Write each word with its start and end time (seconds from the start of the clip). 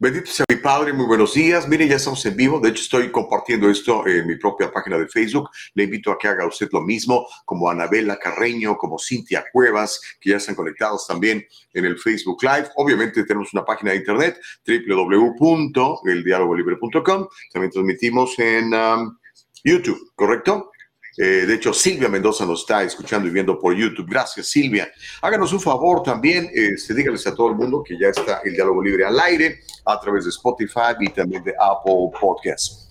Bendito 0.00 0.30
sea 0.30 0.46
mi 0.48 0.54
Padre, 0.54 0.92
muy 0.92 1.06
buenos 1.06 1.34
días. 1.34 1.66
Mire, 1.66 1.88
ya 1.88 1.96
estamos 1.96 2.24
en 2.24 2.36
vivo. 2.36 2.60
De 2.60 2.68
hecho, 2.68 2.82
estoy 2.82 3.10
compartiendo 3.10 3.68
esto 3.68 4.06
en 4.06 4.28
mi 4.28 4.36
propia 4.36 4.70
página 4.70 4.96
de 4.96 5.08
Facebook. 5.08 5.50
Le 5.74 5.82
invito 5.82 6.12
a 6.12 6.18
que 6.18 6.28
haga 6.28 6.46
usted 6.46 6.68
lo 6.70 6.82
mismo, 6.82 7.26
como 7.44 7.68
Anabela 7.68 8.16
Carreño, 8.16 8.76
como 8.76 8.96
Cintia 8.96 9.46
Cuevas, 9.52 10.00
que 10.20 10.30
ya 10.30 10.36
están 10.36 10.54
conectados 10.54 11.04
también 11.04 11.44
en 11.72 11.84
el 11.84 11.98
Facebook 11.98 12.40
Live. 12.44 12.68
Obviamente 12.76 13.24
tenemos 13.24 13.52
una 13.52 13.64
página 13.64 13.90
de 13.90 13.96
internet, 13.96 14.38
www.eldialogolibre.com. 14.64 17.26
También 17.52 17.72
transmitimos 17.72 18.38
en 18.38 18.72
um, 18.72 19.18
YouTube, 19.64 20.12
¿correcto? 20.14 20.70
Eh, 21.18 21.46
de 21.46 21.54
hecho, 21.54 21.72
Silvia 21.72 22.08
Mendoza 22.08 22.46
nos 22.46 22.60
está 22.60 22.84
escuchando 22.84 23.26
y 23.26 23.32
viendo 23.32 23.58
por 23.58 23.74
YouTube. 23.74 24.06
Gracias, 24.08 24.46
Silvia. 24.46 24.88
Háganos 25.20 25.52
un 25.52 25.60
favor 25.60 26.02
también, 26.02 26.48
este, 26.52 26.94
díganles 26.94 27.26
a 27.26 27.34
todo 27.34 27.48
el 27.48 27.56
mundo 27.56 27.82
que 27.82 27.98
ya 27.98 28.08
está 28.08 28.40
el 28.44 28.52
diálogo 28.52 28.82
libre 28.82 29.04
al 29.04 29.18
aire 29.18 29.60
a 29.84 29.98
través 29.98 30.24
de 30.24 30.30
Spotify 30.30 30.94
y 31.00 31.08
también 31.08 31.42
de 31.42 31.54
Apple 31.58 32.10
Podcasts. 32.20 32.87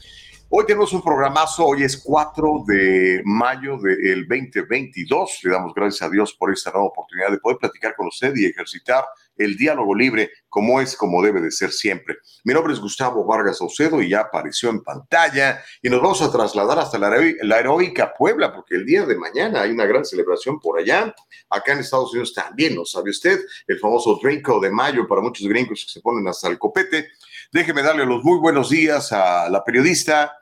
Hoy 0.49 0.65
tenemos 0.65 0.93
un 0.93 1.03
programazo, 1.03 1.65
hoy 1.65 1.83
es 1.83 1.97
4 1.97 2.63
de 2.65 3.21
mayo 3.25 3.77
del 3.79 4.25
2022. 4.25 5.39
Le 5.43 5.51
damos 5.51 5.73
gracias 5.73 6.03
a 6.03 6.09
Dios 6.09 6.33
por 6.39 6.53
esta 6.53 6.71
nueva 6.71 6.87
oportunidad 6.87 7.31
de 7.31 7.39
poder 7.39 7.57
platicar 7.57 7.93
con 7.97 8.07
usted 8.07 8.33
y 8.33 8.45
ejercitar 8.45 9.03
el 9.35 9.57
diálogo 9.57 9.93
libre 9.93 10.31
como 10.47 10.79
es, 10.79 10.95
como 10.95 11.21
debe 11.21 11.41
de 11.41 11.51
ser 11.51 11.73
siempre. 11.73 12.15
Mi 12.45 12.53
nombre 12.53 12.71
es 12.71 12.79
Gustavo 12.79 13.25
Vargas 13.25 13.57
Saucedo 13.57 14.01
y 14.01 14.07
ya 14.07 14.21
apareció 14.21 14.69
en 14.69 14.83
pantalla 14.83 15.61
y 15.81 15.89
nos 15.89 16.01
vamos 16.01 16.21
a 16.21 16.31
trasladar 16.31 16.79
hasta 16.79 16.97
la, 16.97 17.11
la 17.41 17.59
heroica 17.59 18.13
Puebla 18.17 18.53
porque 18.53 18.75
el 18.75 18.85
día 18.85 19.05
de 19.05 19.17
mañana 19.17 19.63
hay 19.63 19.71
una 19.71 19.85
gran 19.85 20.05
celebración 20.05 20.61
por 20.61 20.79
allá. 20.79 21.13
Acá 21.49 21.73
en 21.73 21.79
Estados 21.79 22.11
Unidos 22.13 22.33
también, 22.33 22.73
¿lo 22.73 22.85
sabe 22.85 23.09
usted? 23.09 23.41
El 23.67 23.79
famoso 23.79 24.17
Drinko 24.23 24.61
de 24.61 24.71
mayo 24.71 25.05
para 25.09 25.19
muchos 25.19 25.45
gringos 25.45 25.83
que 25.85 25.91
se 25.91 26.01
ponen 26.01 26.25
hasta 26.25 26.47
el 26.47 26.57
copete. 26.57 27.09
Déjeme 27.53 27.81
darle 27.81 28.05
los 28.05 28.25
muy 28.25 28.39
buenos 28.39 28.69
días 28.69 29.13
a 29.13 29.49
la 29.49 29.63
periodista, 29.63 30.33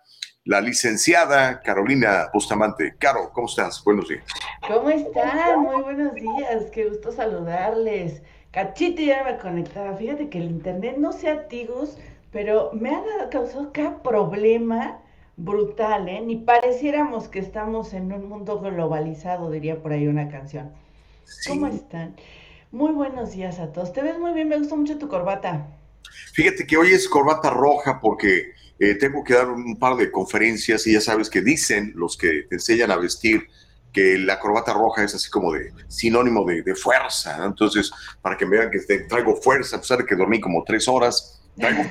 la 0.43 0.59
licenciada 0.59 1.61
Carolina 1.61 2.29
Bustamante. 2.33 2.95
Caro, 2.97 3.29
¿cómo 3.31 3.47
estás? 3.47 3.83
Buenos 3.83 4.09
días. 4.09 4.23
¿Cómo 4.67 4.89
están? 4.89 5.59
Muy 5.59 5.83
buenos 5.83 6.15
días. 6.15 6.65
Qué 6.73 6.85
gusto 6.85 7.11
saludarles. 7.11 8.23
Cachito 8.49 9.03
ya 9.03 9.23
me 9.23 9.37
conectaba. 9.37 9.95
Fíjate 9.95 10.29
que 10.29 10.39
el 10.39 10.45
internet, 10.45 10.95
no 10.97 11.13
sé 11.13 11.29
a 11.29 11.47
pero 12.31 12.71
me 12.73 12.89
ha 12.89 13.29
causado 13.29 13.71
cada 13.71 14.01
problema 14.01 14.97
brutal, 15.37 16.09
¿eh? 16.09 16.21
Ni 16.21 16.37
pareciéramos 16.37 17.27
que 17.27 17.37
estamos 17.37 17.93
en 17.93 18.11
un 18.11 18.27
mundo 18.27 18.59
globalizado, 18.59 19.51
diría 19.51 19.79
por 19.79 19.93
ahí 19.93 20.07
una 20.07 20.27
canción. 20.29 20.71
¿Cómo 21.47 21.67
están? 21.67 22.15
Muy 22.71 22.93
buenos 22.93 23.33
días 23.33 23.59
a 23.59 23.71
todos. 23.71 23.93
Te 23.93 24.01
ves 24.01 24.17
muy 24.17 24.33
bien, 24.33 24.49
me 24.49 24.57
gusta 24.57 24.75
mucho 24.75 24.97
tu 24.97 25.07
corbata. 25.07 25.67
Fíjate 26.33 26.65
que 26.67 26.77
hoy 26.77 26.91
es 26.91 27.07
corbata 27.07 27.49
roja 27.49 27.99
porque 28.01 28.53
eh, 28.77 28.95
tengo 28.95 29.23
que 29.23 29.33
dar 29.33 29.49
un 29.49 29.77
par 29.77 29.95
de 29.95 30.11
conferencias 30.11 30.85
y 30.85 30.93
ya 30.93 31.01
sabes 31.01 31.29
que 31.29 31.41
dicen 31.41 31.93
los 31.95 32.17
que 32.17 32.43
te 32.49 32.55
enseñan 32.55 32.91
a 32.91 32.97
vestir 32.97 33.47
que 33.93 34.17
la 34.17 34.37
corbata 34.37 34.73
roja 34.73 35.05
es 35.05 35.15
así 35.15 35.29
como 35.29 35.53
de 35.53 35.71
sinónimo 35.87 36.43
de, 36.43 36.75
fuerza. 36.75 37.45
Entonces, 37.45 37.89
para 38.21 38.35
que 38.35 38.45
me 38.45 38.57
vean 38.57 38.69
que 38.69 38.79
traigo 39.07 39.37
fuerza, 39.37 39.77
a 39.77 39.79
pesar 39.79 39.99
de 39.99 40.05
que 40.05 40.15
dormí 40.15 40.41
como 40.41 40.65
tres 40.65 40.85
horas, 40.89 41.41
traigo, 41.57 41.83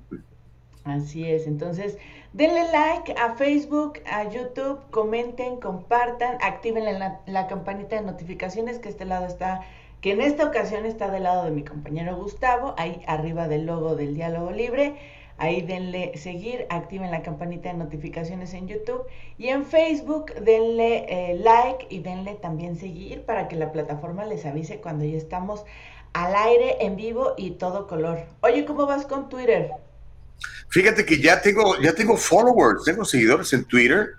Así 0.86 1.30
es, 1.30 1.46
entonces 1.46 2.00
denle 2.34 2.64
like 2.72 3.14
a 3.14 3.36
Facebook, 3.36 4.00
a 4.12 4.28
YouTube, 4.28 4.80
comenten, 4.90 5.60
compartan, 5.60 6.40
activen 6.42 6.86
la, 6.98 7.22
la 7.28 7.46
campanita 7.46 7.98
de 7.98 8.02
notificaciones 8.02 8.80
que 8.80 8.90
este 8.90 9.06
lado 9.06 9.28
está 9.28 9.62
que 10.02 10.12
en 10.12 10.22
esta 10.22 10.46
ocasión 10.46 10.86
está 10.86 11.10
del 11.12 11.24
lado 11.24 11.46
de 11.46 11.52
mi 11.52 11.64
compañero 11.64 12.16
Gustavo, 12.16 12.74
ahí 12.78 13.02
arriba 13.08 13.48
del 13.48 13.66
logo 13.66 13.96
del 13.96 14.16
diálogo 14.16 14.52
libre. 14.52 14.96
Ahí 15.42 15.62
denle 15.62 16.18
seguir, 16.18 16.66
activen 16.70 17.12
la 17.12 17.24
campanita 17.24 17.72
de 17.72 17.78
notificaciones 17.78 18.54
en 18.54 18.68
YouTube 18.68 19.04
y 19.38 19.48
en 19.48 19.66
Facebook 19.66 20.34
denle 20.34 21.06
eh, 21.08 21.36
like 21.36 21.88
y 21.90 22.00
denle 22.00 22.36
también 22.36 22.76
seguir 22.76 23.22
para 23.24 23.48
que 23.48 23.56
la 23.56 23.72
plataforma 23.72 24.26
les 24.26 24.46
avise 24.46 24.82
cuando 24.82 25.06
ya 25.06 25.16
estamos 25.16 25.64
al 26.12 26.36
aire, 26.36 26.78
en 26.82 26.98
vivo 26.98 27.36
y 27.38 27.52
todo 27.52 27.88
color. 27.88 28.26
Oye, 28.42 28.66
¿cómo 28.66 28.86
vas 28.86 29.06
con 29.06 29.30
Twitter? 29.30 29.72
Fíjate 30.68 31.06
que 31.06 31.22
ya 31.22 31.42
tengo, 31.42 31.80
ya 31.82 31.94
tengo 31.94 32.18
followers, 32.18 32.84
tengo 32.84 33.06
seguidores 33.06 33.54
en 33.54 33.64
Twitter. 33.64 34.10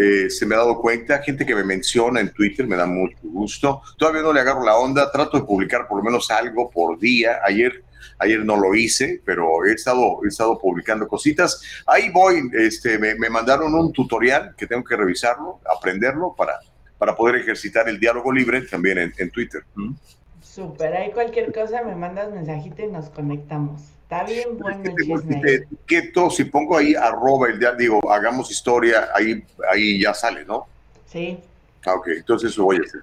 Eh, 0.00 0.30
se 0.30 0.46
me 0.46 0.54
ha 0.54 0.58
dado 0.58 0.80
cuenta, 0.80 1.20
gente 1.20 1.44
que 1.44 1.56
me 1.56 1.64
menciona 1.64 2.20
en 2.20 2.32
Twitter, 2.32 2.68
me 2.68 2.76
da 2.76 2.86
mucho 2.86 3.16
gusto. 3.24 3.82
Todavía 3.96 4.22
no 4.22 4.32
le 4.32 4.38
agarro 4.38 4.64
la 4.64 4.76
onda, 4.76 5.10
trato 5.10 5.40
de 5.40 5.44
publicar 5.44 5.88
por 5.88 5.98
lo 5.98 6.04
menos 6.04 6.30
algo 6.30 6.70
por 6.70 7.00
día. 7.00 7.40
Ayer, 7.44 7.82
ayer 8.20 8.44
no 8.44 8.56
lo 8.56 8.76
hice, 8.76 9.20
pero 9.24 9.66
he 9.66 9.72
estado, 9.72 10.20
he 10.24 10.28
estado 10.28 10.56
publicando 10.56 11.08
cositas. 11.08 11.60
Ahí 11.84 12.10
voy, 12.10 12.48
este, 12.52 12.96
me, 12.96 13.28
mandaron 13.28 13.74
un 13.74 13.92
tutorial 13.92 14.54
que 14.56 14.68
tengo 14.68 14.84
que 14.84 14.94
revisarlo, 14.94 15.58
aprenderlo 15.76 16.32
para, 16.38 16.60
para 16.96 17.16
poder 17.16 17.34
ejercitar 17.34 17.88
el 17.88 17.98
diálogo 17.98 18.30
libre 18.30 18.62
también 18.62 19.12
en, 19.18 19.30
Twitter. 19.30 19.64
¿Mm? 19.74 19.94
Súper, 20.40 20.94
ahí 20.94 21.10
cualquier 21.10 21.52
cosa 21.52 21.82
me 21.82 21.96
mandas 21.96 22.30
mensajito 22.30 22.82
y 22.82 22.86
nos 22.86 23.10
conectamos. 23.10 23.97
Está 24.10 24.24
bien 24.24 24.56
bueno 24.56 24.82
el 24.84 24.94
chisme. 24.96 25.40
Te 25.42 25.54
etiqueto, 25.56 26.30
si 26.30 26.44
pongo 26.44 26.78
ahí 26.78 26.94
arroba 26.94 27.48
el 27.48 27.58
día, 27.58 27.72
digo, 27.72 28.00
hagamos 28.10 28.50
historia, 28.50 29.10
ahí, 29.14 29.44
ahí 29.70 30.00
ya 30.00 30.14
sale, 30.14 30.46
¿no? 30.46 30.66
Sí. 31.04 31.38
Ah, 31.84 31.92
ok, 31.92 32.08
entonces 32.16 32.52
eso 32.52 32.64
voy 32.64 32.78
a 32.78 32.80
hacer. 32.88 33.02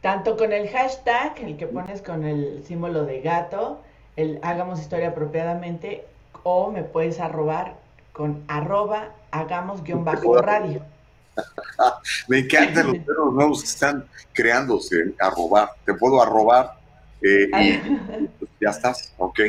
Tanto 0.00 0.36
con 0.36 0.52
el 0.52 0.68
hashtag, 0.68 1.40
el 1.40 1.56
que 1.56 1.66
pones 1.66 2.02
con 2.02 2.24
el 2.24 2.62
símbolo 2.64 3.04
de 3.04 3.20
gato, 3.20 3.80
el 4.14 4.38
hagamos 4.44 4.78
historia 4.80 5.08
apropiadamente, 5.08 6.04
o 6.44 6.70
me 6.70 6.84
puedes 6.84 7.18
arrobar 7.18 7.74
con 8.12 8.44
arroba 8.46 9.08
hagamos 9.32 9.82
guion 9.82 10.04
bajo 10.04 10.40
radio. 10.40 10.82
Me 12.28 12.38
encantan 12.38 12.86
los 12.86 12.98
perros 13.04 13.34
nuevos 13.34 13.60
que 13.62 13.68
están 13.70 14.04
creándose, 14.32 15.14
arrobar. 15.18 15.70
Te 15.84 15.94
puedo 15.94 16.22
arrobar 16.22 16.74
eh, 17.22 17.48
y 17.60 18.43
ya 18.64 18.70
estás, 18.70 19.14
ok. 19.18 19.40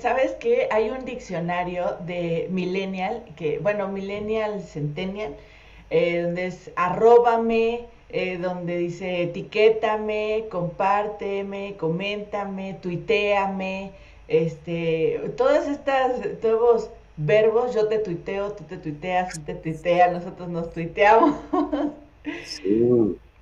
¿Sabes 0.00 0.32
qué? 0.38 0.68
Hay 0.70 0.90
un 0.90 1.04
diccionario 1.04 1.96
de 2.06 2.46
millennial, 2.50 3.24
que, 3.36 3.58
bueno, 3.58 3.88
millennial, 3.88 4.60
centennial, 4.62 5.34
eh, 5.90 6.22
donde 6.22 6.46
es 6.46 6.70
arróbame, 6.76 7.86
eh, 8.10 8.38
donde 8.38 8.76
dice 8.76 9.22
etiquétame, 9.22 10.44
compárteme, 10.50 11.76
coméntame, 11.78 12.74
tuiteame, 12.82 13.92
este, 14.28 15.20
todas 15.36 15.68
estas, 15.68 16.12
todos 16.42 16.90
verbos, 17.16 17.74
yo 17.74 17.88
te 17.88 17.98
tuiteo, 17.98 18.52
tú 18.52 18.64
te 18.64 18.76
tuiteas, 18.76 19.34
tú 19.34 19.40
te 19.40 19.54
tuiteas, 19.54 20.12
nosotros 20.12 20.48
nos 20.48 20.72
tuiteamos. 20.72 21.36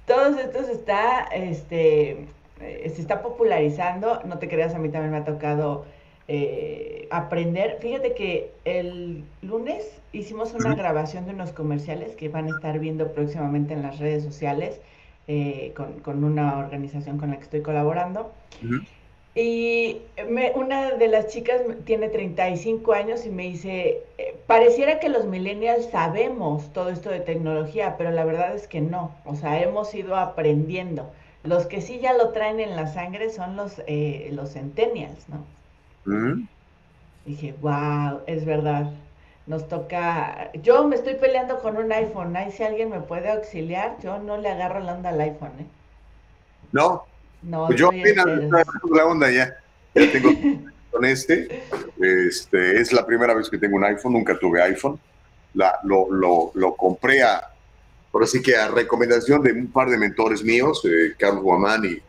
Todos 0.07 0.39
estos 0.39 0.69
está, 0.69 1.29
este, 1.33 2.27
eh, 2.61 2.91
se 2.95 3.01
está 3.01 3.23
popularizando, 3.23 4.21
no 4.25 4.39
te 4.39 4.49
creas, 4.49 4.75
a 4.75 4.79
mí 4.79 4.89
también 4.89 5.13
me 5.13 5.19
ha 5.19 5.25
tocado 5.25 5.85
eh, 6.29 7.07
aprender. 7.11 7.79
Fíjate 7.81 8.15
que 8.15 8.51
el 8.65 9.25
lunes 9.43 10.01
hicimos 10.13 10.55
una 10.55 10.75
grabación 10.75 11.27
de 11.27 11.33
unos 11.33 11.53
comerciales 11.53 12.15
que 12.17 12.29
van 12.29 12.47
a 12.47 12.57
estar 12.57 12.79
viendo 12.79 13.13
próximamente 13.13 13.75
en 13.75 13.83
las 13.83 13.99
redes 13.99 14.23
sociales 14.23 14.81
eh, 15.27 15.75
con, 15.75 16.25
una 16.25 16.59
organización 16.59 17.19
con 17.19 17.31
la 17.31 17.37
que 17.37 17.43
estoy 17.43 17.63
colaborando. 17.63 18.33
Y 19.35 19.99
una 20.55 20.93
de 20.93 21.09
las 21.09 21.27
chicas 21.27 21.61
tiene 21.85 22.09
35 22.09 22.93
años 22.93 23.27
y 23.27 23.31
me 23.31 23.43
dice, 23.45 24.03
eh, 24.17 24.37
pareciera 24.47 25.01
que 25.01 25.09
los 25.09 25.25
millennials 25.27 25.87
sabemos 25.91 26.73
todo 26.73 26.89
esto 26.91 27.11
de 27.11 27.19
tecnología, 27.19 27.97
pero 27.99 28.13
la 28.13 28.25
verdad 28.25 28.55
es 28.55 28.69
que 28.69 28.81
no, 28.81 29.13
o 29.25 29.35
sea, 29.35 29.61
hemos 29.61 29.93
ido 29.93 30.17
aprendiendo. 30.17 31.11
Los 31.45 31.67
que 31.67 31.83
sí 31.83 32.01
ya 32.01 32.15
lo 32.15 32.31
traen 32.31 32.59
en 32.59 32.75
la 32.75 32.87
sangre 32.87 33.31
son 33.31 33.55
los, 33.55 33.83
eh, 33.87 34.31
los 34.33 34.55
centennials, 34.55 35.29
¿no? 35.29 35.45
Dije, 37.27 37.55
wow, 37.61 38.21
es 38.27 38.45
verdad. 38.47 38.91
Nos 39.47 39.69
toca. 39.69 40.51
Yo 40.63 40.89
me 40.89 40.97
estoy 40.97 41.15
peleando 41.15 41.61
con 41.61 41.77
un 41.77 41.93
iPhone. 41.93 42.35
Ahí 42.35 42.51
si 42.51 42.63
alguien 42.63 42.89
me 42.91 43.01
puede 43.01 43.31
auxiliar, 43.31 43.99
yo 44.03 44.19
no 44.19 44.39
le 44.39 44.49
agarro 44.49 44.81
la 44.81 44.95
onda 44.95 45.11
al 45.11 45.21
iPhone, 45.21 45.53
¿eh? 45.61 45.67
No. 46.73 47.05
No. 47.43 47.67
Pues 47.67 47.79
yo 47.79 47.89
apenas 47.89 48.27
la 48.27 49.07
onda 49.07 49.31
ya. 49.31 49.55
Ya 49.95 50.13
tengo 50.13 50.31
con 50.91 51.05
este. 51.05 51.63
Este 52.01 52.81
es 52.81 52.91
la 52.93 53.05
primera 53.05 53.35
vez 53.35 53.51
que 53.51 53.59
tengo 53.59 53.77
un 53.77 53.85
iPhone. 53.85 54.15
Nunca 54.15 54.39
tuve 54.39 54.63
iPhone. 54.63 54.99
La, 55.53 55.79
lo, 55.83 56.11
lo, 56.11 56.53
lo 56.55 56.75
compré 56.75 57.23
a. 57.23 57.51
Ahora 58.15 58.29
sí 58.29 58.41
que 58.41 58.55
a 58.55 58.69
recomendación 58.69 59.43
de 59.43 59.53
un 59.53 59.73
par 59.73 59.91
de 59.91 59.99
mentores 59.99 60.45
míos, 60.45 60.81
eh, 60.85 61.15
Carlos 61.19 61.43
Guamán 61.43 61.83
y, 61.85 62.01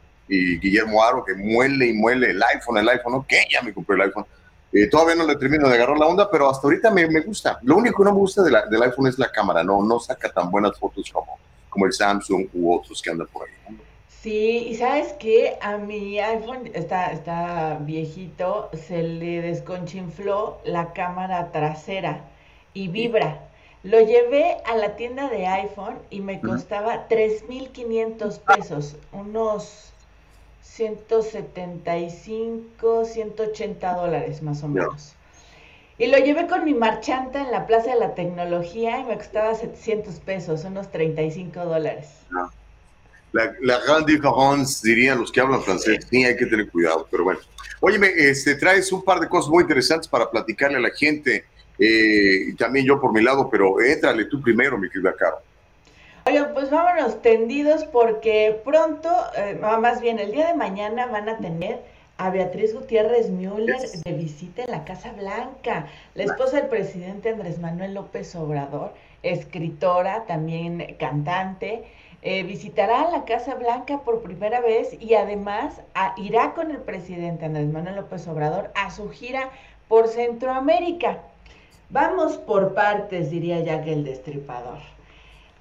Guillermo 0.59 1.03
Aro, 1.03 1.23
que 1.25 1.33
muele 1.33 1.87
y 1.87 1.93
muele 1.93 2.29
el 2.29 2.41
iPhone, 2.41 2.77
el 2.77 2.89
iPhone, 2.89 3.15
ok, 3.15 3.31
ya 3.51 3.63
me 3.63 3.73
compré 3.73 3.95
el 3.95 4.03
iPhone. 4.03 4.25
Eh, 4.71 4.87
todavía 4.87 5.15
no 5.15 5.25
le 5.25 5.35
termino 5.35 5.67
de 5.67 5.75
agarrar 5.75 5.97
la 5.97 6.05
onda, 6.05 6.29
pero 6.29 6.49
hasta 6.49 6.67
ahorita 6.67 6.91
me, 6.91 7.07
me 7.07 7.21
gusta. 7.21 7.59
Lo 7.63 7.77
único 7.77 7.97
que 7.97 8.03
no 8.03 8.13
me 8.13 8.19
gusta 8.19 8.43
de 8.43 8.51
del 8.69 8.83
iPhone 8.83 9.07
es 9.07 9.17
la 9.17 9.31
cámara, 9.31 9.63
no, 9.63 9.83
no 9.83 9.99
saca 9.99 10.31
tan 10.31 10.51
buenas 10.51 10.77
fotos 10.77 11.09
como, 11.11 11.39
como 11.69 11.87
el 11.87 11.93
Samsung 11.93 12.47
u 12.53 12.75
otros 12.75 13.01
que 13.01 13.09
andan 13.09 13.27
por 13.27 13.47
ahí. 13.47 13.77
Sí, 14.07 14.67
y 14.69 14.75
sabes 14.75 15.13
que 15.13 15.57
a 15.61 15.77
mi 15.77 16.19
iPhone 16.19 16.69
está, 16.73 17.11
está 17.11 17.79
viejito, 17.81 18.69
se 18.87 19.01
le 19.01 19.41
desconchinfló 19.41 20.59
la 20.65 20.93
cámara 20.93 21.51
trasera 21.51 22.25
y 22.73 22.89
vibra. 22.89 23.41
Lo 23.85 24.01
llevé 24.01 24.57
a 24.65 24.75
la 24.75 24.95
tienda 24.95 25.29
de 25.29 25.45
iPhone 25.45 25.99
y 26.09 26.21
me 26.21 26.41
costaba 26.41 27.07
3.500 27.07 28.39
pesos, 28.39 28.95
unos 29.11 29.91
175, 30.63 33.05
180 33.05 33.93
dólares 33.93 34.41
más 34.41 34.63
o 34.63 34.69
menos. 34.69 35.13
Y 35.99 36.07
lo 36.07 36.17
llevé 36.17 36.47
con 36.47 36.65
mi 36.65 36.73
marchanta 36.73 37.43
en 37.43 37.51
la 37.51 37.67
Plaza 37.67 37.93
de 37.93 37.99
la 37.99 38.15
Tecnología 38.15 39.01
y 39.01 39.03
me 39.03 39.17
costaba 39.17 39.53
700 39.53 40.15
pesos, 40.15 40.63
unos 40.63 40.91
35 40.91 41.65
dólares. 41.65 42.07
La, 43.33 43.53
la 43.61 43.79
grande 43.81 44.13
différence, 44.13 44.79
dirían 44.81 45.19
los 45.19 45.31
que 45.31 45.41
hablan 45.41 45.61
francés. 45.61 46.07
Sí. 46.09 46.25
hay 46.25 46.35
que 46.35 46.47
tener 46.47 46.71
cuidado, 46.71 47.07
pero 47.11 47.23
bueno. 47.23 47.39
Óyeme, 47.81 48.07
este, 48.17 48.55
traes 48.55 48.91
un 48.91 49.03
par 49.03 49.19
de 49.19 49.29
cosas 49.29 49.51
muy 49.51 49.61
interesantes 49.61 50.07
para 50.07 50.31
platicarle 50.31 50.77
a 50.77 50.81
la 50.81 50.89
gente, 50.89 51.45
eh, 51.79 52.49
y 52.49 52.55
también 52.55 52.85
yo 52.85 52.99
por 52.99 53.13
mi 53.13 53.21
lado, 53.21 53.49
pero 53.49 53.79
éntrale 53.81 54.25
tú 54.25 54.41
primero, 54.41 54.77
mi 54.77 54.89
querida 54.89 55.13
Caro. 55.15 55.37
Oye, 56.27 56.43
pues 56.53 56.71
vámonos 56.71 57.21
tendidos 57.21 57.85
porque 57.85 58.59
pronto, 58.65 59.09
eh, 59.37 59.59
más 59.61 60.01
bien 60.01 60.17
el 60.17 60.31
día 60.31 60.47
de 60.47 60.55
mañana 60.55 61.05
van 61.05 61.29
a 61.29 61.37
tener 61.37 61.79
a 62.17 62.29
Beatriz 62.29 62.73
Gutiérrez 62.73 63.29
Müller 63.29 63.79
de 64.03 64.13
visita 64.13 64.63
en 64.63 64.71
la 64.71 64.85
Casa 64.85 65.11
Blanca, 65.11 65.87
la 66.15 66.23
esposa 66.23 66.57
del 66.57 66.67
presidente 66.67 67.29
Andrés 67.29 67.59
Manuel 67.59 67.93
López 67.93 68.35
Obrador, 68.35 68.93
escritora, 69.21 70.25
también 70.25 70.95
cantante, 70.97 71.83
eh, 72.21 72.41
visitará 72.41 73.11
la 73.11 73.25
Casa 73.25 73.53
Blanca 73.53 73.99
por 73.99 74.23
primera 74.23 74.61
vez 74.61 74.97
y 74.99 75.13
además 75.13 75.81
irá 76.17 76.55
con 76.55 76.71
el 76.71 76.77
presidente 76.77 77.45
Andrés 77.45 77.67
Manuel 77.67 77.97
López 77.97 78.27
Obrador 78.27 78.71
a 78.73 78.89
su 78.89 79.11
gira 79.11 79.51
por 79.87 80.07
Centroamérica. 80.07 81.19
Vamos 81.95 82.35
por 82.35 82.73
partes, 82.73 83.31
diría 83.31 83.61
Jack 83.61 83.87
el 83.87 84.03
Destripador. 84.03 84.79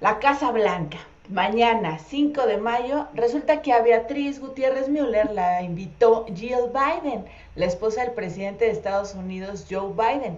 La 0.01 0.19
Casa 0.19 0.51
Blanca. 0.51 0.97
Mañana, 1.29 1.97
5 1.97 2.45
de 2.45 2.57
mayo, 2.57 3.07
resulta 3.13 3.61
que 3.61 3.71
a 3.71 3.81
Beatriz 3.81 4.41
Gutiérrez 4.41 4.89
Müller 4.89 5.31
la 5.31 5.61
invitó 5.61 6.25
Jill 6.25 6.73
Biden, 6.73 7.23
la 7.55 7.65
esposa 7.65 8.01
del 8.01 8.11
presidente 8.11 8.65
de 8.65 8.71
Estados 8.71 9.15
Unidos, 9.15 9.65
Joe 9.71 9.93
Biden. 9.93 10.37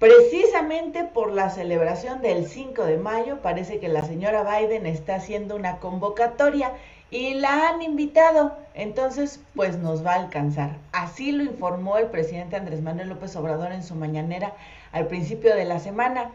Precisamente 0.00 1.04
por 1.04 1.30
la 1.30 1.48
celebración 1.48 2.22
del 2.22 2.48
5 2.48 2.82
de 2.82 2.96
mayo, 2.96 3.40
parece 3.40 3.78
que 3.78 3.86
la 3.86 4.02
señora 4.02 4.42
Biden 4.42 4.84
está 4.84 5.14
haciendo 5.14 5.54
una 5.54 5.78
convocatoria 5.78 6.72
y 7.12 7.34
la 7.34 7.68
han 7.68 7.82
invitado. 7.82 8.56
Entonces, 8.74 9.40
pues 9.54 9.78
nos 9.78 10.04
va 10.04 10.14
a 10.14 10.20
alcanzar. 10.20 10.76
Así 10.90 11.30
lo 11.30 11.44
informó 11.44 11.98
el 11.98 12.08
presidente 12.08 12.56
Andrés 12.56 12.82
Manuel 12.82 13.10
López 13.10 13.36
Obrador 13.36 13.70
en 13.70 13.84
su 13.84 13.94
mañanera 13.94 14.52
al 14.96 15.06
principio 15.08 15.54
de 15.54 15.64
la 15.64 15.78
semana. 15.78 16.30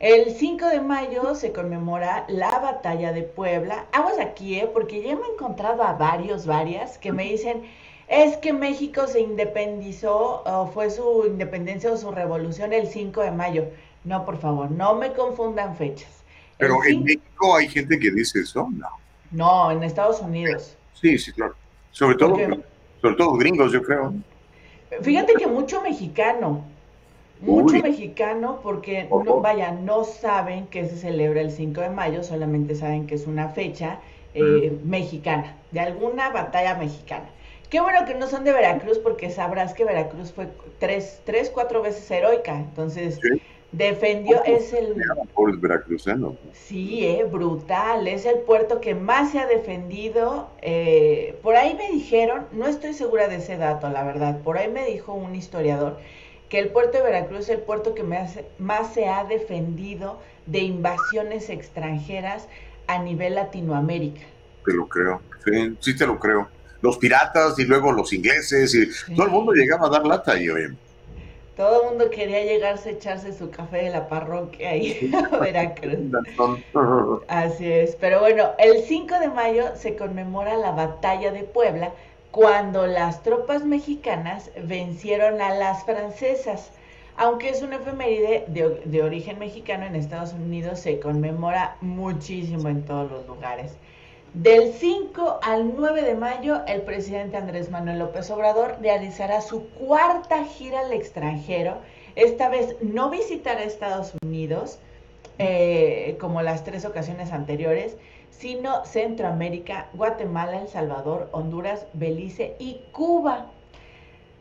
El 0.00 0.34
5 0.34 0.66
de 0.66 0.80
mayo 0.80 1.34
se 1.34 1.52
conmemora 1.52 2.24
la 2.28 2.58
batalla 2.58 3.12
de 3.12 3.22
Puebla. 3.22 3.86
Aguas 3.92 4.18
aquí, 4.18 4.58
¿eh? 4.58 4.68
porque 4.72 5.02
ya 5.02 5.14
me 5.14 5.26
he 5.26 5.32
encontrado 5.32 5.82
a 5.82 5.92
varios, 5.92 6.46
varias, 6.46 6.98
que 6.98 7.12
me 7.12 7.24
dicen, 7.24 7.62
es 8.08 8.36
que 8.38 8.52
México 8.52 9.06
se 9.06 9.20
independizó, 9.20 10.42
o 10.44 10.66
fue 10.66 10.90
su 10.90 11.24
independencia 11.26 11.92
o 11.92 11.96
su 11.96 12.10
revolución 12.10 12.72
el 12.72 12.88
5 12.88 13.20
de 13.20 13.30
mayo. 13.30 13.64
No, 14.04 14.24
por 14.24 14.38
favor, 14.38 14.70
no 14.70 14.96
me 14.96 15.12
confundan 15.12 15.76
fechas. 15.76 16.24
Pero 16.58 16.82
en 16.84 17.04
México 17.04 17.56
hay 17.56 17.68
gente 17.68 17.98
que 17.98 18.10
dice 18.10 18.40
eso, 18.40 18.68
no. 18.72 18.88
No, 19.30 19.70
en 19.70 19.82
Estados 19.82 20.20
Unidos. 20.20 20.76
Sí, 20.94 21.18
sí, 21.18 21.32
claro. 21.32 21.54
Sobre 21.92 22.16
todo, 22.16 22.36
sobre 23.00 23.16
todo 23.16 23.32
gringos, 23.34 23.70
yo 23.70 23.82
creo. 23.82 24.14
Fíjate 25.02 25.34
que 25.34 25.46
mucho 25.46 25.80
mexicano, 25.82 26.64
mucho 27.40 27.76
mexicano 27.82 28.60
porque 28.62 29.08
no, 29.24 29.40
vaya, 29.40 29.72
no 29.72 30.04
saben 30.04 30.66
que 30.66 30.86
se 30.88 30.96
celebra 30.96 31.40
el 31.40 31.50
5 31.50 31.80
de 31.80 31.90
mayo, 31.90 32.22
solamente 32.22 32.74
saben 32.74 33.06
que 33.06 33.14
es 33.14 33.26
una 33.26 33.48
fecha 33.48 34.00
eh, 34.34 34.78
mexicana, 34.84 35.56
de 35.70 35.80
alguna 35.80 36.30
batalla 36.30 36.74
mexicana. 36.76 37.30
Qué 37.68 37.80
bueno 37.80 38.04
que 38.04 38.14
no 38.14 38.26
son 38.26 38.44
de 38.44 38.52
Veracruz 38.52 38.98
porque 38.98 39.30
sabrás 39.30 39.74
que 39.74 39.84
Veracruz 39.84 40.32
fue 40.32 40.48
tres, 40.78 41.22
tres 41.24 41.50
cuatro 41.50 41.82
veces 41.82 42.10
heroica, 42.10 42.56
entonces 42.56 43.20
defendió, 43.72 44.42
es 44.44 44.72
el... 44.72 44.96
Pobres 45.34 45.60
veracruzanos. 45.60 46.34
Sí, 46.52 47.06
eh, 47.06 47.24
brutal, 47.24 48.08
es 48.08 48.26
el 48.26 48.40
puerto 48.40 48.80
que 48.80 48.96
más 48.96 49.30
se 49.30 49.38
ha 49.38 49.46
defendido. 49.46 50.48
Eh, 50.62 51.38
por 51.42 51.54
ahí 51.54 51.74
me 51.74 51.90
dijeron, 51.90 52.46
no 52.52 52.66
estoy 52.66 52.92
segura 52.92 53.28
de 53.28 53.36
ese 53.36 53.56
dato, 53.56 53.88
la 53.88 54.02
verdad, 54.02 54.40
por 54.42 54.58
ahí 54.58 54.68
me 54.68 54.84
dijo 54.84 55.14
un 55.14 55.34
historiador 55.34 55.98
que 56.50 56.58
el 56.58 56.68
puerto 56.68 56.98
de 56.98 57.04
Veracruz 57.04 57.42
es 57.42 57.50
el 57.50 57.60
puerto 57.60 57.94
que 57.94 58.02
más, 58.02 58.34
se 58.92 59.08
ha 59.08 59.24
defendido 59.24 60.20
de 60.46 60.58
invasiones 60.58 61.48
extranjeras 61.48 62.48
a 62.88 63.02
nivel 63.02 63.36
Latinoamérica. 63.36 64.20
Te 64.66 64.72
lo 64.74 64.88
creo, 64.88 65.22
sí, 65.44 65.76
sí 65.78 65.96
te 65.96 66.06
lo 66.06 66.18
creo. 66.18 66.48
Los 66.82 66.98
piratas 66.98 67.58
y 67.58 67.64
luego 67.64 67.92
los 67.92 68.12
ingleses 68.12 68.74
y 68.74 69.14
todo 69.14 69.26
el 69.26 69.32
mundo 69.32 69.52
llegaba 69.52 69.86
a 69.86 69.90
dar 69.90 70.04
lata 70.04 70.38
y 70.38 70.50
oye. 70.50 70.70
Todo 71.56 71.82
el 71.82 71.88
mundo 71.90 72.10
quería 72.10 72.42
llegarse 72.42 72.88
a 72.88 72.92
echarse 72.92 73.32
su 73.32 73.50
café 73.50 73.84
de 73.84 73.90
la 73.90 74.08
parroquia 74.08 74.70
ahí 74.70 75.12
a 75.32 75.36
Veracruz. 75.36 75.98
Así 77.28 77.70
es, 77.70 77.96
pero 78.00 78.20
bueno, 78.20 78.52
el 78.58 78.82
5 78.82 79.20
de 79.20 79.28
mayo 79.28 79.76
se 79.76 79.94
conmemora 79.94 80.56
la 80.56 80.72
batalla 80.72 81.30
de 81.30 81.44
Puebla 81.44 81.92
cuando 82.30 82.86
las 82.86 83.22
tropas 83.22 83.64
mexicanas 83.64 84.50
vencieron 84.62 85.40
a 85.40 85.54
las 85.54 85.84
francesas. 85.84 86.70
Aunque 87.16 87.50
es 87.50 87.60
una 87.62 87.76
efeméride 87.76 88.44
de, 88.48 89.02
origen 89.02 89.38
mexicano 89.38 89.84
en 89.84 89.96
Estados 89.96 90.32
Unidos, 90.32 90.80
se 90.80 91.00
conmemora 91.00 91.76
muchísimo 91.80 92.68
en 92.68 92.84
todos 92.84 93.10
los 93.10 93.26
lugares. 93.26 93.72
Del 94.32 94.72
5 94.72 95.40
al 95.42 95.74
9 95.76 96.02
de 96.02 96.14
mayo, 96.14 96.62
el 96.66 96.82
presidente 96.82 97.36
Andrés 97.36 97.70
Manuel 97.70 97.98
López 97.98 98.30
Obrador 98.30 98.76
realizará 98.80 99.40
su 99.40 99.68
cuarta 99.70 100.44
gira 100.44 100.80
al 100.80 100.92
extranjero. 100.92 101.78
Esta 102.14 102.48
vez 102.48 102.76
no 102.80 103.10
visitará 103.10 103.64
Estados 103.64 104.12
Unidos, 104.22 104.78
eh, 105.38 106.16
como 106.20 106.42
las 106.42 106.62
tres 106.64 106.84
ocasiones 106.84 107.32
anteriores, 107.32 107.96
sino 108.30 108.84
Centroamérica, 108.84 109.88
Guatemala, 109.92 110.62
El 110.62 110.68
Salvador, 110.68 111.28
Honduras, 111.32 111.86
Belice 111.92 112.56
y 112.58 112.80
Cuba. 112.92 113.46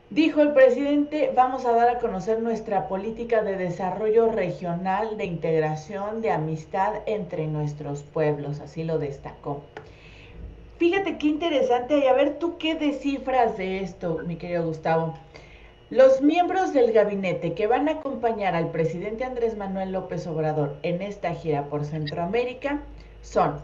Dijo 0.10 0.42
el 0.42 0.54
presidente, 0.54 1.32
vamos 1.36 1.66
a 1.66 1.72
dar 1.72 1.90
a 1.90 2.00
conocer 2.00 2.42
nuestra 2.42 2.88
política 2.88 3.44
de 3.44 3.58
desarrollo 3.58 4.32
regional, 4.32 5.18
de 5.18 5.26
integración, 5.26 6.22
de 6.22 6.32
amistad 6.32 6.94
entre 7.06 7.46
nuestros 7.46 8.02
pueblos, 8.02 8.60
así 8.60 8.84
lo 8.84 8.98
destacó. 8.98 9.62
Fíjate 10.78 11.18
qué 11.18 11.28
interesante, 11.28 12.00
y 12.00 12.08
a 12.08 12.14
ver 12.14 12.40
tú 12.40 12.58
qué 12.58 12.74
descifras 12.74 13.58
de 13.58 13.82
esto, 13.82 14.22
mi 14.26 14.38
querido 14.38 14.66
Gustavo. 14.66 15.14
Los 15.92 16.22
miembros 16.22 16.74
del 16.74 16.92
gabinete 16.92 17.54
que 17.54 17.68
van 17.68 17.90
a 17.90 17.94
acompañar 17.94 18.56
al 18.56 18.70
presidente 18.70 19.26
Andrés 19.26 19.58
Manuel 19.58 19.92
López 19.92 20.26
Obrador 20.26 20.78
en 20.84 21.02
esta 21.02 21.34
gira 21.34 21.66
por 21.66 21.84
Centroamérica 21.84 22.82
son 23.22 23.56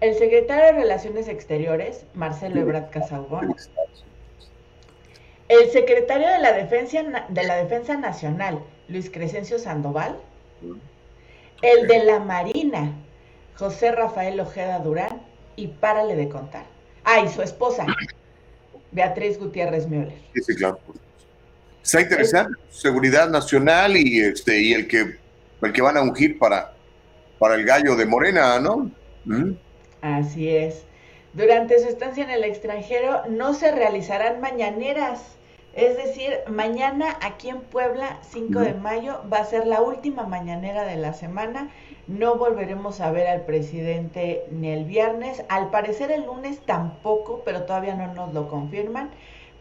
el 0.00 0.14
secretario 0.14 0.64
de 0.64 0.72
Relaciones 0.72 1.28
Exteriores, 1.28 2.04
Marcelo 2.14 2.60
Ebrard 2.60 2.90
Casaubon, 2.90 3.54
el 5.48 5.70
secretario 5.70 6.28
de 6.28 6.38
la 6.38 6.52
Defensa, 6.52 7.26
de 7.28 7.42
la 7.44 7.56
Defensa 7.56 7.96
Nacional, 7.96 8.62
Luis 8.88 9.10
Crescencio 9.10 9.58
Sandoval, 9.58 10.18
el 11.62 11.86
de 11.86 12.04
la 12.04 12.18
Marina, 12.18 12.92
José 13.56 13.92
Rafael 13.92 14.38
Ojeda 14.40 14.78
Durán, 14.80 15.22
y 15.56 15.68
párale 15.68 16.16
de 16.16 16.28
contar. 16.28 16.64
Ah, 17.04 17.20
y 17.20 17.28
su 17.28 17.42
esposa, 17.42 17.86
Beatriz 18.90 19.38
Gutiérrez 19.38 19.86
Müller. 19.86 20.18
Sí, 20.34 20.42
sí, 20.42 20.56
claro. 20.56 20.78
Está 21.82 22.00
interesante, 22.00 22.58
seguridad 22.70 23.28
nacional 23.28 23.96
y 23.96 24.20
este 24.20 24.58
y 24.60 24.72
el 24.72 24.88
que 24.88 25.18
el 25.60 25.72
que 25.72 25.82
van 25.82 25.96
a 25.96 26.02
ungir 26.02 26.38
para, 26.38 26.72
para 27.38 27.54
el 27.54 27.64
gallo 27.64 27.96
de 27.96 28.06
Morena, 28.06 28.58
¿no? 28.58 28.90
Así 30.04 30.54
es. 30.54 30.84
Durante 31.32 31.78
su 31.78 31.88
estancia 31.88 32.24
en 32.24 32.30
el 32.30 32.44
extranjero 32.44 33.22
no 33.30 33.54
se 33.54 33.72
realizarán 33.72 34.38
mañaneras. 34.38 35.38
Es 35.72 35.96
decir, 35.96 36.40
mañana 36.46 37.16
aquí 37.22 37.48
en 37.48 37.62
Puebla, 37.62 38.18
5 38.20 38.60
de 38.60 38.74
mayo, 38.74 39.22
va 39.32 39.38
a 39.38 39.46
ser 39.46 39.66
la 39.66 39.80
última 39.80 40.24
mañanera 40.24 40.84
de 40.84 40.96
la 40.96 41.14
semana. 41.14 41.70
No 42.06 42.36
volveremos 42.36 43.00
a 43.00 43.10
ver 43.12 43.26
al 43.28 43.46
presidente 43.46 44.44
ni 44.50 44.68
el 44.68 44.84
viernes. 44.84 45.42
Al 45.48 45.70
parecer 45.70 46.10
el 46.10 46.26
lunes 46.26 46.60
tampoco, 46.66 47.40
pero 47.46 47.62
todavía 47.62 47.94
no 47.94 48.12
nos 48.12 48.34
lo 48.34 48.50
confirman. 48.50 49.08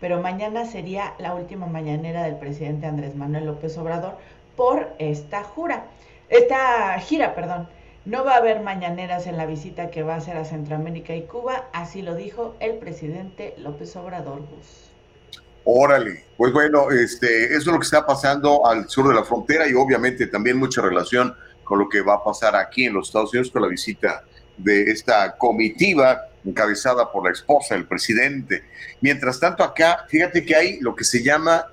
Pero 0.01 0.21
mañana 0.21 0.65
sería 0.65 1.13
la 1.19 1.35
última 1.35 1.67
mañanera 1.67 2.23
del 2.23 2.35
presidente 2.35 2.85
Andrés 2.85 3.15
Manuel 3.15 3.45
López 3.45 3.77
Obrador 3.77 4.17
por 4.57 4.93
esta 4.99 5.41
jura, 5.41 5.85
esta 6.27 6.99
gira, 6.99 7.33
perdón. 7.33 7.69
No 8.05 8.25
va 8.25 8.33
a 8.33 8.37
haber 8.37 8.59
mañaneras 8.59 9.27
en 9.27 9.37
la 9.37 9.45
visita 9.45 9.89
que 9.89 10.03
va 10.03 10.15
a 10.15 10.17
hacer 10.17 10.35
a 10.35 10.43
Centroamérica 10.43 11.15
y 11.15 11.21
Cuba, 11.21 11.69
así 11.71 12.01
lo 12.01 12.15
dijo 12.15 12.57
el 12.59 12.75
presidente 12.75 13.55
López 13.57 13.95
Obrador 13.95 14.41
Bus. 14.41 14.91
Órale, 15.63 16.25
pues 16.35 16.51
bueno, 16.51 16.91
este, 16.91 17.55
es 17.55 17.65
lo 17.65 17.79
que 17.79 17.85
está 17.85 18.05
pasando 18.05 18.67
al 18.67 18.89
sur 18.89 19.07
de 19.07 19.15
la 19.15 19.23
frontera 19.23 19.69
y 19.69 19.73
obviamente 19.73 20.27
también 20.27 20.57
mucha 20.57 20.81
relación 20.81 21.33
con 21.63 21.79
lo 21.79 21.87
que 21.87 22.01
va 22.01 22.15
a 22.15 22.23
pasar 22.23 22.57
aquí 22.57 22.85
en 22.85 22.93
los 22.93 23.07
Estados 23.07 23.31
Unidos 23.31 23.49
con 23.49 23.61
la 23.61 23.69
visita 23.69 24.25
de 24.57 24.83
esta 24.91 25.37
comitiva 25.37 26.23
encabezada 26.43 27.09
por 27.09 27.23
la 27.23 27.31
esposa 27.31 27.75
del 27.75 27.87
presidente. 27.87 28.65
Mientras 28.99 29.39
tanto 29.39 29.63
acá, 29.63 30.05
fíjate 30.09 30.43
que 30.43 30.53
hay 30.53 30.79
lo 30.81 30.93
que 30.93 31.05
se 31.05 31.23
llama 31.23 31.67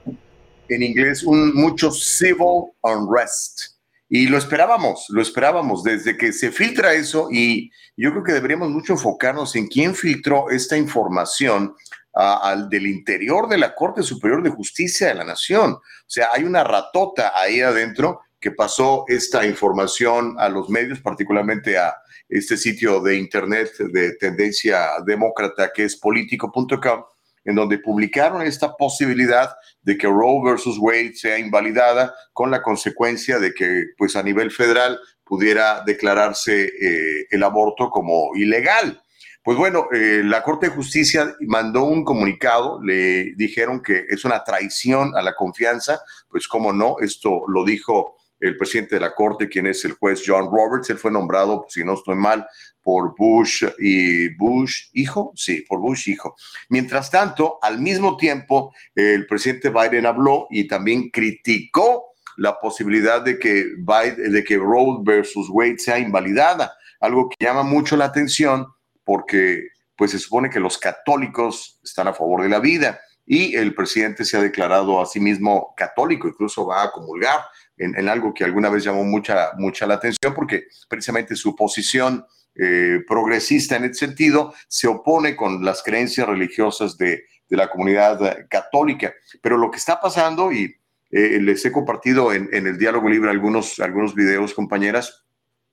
en 0.69 0.83
inglés 0.85 1.25
un 1.25 1.53
mucho 1.53 1.91
civil 1.91 2.71
unrest. 2.83 3.80
Y 4.13 4.27
lo 4.27 4.39
esperábamos, 4.39 5.07
lo 5.11 5.23
esperábamos 5.23 5.85
desde 5.85 6.17
que 6.17 6.33
se 6.33 6.51
filtra 6.51 6.95
eso 6.95 7.29
y 7.31 7.71
yo 7.97 8.11
creo 8.11 8.25
que 8.25 8.33
deberíamos 8.33 8.69
mucho 8.69 8.95
enfocarnos 8.95 9.55
en 9.55 9.69
quién 9.69 9.95
filtró 9.95 10.51
esta 10.51 10.77
información 10.77 11.77
al 12.13 12.69
del 12.69 12.89
interior 12.89 13.49
de 13.49 13.59
la 13.59 13.73
Corte 13.73 14.03
Superior 14.03 14.43
de 14.43 14.51
Justicia 14.51 15.07
de 15.07 15.15
la 15.15 15.23
Nación. 15.23 15.75
O 15.75 15.83
sea, 16.09 16.31
hay 16.33 16.43
una 16.43 16.65
ratota 16.65 17.39
ahí 17.41 17.61
adentro 17.61 18.23
que 18.41 18.51
pasó 18.51 19.05
esta 19.07 19.47
información 19.47 20.35
a 20.41 20.49
los 20.49 20.69
medios, 20.69 20.99
particularmente 20.99 21.79
a 21.79 21.95
este 22.29 22.57
sitio 22.57 23.01
de 23.01 23.17
internet 23.17 23.71
de 23.79 24.17
tendencia 24.17 24.89
demócrata 25.07 25.71
que 25.73 25.85
es 25.85 25.95
político.com, 25.95 27.05
en 27.45 27.55
donde 27.55 27.79
publicaron 27.79 28.43
esta 28.43 28.75
posibilidad 28.75 29.51
de 29.83 29.97
que 29.97 30.07
Roe 30.07 30.43
versus 30.45 30.79
Wade 30.79 31.15
sea 31.15 31.39
invalidada 31.39 32.15
con 32.33 32.51
la 32.51 32.63
consecuencia 32.63 33.39
de 33.39 33.53
que, 33.53 33.87
pues 33.97 34.17
a 34.17 34.23
nivel 34.23 34.51
federal, 34.51 34.99
pudiera 35.25 35.83
declararse 35.87 36.65
eh, 36.65 37.27
el 37.31 37.43
aborto 37.43 37.89
como 37.91 38.35
ilegal. 38.35 39.01
Pues 39.43 39.57
bueno, 39.57 39.87
eh, 39.93 40.21
la 40.23 40.43
Corte 40.43 40.69
de 40.69 40.75
Justicia 40.75 41.35
mandó 41.41 41.85
un 41.85 42.05
comunicado, 42.05 42.79
le 42.83 43.33
dijeron 43.37 43.81
que 43.83 44.05
es 44.09 44.25
una 44.27 44.45
traición 44.45 45.17
a 45.17 45.23
la 45.23 45.35
confianza, 45.35 46.03
pues 46.29 46.47
cómo 46.47 46.75
no, 46.75 46.97
esto 47.01 47.43
lo 47.49 47.65
dijo 47.65 48.17
el 48.41 48.57
presidente 48.57 48.97
de 48.97 49.01
la 49.03 49.15
Corte, 49.15 49.49
quien 49.49 49.67
es 49.67 49.85
el 49.85 49.93
juez 49.93 50.23
John 50.27 50.47
Roberts, 50.51 50.91
él 50.91 50.99
fue 50.99 51.11
nombrado, 51.11 51.67
si 51.69 51.85
no 51.85 51.95
estoy 51.95 52.17
mal, 52.17 52.47
por 52.83 53.15
Bush 53.17 53.65
y 53.79 54.35
Bush 54.37 54.89
hijo, 54.95 55.33
sí, 55.37 55.65
por 55.69 55.81
Bush 55.81 56.09
hijo. 56.09 56.35
Mientras 56.71 57.11
tanto, 57.11 57.59
al 57.63 57.79
mismo 57.79 58.17
tiempo, 58.17 58.75
el 58.95 59.27
presidente 59.27 59.71
Biden 59.71 60.07
habló 60.07 60.47
y 60.51 60.67
también 60.67 61.11
criticó 61.11 62.15
la 62.37 62.59
posibilidad 62.59 63.21
de 63.23 63.39
que, 63.39 63.75
Biden, 63.77 64.33
de 64.33 64.43
que 64.45 64.57
Roe 64.57 65.01
versus 65.03 65.49
Wade 65.51 65.79
sea 65.79 65.99
invalidada, 65.99 66.73
algo 67.01 67.29
que 67.29 67.45
llama 67.45 67.63
mucho 67.63 67.97
la 67.97 68.07
atención 68.07 68.67
porque 69.05 69.69
pues 69.97 70.13
se 70.13 70.19
supone 70.19 70.49
que 70.49 70.61
los 70.61 70.79
católicos 70.79 71.79
están 71.85 72.09
a 72.09 72.15
favor 72.15 72.43
de 72.43 72.49
la 72.49 72.61
vida 72.61 73.01
y 73.27 73.55
el 73.55 73.75
presidente 73.75 74.25
se 74.25 74.37
ha 74.37 74.41
declarado 74.41 75.01
a 75.01 75.07
sí 75.07 75.21
mismo 75.21 75.75
católico, 75.77 76.27
incluso 76.27 76.67
va 76.67 76.85
a 76.85 76.91
comulgar 76.91 77.41
en, 77.81 78.09
algo 78.09 78.35
que 78.35 78.45
alguna 78.45 78.69
vez 78.69 78.85
llamó 78.85 79.05
mucha, 79.05 79.53
mucha 79.57 79.87
la 79.87 79.95
atención 79.95 80.35
porque 80.35 80.65
precisamente 80.89 81.35
su 81.35 81.57
posición 81.57 82.27
eh, 82.55 83.01
progresista 83.09 83.77
en 83.77 83.85
ese 83.85 84.07
sentido 84.07 84.53
se 84.69 84.87
opone 84.87 85.35
con 85.35 85.65
las 85.65 85.83
creencias 85.83 86.29
religiosas 86.29 86.97
de, 86.99 87.25
la 87.49 87.69
comunidad 87.69 88.47
católica. 88.49 89.13
Pero 89.43 89.57
lo 89.57 89.73
que 89.73 89.79
está 89.79 90.01
pasando, 90.01 90.53
y 90.53 90.73
eh, 91.11 91.41
les 91.41 91.65
he 91.65 91.73
compartido 91.73 92.33
en, 92.33 92.49
el 92.53 92.79
diálogo 92.79 93.09
libre 93.09 93.29
algunos, 93.29 93.81
algunos 93.81 94.15
videos, 94.15 94.55
compañeras, 94.55 95.25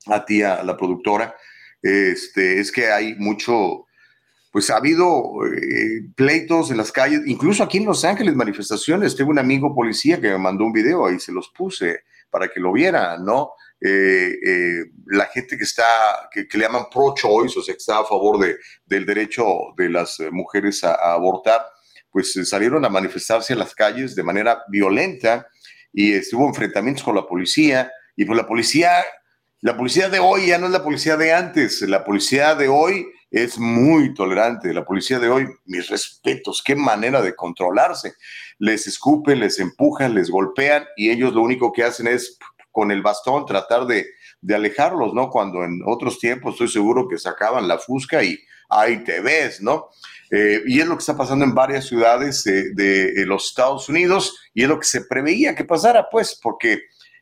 a 0.08 0.26
ti, 0.26 0.42
a 0.42 0.64
la 0.64 0.76
productora, 0.76 1.36
este, 1.84 2.60
es 2.60 2.72
que 2.72 2.90
hay 2.90 3.14
mucho, 3.16 3.86
pues 4.52 4.70
ha 4.70 4.78
habido 4.78 5.46
eh, 5.46 6.10
pleitos 6.16 6.72
en 6.72 6.78
las 6.78 6.92
calles, 6.92 7.22
incluso 7.26 7.64
aquí 7.64 7.78
en 7.78 7.86
Los 7.86 8.06
Ángeles, 8.06 8.36
manifestaciones. 8.36 9.16
Tengo 9.16 9.32
un 9.32 9.40
amigo 9.40 9.76
policía 9.76 10.20
que 10.20 10.30
me 10.30 10.38
mandó 10.38 10.66
un 10.66 10.74
video, 10.74 11.06
ahí 11.06 11.20
se 11.20 11.32
los 11.32 11.50
puse 11.50 12.02
para 12.30 12.48
que 12.48 12.60
lo 12.60 12.72
vieran, 12.72 13.24
¿no? 13.24 13.52
Eh, 13.80 14.34
eh, 14.44 14.86
la 15.06 15.26
gente 15.26 15.58
que 15.58 15.64
está, 15.64 15.84
que, 16.32 16.48
le 16.52 16.64
llaman 16.64 16.86
pro-choice, 16.92 17.60
o 17.60 17.62
sea, 17.62 17.74
que 17.74 17.80
está 17.80 18.00
a 18.00 18.06
favor 18.06 18.40
de, 18.40 18.58
del 18.86 19.06
derecho 19.06 19.46
de 19.78 19.90
las 19.90 20.18
mujeres 20.32 20.84
a, 20.84 21.14
abortar, 21.14 21.62
pues 22.12 22.34
salieron 22.50 22.84
a 22.86 22.90
manifestarse 22.90 23.54
en 23.54 23.60
las 23.60 23.76
calles 23.76 24.16
de 24.16 24.24
manera 24.24 24.64
violenta 24.70 25.48
y 25.94 26.14
estuvo 26.14 26.48
enfrentamientos 26.48 27.04
con 27.04 27.16
la 27.16 27.28
policía 27.28 27.92
y 28.16 28.26
pues 28.26 28.36
la 28.36 28.48
policía, 28.48 28.92
la 29.62 29.78
policía 29.78 30.10
de 30.10 30.20
hoy 30.20 30.48
ya 30.48 30.58
no 30.58 30.66
es 30.66 30.72
la 30.72 30.84
policía 30.84 31.16
de 31.16 31.34
antes, 31.34 31.82
la 31.84 32.04
policía 32.04 32.56
de 32.56 32.68
hoy 32.68 33.08
es 33.32 33.58
muy 33.58 34.14
tolerante. 34.14 34.74
La 34.74 34.86
policía 34.86 35.20
de 35.20 35.30
hoy, 35.30 35.48
mis 35.66 35.90
respetos, 35.90 36.62
qué 36.66 36.76
manera 36.76 37.22
de 37.22 37.36
controlarse. 37.36 38.14
Les 38.60 38.88
escupen, 38.88 39.40
les 39.40 39.60
empujan, 39.60 40.16
les 40.16 40.30
golpean 40.30 40.86
y 40.96 41.10
ellos 41.10 41.34
lo 41.34 41.42
único 41.42 41.72
que 41.72 41.84
hacen 41.84 42.08
es 42.08 42.38
con 42.72 42.92
el 42.92 43.02
bastón 43.02 43.46
tratar 43.46 43.88
de, 43.88 44.06
alejarlos, 44.54 45.14
¿no? 45.14 45.30
Cuando 45.30 45.64
en 45.64 45.82
otros 45.86 46.20
tiempos 46.20 46.54
estoy 46.54 46.70
seguro 46.70 47.08
que 47.08 47.18
sacaban 47.18 47.68
la 47.68 47.80
fusca 47.80 48.24
y 48.24 48.38
ahí 48.70 49.04
te 49.04 49.20
ves, 49.20 49.62
¿no? 49.62 49.90
Eh, 50.30 50.62
y 50.68 50.80
es 50.80 50.86
lo 50.86 50.96
que 50.96 51.02
está 51.02 51.18
pasando 51.18 51.44
en 51.44 51.56
varias 51.56 51.88
ciudades 51.88 52.44
de, 52.44 52.74
de, 52.74 53.26
los 53.26 53.48
Estados 53.48 53.90
Unidos 53.90 54.38
y 54.54 54.64
es 54.64 54.70
lo 54.70 54.80
que 54.80 54.86
se 54.86 55.02
preveía 55.02 55.56
que 55.56 55.64
pasara, 55.64 56.08
pues, 56.10 56.40
porque 56.42 56.82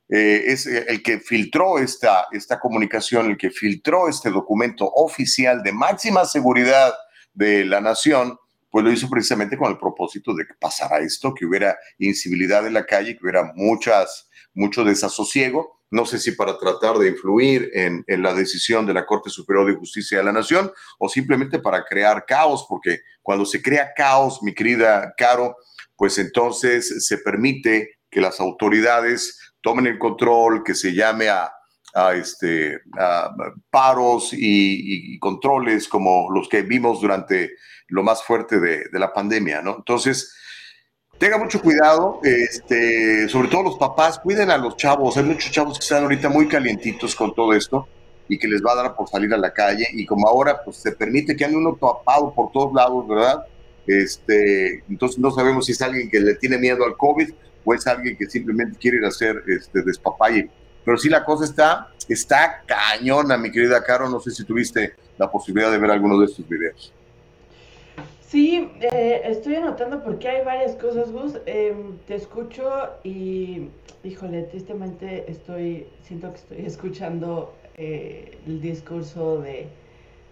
eh, 0.09 0.43
es 0.47 0.67
el 0.67 1.01
que 1.01 1.19
filtró 1.19 1.79
esta, 1.79 2.27
esta 2.31 2.59
comunicación, 2.59 3.31
el 3.31 3.38
que 3.38 3.50
filtró 3.50 4.07
este 4.07 4.29
documento 4.29 4.85
oficial 4.85 5.63
de 5.63 5.71
máxima 5.71 6.25
seguridad 6.25 6.93
de 7.33 7.65
la 7.65 7.81
nación, 7.81 8.38
pues 8.69 8.85
lo 8.85 8.91
hizo 8.91 9.09
precisamente 9.09 9.57
con 9.57 9.71
el 9.71 9.79
propósito 9.79 10.35
de 10.35 10.45
que 10.45 10.53
pasara 10.59 11.00
esto, 11.00 11.33
que 11.33 11.45
hubiera 11.45 11.77
incivilidad 11.97 12.67
en 12.67 12.74
la 12.74 12.85
calle, 12.85 13.15
que 13.15 13.24
hubiera 13.24 13.51
muchas, 13.55 14.29
mucho 14.53 14.83
desasosiego. 14.83 15.81
No 15.89 16.05
sé 16.05 16.19
si 16.19 16.33
para 16.33 16.57
tratar 16.57 16.97
de 16.97 17.07
influir 17.07 17.71
en, 17.74 18.03
en, 18.07 18.21
la 18.21 18.33
decisión 18.33 18.85
de 18.85 18.93
la 18.93 19.05
Corte 19.05 19.29
Superior 19.29 19.67
de 19.67 19.77
Justicia 19.77 20.17
de 20.17 20.25
la 20.25 20.33
Nación 20.33 20.71
o 21.00 21.07
simplemente 21.07 21.59
para 21.59 21.85
crear 21.85 22.25
caos, 22.25 22.65
porque 22.67 23.00
cuando 23.21 23.45
se 23.45 23.62
crea 23.62 23.93
caos, 23.95 24.43
mi 24.43 24.53
querida 24.53 25.13
Caro, 25.17 25.55
pues 25.95 26.17
entonces 26.17 27.05
se 27.07 27.17
permite 27.19 27.95
que 28.12 28.21
las 28.21 28.39
autoridades 28.39 29.39
tomen 29.65 29.88
el 29.88 29.98
control, 29.98 30.63
que 30.63 30.75
se 30.75 30.93
llame 30.93 31.27
a, 31.27 31.51
a, 31.95 32.13
este, 32.13 32.79
a 33.00 33.34
paros 33.72 34.31
y, 34.31 35.15
y, 35.15 35.19
controles 35.19 35.88
como 35.88 36.29
los 36.29 36.48
que 36.48 36.62
vimos 36.62 37.01
durante 37.01 37.55
lo 37.88 38.03
más 38.03 38.24
fuerte 38.24 38.60
de, 38.60 38.84
de, 38.91 39.00
la 39.00 39.12
pandemia, 39.12 39.63
¿no? 39.63 39.77
Entonces, 39.77 40.36
tenga 41.17 41.39
mucho 41.39 41.60
cuidado, 41.63 42.19
este, 42.22 43.27
sobre 43.27 43.48
todo 43.48 43.63
los 43.63 43.77
papás, 43.79 44.19
cuiden 44.19 44.51
a 44.51 44.57
los 44.60 44.77
chavos, 44.77 45.17
hay 45.17 45.24
muchos 45.24 45.51
chavos 45.51 45.79
que 45.79 45.84
están 45.84 46.03
ahorita 46.03 46.29
muy 46.29 46.48
calientitos 46.48 47.15
con 47.15 47.34
todo 47.34 47.51
esto 47.53 47.88
y 48.29 48.38
que 48.38 48.48
les 48.48 48.62
va 48.62 48.74
a 48.74 48.84
dar 48.84 48.95
por 48.95 49.10
salir 49.10 49.34
a 49.34 49.38
la 49.38 49.51
calle 49.51 49.88
y 49.93 50.05
como 50.05 50.27
ahora 50.27 50.62
pues 50.63 50.77
se 50.77 50.91
permite 50.91 51.36
que 51.36 51.43
ande 51.43 51.57
uno 51.57 51.74
tapado 51.74 52.31
por 52.36 52.51
todos 52.51 52.72
lados, 52.72 53.07
¿verdad? 53.07 53.43
Este, 53.88 54.84
entonces 54.88 55.17
no 55.17 55.31
sabemos 55.31 55.65
si 55.65 55.72
es 55.72 55.81
alguien 55.81 56.07
que 56.07 56.19
le 56.19 56.36
tiene 56.36 56.60
miedo 56.60 56.86
al 56.86 56.98
COVID 56.98 57.34
o 57.65 57.74
es 57.74 57.86
alguien 57.88 58.15
que 58.15 58.27
simplemente 58.27 58.77
quiere 58.77 58.98
ir 58.98 59.05
a 59.05 59.10
hacer 59.10 59.43
este, 59.48 59.81
despapalle. 59.81 60.50
Pero 60.86 60.98
sí 60.98 61.10
la 61.10 61.25
cosa 61.25 61.45
está, 61.45 61.89
está 62.07 62.63
cañona, 62.65 63.38
mi 63.38 63.51
querida 63.51 63.84
Caro. 63.84 64.07
No 64.07 64.19
sé 64.19 64.31
si 64.31 64.45
tuviste 64.45 64.93
la 65.17 65.29
posibilidad 65.29 65.72
de 65.72 65.79
ver 65.79 65.91
alguno 65.91 66.19
de 66.19 66.25
estos 66.25 66.48
videos. 66.48 66.93
Sí, 68.27 68.69
eh, 68.81 69.22
estoy 69.25 69.55
anotando 69.55 70.03
porque 70.03 70.27
hay 70.27 70.45
varias 70.45 70.75
cosas, 70.75 71.12
Gus. 71.12 71.34
Eh, 71.45 71.75
te 72.07 72.15
escucho 72.15 72.69
y, 73.03 73.69
híjole, 74.03 74.43
tristemente 74.43 75.29
estoy, 75.29 75.88
siento 76.03 76.31
que 76.31 76.38
estoy 76.38 76.57
escuchando 76.65 77.55
eh, 77.77 78.38
el 78.45 78.62
discurso 78.62 79.41
de, 79.41 79.67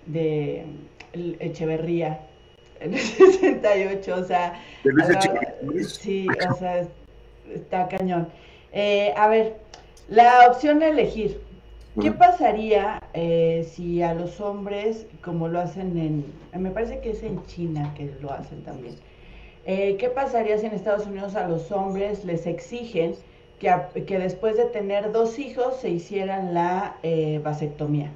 de 0.06 0.66
Echeverría 1.40 2.28
en 2.80 2.94
el 2.94 3.00
68, 3.00 4.16
o 4.16 4.24
sea, 4.24 4.62
la, 4.84 5.84
sí, 5.88 6.28
o 6.50 6.56
sea, 6.56 6.88
está 7.54 7.88
cañón. 7.88 8.30
Eh, 8.72 9.14
a 9.16 9.28
ver, 9.28 9.58
la 10.08 10.48
opción 10.50 10.80
de 10.80 10.90
elegir. 10.90 11.42
¿Qué 12.02 12.12
pasaría 12.12 13.00
eh, 13.14 13.70
si 13.72 14.02
a 14.02 14.16
los 14.16 14.42
hombres, 14.42 15.06
como 15.22 15.48
lo 15.48 15.60
hacen 15.60 15.96
en, 16.00 16.26
me 16.60 16.72
parece 16.72 17.00
que 17.02 17.12
es 17.12 17.22
en 17.22 17.46
China 17.46 17.94
que 17.96 18.12
lo 18.20 18.32
hacen 18.32 18.64
también, 18.64 18.96
eh, 19.66 19.96
¿qué 20.00 20.10
pasaría 20.10 20.58
si 20.58 20.66
en 20.66 20.74
Estados 20.74 21.06
Unidos 21.06 21.36
a 21.36 21.48
los 21.48 21.72
hombres 21.72 22.26
les 22.26 22.48
exigen 22.48 23.14
que, 23.60 23.72
que 24.08 24.18
después 24.18 24.58
de 24.58 24.66
tener 24.66 25.12
dos 25.12 25.38
hijos 25.38 25.80
se 25.82 25.90
hicieran 25.90 26.56
la 26.56 26.98
eh, 27.04 27.40
vasectomía? 27.44 28.12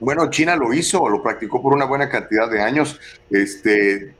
Bueno, 0.00 0.28
China 0.28 0.56
lo 0.56 0.74
hizo, 0.74 1.08
lo 1.08 1.22
practicó 1.22 1.62
por 1.62 1.72
una 1.72 1.84
buena 1.84 2.08
cantidad 2.08 2.50
de 2.50 2.60
años. 2.60 2.98
Este, 3.30 4.14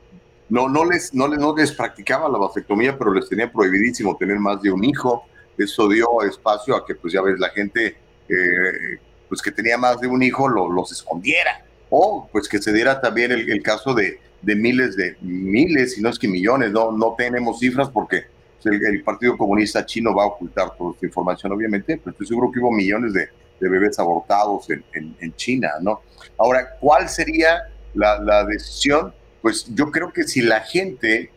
no, 0.51 0.67
no, 0.67 0.83
les, 0.83 1.13
no, 1.13 1.29
les, 1.29 1.39
no 1.39 1.55
les 1.55 1.71
practicaba 1.71 2.27
la 2.27 2.37
vasectomía, 2.37 2.97
pero 2.97 3.13
les 3.13 3.29
tenía 3.29 3.49
prohibidísimo 3.49 4.17
tener 4.17 4.37
más 4.37 4.61
de 4.61 4.69
un 4.69 4.83
hijo. 4.83 5.23
Eso 5.57 5.87
dio 5.87 6.21
espacio 6.23 6.75
a 6.75 6.85
que, 6.85 6.93
pues 6.93 7.13
ya 7.13 7.21
ves, 7.21 7.39
la 7.39 7.49
gente 7.49 7.95
eh, 8.27 8.97
pues 9.29 9.41
que 9.41 9.51
tenía 9.51 9.77
más 9.77 10.01
de 10.01 10.07
un 10.07 10.21
hijo 10.21 10.49
lo, 10.49 10.69
los 10.69 10.91
escondiera. 10.91 11.63
O 11.89 12.27
pues 12.33 12.49
que 12.49 12.61
se 12.61 12.73
diera 12.73 12.99
también 12.99 13.31
el, 13.31 13.63
caso 13.63 13.93
de, 13.93 14.19
de, 14.41 14.55
miles 14.55 14.97
de 14.97 15.15
miles, 15.21 15.95
si 15.95 16.01
no 16.01 16.09
es 16.09 16.19
que 16.19 16.27
millones, 16.27 16.71
no, 16.71 16.91
no 16.91 17.15
tenemos 17.17 17.59
cifras 17.59 17.89
porque 17.89 18.25
el, 18.65 18.85
el, 18.85 19.03
Partido 19.03 19.37
Comunista 19.37 19.85
Chino 19.85 20.13
va 20.13 20.23
a 20.23 20.27
ocultar 20.27 20.75
toda 20.77 20.91
esta 20.91 21.05
información, 21.05 21.53
obviamente, 21.53 21.95
pero 21.97 22.11
estoy 22.11 22.27
seguro 22.27 22.51
que 22.51 22.59
hubo 22.59 22.71
millones 22.71 23.13
de, 23.13 23.29
de 23.57 23.69
bebés 23.69 23.97
abortados 23.99 24.69
en, 24.69 24.83
en, 24.93 25.15
en, 25.21 25.33
China, 25.37 25.69
¿no? 25.81 26.01
Ahora, 26.37 26.77
¿cuál 26.77 27.07
sería 27.07 27.69
la, 27.93 28.19
la 28.19 28.43
decisión? 28.43 29.13
Pues 29.41 29.65
yo 29.73 29.89
creo 29.89 30.11
que 30.13 30.23
si 30.23 30.41
la 30.41 30.61
gente 30.61 31.29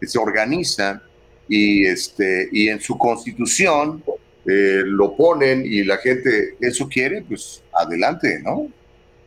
se 0.00 0.18
organiza 0.18 1.02
y, 1.48 1.86
este, 1.86 2.48
y 2.52 2.68
en 2.68 2.80
su 2.80 2.96
constitución 2.96 4.02
eh, 4.46 4.82
lo 4.84 5.14
ponen 5.16 5.64
y 5.64 5.84
la 5.84 5.98
gente 5.98 6.56
eso 6.60 6.88
quiere, 6.88 7.22
pues 7.22 7.62
adelante, 7.72 8.40
¿no? 8.42 8.68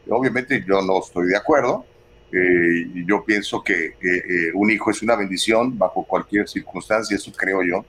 Obviamente 0.10 0.64
yo 0.68 0.82
no 0.82 1.00
estoy 1.00 1.28
de 1.28 1.38
acuerdo. 1.38 1.86
Eh, 2.34 2.88
yo 3.06 3.24
pienso 3.24 3.62
que 3.64 3.94
eh, 4.02 4.52
un 4.54 4.72
hijo 4.72 4.90
es 4.90 5.02
una 5.02 5.16
bendición 5.16 5.78
bajo 5.78 6.04
cualquier 6.04 6.48
circunstancia, 6.48 7.16
eso 7.16 7.32
creo 7.34 7.62
yo. 7.64 7.86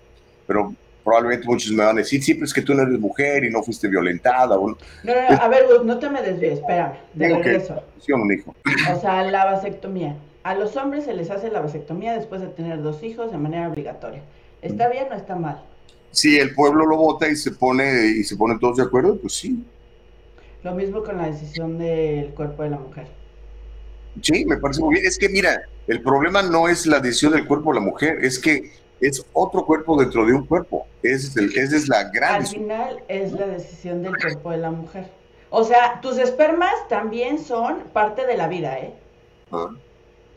Pero 0.47 0.75
probablemente 1.05 1.47
muchos 1.47 1.73
me 1.73 1.85
van 1.85 1.97
a 1.97 2.01
decir, 2.01 2.23
sí, 2.23 2.35
pero 2.35 2.47
es 2.47 2.55
que 2.55 2.63
tú 2.63 2.75
no 2.75 2.83
eres 2.83 2.99
mujer 2.99 3.45
y 3.45 3.51
no 3.51 3.63
fuiste 3.63 3.89
violentada. 3.89 4.59
O... 4.59 4.69
No, 4.69 4.77
no, 5.05 5.15
no, 5.15 5.43
a 5.43 5.49
ver, 5.49 5.65
no 5.85 5.99
te 5.99 6.11
me 6.11 6.23
desvíes, 6.23 6.61
espérame, 6.61 6.95
de 7.15 7.27
Digo 7.27 7.39
regreso. 7.39 7.83
Que, 8.05 8.13
un 8.13 8.33
hijo. 8.33 8.55
O 8.95 9.01
sea, 9.01 9.23
la 9.25 9.45
vasectomía. 9.45 10.17
A 10.43 10.55
los 10.55 10.77
hombres 10.77 11.05
se 11.05 11.15
les 11.15 11.31
hace 11.31 11.51
la 11.51 11.61
vasectomía 11.61 12.15
después 12.15 12.41
de 12.41 12.49
tener 12.49 12.83
dos 12.83 13.03
hijos 13.03 13.31
de 13.31 13.39
manera 13.39 13.69
obligatoria. 13.69 14.23
¿Está 14.61 14.89
bien 14.89 15.07
o 15.11 15.15
está 15.15 15.37
mal? 15.37 15.63
si 16.13 16.39
el 16.39 16.55
pueblo 16.55 16.87
lo 16.87 16.97
vota 16.97 17.29
y 17.29 17.35
se 17.35 17.51
pone 17.51 18.07
y 18.07 18.23
se 18.23 18.37
ponen 18.37 18.59
todos 18.59 18.77
de 18.77 18.85
acuerdo, 18.85 19.19
pues 19.19 19.33
sí. 19.35 19.65
Lo 20.63 20.75
mismo 20.75 21.03
con 21.03 21.17
la 21.17 21.27
decisión 21.27 21.79
del 21.79 22.29
cuerpo 22.35 22.63
de 22.63 22.71
la 22.71 22.79
mujer. 22.79 23.07
Sí, 24.21 24.45
me 24.45 24.59
parece 24.59 24.83
muy 24.83 24.95
bien. 24.95 25.07
Es 25.07 25.19
que 25.19 25.29
mira, 25.29 25.63
el 25.89 26.03
problema 26.03 26.43
no 26.43 26.69
es 26.69 26.87
la 26.87 27.01
decisión 27.01 27.33
del 27.33 27.47
cuerpo 27.47 27.71
de 27.73 27.81
la 27.81 27.87
mujer, 27.87 28.19
es 28.23 28.39
que 28.39 28.71
es 29.03 29.27
otro 29.33 29.67
cuerpo 29.67 29.97
dentro 29.99 30.25
de 30.25 30.33
un 30.33 30.47
cuerpo. 30.47 30.87
Esa 31.03 31.29
es, 31.29 31.37
el, 31.37 31.59
esa 31.59 31.77
es 31.77 31.89
la 31.89 32.05
gran. 32.05 32.37
Al 32.37 32.47
final 32.47 33.03
es 33.09 33.33
la 33.33 33.49
decisión 33.49 34.03
del 34.03 34.17
cuerpo 34.17 34.53
de 34.53 34.59
la 34.59 34.71
mujer. 34.71 35.11
O 35.51 35.65
sea, 35.65 36.01
tus 36.01 36.17
espermas 36.19 36.73
también 36.89 37.39
son 37.39 37.81
parte 37.93 38.25
de 38.27 38.37
la 38.37 38.49
vida, 38.49 38.79
¿eh? 38.79 38.95
Ah. 39.51 39.69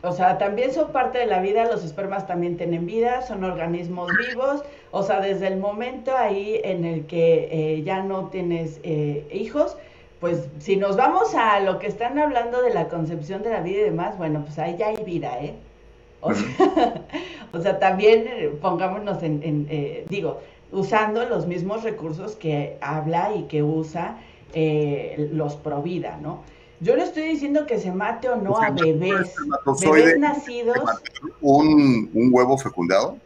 O 0.01 0.11
sea, 0.11 0.37
también 0.37 0.73
son 0.73 0.91
parte 0.91 1.19
de 1.19 1.25
la 1.25 1.39
vida, 1.39 1.65
los 1.65 1.83
espermas 1.83 2.27
también 2.27 2.57
tienen 2.57 2.85
vida, 2.85 3.21
son 3.21 3.43
organismos 3.43 4.11
vivos. 4.27 4.63
O 4.91 5.03
sea, 5.03 5.21
desde 5.21 5.47
el 5.47 5.57
momento 5.57 6.15
ahí 6.17 6.59
en 6.63 6.85
el 6.85 7.05
que 7.05 7.49
eh, 7.51 7.83
ya 7.83 8.03
no 8.03 8.29
tienes 8.29 8.79
eh, 8.83 9.27
hijos, 9.31 9.77
pues 10.19 10.47
si 10.59 10.75
nos 10.75 10.97
vamos 10.97 11.35
a 11.35 11.59
lo 11.59 11.79
que 11.79 11.87
están 11.87 12.17
hablando 12.17 12.61
de 12.61 12.73
la 12.73 12.87
concepción 12.87 13.43
de 13.43 13.51
la 13.51 13.61
vida 13.61 13.81
y 13.81 13.83
demás, 13.83 14.17
bueno, 14.17 14.43
pues 14.43 14.57
ahí 14.59 14.75
ya 14.77 14.87
hay 14.87 15.03
vida, 15.03 15.39
¿eh? 15.39 15.55
O 16.25 16.33
sea, 16.33 17.05
o 17.53 17.61
sea 17.61 17.79
también 17.79 18.25
eh, 18.27 18.51
pongámonos 18.61 19.23
en, 19.23 19.41
en 19.43 19.67
eh, 19.69 20.05
digo, 20.09 20.41
usando 20.71 21.25
los 21.25 21.47
mismos 21.47 21.83
recursos 21.83 22.35
que 22.35 22.77
habla 22.81 23.33
y 23.35 23.43
que 23.43 23.63
usa 23.63 24.17
eh, 24.53 25.29
los 25.33 25.55
Provida, 25.55 26.17
¿no? 26.21 26.43
Yo 26.81 26.95
no 26.97 27.03
estoy 27.03 27.23
diciendo 27.23 27.65
que 27.65 27.79
se 27.79 27.91
mate 27.91 28.29
o 28.29 28.35
no 28.35 28.51
o 28.51 28.59
sea, 28.59 28.67
a 28.67 28.71
bebés, 28.71 29.33
bebés 29.81 30.19
nacidos. 30.19 30.77
Un, 31.41 32.09
un, 32.13 32.29
huevo 32.33 32.57
fecundado? 32.57 33.17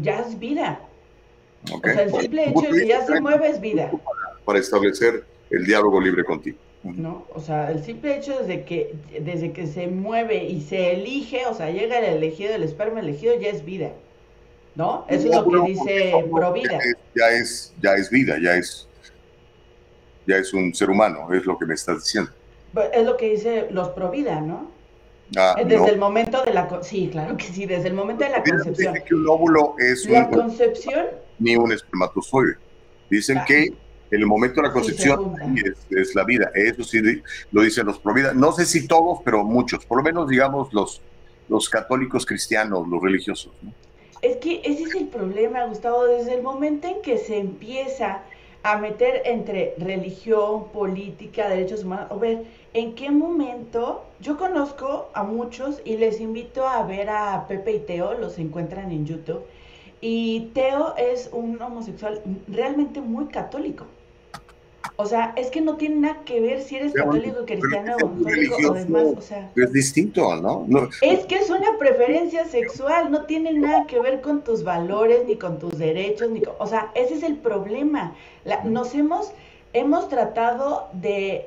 Ya 0.00 0.20
es 0.20 0.38
vida. 0.38 0.80
Okay. 1.70 1.92
O 1.92 1.94
sea, 1.94 2.02
el 2.04 2.12
simple 2.12 2.48
hecho 2.48 2.60
de 2.60 2.80
que 2.80 2.86
ya 2.86 3.04
se 3.04 3.20
mueve 3.20 3.48
es 3.48 3.60
vida. 3.60 3.90
Para 4.44 4.60
establecer 4.60 5.24
el 5.50 5.64
diálogo 5.64 6.00
libre 6.00 6.24
contigo. 6.24 6.58
¿No? 6.82 7.26
O 7.34 7.40
sea, 7.40 7.70
el 7.70 7.82
simple 7.84 8.16
hecho 8.16 8.38
desde 8.38 8.64
que, 8.64 8.94
desde 9.20 9.52
que 9.52 9.66
se 9.66 9.88
mueve 9.88 10.44
y 10.44 10.60
se 10.60 10.92
elige, 10.92 11.46
o 11.46 11.54
sea, 11.54 11.70
llega 11.70 11.98
el 11.98 12.04
elegido, 12.04 12.54
el 12.54 12.62
esperma 12.62 13.00
elegido, 13.00 13.38
ya 13.38 13.48
es 13.48 13.64
vida, 13.64 13.90
¿no? 14.74 15.04
Eso 15.08 15.28
no, 15.28 15.40
es 15.40 15.46
lo 15.46 15.64
que 15.64 15.70
dice 15.70 16.14
Provida. 16.30 16.78
Ya 17.14 17.28
es, 17.30 17.74
ya 17.82 17.94
es 17.94 18.10
vida, 18.10 18.36
ya 18.42 18.56
es, 18.56 18.88
ya 20.26 20.36
es 20.36 20.52
un 20.52 20.74
ser 20.74 20.90
humano, 20.90 21.32
es 21.32 21.44
lo 21.44 21.58
que 21.58 21.66
me 21.66 21.74
estás 21.74 22.04
diciendo. 22.04 22.30
Es 22.92 23.04
lo 23.04 23.16
que 23.16 23.30
dice 23.30 23.68
los 23.70 23.88
Provida, 23.90 24.40
¿no? 24.40 24.70
Ah, 25.36 25.56
desde 25.58 25.76
no. 25.76 25.88
el 25.88 25.98
momento 25.98 26.42
de 26.42 26.54
la... 26.54 26.82
Sí, 26.82 27.08
claro 27.12 27.36
que 27.36 27.44
sí, 27.44 27.66
desde 27.66 27.88
el 27.88 27.94
momento 27.94 28.24
de 28.24 28.30
la 28.30 28.42
concepción. 28.42 28.94
Dice 28.94 29.04
que 29.04 29.14
un 29.14 29.28
óvulo 29.28 29.74
es 29.78 30.06
la 30.08 30.24
un... 30.24 30.30
concepción... 30.30 31.06
Ni 31.38 31.54
un 31.56 31.70
espermatozoide. 31.70 32.56
Dicen 33.10 33.38
ah. 33.38 33.44
que 33.46 33.74
en 34.10 34.20
el 34.20 34.26
momento 34.26 34.60
de 34.60 34.68
la 34.68 34.72
concepción 34.72 35.34
sí, 35.36 35.62
es, 35.64 35.98
es, 35.98 36.14
la 36.14 36.24
vida. 36.24 36.50
Eso 36.54 36.82
sí 36.82 37.00
lo 37.52 37.62
dicen 37.62 37.86
los 37.86 37.98
Provida. 37.98 38.32
No 38.32 38.52
sé 38.52 38.64
si 38.66 38.86
todos, 38.86 39.20
pero 39.24 39.44
muchos. 39.44 39.84
Por 39.84 39.98
lo 39.98 40.04
menos, 40.04 40.28
digamos, 40.28 40.72
los, 40.72 41.02
los 41.48 41.68
católicos 41.68 42.24
cristianos, 42.24 42.88
los 42.88 43.02
religiosos. 43.02 43.52
¿no? 43.62 43.72
Es 44.22 44.38
que 44.38 44.60
ese 44.64 44.84
es 44.84 44.94
el 44.94 45.08
problema, 45.08 45.64
Gustavo. 45.66 46.04
Desde 46.04 46.34
el 46.34 46.42
momento 46.42 46.88
en 46.88 47.02
que 47.02 47.18
se 47.18 47.38
empieza 47.38 48.22
a 48.62 48.78
meter 48.78 49.22
entre 49.24 49.74
religión, 49.78 50.68
política, 50.72 51.48
derechos 51.48 51.84
humanos, 51.84 52.08
a 52.10 52.16
ver, 52.16 52.44
¿en 52.74 52.94
qué 52.94 53.10
momento? 53.10 54.04
Yo 54.20 54.36
conozco 54.36 55.10
a 55.14 55.22
muchos 55.22 55.80
y 55.84 55.96
les 55.96 56.20
invito 56.20 56.66
a 56.66 56.82
ver 56.84 57.10
a 57.10 57.46
Pepe 57.46 57.72
y 57.72 57.78
Teo, 57.80 58.14
los 58.14 58.38
encuentran 58.38 58.90
en 58.90 59.06
YouTube. 59.06 59.42
Y 60.00 60.50
Teo 60.54 60.94
es 60.96 61.30
un 61.32 61.60
homosexual 61.60 62.20
realmente 62.48 63.00
muy 63.00 63.26
católico. 63.26 63.86
O 65.00 65.06
sea, 65.06 65.32
es 65.36 65.48
que 65.50 65.60
no 65.60 65.76
tiene 65.76 65.94
nada 65.94 66.24
que 66.24 66.40
ver 66.40 66.60
si 66.60 66.74
eres 66.74 66.92
católico, 66.92 67.44
cristiano, 67.46 67.94
evangélico 68.00 68.56
o 68.68 68.74
demás. 68.74 69.06
O 69.16 69.20
sea, 69.20 69.48
es 69.54 69.72
distinto, 69.72 70.34
¿no? 70.34 70.66
Es 71.02 71.24
que 71.26 71.36
es 71.36 71.50
una 71.50 71.78
preferencia 71.78 72.44
sexual, 72.46 73.08
no 73.12 73.24
tiene 73.24 73.52
nada 73.52 73.86
que 73.86 74.00
ver 74.00 74.20
con 74.20 74.42
tus 74.42 74.64
valores, 74.64 75.20
ni 75.28 75.36
con 75.36 75.60
tus 75.60 75.78
derechos, 75.78 76.30
ni 76.30 76.40
con, 76.40 76.54
o 76.58 76.66
sea, 76.66 76.90
ese 76.96 77.14
es 77.14 77.22
el 77.22 77.36
problema. 77.36 78.16
nos 78.64 78.92
hemos, 78.96 79.30
hemos 79.72 80.08
tratado 80.08 80.88
de 80.92 81.46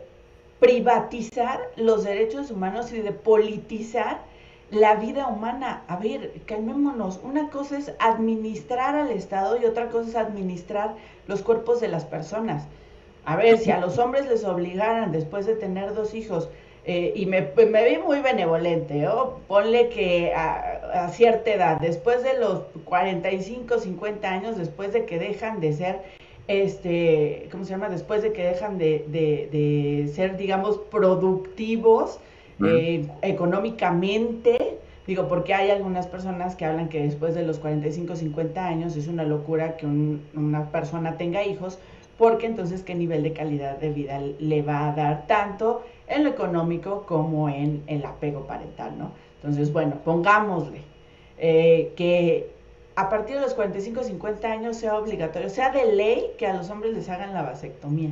privatizar 0.61 1.59
los 1.75 2.05
derechos 2.05 2.51
humanos 2.51 2.93
y 2.93 3.01
de 3.01 3.11
politizar 3.11 4.21
la 4.69 4.95
vida 4.95 5.27
humana. 5.27 5.83
A 5.89 5.97
ver, 5.97 6.31
calmémonos. 6.45 7.19
Una 7.21 7.49
cosa 7.49 7.77
es 7.77 7.91
administrar 7.99 8.95
al 8.95 9.11
Estado 9.11 9.61
y 9.61 9.65
otra 9.65 9.89
cosa 9.89 10.09
es 10.09 10.15
administrar 10.15 10.95
los 11.27 11.41
cuerpos 11.41 11.81
de 11.81 11.89
las 11.89 12.05
personas. 12.05 12.63
A 13.25 13.35
ver, 13.35 13.57
si 13.57 13.71
a 13.71 13.79
los 13.79 13.97
hombres 13.99 14.27
les 14.27 14.43
obligaran 14.43 15.11
después 15.11 15.45
de 15.45 15.55
tener 15.55 15.93
dos 15.93 16.13
hijos, 16.13 16.49
eh, 16.83 17.13
y 17.15 17.27
me, 17.27 17.41
me, 17.41 17.89
vi 17.89 17.97
muy 17.99 18.21
benevolente, 18.21 19.07
¿oh? 19.07 19.39
ponle 19.47 19.89
que 19.89 20.33
a, 20.33 21.09
cierta 21.09 21.51
edad, 21.51 21.79
después 21.79 22.23
de 22.23 22.39
los 22.39 22.63
45, 22.85 23.77
50 23.77 24.27
años, 24.27 24.57
después 24.57 24.91
de 24.91 25.05
que 25.05 25.19
dejan 25.19 25.59
de 25.59 25.73
ser, 25.73 26.01
este, 26.47 27.47
¿cómo 27.51 27.65
se 27.65 27.71
llama? 27.71 27.89
Después 27.89 28.23
de 28.23 28.33
que 28.33 28.43
dejan 28.43 28.79
de, 28.79 29.05
de, 29.07 30.11
ser, 30.11 30.37
digamos, 30.37 30.79
productivos 30.89 32.19
eh, 32.65 33.07
económicamente, 33.21 34.77
digo, 35.05 35.27
porque 35.27 35.53
hay 35.53 35.69
algunas 35.69 36.07
personas 36.07 36.55
que 36.55 36.65
hablan 36.65 36.89
que 36.89 37.03
después 37.03 37.35
de 37.35 37.43
los 37.43 37.59
45, 37.59 38.15
50 38.15 38.65
años 38.65 38.95
es 38.95 39.07
una 39.07 39.23
locura 39.23 39.77
que 39.77 39.85
una 39.85 40.71
persona 40.71 41.17
tenga 41.17 41.43
hijos, 41.43 41.77
porque 42.21 42.45
entonces 42.45 42.83
qué 42.83 42.93
nivel 42.93 43.23
de 43.23 43.33
calidad 43.33 43.77
de 43.77 43.89
vida 43.89 44.19
le 44.19 44.61
va 44.61 44.87
a 44.89 44.95
dar 44.95 45.25
tanto 45.25 45.83
en 46.05 46.23
lo 46.23 46.29
económico 46.29 47.03
como 47.07 47.49
en 47.49 47.83
el 47.87 48.05
apego 48.05 48.45
parental, 48.45 48.95
¿no? 48.95 49.11
Entonces, 49.37 49.73
bueno, 49.73 49.95
pongámosle 50.05 50.83
eh, 51.39 51.91
que 51.95 52.51
a 52.95 53.09
partir 53.09 53.37
de 53.37 53.41
los 53.41 53.55
45 53.55 54.03
50 54.03 54.51
años 54.51 54.77
sea 54.77 54.99
obligatorio, 54.99 55.49
sea 55.49 55.71
de 55.71 55.95
ley 55.95 56.27
que 56.37 56.45
a 56.45 56.53
los 56.53 56.69
hombres 56.69 56.93
les 56.93 57.09
hagan 57.09 57.33
la 57.33 57.41
vasectomía. 57.41 58.11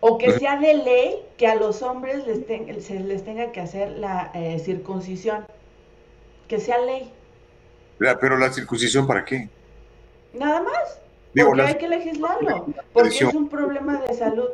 O 0.00 0.16
que 0.16 0.30
sea 0.38 0.58
de 0.58 0.72
ley 0.72 1.16
que 1.36 1.48
a 1.48 1.54
los 1.54 1.82
hombres 1.82 2.26
les 2.26 2.82
se 2.82 3.00
les 3.00 3.24
tenga 3.26 3.52
que 3.52 3.60
hacer 3.60 3.90
la 3.98 4.30
eh, 4.32 4.58
circuncisión. 4.58 5.44
Que 6.48 6.58
sea 6.60 6.78
ley. 6.78 7.12
Pero 7.98 8.38
la 8.38 8.50
circuncisión, 8.50 9.06
¿para 9.06 9.26
qué? 9.26 9.50
Nada 10.32 10.62
más 10.62 10.98
porque 11.44 11.62
hay 11.62 11.74
que 11.76 11.88
legislarlo, 11.88 12.66
porque 12.92 13.08
es 13.08 13.34
un 13.34 13.48
problema 13.48 14.00
de 14.00 14.14
salud. 14.14 14.48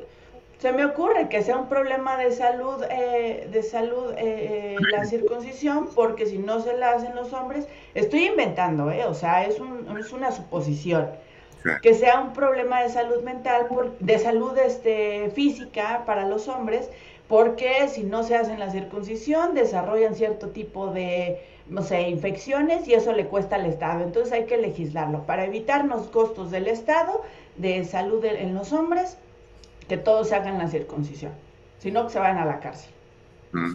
Se 0.59 0.73
me 0.73 0.85
ocurre 0.85 1.29
que 1.29 1.43
sea 1.43 1.59
un 1.59 1.69
problema 1.69 2.17
de 2.17 2.31
salud, 2.31 2.83
eh, 2.89 3.49
de 3.53 3.63
salud 3.63 4.13
eh, 4.13 4.17
eh, 4.19 4.77
la 4.93 5.05
circuncisión, 5.05 5.91
porque 5.95 6.25
si 6.25 6.39
no 6.39 6.61
se 6.61 6.77
la 6.77 6.93
hacen 6.93 7.15
los 7.15 7.33
hombres, 7.35 7.69
estoy 7.95 8.29
inventando, 8.29 8.91
¿eh? 8.91 9.05
o 9.05 9.13
sea, 9.13 9.45
es, 9.45 9.61
un, 9.61 9.99
es 9.99 10.13
una 10.13 10.33
suposición. 10.33 11.11
Que 11.81 11.95
sea 11.95 12.21
un 12.21 12.35
problema 12.35 12.83
de 12.83 12.91
salud 12.91 13.23
mental, 13.23 13.69
de 13.99 14.19
salud 14.19 14.57
este, 14.59 15.31
física 15.31 16.03
para 16.05 16.29
los 16.29 16.47
hombres, 16.47 16.91
porque 17.27 17.89
si 17.89 18.03
no 18.05 18.23
se 18.23 18.37
hacen 18.37 18.59
la 18.59 18.71
circuncisión, 18.71 19.55
desarrollan 19.55 20.15
cierto 20.15 20.51
tipo 20.51 20.89
de 20.89 21.41
no 21.69 21.83
sé, 21.83 22.03
infecciones 22.03 22.87
y 22.89 22.95
eso 22.95 23.13
le 23.13 23.27
cuesta 23.27 23.57
al 23.57 23.67
Estado. 23.67 24.05
Entonces 24.05 24.33
hay 24.33 24.45
que 24.45 24.57
legislarlo 24.57 25.25
para 25.25 25.45
evitarnos 25.45 26.09
costos 26.09 26.51
del 26.51 26.67
Estado 26.67 27.23
de 27.57 27.85
salud 27.85 28.25
en 28.25 28.55
los 28.55 28.73
hombres, 28.73 29.17
que 29.89 29.97
todos 29.97 30.33
hagan 30.33 30.59
la 30.59 30.69
circuncisión, 30.69 31.33
sino 31.79 32.07
que 32.07 32.13
se 32.13 32.19
vayan 32.19 32.39
a 32.39 32.45
la 32.45 32.61
cárcel. 32.61 32.91
Mm. 33.53 33.75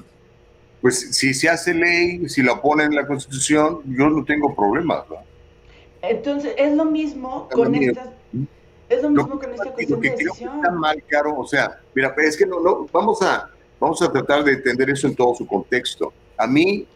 Pues 0.82 1.16
si 1.16 1.34
se 1.34 1.50
hace 1.50 1.74
ley, 1.74 2.30
si 2.30 2.42
la 2.42 2.62
ponen 2.62 2.88
en 2.88 2.96
la 2.96 3.06
Constitución, 3.06 3.82
yo 3.86 4.10
no 4.10 4.24
tengo 4.24 4.56
problemas. 4.56 5.04
Entonces 6.02 6.54
es 6.58 6.76
lo 6.76 6.86
mismo 6.86 7.50
con 7.50 7.76
esta... 7.76 8.14
Es 8.88 9.04
lo 9.04 9.10
mismo 9.12 9.40
con 9.40 9.52
esta 9.52 9.72
cuestión 9.72 10.00
de 10.02 10.10
decisión. 10.10 10.56
Está 10.56 10.72
mal, 10.72 11.04
Caro. 11.08 11.38
O 11.38 11.46
sea, 11.46 11.80
mira, 11.94 12.16
es 12.18 12.36
que 12.36 12.46
no, 12.46 12.60
no, 12.60 12.88
vamos 12.92 13.22
a, 13.22 13.48
vamos 13.80 14.02
a 14.02 14.12
tratar 14.12 14.44
de 14.44 14.54
entender 14.54 14.90
eso 14.90 15.06
en 15.06 15.16
todo 15.16 15.36
su 15.36 15.46
contexto. 15.46 16.12
A 16.36 16.48
mí, 16.48 16.88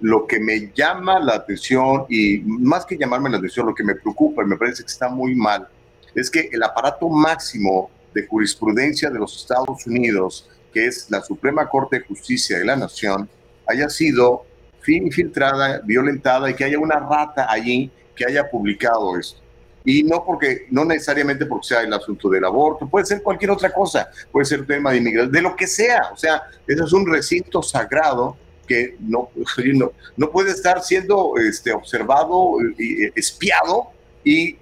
lo 0.00 0.26
que 0.26 0.38
me 0.38 0.70
llama 0.74 1.18
la 1.18 1.34
atención 1.34 2.04
y 2.08 2.40
más 2.40 2.84
que 2.84 2.96
llamarme 2.96 3.30
la 3.30 3.38
atención, 3.38 3.66
lo 3.66 3.74
que 3.74 3.84
me 3.84 3.94
preocupa 3.94 4.42
y 4.42 4.46
me 4.46 4.56
parece 4.56 4.82
que 4.82 4.90
está 4.90 5.08
muy 5.08 5.34
mal, 5.34 5.66
es 6.14 6.30
que 6.30 6.48
el 6.52 6.62
aparato 6.62 7.08
máximo 7.08 7.90
de 8.14 8.26
jurisprudencia 8.26 9.10
de 9.10 9.18
los 9.18 9.36
Estados 9.36 9.86
Unidos, 9.86 10.48
que 10.72 10.86
es 10.86 11.10
la 11.10 11.22
Suprema 11.22 11.68
Corte 11.68 11.98
de 11.98 12.04
Justicia 12.04 12.58
de 12.58 12.64
la 12.64 12.76
Nación, 12.76 13.28
haya 13.66 13.88
sido 13.88 14.44
infiltrada, 14.86 15.80
violentada 15.84 16.48
y 16.50 16.54
que 16.54 16.64
haya 16.64 16.78
una 16.78 17.00
rata 17.00 17.50
allí 17.50 17.90
que 18.14 18.24
haya 18.24 18.48
publicado 18.48 19.18
esto. 19.18 19.40
Y 19.84 20.02
no 20.02 20.24
porque, 20.24 20.66
no 20.70 20.84
necesariamente 20.84 21.46
porque 21.46 21.68
sea 21.68 21.82
el 21.82 21.92
asunto 21.92 22.28
del 22.28 22.44
aborto, 22.44 22.88
puede 22.88 23.06
ser 23.06 23.22
cualquier 23.22 23.52
otra 23.52 23.72
cosa, 23.72 24.08
puede 24.32 24.44
ser 24.44 24.66
tema 24.66 24.90
de 24.90 24.98
inmigración, 24.98 25.32
de 25.32 25.42
lo 25.42 25.54
que 25.54 25.66
sea. 25.66 26.10
O 26.12 26.16
sea, 26.16 26.42
eso 26.66 26.84
es 26.84 26.92
un 26.92 27.06
recinto 27.06 27.62
sagrado 27.62 28.36
que 28.66 28.96
no, 29.00 29.30
no, 29.74 29.92
no 30.16 30.30
puede 30.30 30.50
estar 30.50 30.82
siendo 30.82 31.36
este, 31.36 31.72
observado 31.72 32.56
y 32.78 33.10
espiado 33.18 33.90
y, 34.24 34.54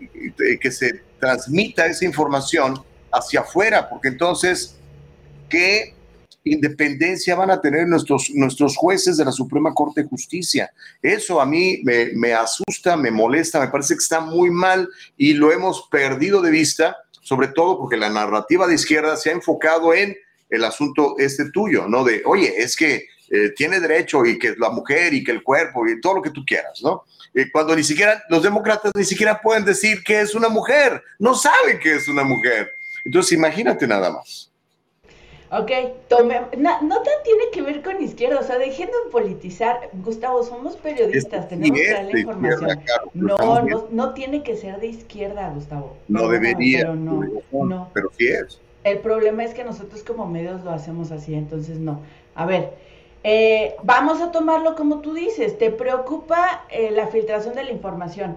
que 0.60 0.70
se 0.70 1.00
transmita 1.18 1.86
esa 1.86 2.04
información 2.04 2.82
hacia 3.10 3.40
afuera, 3.40 3.88
porque 3.88 4.08
entonces, 4.08 4.76
¿qué 5.48 5.94
independencia 6.44 7.34
van 7.34 7.50
a 7.50 7.60
tener 7.60 7.88
nuestros, 7.88 8.30
nuestros 8.34 8.76
jueces 8.76 9.16
de 9.16 9.24
la 9.24 9.32
Suprema 9.32 9.72
Corte 9.72 10.02
de 10.02 10.08
Justicia? 10.08 10.70
Eso 11.00 11.40
a 11.40 11.46
mí 11.46 11.80
me, 11.82 12.10
me 12.14 12.34
asusta, 12.34 12.96
me 12.96 13.10
molesta, 13.10 13.60
me 13.60 13.68
parece 13.68 13.94
que 13.94 14.02
está 14.02 14.20
muy 14.20 14.50
mal 14.50 14.88
y 15.16 15.32
lo 15.32 15.50
hemos 15.50 15.88
perdido 15.90 16.42
de 16.42 16.50
vista, 16.50 16.98
sobre 17.22 17.48
todo 17.48 17.78
porque 17.78 17.96
la 17.96 18.10
narrativa 18.10 18.66
de 18.66 18.74
izquierda 18.74 19.16
se 19.16 19.30
ha 19.30 19.32
enfocado 19.32 19.94
en 19.94 20.14
el 20.50 20.64
asunto 20.64 21.14
este 21.18 21.50
tuyo, 21.50 21.88
¿no? 21.88 22.04
De, 22.04 22.22
oye, 22.26 22.52
es 22.58 22.76
que 22.76 23.06
eh, 23.30 23.50
tiene 23.56 23.80
derecho 23.80 24.24
y 24.24 24.38
que 24.38 24.54
la 24.58 24.70
mujer 24.70 25.14
y 25.14 25.24
que 25.24 25.32
el 25.32 25.42
cuerpo 25.42 25.86
y 25.86 26.00
todo 26.00 26.14
lo 26.14 26.22
que 26.22 26.30
tú 26.30 26.44
quieras, 26.44 26.80
¿no? 26.82 27.04
cuando 27.52 27.74
ni 27.74 27.82
siquiera 27.82 28.22
los 28.28 28.44
demócratas 28.44 28.92
ni 28.94 29.04
siquiera 29.04 29.40
pueden 29.40 29.64
decir 29.64 30.04
que 30.04 30.20
es 30.20 30.36
una 30.36 30.48
mujer, 30.48 31.02
no 31.18 31.34
saben 31.34 31.80
que 31.80 31.96
es 31.96 32.06
una 32.06 32.22
mujer. 32.22 32.70
Entonces 33.04 33.32
imagínate 33.32 33.86
nada 33.88 34.10
más. 34.10 34.52
Ok, 35.50 35.70
tome, 36.08 36.40
no, 36.58 36.82
no 36.82 36.96
tiene 37.22 37.44
que 37.52 37.62
ver 37.62 37.82
con 37.82 38.02
izquierda, 38.02 38.40
o 38.40 38.42
sea, 38.42 38.58
dejando 38.58 38.92
de 39.04 39.10
politizar, 39.12 39.88
Gustavo, 39.92 40.42
somos 40.42 40.74
periodistas, 40.76 41.48
tenemos 41.48 41.78
que 41.78 41.92
dar 41.92 42.04
la 42.04 42.18
información. 42.18 42.82
no, 43.14 43.62
no, 43.62 43.88
no, 43.90 44.14
tiene 44.14 44.42
que 44.42 44.56
ser 44.56 44.80
de 44.80 44.88
izquierda, 44.88 45.48
Gustavo. 45.50 45.96
No, 46.08 46.28
debería, 46.28 46.80
pero 46.80 46.96
no, 46.96 47.22
no, 47.52 47.90
pero 47.94 48.10
sí 48.18 48.26
es. 48.26 48.58
El 48.82 48.98
problema 48.98 49.44
es 49.44 49.54
que 49.54 49.62
nosotros 49.62 50.02
como 50.02 50.26
medios 50.26 50.64
lo 50.64 50.72
hacemos 50.72 51.12
así, 51.12 51.34
entonces 51.34 51.78
no. 51.78 52.00
A 52.34 52.46
ver, 52.46 52.72
eh, 53.26 53.76
vamos 53.82 54.20
a 54.20 54.30
tomarlo 54.30 54.74
como 54.74 55.00
tú 55.00 55.14
dices, 55.14 55.56
te 55.58 55.70
preocupa 55.70 56.66
eh, 56.68 56.90
la 56.90 57.06
filtración 57.06 57.54
de 57.54 57.64
la 57.64 57.70
información. 57.70 58.36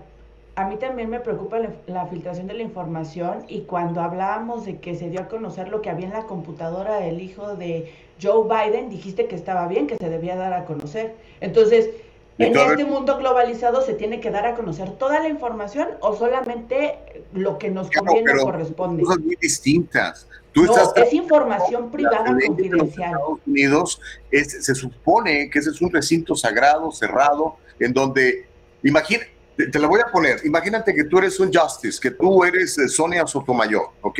A 0.55 0.67
mí 0.67 0.77
también 0.77 1.09
me 1.09 1.19
preocupa 1.19 1.59
la, 1.87 2.05
filtración 2.05 2.47
de 2.47 2.53
la 2.53 2.63
información 2.63 3.43
y 3.49 3.61
cuando 3.61 4.01
hablábamos 4.01 4.65
de 4.65 4.79
que 4.79 4.95
se 4.95 5.09
dio 5.09 5.19
a 5.19 5.27
conocer 5.27 5.67
lo 5.67 5.81
que 5.81 5.89
había 5.89 6.07
en 6.07 6.13
la 6.13 6.23
computadora 6.23 6.99
del 7.01 7.21
hijo 7.21 7.55
de 7.55 7.93
Joe 8.19 8.47
Biden, 8.47 8.89
dijiste 8.89 9.27
que 9.27 9.35
estaba 9.35 9.67
bien, 9.67 9.87
que 9.87 9.97
se 9.97 10.09
debía 10.09 10.37
dar 10.37 10.53
a 10.53 10.63
conocer. 10.63 11.15
Entonces, 11.41 11.89
en 12.37 12.55
este 12.55 12.85
mundo 12.85 13.17
globalizado 13.17 13.81
se 13.81 13.93
tiene 13.93 14.21
que 14.21 14.31
dar 14.31 14.45
a 14.45 14.55
conocer 14.55 14.91
toda 14.91 15.19
la 15.19 15.27
información 15.27 15.89
o 15.99 16.15
solamente 16.15 16.97
lo 17.33 17.57
que 17.57 17.69
nos 17.69 17.91
conviene 17.91 18.31
o 18.39 18.45
corresponde. 18.45 19.03
Cosas 19.03 19.19
muy 19.19 19.35
distintas 19.35 20.27
no, 20.63 20.93
es 20.95 21.13
información 21.13 21.91
privada 21.91 22.25
confidencial. 22.25 23.11
Estados 23.11 23.39
Unidos 23.45 24.01
se 24.31 24.75
supone 24.75 25.49
que 25.49 25.59
ese 25.59 25.71
es 25.71 25.81
un 25.81 25.91
recinto 25.91 26.35
sagrado, 26.35 26.91
cerrado, 26.91 27.57
en 27.79 27.93
donde, 27.93 28.47
imagina, 28.83 29.23
te, 29.55 29.79
lo 29.79 29.87
voy 29.87 30.01
a 30.01 30.11
poner, 30.11 30.45
imagínate 30.45 30.93
que 30.93 31.03
tú 31.05 31.17
eres 31.17 31.39
un 31.39 31.51
justice, 31.51 31.99
que 31.99 32.11
tú 32.11 32.43
eres 32.43 32.77
eh, 32.77 32.87
Sonia 32.87 33.25
Sotomayor, 33.25 33.89
¿ok? 34.01 34.19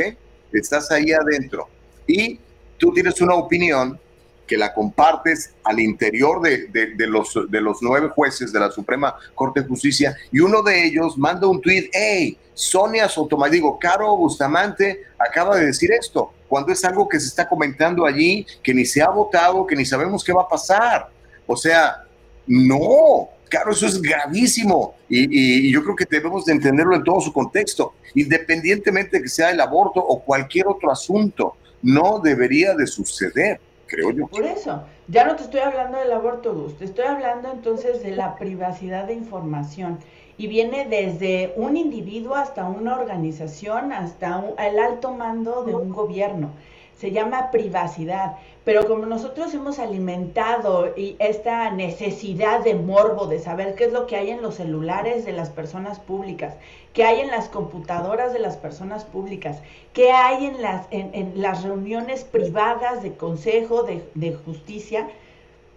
Estás 0.51 0.91
ahí 0.91 1.11
adentro 1.11 1.67
y 2.07 2.39
tú 2.77 2.91
tienes 2.93 3.19
una 3.21 3.35
opinión 3.35 3.99
que 4.47 4.57
la 4.57 4.73
compartes 4.73 5.53
al 5.63 5.79
interior 5.79 6.41
de, 6.41 6.69
los, 7.07 7.37
de 7.49 7.61
los 7.61 7.79
nueve 7.81 8.09
jueces 8.09 8.51
de 8.53 8.59
la 8.59 8.71
Suprema 8.71 9.15
Corte 9.35 9.61
de 9.61 9.67
Justicia 9.67 10.15
y 10.31 10.39
uno 10.39 10.63
de 10.63 10.85
ellos 10.85 11.17
manda 11.17 11.47
un 11.47 11.61
tweet, 11.61 11.89
hey, 11.91 12.37
Sonia 12.53 13.07
Sotomayor, 13.07 13.51
digo, 13.51 13.79
Caro 13.79 14.15
Bustamante 14.17 15.03
acaba 15.19 15.57
de 15.57 15.67
decir 15.67 15.91
esto, 15.91 16.33
cuando 16.47 16.71
es 16.71 16.83
algo 16.85 17.07
que 17.07 17.19
se 17.19 17.27
está 17.27 17.47
comentando 17.47 18.05
allí, 18.05 18.47
que 18.63 18.73
ni 18.73 18.85
se 18.85 19.01
ha 19.01 19.09
votado, 19.09 19.67
que 19.67 19.75
ni 19.75 19.85
sabemos 19.85 20.23
qué 20.23 20.33
va 20.33 20.43
a 20.43 20.47
pasar. 20.47 21.09
O 21.45 21.55
sea, 21.55 22.03
no, 22.47 23.29
Claro, 23.49 23.71
eso 23.71 23.85
es 23.85 24.01
gravísimo 24.01 24.95
y, 25.07 25.71
yo 25.71 25.83
creo 25.83 25.95
que 25.95 26.05
debemos 26.09 26.45
de 26.45 26.53
entenderlo 26.53 26.95
en 26.95 27.03
todo 27.03 27.21
su 27.21 27.31
contexto, 27.31 27.93
independientemente 28.13 29.17
de 29.17 29.23
que 29.23 29.29
sea 29.29 29.51
el 29.51 29.61
aborto 29.61 30.01
o 30.01 30.21
cualquier 30.21 30.67
otro 30.67 30.91
asunto, 30.91 31.55
no 31.81 32.19
debería 32.19 32.73
de 32.73 32.87
suceder, 32.87 33.59
creo 33.87 34.11
yo. 34.11 34.27
Por 34.27 34.45
eso, 34.45 34.83
ya 35.07 35.25
no 35.25 35.35
te 35.35 35.43
estoy 35.43 35.61
hablando 35.61 35.97
del 35.97 36.11
aborto, 36.11 36.53
Gus, 36.53 36.77
te 36.77 36.85
estoy 36.85 37.05
hablando 37.05 37.51
entonces 37.51 38.03
de 38.03 38.11
la 38.11 38.35
privacidad 38.35 39.05
de 39.05 39.13
información 39.13 39.99
y 40.37 40.47
viene 40.47 40.85
desde 40.85 41.53
un 41.55 41.77
individuo 41.77 42.35
hasta 42.35 42.65
una 42.65 42.95
organización, 42.99 43.91
hasta 43.91 44.43
el 44.59 44.77
alto 44.77 45.13
mando 45.13 45.63
de 45.63 45.73
un 45.73 45.91
gobierno 45.91 46.51
se 46.97 47.11
llama 47.11 47.51
privacidad, 47.51 48.37
pero 48.65 48.87
como 48.87 49.05
nosotros 49.05 49.53
hemos 49.53 49.77
alimentado 49.77 50.93
y 50.97 51.15
esta 51.19 51.69
necesidad 51.69 52.63
de 52.63 52.73
morbo, 52.73 53.27
de 53.27 53.39
saber 53.39 53.75
qué 53.75 53.85
es 53.85 53.93
lo 53.93 54.07
que 54.07 54.15
hay 54.15 54.31
en 54.31 54.41
los 54.41 54.55
celulares 54.55 55.23
de 55.23 55.31
las 55.31 55.49
personas 55.49 55.99
públicas, 55.99 56.55
qué 56.93 57.03
hay 57.03 57.21
en 57.21 57.29
las 57.29 57.49
computadoras 57.49 58.33
de 58.33 58.39
las 58.39 58.57
personas 58.57 59.05
públicas, 59.05 59.61
qué 59.93 60.11
hay 60.11 60.47
en 60.47 60.61
las, 60.61 60.87
en, 60.89 61.39
las 61.39 61.63
reuniones 61.63 62.23
privadas 62.23 63.03
de 63.03 63.13
consejo, 63.13 63.83
de, 63.83 64.03
de 64.15 64.33
justicia, 64.33 65.07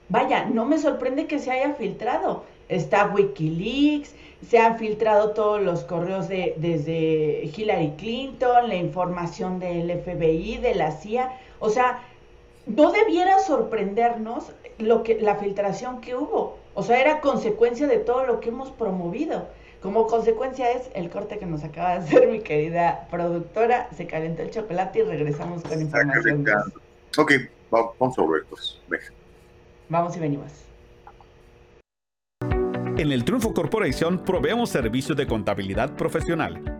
vaya, 0.08 0.46
no 0.46 0.64
me 0.64 0.78
sorprende 0.78 1.26
que 1.26 1.38
se 1.38 1.50
haya 1.50 1.74
filtrado. 1.74 2.44
Está 2.70 3.06
Wikileaks, 3.06 4.14
se 4.48 4.58
han 4.58 4.78
filtrado 4.78 5.32
todos 5.32 5.60
los 5.60 5.84
correos 5.84 6.28
de, 6.28 6.54
desde 6.56 7.50
Hillary 7.54 7.94
Clinton, 7.98 8.68
la 8.68 8.76
información 8.76 9.58
del 9.58 9.90
FBI, 10.00 10.58
de 10.58 10.74
la 10.74 10.92
CIA. 10.92 11.32
O 11.58 11.68
sea, 11.68 12.02
no 12.66 12.92
debiera 12.92 13.38
sorprendernos 13.40 14.52
lo 14.78 15.02
que, 15.02 15.20
la 15.20 15.36
filtración 15.36 16.00
que 16.00 16.14
hubo. 16.14 16.58
O 16.74 16.82
sea, 16.82 17.00
era 17.00 17.20
consecuencia 17.20 17.86
de 17.86 17.98
todo 17.98 18.24
lo 18.24 18.40
que 18.40 18.48
hemos 18.48 18.70
promovido. 18.70 19.48
Como 19.82 20.06
consecuencia 20.06 20.70
es 20.72 20.90
el 20.94 21.10
corte 21.10 21.38
que 21.38 21.46
nos 21.46 21.64
acaba 21.64 21.90
de 21.90 21.98
hacer 21.98 22.28
mi 22.28 22.40
querida 22.40 23.08
productora. 23.10 23.88
Se 23.96 24.06
calentó 24.06 24.42
el 24.42 24.50
chocolate 24.50 25.00
y 25.00 25.02
regresamos 25.02 25.62
con 25.62 25.80
información. 25.80 26.46
Ok, 27.18 27.32
vamos 27.70 28.18
a 28.18 28.22
ver. 28.22 28.44
Vamos 29.88 30.16
y 30.16 30.20
venimos. 30.20 30.69
En 32.96 33.12
el 33.12 33.24
Triunfo 33.24 33.54
Corporation 33.54 34.24
proveemos 34.24 34.70
servicios 34.70 35.16
de 35.16 35.26
contabilidad 35.26 35.96
profesional 35.96 36.79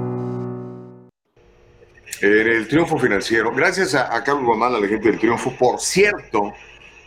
en 2.21 2.47
el 2.47 2.67
triunfo 2.67 2.99
financiero. 2.99 3.51
Gracias 3.53 3.95
a, 3.95 4.23
Carlos 4.23 4.45
Guamán, 4.45 4.75
a 4.75 4.79
la 4.79 4.87
gente 4.87 5.09
del 5.09 5.19
triunfo. 5.19 5.55
Por 5.57 5.79
cierto, 5.79 6.53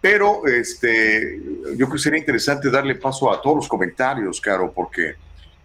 pero 0.00 0.46
este, 0.46 1.40
yo 1.76 1.86
creo 1.86 1.92
que 1.92 1.98
sería 1.98 2.18
interesante 2.18 2.70
darle 2.70 2.94
paso 2.94 3.32
a 3.32 3.40
todos 3.40 3.56
los 3.56 3.68
comentarios, 3.68 4.40
Caro, 4.40 4.72
porque, 4.72 5.14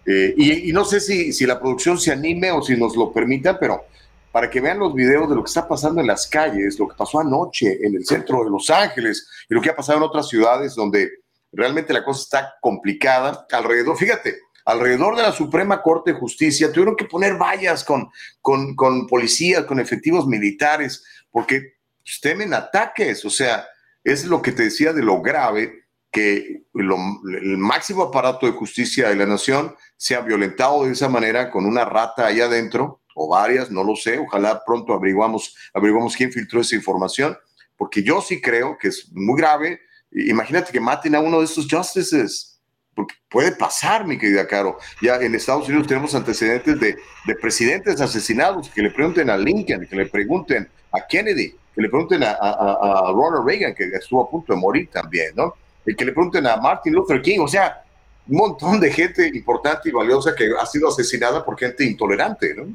eh, 0.05 0.33
y, 0.35 0.71
no 0.73 0.83
sé 0.83 0.99
si, 0.99 1.31
si 1.31 1.45
la 1.45 1.59
producción 1.59 1.99
se 1.99 2.11
anime 2.11 2.51
o 2.51 2.61
si 2.61 2.75
nos 2.75 2.95
lo 2.95 3.11
permita, 3.11 3.59
pero 3.59 3.85
para 4.31 4.49
que 4.49 4.61
vean 4.61 4.79
los 4.79 4.93
videos 4.93 5.29
de 5.29 5.35
lo 5.35 5.43
que 5.43 5.49
está 5.49 5.67
pasando 5.67 6.01
en 6.01 6.07
las 6.07 6.25
calles, 6.27 6.79
lo 6.79 6.87
que 6.87 6.95
pasó 6.95 7.19
anoche 7.19 7.85
en 7.85 7.95
el 7.95 8.05
centro 8.05 8.43
de 8.43 8.49
Los 8.49 8.69
Ángeles 8.69 9.27
y 9.49 9.53
lo 9.53 9.61
que 9.61 9.69
ha 9.69 9.75
pasado 9.75 9.97
en 9.97 10.05
otras 10.05 10.29
ciudades 10.29 10.73
donde 10.73 11.20
realmente 11.51 11.93
la 11.93 12.03
cosa 12.03 12.21
está 12.21 12.53
complicada. 12.61 13.45
Alrededor, 13.51 13.97
fíjate, 13.97 14.39
alrededor 14.65 15.15
de 15.15 15.23
la 15.23 15.31
Suprema 15.31 15.81
Corte 15.81 16.13
de 16.13 16.19
Justicia 16.19 16.71
tuvieron 16.71 16.95
que 16.95 17.05
poner 17.05 17.37
vallas 17.37 17.83
con, 17.83 18.09
con, 18.41 18.75
con 18.75 19.07
policías, 19.07 19.65
con 19.65 19.79
efectivos 19.79 20.27
militares, 20.27 21.03
porque 21.29 21.75
temen 22.21 22.53
ataques. 22.53 23.25
O 23.25 23.29
sea, 23.29 23.67
es 24.03 24.25
lo 24.25 24.41
que 24.41 24.51
te 24.51 24.63
decía 24.63 24.93
de 24.93 25.03
lo 25.03 25.21
grave 25.21 25.81
que 26.11 26.63
el 26.73 27.57
máximo 27.57 28.03
aparato 28.03 28.45
de 28.45 28.51
justicia 28.51 29.07
de 29.07 29.15
la 29.15 29.25
nación 29.25 29.75
se 29.95 30.15
ha 30.15 30.21
violentado 30.21 30.83
de 30.83 30.91
esa 30.91 31.07
manera 31.07 31.49
con 31.49 31.65
una 31.65 31.85
rata 31.85 32.27
allá 32.27 32.45
adentro, 32.45 33.01
o 33.15 33.29
varias, 33.29 33.71
no 33.71 33.83
lo 33.83 33.95
sé, 33.95 34.19
ojalá 34.19 34.63
pronto 34.65 34.93
averiguamos, 34.93 35.55
averiguamos 35.73 36.15
quién 36.15 36.31
filtró 36.31 36.61
esa 36.61 36.75
información, 36.75 37.37
porque 37.77 38.03
yo 38.03 38.21
sí 38.21 38.41
creo 38.41 38.77
que 38.77 38.89
es 38.89 39.09
muy 39.13 39.39
grave, 39.39 39.81
Imagínate 40.11 40.71
que 40.71 40.79
maten 40.79 41.15
a 41.15 41.19
uno 41.19 41.39
de 41.39 41.45
estos 41.45 41.67
justices, 41.69 42.59
porque 42.93 43.15
puede 43.29 43.53
pasar, 43.53 44.05
mi 44.05 44.17
querida 44.17 44.45
Caro. 44.47 44.77
Ya 45.01 45.15
en 45.15 45.33
Estados 45.35 45.67
Unidos 45.67 45.87
tenemos 45.87 46.13
antecedentes 46.13 46.79
de, 46.79 46.97
de 47.25 47.35
presidentes 47.35 48.01
asesinados, 48.01 48.69
que 48.69 48.81
le 48.81 48.91
pregunten 48.91 49.29
a 49.29 49.37
Lincoln, 49.37 49.87
que 49.87 49.95
le 49.95 50.05
pregunten 50.07 50.67
a 50.91 51.07
Kennedy, 51.07 51.55
que 51.73 51.81
le 51.81 51.89
pregunten 51.89 52.23
a, 52.23 53.11
Ronald 53.13 53.45
Reagan, 53.45 53.73
que 53.73 53.85
estuvo 53.85 54.21
a 54.21 54.29
punto 54.29 54.53
de 54.53 54.59
morir 54.59 54.89
también, 54.91 55.33
¿no? 55.35 55.53
Y 55.85 55.95
que 55.95 56.05
le 56.05 56.11
pregunten 56.11 56.45
a 56.45 56.57
Martin 56.57 56.93
Luther 56.93 57.21
King, 57.21 57.39
o 57.39 57.47
sea, 57.47 57.83
un 58.27 58.37
montón 58.37 58.79
de 58.79 58.91
gente 58.91 59.27
importante 59.33 59.89
y 59.89 59.91
valiosa 59.91 60.35
que 60.35 60.51
ha 60.59 60.65
sido 60.65 60.89
asesinada 60.89 61.43
por 61.43 61.57
gente 61.57 61.85
intolerante, 61.85 62.53
¿no? 62.53 62.67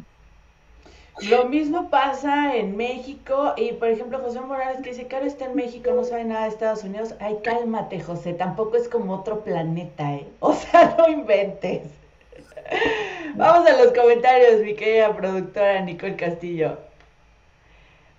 Lo 1.23 1.45
mismo 1.47 1.89
pasa 1.89 2.55
en 2.57 2.77
México 2.77 3.55
y, 3.57 3.73
por 3.73 3.89
ejemplo, 3.89 4.19
José 4.19 4.41
Morales 4.41 4.83
que 4.83 4.91
dice, 4.91 5.07
Caro 5.07 5.25
está 5.25 5.47
en 5.47 5.57
México, 5.57 5.91
no 5.93 6.05
sabe 6.05 6.25
nada 6.25 6.43
de 6.43 6.49
Estados 6.49 6.85
Unidos. 6.85 7.15
Ay, 7.21 7.39
cálmate, 7.43 8.01
José, 8.01 8.35
tampoco 8.35 8.77
es 8.77 8.87
como 8.87 9.15
otro 9.15 9.43
planeta, 9.43 10.13
¿eh? 10.13 10.27
O 10.41 10.53
sea, 10.53 10.95
no 10.99 11.09
inventes. 11.09 11.85
Vamos 13.35 13.67
a 13.67 13.83
los 13.83 13.95
comentarios, 13.95 14.61
mi 14.61 14.75
querida 14.75 15.17
productora 15.17 15.81
Nicole 15.81 16.17
Castillo. 16.17 16.79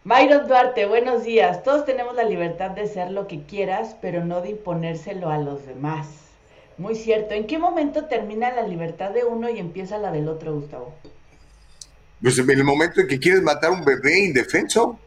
Mayron 0.03 0.47
Duarte, 0.47 0.87
buenos 0.87 1.23
días. 1.23 1.61
Todos 1.63 1.85
tenemos 1.85 2.15
la 2.15 2.23
libertad 2.23 2.71
de 2.71 2.87
ser 2.87 3.11
lo 3.11 3.27
que 3.27 3.43
quieras, 3.43 3.95
pero 4.01 4.25
no 4.25 4.41
de 4.41 4.51
imponérselo 4.51 5.29
a 5.29 5.37
los 5.37 5.67
demás. 5.67 6.07
Muy 6.79 6.95
cierto. 6.95 7.35
¿En 7.35 7.45
qué 7.45 7.59
momento 7.59 8.05
termina 8.05 8.51
la 8.51 8.63
libertad 8.63 9.11
de 9.11 9.23
uno 9.23 9.49
y 9.49 9.59
empieza 9.59 9.99
la 9.99 10.11
del 10.11 10.29
otro, 10.29 10.53
Gustavo? 10.55 10.93
Pues 12.21 12.37
en 12.39 12.49
el 12.49 12.63
momento 12.63 13.01
en 13.01 13.07
que 13.07 13.19
quieres 13.19 13.41
matar 13.41 13.71
a 13.71 13.73
un 13.73 13.85
bebé 13.85 14.25
indefenso. 14.25 14.85
O 14.85 14.99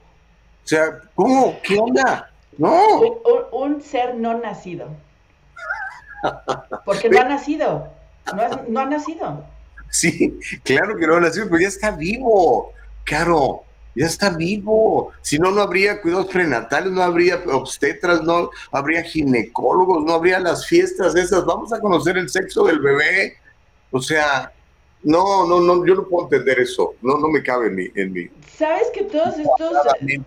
sea, 0.65 1.01
¿cómo? 1.15 1.59
¿Qué 1.63 1.79
onda? 1.79 2.31
No. 2.57 3.01
Un, 3.01 3.75
un 3.75 3.83
ser 3.83 4.15
no 4.15 4.39
nacido. 4.39 4.89
Porque 6.85 7.09
no 7.09 7.21
ha 7.21 7.25
nacido. 7.25 7.89
No, 8.35 8.63
no 8.69 8.81
ha 8.81 8.87
nacido. 8.87 9.45
Sí, 9.89 10.39
claro 10.63 10.97
que 10.97 11.07
no 11.07 11.17
ha 11.17 11.21
nacido, 11.21 11.47
pero 11.47 11.63
ya 11.63 11.69
está 11.69 11.91
vivo. 11.91 12.73
Claro, 13.05 13.65
ya 13.95 14.07
está 14.07 14.31
vivo. 14.31 15.13
Si 15.21 15.39
no, 15.39 15.51
no 15.51 15.63
habría 15.63 16.01
cuidados 16.01 16.27
prenatales, 16.27 16.93
no 16.93 17.03
habría 17.03 17.43
obstetras, 17.47 18.23
no 18.23 18.51
habría 18.71 19.03
ginecólogos, 19.03 20.05
no 20.05 20.13
habría 20.13 20.39
las 20.39 20.67
fiestas 20.67 21.17
esas. 21.17 21.45
Vamos 21.45 21.73
a 21.73 21.81
conocer 21.81 22.17
el 22.19 22.29
sexo 22.29 22.65
del 22.65 22.79
bebé. 22.79 23.37
O 23.91 24.01
sea, 24.01 24.53
no, 25.03 25.47
no, 25.47 25.61
no, 25.61 25.87
yo 25.87 25.95
no 25.95 26.07
puedo 26.07 26.25
entender 26.25 26.61
eso. 26.61 26.95
No, 27.03 27.19
no 27.19 27.29
me 27.29 27.43
cabe 27.43 27.69
en 27.69 27.75
mi. 27.75 27.87
En 27.95 28.13
mi 28.13 28.29
¿Sabes 28.57 28.91
que 28.93 29.05
todos 29.05 29.39
estos, 29.39 29.57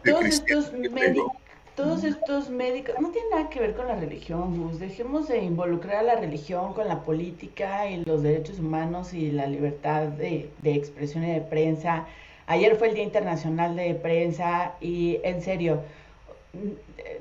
todos 0.04 0.26
estos 0.26 0.74
médicos 0.74 1.32
todos 1.76 2.04
estos 2.04 2.50
médicos, 2.52 2.94
no 3.00 3.10
tiene 3.10 3.30
nada 3.32 3.50
que 3.50 3.60
ver 3.60 3.76
con 3.76 3.88
la 3.88 3.96
religión, 3.96 4.62
Gus. 4.62 4.80
Dejemos 4.80 5.28
de 5.28 5.40
involucrar 5.40 5.98
a 5.98 6.04
la 6.04 6.16
religión 6.16 6.74
con 6.74 6.88
la 6.88 7.02
política 7.02 7.90
y 7.90 8.04
los 8.06 8.22
derechos 8.22 8.60
humanos 8.60 9.14
y 9.14 9.32
la 9.32 9.48
libertad 9.48 10.04
de, 10.04 10.52
de, 10.62 10.76
expresión 10.76 11.24
y 11.24 11.32
de 11.32 11.42
prensa. 11.42 12.06
Ayer 12.46 12.76
fue 12.76 12.90
el 12.90 12.96
Día 12.96 13.04
Internacional 13.04 13.76
de 13.76 13.96
Prensa 13.96 14.74
y 14.82 15.20
en 15.24 15.42
serio, 15.42 15.82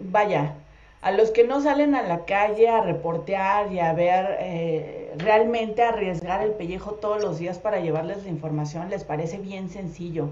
vaya, 0.01 0.55
a 1.01 1.13
los 1.13 1.31
que 1.31 1.45
no 1.45 1.63
salen 1.63 1.95
a 1.95 2.03
la 2.03 2.27
calle 2.27 2.69
a 2.69 2.83
reportear 2.83 3.73
y 3.73 3.79
a 3.79 3.95
ver, 3.95 4.37
eh, 4.41 5.02
realmente 5.17 5.83
arriesgar 5.83 6.43
el 6.43 6.53
pellejo 6.53 6.93
todos 6.93 7.23
los 7.23 7.39
días 7.39 7.59
para 7.59 7.81
llevarles 7.81 8.25
la 8.25 8.31
información 8.31 8.91
les 8.91 9.05
parece 9.05 9.39
bien 9.39 9.71
sencillo 9.71 10.31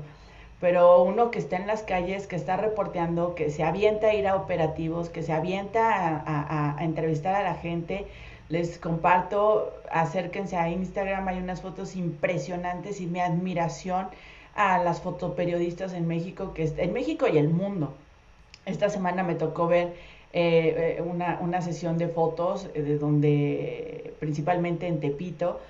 pero 0.61 1.03
uno 1.03 1.31
que 1.31 1.39
está 1.39 1.57
en 1.57 1.67
las 1.67 1.83
calles, 1.83 2.27
que 2.27 2.37
está 2.37 2.57
reporteando, 2.59 3.35
que 3.35 3.51
se 3.51 3.65
avienta 3.65 4.09
a 4.09 4.15
ir 4.15 4.29
a 4.29 4.37
operativos, 4.37 5.09
que 5.09 5.23
se 5.23 5.33
avienta 5.33 6.23
a, 6.27 6.85
entrevistar 6.85 7.35
a 7.35 7.43
la 7.43 7.55
gente, 7.55 8.07
les 8.51 8.79
comparto, 8.79 9.73
acérquense 9.91 10.57
a 10.57 10.69
Instagram, 10.69 11.27
hay 11.29 11.39
unas 11.39 11.63
fotos 11.63 11.97
impresionantes 11.97 13.01
y 13.01 13.07
mi 13.07 13.21
admiración 13.21 14.09
a 14.55 14.79
las 14.79 15.01
fotoperiodistas 15.01 15.95
en 15.95 16.07
México, 16.07 16.53
que 16.53 16.71
en 16.77 16.93
México 16.93 17.27
y 17.27 17.39
el 17.39 17.49
mundo. 17.49 17.95
Esta 18.71 18.89
semana 18.89 19.23
me 19.23 19.35
tocó 19.35 19.67
ver 19.67 19.95
eh, 20.33 21.03
una, 21.05 21.39
una, 21.41 21.61
sesión 21.61 21.99
de 21.99 22.09
fotos 22.09 22.69
eh, 22.75 22.83
de 22.83 22.99
donde, 22.99 24.15
principalmente 24.21 24.87
en 24.87 25.01
Tepito, 25.01 25.61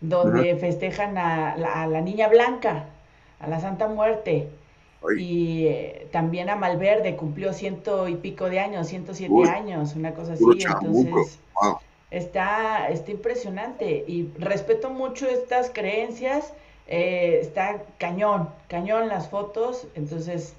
donde 0.00 0.52
uh 0.52 0.56
-huh. 0.56 0.60
festejan 0.60 1.18
a, 1.18 1.52
a 1.52 1.86
la 1.86 2.00
niña 2.00 2.28
blanca, 2.28 2.86
a 3.40 3.48
la 3.48 3.60
Santa 3.60 3.88
Muerte. 3.88 4.48
Ay. 5.02 5.22
Y 5.22 5.66
eh, 5.66 6.06
también 6.12 6.48
a 6.48 6.56
Malverde, 6.56 7.16
cumplió 7.16 7.52
ciento 7.52 8.08
y 8.08 8.14
pico 8.14 8.48
de 8.48 8.60
años, 8.60 8.88
107 8.88 9.32
Uy, 9.32 9.48
años, 9.48 9.94
una 9.96 10.14
cosa 10.14 10.34
así. 10.34 10.44
Entonces, 10.44 11.38
wow. 11.60 11.78
está, 12.10 12.88
está 12.88 13.10
impresionante. 13.10 14.04
Y 14.06 14.30
respeto 14.38 14.90
mucho 14.90 15.26
estas 15.28 15.70
creencias. 15.70 16.52
Eh, 16.86 17.38
está 17.40 17.82
cañón, 17.98 18.48
cañón 18.68 19.08
las 19.08 19.28
fotos. 19.28 19.86
Entonces, 19.94 20.54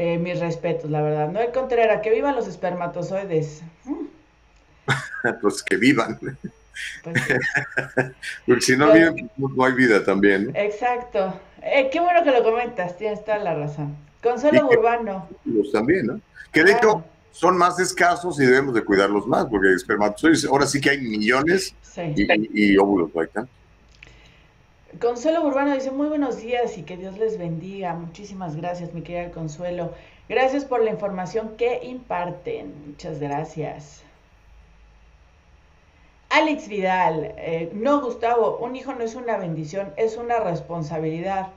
eh, 0.00 0.16
mis 0.16 0.40
respetos, 0.40 0.90
la 0.90 1.02
verdad. 1.02 1.28
No 1.30 1.40
hay 1.40 1.48
Contreras, 1.48 2.00
que 2.00 2.08
vivan 2.08 2.34
los 2.34 2.48
espermatozoides. 2.48 3.60
pues 5.42 5.62
que 5.62 5.76
vivan. 5.76 6.18
Pues, 6.18 6.36
Porque 8.46 8.62
si 8.62 8.78
no 8.78 8.94
viven, 8.94 9.30
no 9.36 9.62
hay 9.62 9.74
vida 9.74 10.02
también. 10.02 10.52
Exacto. 10.54 11.38
Eh, 11.60 11.90
qué 11.92 12.00
bueno 12.00 12.24
que 12.24 12.30
lo 12.30 12.42
comentas, 12.42 12.96
tienes 12.96 13.22
toda 13.22 13.40
la 13.40 13.54
razón. 13.54 13.94
Consuelo 14.22 14.68
Urbano. 14.68 15.28
También, 15.70 16.06
¿no? 16.06 16.20
Que 16.50 16.64
de 16.64 16.72
hecho 16.72 17.04
son 17.30 17.58
más 17.58 17.78
escasos 17.78 18.40
y 18.40 18.46
debemos 18.46 18.72
de 18.72 18.82
cuidarlos 18.82 19.26
más, 19.26 19.44
porque 19.50 19.74
espermatozoides, 19.74 20.46
ahora 20.46 20.66
sí 20.66 20.80
que 20.80 20.88
hay 20.88 21.00
millones 21.02 21.74
sí. 21.82 22.14
y, 22.16 22.72
y, 22.72 22.78
óvulos 22.78 23.10
no 23.14 23.20
hay 23.20 23.28
tanto. 23.28 23.52
Consuelo 24.98 25.44
Urbano 25.44 25.72
dice, 25.72 25.92
muy 25.92 26.08
buenos 26.08 26.38
días 26.38 26.76
y 26.76 26.82
que 26.82 26.96
Dios 26.96 27.16
les 27.16 27.38
bendiga. 27.38 27.94
Muchísimas 27.94 28.56
gracias, 28.56 28.92
mi 28.92 29.02
querida 29.02 29.30
Consuelo. 29.30 29.92
Gracias 30.28 30.64
por 30.64 30.82
la 30.82 30.90
información 30.90 31.56
que 31.56 31.84
imparten. 31.84 32.74
Muchas 32.88 33.20
gracias. 33.20 34.02
Alex 36.28 36.66
Vidal, 36.68 37.34
eh, 37.36 37.70
no 37.72 38.00
Gustavo, 38.00 38.58
un 38.58 38.74
hijo 38.74 38.92
no 38.92 39.04
es 39.04 39.14
una 39.14 39.36
bendición, 39.36 39.92
es 39.96 40.16
una 40.16 40.40
responsabilidad. 40.40 41.50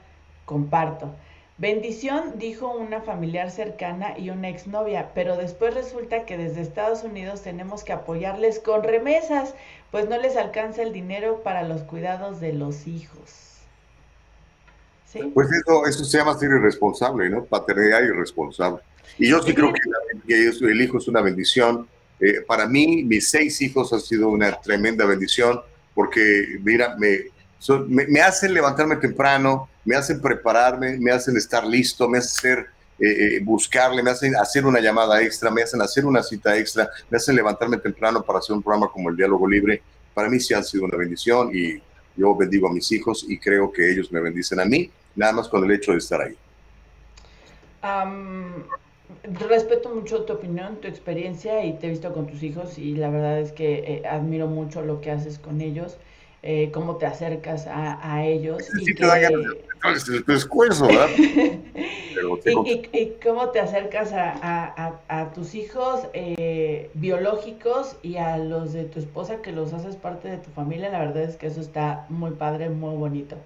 Comparto. 0.44 1.10
Bendición, 1.56 2.38
dijo 2.38 2.68
una 2.72 3.00
familiar 3.00 3.50
cercana 3.50 4.18
y 4.18 4.30
una 4.30 4.48
exnovia, 4.48 5.12
pero 5.14 5.36
después 5.36 5.72
resulta 5.72 6.24
que 6.26 6.36
desde 6.36 6.62
Estados 6.62 7.04
Unidos 7.04 7.42
tenemos 7.42 7.84
que 7.84 7.92
apoyarles 7.92 8.58
con 8.58 8.82
remesas, 8.82 9.54
pues 9.92 10.08
no 10.08 10.18
les 10.18 10.36
alcanza 10.36 10.82
el 10.82 10.92
dinero 10.92 11.42
para 11.44 11.62
los 11.62 11.82
cuidados 11.82 12.40
de 12.40 12.52
los 12.52 12.86
hijos. 12.86 13.58
Pues 15.32 15.48
eso, 15.52 15.86
eso 15.86 16.04
se 16.04 16.18
llama 16.18 16.36
ser 16.36 16.50
irresponsable, 16.50 17.30
¿no? 17.30 17.44
Paternidad 17.44 18.02
irresponsable. 18.02 18.82
Y 19.16 19.28
yo 19.28 19.40
sí, 19.40 19.54
creo 19.54 19.72
que, 19.72 19.80
que 20.26 20.48
el 20.48 20.80
hijo 20.82 20.98
es 20.98 21.06
una 21.06 21.20
bendición 21.20 21.86
eh, 22.20 22.42
para 22.46 22.66
mí, 22.66 23.02
mis 23.04 23.28
seis 23.28 23.60
hijos 23.60 23.92
han 23.92 24.00
sido 24.00 24.28
una 24.28 24.60
tremenda 24.60 25.04
bendición 25.04 25.60
porque, 25.94 26.58
mira, 26.62 26.96
me, 26.98 27.18
son, 27.64 27.86
me, 27.88 28.20
hacen 28.20 28.52
levantarme 28.52 28.96
temprano, 28.96 29.70
me 29.86 29.96
hacen 29.96 30.20
prepararme, 30.20 30.98
me 30.98 31.10
hacen 31.10 31.34
estar 31.38 31.66
listo, 31.66 32.06
me 32.06 32.18
hacen 32.18 32.58
ser, 32.58 32.66
eh, 32.98 33.40
buscarle, 33.42 34.02
me 34.02 34.10
hacen 34.10 34.36
hacer 34.36 34.66
una 34.66 34.80
llamada 34.80 35.22
extra, 35.22 35.50
me 35.50 35.62
hacen 35.62 35.80
hacer 35.80 36.04
una 36.04 36.22
cita 36.22 36.58
extra, 36.58 36.90
me 37.08 37.16
hacen 37.16 37.34
levantarme 37.34 37.78
temprano 37.78 38.22
para 38.22 38.40
hacer 38.40 38.54
un 38.54 38.62
programa 38.62 38.90
como 38.92 39.08
el 39.08 39.16
Diálogo 39.16 39.48
Libre. 39.48 39.80
Para 40.12 40.28
mí 40.28 40.40
sí 40.40 40.52
han 40.52 40.62
sido 40.62 40.84
una 40.84 40.98
bendición 40.98 41.52
y 41.54 41.80
yo 42.14 42.36
bendigo 42.36 42.68
a 42.68 42.72
mis 42.74 42.92
hijos 42.92 43.24
y 43.26 43.38
creo 43.38 43.72
que 43.72 43.90
ellos 43.90 44.12
me 44.12 44.20
bendicen 44.20 44.60
a 44.60 44.66
mí, 44.66 44.90
nada 45.16 45.32
más 45.32 45.48
con 45.48 45.64
el 45.64 45.70
hecho 45.70 45.92
de 45.92 45.98
estar 45.98 46.20
ahí. 46.20 46.36
Respeto 49.48 49.88
mucho 49.88 50.24
tu 50.24 50.34
opinión, 50.34 50.82
tu 50.82 50.88
experiencia 50.88 51.64
y 51.64 51.78
te 51.78 51.86
he 51.86 51.90
visto 51.90 52.12
con 52.12 52.26
tus 52.26 52.42
hijos 52.42 52.78
y 52.78 52.94
la 52.94 53.08
verdad 53.08 53.40
es 53.40 53.52
que 53.52 53.78
eh, 53.78 54.02
admiro 54.06 54.48
mucho 54.48 54.82
lo 54.82 55.00
que 55.00 55.10
haces 55.10 55.38
con 55.38 55.62
ellos, 55.62 55.96
eh, 56.46 56.70
cómo 56.74 56.96
te 56.96 57.06
acercas 57.06 57.66
a, 57.66 57.98
a 58.02 58.26
ellos. 58.26 58.66
Sí, 58.66 58.90
y, 58.90 58.94
que... 58.94 60.20
pescuezo, 60.26 60.86
¿verdad? 60.86 61.08
y, 61.16 62.70
y, 62.70 62.88
y, 62.92 63.16
cómo 63.24 63.48
te 63.48 63.60
acercas 63.60 64.12
a, 64.12 64.30
a, 64.42 65.00
a 65.08 65.32
tus 65.32 65.54
hijos 65.54 66.02
eh, 66.12 66.90
biológicos 66.92 67.96
y 68.02 68.16
a 68.16 68.36
los 68.36 68.74
de 68.74 68.84
tu 68.84 68.98
esposa 68.98 69.40
que 69.40 69.52
los 69.52 69.72
haces 69.72 69.96
parte 69.96 70.28
de 70.28 70.36
tu 70.36 70.50
familia, 70.50 70.90
la 70.90 70.98
verdad 70.98 71.22
es 71.22 71.36
que 71.36 71.46
eso 71.46 71.62
está 71.62 72.04
muy 72.10 72.32
padre, 72.32 72.68
muy 72.68 72.94
bonito. 72.94 73.36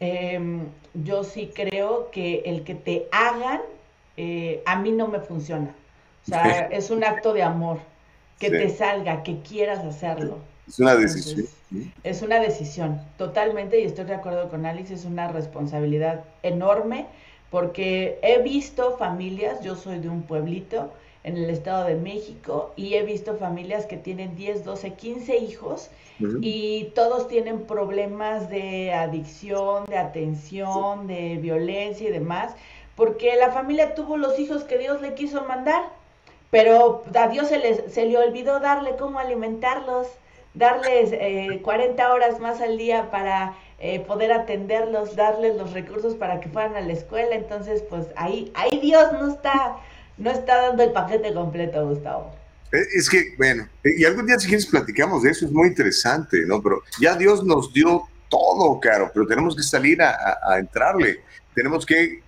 Em, 0.00 0.66
yo 0.92 1.24
sí 1.24 1.50
creo 1.54 2.10
que 2.10 2.42
el 2.44 2.64
que 2.64 2.74
te 2.74 3.08
hagan 3.12 3.62
eh, 4.18 4.62
a 4.66 4.78
mí 4.78 4.92
no 4.92 5.08
me 5.08 5.20
funciona. 5.20 5.74
O 6.26 6.28
sea, 6.28 6.68
es 6.70 6.90
un 6.90 7.02
acto 7.02 7.32
de 7.32 7.42
amor, 7.42 7.78
que 8.38 8.48
sí. 8.48 8.52
te 8.52 8.68
salga, 8.68 9.22
que 9.22 9.40
quieras 9.40 9.78
hacerlo. 9.78 10.36
Es 10.66 10.78
una 10.78 10.94
decisión. 10.96 11.40
Entonces, 11.40 11.56
es 12.04 12.22
una 12.22 12.40
decisión, 12.40 13.00
totalmente, 13.18 13.80
y 13.80 13.84
estoy 13.84 14.04
de 14.04 14.14
acuerdo 14.14 14.48
con 14.48 14.66
Alex, 14.66 14.90
es 14.90 15.04
una 15.04 15.28
responsabilidad 15.28 16.24
enorme, 16.42 17.06
porque 17.50 18.18
he 18.22 18.42
visto 18.42 18.96
familias, 18.96 19.62
yo 19.62 19.74
soy 19.76 19.98
de 19.98 20.08
un 20.08 20.22
pueblito 20.22 20.92
en 21.24 21.36
el 21.36 21.50
Estado 21.50 21.84
de 21.86 21.96
México, 21.96 22.72
y 22.76 22.94
he 22.94 23.02
visto 23.02 23.36
familias 23.36 23.86
que 23.86 23.96
tienen 23.96 24.36
10, 24.36 24.64
12, 24.64 24.92
15 24.92 25.36
hijos, 25.38 25.90
uh 26.20 26.24
-huh. 26.24 26.38
y 26.40 26.92
todos 26.94 27.26
tienen 27.26 27.62
problemas 27.62 28.48
de 28.48 28.92
adicción, 28.92 29.86
de 29.86 29.98
atención, 29.98 31.06
de 31.06 31.36
violencia 31.36 32.08
y 32.08 32.12
demás, 32.12 32.54
porque 32.94 33.34
la 33.36 33.50
familia 33.50 33.94
tuvo 33.94 34.16
los 34.16 34.38
hijos 34.38 34.64
que 34.64 34.78
Dios 34.78 35.00
le 35.02 35.14
quiso 35.14 35.44
mandar, 35.44 35.82
pero 36.50 37.02
a 37.14 37.28
Dios 37.28 37.48
se, 37.48 37.58
les, 37.58 37.92
se 37.92 38.06
le 38.06 38.16
olvidó 38.16 38.60
darle 38.60 38.96
cómo 38.96 39.18
alimentarlos, 39.18 40.06
darles 40.56 41.10
eh, 41.12 41.60
40 41.62 42.12
horas 42.12 42.40
más 42.40 42.60
al 42.60 42.78
día 42.78 43.10
para 43.10 43.54
eh, 43.78 44.00
poder 44.00 44.32
atenderlos, 44.32 45.16
darles 45.16 45.54
los 45.56 45.72
recursos 45.72 46.14
para 46.14 46.40
que 46.40 46.48
fueran 46.48 46.76
a 46.76 46.80
la 46.80 46.94
escuela, 46.94 47.34
entonces 47.34 47.82
pues 47.90 48.06
ahí, 48.16 48.50
ahí 48.54 48.80
Dios 48.80 49.12
no 49.12 49.30
está, 49.30 49.76
no 50.16 50.30
está 50.30 50.62
dando 50.62 50.82
el 50.82 50.92
paquete 50.92 51.34
completo, 51.34 51.86
Gustavo. 51.86 52.32
Eh, 52.72 52.86
es 52.94 53.10
que, 53.10 53.34
bueno, 53.36 53.68
eh, 53.84 53.90
y 53.98 54.04
algún 54.06 54.26
día 54.26 54.38
si 54.38 54.48
quieres 54.48 54.66
platicamos 54.66 55.22
de 55.22 55.30
eso, 55.30 55.44
es 55.44 55.52
muy 55.52 55.68
interesante, 55.68 56.38
¿no? 56.46 56.62
Pero 56.62 56.82
ya 56.98 57.14
Dios 57.16 57.44
nos 57.44 57.70
dio 57.70 58.04
todo, 58.30 58.80
caro, 58.80 59.10
pero 59.12 59.26
tenemos 59.26 59.54
que 59.54 59.62
salir 59.62 60.00
a, 60.00 60.38
a, 60.42 60.58
entrarle, 60.58 61.20
tenemos 61.54 61.84
que 61.84 62.22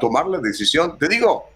tomar 0.00 0.26
la 0.26 0.38
decisión. 0.38 0.98
Te 0.98 1.06
digo, 1.06 1.50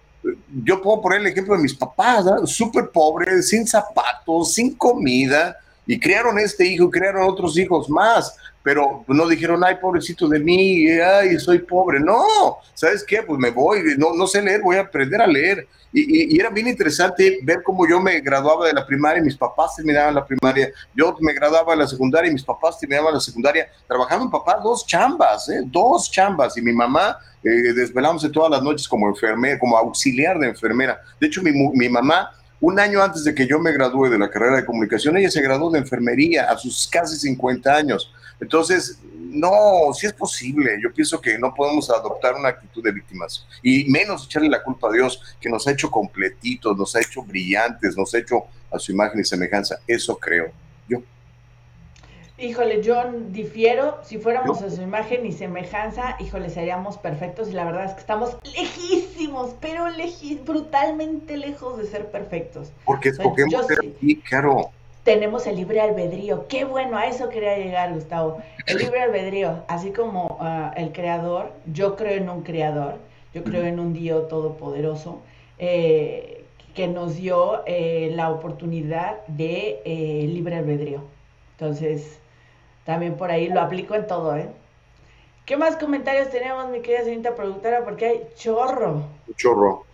yo 0.63 0.83
puedo 0.83 1.01
poner 1.01 1.21
el 1.21 1.27
ejemplo 1.29 1.57
de 1.57 1.63
mis 1.63 1.75
papás, 1.75 2.27
¿no? 2.27 2.47
súper 2.47 2.91
pobres, 2.91 3.49
sin 3.49 3.67
zapatos, 3.67 4.53
sin 4.53 4.75
comida, 4.77 5.57
y 5.87 5.99
crearon 5.99 6.39
este 6.39 6.66
hijo, 6.66 6.91
crearon 6.91 7.28
otros 7.28 7.59
hijos 7.59 7.91
más, 7.91 8.37
pero 8.62 9.05
no 9.09 9.26
dijeron, 9.26 9.62
ay, 9.64 9.76
pobrecito 9.80 10.28
de 10.28 10.39
mí, 10.39 10.89
ay, 10.89 11.39
soy 11.39 11.59
pobre. 11.59 11.99
No, 11.99 12.24
¿sabes 12.74 13.05
qué? 13.05 13.22
Pues 13.22 13.39
me 13.39 13.51
voy, 13.51 13.83
no, 13.99 14.14
no 14.14 14.26
sé 14.26 14.41
leer, 14.41 14.61
voy 14.62 14.76
a 14.76 14.83
aprender 14.83 15.20
a 15.20 15.26
leer. 15.26 15.66
Y, 15.93 16.35
y, 16.35 16.41
era 16.41 16.49
bien 16.49 16.68
interesante 16.68 17.41
ver 17.43 17.62
cómo 17.62 17.87
yo 17.87 18.01
me 18.01 18.20
graduaba 18.20 18.66
de 18.66 18.72
la 18.72 18.87
primaria 18.87 19.20
y 19.20 19.24
mis 19.24 19.37
papás 19.37 19.76
terminaban 19.76 20.14
la 20.14 20.24
primaria. 20.24 20.70
Yo 20.95 21.14
me 21.20 21.35
graduaba 21.35 21.72
de 21.72 21.80
la 21.80 21.87
secundaria 21.87 22.30
y 22.30 22.33
mis 22.33 22.45
papás 22.45 22.78
terminaban 22.78 23.12
la 23.12 23.20
secundaria. 23.20 23.68
Trabajando 23.87 24.24
en 24.24 24.30
papá 24.30 24.59
dos 24.62 24.87
chambas, 24.87 25.49
¿eh? 25.51 25.61
dos 25.66 26.11
chambas. 26.11 26.57
Y 26.57 26.62
mi 26.62 26.72
mamá 26.72 27.18
eh, 27.43 27.74
desvelándose 27.74 28.30
todas 28.30 28.51
las 28.51 28.62
noches 28.62 28.89
como 28.89 29.09
enfermera, 29.09 29.59
como 29.59 29.76
auxiliar 29.76 30.39
de 30.39 30.49
enfermera. 30.49 30.99
De 31.20 31.26
hecho, 31.26 31.43
mi, 31.43 31.53
mi 31.53 31.89
mamá 31.91 32.30
un 32.63 32.79
año 32.79 33.03
antes 33.03 33.25
de 33.25 33.35
que 33.35 33.47
yo 33.47 33.59
me 33.59 33.73
gradúe 33.73 34.09
de 34.09 34.19
la 34.19 34.31
carrera 34.31 34.57
de 34.57 34.65
comunicación, 34.65 35.17
ella 35.17 35.31
se 35.31 35.43
graduó 35.43 35.69
de 35.69 35.81
enfermería 35.81 36.49
a 36.49 36.57
sus 36.57 36.87
casi 36.87 37.17
50 37.17 37.75
años. 37.75 38.13
Entonces, 38.41 38.99
no, 39.33 39.93
si 39.93 40.07
es 40.07 40.13
posible. 40.13 40.79
Yo 40.81 40.93
pienso 40.93 41.21
que 41.21 41.37
no 41.39 41.53
podemos 41.53 41.91
adoptar 41.91 42.37
una 42.37 42.51
actitud 42.51 42.81
de 42.81 42.93
víctimas 42.93 43.45
y 43.65 43.91
menos 43.91 44.27
echarle 44.27 44.49
la 44.49 44.63
culpa 44.63 44.89
a 44.89 44.93
Dios, 44.93 45.21
que 45.41 45.51
nos 45.51 45.67
ha 45.67 45.73
hecho 45.73 45.91
completitos, 45.91 46.77
nos 46.79 46.95
ha 46.95 47.01
hecho 47.01 47.23
brillantes, 47.25 47.97
nos 47.97 48.15
ha 48.15 48.19
hecho 48.19 48.45
a 48.71 48.79
su 48.79 48.93
imagen 48.93 49.21
y 49.21 49.25
semejanza. 49.25 49.81
Eso 49.85 50.17
creo 50.17 50.53
yo. 50.89 51.03
Híjole, 52.43 52.82
yo 52.82 53.01
difiero. 53.28 53.99
Si 54.03 54.18
fuéramos 54.18 54.62
a 54.62 54.70
su 54.70 54.82
imagen 54.82 55.24
y 55.24 55.30
semejanza, 55.30 56.16
híjole, 56.18 56.51
seríamos 56.51 56.99
perfectos. 56.99 57.51
Y 57.51 57.53
la 57.53 57.64
verdad 57.64 57.84
es 57.84 57.93
que 57.93 58.01
estamos 58.01 58.36
lejísimos, 58.43 59.55
pero 59.61 59.84
brutalmente 60.45 61.36
lejos 61.36 61.78
de 61.78 61.86
ser 61.86 62.11
perfectos. 62.11 62.72
Porque 62.84 63.11
escogemos 63.11 63.64
ser 63.68 63.78
aquí, 63.78 64.16
claro. 64.16 64.70
Tenemos 65.05 65.47
el 65.47 65.55
libre 65.55 65.80
albedrío. 65.80 66.49
Qué 66.49 66.64
bueno, 66.64 66.99
a 66.99 67.07
eso 67.07 67.28
quería 67.28 67.57
llegar, 67.57 67.95
Gustavo. 67.95 68.43
El 68.66 68.78
libre 68.78 69.03
albedrío, 69.03 69.62
así 69.68 69.93
como 69.93 70.38
uh, 70.40 70.72
el 70.76 70.90
creador, 70.90 71.53
yo 71.72 71.95
creo 71.95 72.16
en 72.16 72.28
un 72.28 72.43
creador, 72.43 72.97
yo 73.32 73.45
creo 73.45 73.64
en 73.64 73.78
un 73.78 73.93
Dios 73.93 74.26
todopoderoso. 74.26 75.20
Eh, 75.59 76.45
que 76.74 76.88
nos 76.88 77.16
dio 77.16 77.62
eh, 77.66 78.11
la 78.14 78.30
oportunidad 78.30 79.24
de 79.28 79.80
eh, 79.84 80.26
libre 80.26 80.57
albedrío. 80.57 81.05
Entonces, 81.59 82.18
también 82.85 83.16
por 83.16 83.30
ahí 83.30 83.49
lo 83.49 83.61
aplico 83.61 83.95
en 83.95 84.07
todo, 84.07 84.37
¿eh? 84.37 84.49
¿Qué 85.47 85.57
más 85.57 85.76
comentarios 85.76 86.30
tenemos, 86.30 86.68
mi 86.68 86.80
querida 86.80 87.05
señorita 87.05 87.35
productora? 87.35 87.85
Porque 87.85 88.07
hay 88.07 88.28
chorro. 88.37 89.03
Chorro. 89.37 89.85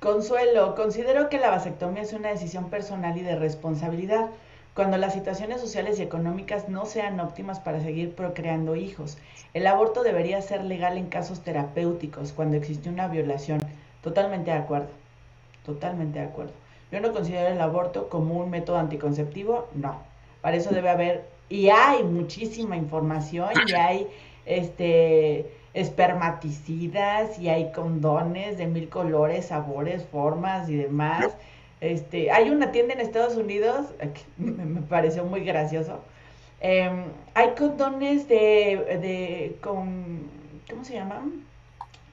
Consuelo, 0.00 0.74
considero 0.76 1.28
que 1.28 1.38
la 1.38 1.50
vasectomía 1.50 2.02
es 2.02 2.14
una 2.14 2.30
decisión 2.30 2.70
personal 2.70 3.18
y 3.18 3.22
de 3.22 3.36
responsabilidad 3.36 4.30
cuando 4.74 4.96
las 4.96 5.12
situaciones 5.12 5.60
sociales 5.60 5.98
y 5.98 6.02
económicas 6.02 6.70
no 6.70 6.86
sean 6.86 7.20
óptimas 7.20 7.60
para 7.60 7.80
seguir 7.80 8.14
procreando 8.14 8.76
hijos. 8.76 9.18
El 9.52 9.66
aborto 9.66 10.02
debería 10.02 10.40
ser 10.40 10.64
legal 10.64 10.96
en 10.96 11.08
casos 11.08 11.40
terapéuticos, 11.40 12.32
cuando 12.32 12.56
existe 12.56 12.88
una 12.88 13.08
violación. 13.08 13.60
Totalmente 14.02 14.52
de 14.52 14.56
acuerdo. 14.56 14.88
Totalmente 15.66 16.18
de 16.18 16.24
acuerdo. 16.24 16.52
Yo 16.90 17.00
no 17.00 17.12
considero 17.12 17.48
el 17.48 17.60
aborto 17.60 18.08
como 18.08 18.38
un 18.38 18.48
método 18.48 18.78
anticonceptivo, 18.78 19.68
no. 19.74 20.09
Para 20.40 20.56
eso 20.56 20.70
debe 20.70 20.88
haber, 20.88 21.24
y 21.48 21.68
hay 21.68 22.02
muchísima 22.02 22.76
información, 22.76 23.50
y 23.66 23.72
hay 23.72 24.06
este 24.46 25.50
espermaticidas, 25.72 27.38
y 27.38 27.48
hay 27.48 27.72
condones 27.72 28.58
de 28.58 28.66
mil 28.66 28.88
colores, 28.88 29.46
sabores, 29.46 30.04
formas 30.06 30.68
y 30.68 30.76
demás. 30.76 31.36
Este, 31.80 32.30
hay 32.30 32.50
una 32.50 32.72
tienda 32.72 32.94
en 32.94 33.00
Estados 33.00 33.36
Unidos, 33.36 33.86
me, 34.36 34.82
pareció 34.82 35.24
muy 35.24 35.44
gracioso. 35.44 36.00
Em, 36.60 37.04
hay 37.34 37.50
condones 37.50 38.28
de, 38.28 38.98
de, 39.00 39.56
con, 39.62 40.28
¿cómo 40.68 40.84
se 40.84 40.94
llaman? 40.94 41.49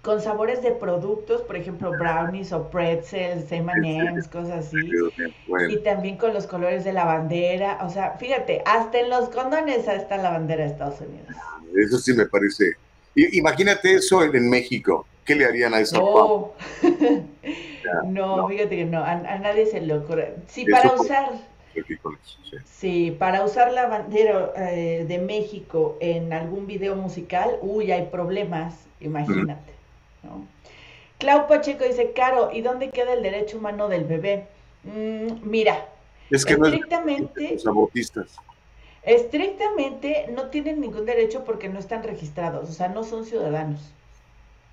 Con 0.07 0.21
sabores 0.21 0.63
de 0.63 0.71
productos, 0.71 1.41
por 1.41 1.57
ejemplo, 1.57 1.91
brownies 1.91 2.53
o 2.53 2.69
pretzels, 2.69 3.51
M&M's, 3.51 4.29
cosas 4.29 4.67
así. 4.67 4.77
Y 5.67 5.77
también 5.79 6.15
con 6.15 6.33
los 6.33 6.47
colores 6.47 6.85
de 6.85 6.93
la 6.93 7.03
bandera. 7.03 7.79
O 7.85 7.89
sea, 7.89 8.11
fíjate, 8.11 8.63
hasta 8.65 9.01
en 9.01 9.09
los 9.09 9.27
condones 9.27 9.85
está 9.85 10.15
la 10.15 10.29
bandera 10.29 10.63
de 10.63 10.69
Estados 10.69 11.01
Unidos. 11.01 11.27
Eso 11.75 11.97
sí 11.97 12.13
me 12.13 12.25
parece. 12.25 12.75
Imagínate 13.15 13.95
eso 13.95 14.23
en, 14.23 14.49
México. 14.49 15.05
¿Qué 15.25 15.35
le 15.35 15.43
harían 15.43 15.73
a 15.73 15.81
esa 15.81 15.99
No, 15.99 16.53
no, 18.05 18.47
fíjate 18.47 18.77
que 18.77 18.85
no, 18.85 19.03
a, 19.03 19.15
nadie 19.15 19.65
se 19.65 19.81
le 19.81 19.93
ocurre. 19.93 20.35
Sí, 20.47 20.65
para 20.71 20.93
usar... 20.93 21.31
Sí. 22.63 23.13
para 23.19 23.43
usar 23.43 23.73
la 23.73 23.87
bandera 23.87 24.53
eh, 24.55 25.05
de 25.05 25.17
México 25.19 25.97
en 25.99 26.31
algún 26.31 26.65
video 26.65 26.95
musical, 26.95 27.57
uy, 27.61 27.91
hay 27.91 28.05
problemas, 28.05 28.73
imagínate. 29.01 29.76
Clau 31.19 31.47
Pacheco 31.47 31.83
dice, 31.83 32.11
Caro, 32.13 32.51
¿y 32.53 32.61
dónde 32.61 32.89
queda 32.89 33.13
el 33.13 33.23
derecho 33.23 33.57
humano 33.57 33.87
del 33.87 34.03
bebé? 34.05 34.47
Mm, 34.83 35.49
mira, 35.49 35.87
es 36.29 36.45
que 36.45 36.53
estrictamente, 36.53 37.53
los 37.53 37.67
abortistas. 37.67 38.35
Estrictamente 39.03 40.27
no 40.33 40.47
tienen 40.47 40.81
ningún 40.81 41.05
derecho 41.05 41.45
porque 41.45 41.69
no 41.69 41.79
están 41.79 42.03
registrados, 42.03 42.69
o 42.69 42.73
sea, 42.73 42.89
no 42.89 43.03
son 43.03 43.25
ciudadanos. 43.25 43.79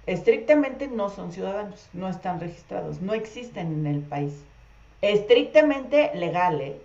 Estrictamente 0.07 0.89
no 0.89 1.09
son 1.09 1.33
ciudadanos, 1.33 1.89
no 1.93 2.09
están 2.09 2.41
registrados, 2.41 3.01
no 3.01 3.15
existen 3.15 3.73
en 3.73 3.87
el 3.87 4.01
país. 4.01 4.35
Estrictamente 5.01 6.11
legal, 6.15 6.61
¿eh? 6.61 6.81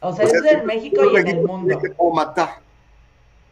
O 0.00 0.14
sea, 0.14 0.24
es 0.24 0.32
en 0.32 0.66
México 0.66 1.02
y 1.12 1.16
en 1.16 1.26
el 1.28 1.42
mundo. 1.42 1.78
Matar. 2.14 2.60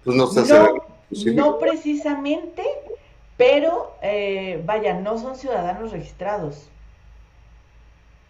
Pues 0.05 0.17
no, 0.17 0.31
no, 0.33 1.35
no 1.35 1.59
precisamente, 1.59 2.63
pero, 3.37 3.97
eh, 4.03 4.63
vaya, 4.65 4.95
no 4.95 5.19
son 5.19 5.37
ciudadanos 5.37 5.93
registrados. 5.93 6.69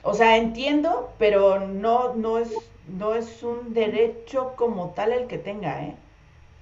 O 0.03 0.15
sea, 0.15 0.37
entiendo, 0.37 1.13
pero 1.19 1.61
no, 1.61 2.15
no, 2.15 2.39
es, 2.39 2.53
no 2.89 3.15
es 3.15 3.43
un 3.43 3.75
derecho 3.75 4.53
como 4.57 4.91
tal 4.91 5.13
el 5.13 5.27
que 5.27 5.39
tenga, 5.39 5.83
¿eh? 5.83 5.95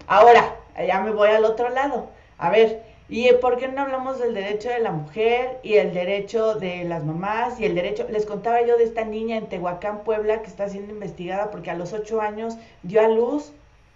Ahora, 0.06 0.56
ya 0.86 1.00
me 1.00 1.10
voy 1.12 1.28
al 1.30 1.44
otro 1.44 1.68
lado. 1.70 2.08
A 2.38 2.50
ver, 2.50 2.82
¿y 3.08 3.32
por 3.34 3.58
qué 3.58 3.68
no 3.68 3.82
hablamos 3.82 4.18
del 4.18 4.34
derecho 4.34 4.68
de 4.68 4.80
la 4.80 4.92
mujer 4.92 5.58
y 5.62 5.74
el 5.74 5.92
derecho 5.92 6.54
de 6.54 6.84
las 6.84 7.04
mamás 7.04 7.60
y 7.60 7.64
el 7.64 7.74
derecho? 7.74 8.06
Les 8.10 8.26
contaba 8.26 8.62
yo 8.62 8.76
de 8.76 8.84
esta 8.84 9.04
niña 9.04 9.36
en 9.36 9.48
Tehuacán, 9.48 10.04
Puebla, 10.04 10.42
que 10.42 10.48
está 10.48 10.68
siendo 10.68 10.92
investigada 10.92 11.50
porque 11.50 11.70
a 11.70 11.74
los 11.74 11.92
ocho 11.92 12.20
años 12.20 12.56
dio 12.82 13.00
a 13.00 13.08
luz 13.08 13.52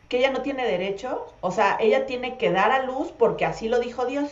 que 0.09 0.19
ella 0.19 0.31
no 0.31 0.43
tiene 0.43 0.65
derecho, 0.65 1.27
o 1.41 1.51
sea, 1.51 1.77
ella 1.81 2.07
tiene 2.07 2.39
que 2.39 2.51
dar 2.51 2.71
a 2.71 2.85
luz 2.85 3.13
porque 3.19 3.45
así 3.45 3.69
lo 3.69 3.81
dijo 3.81 4.07
Dios, 4.07 4.31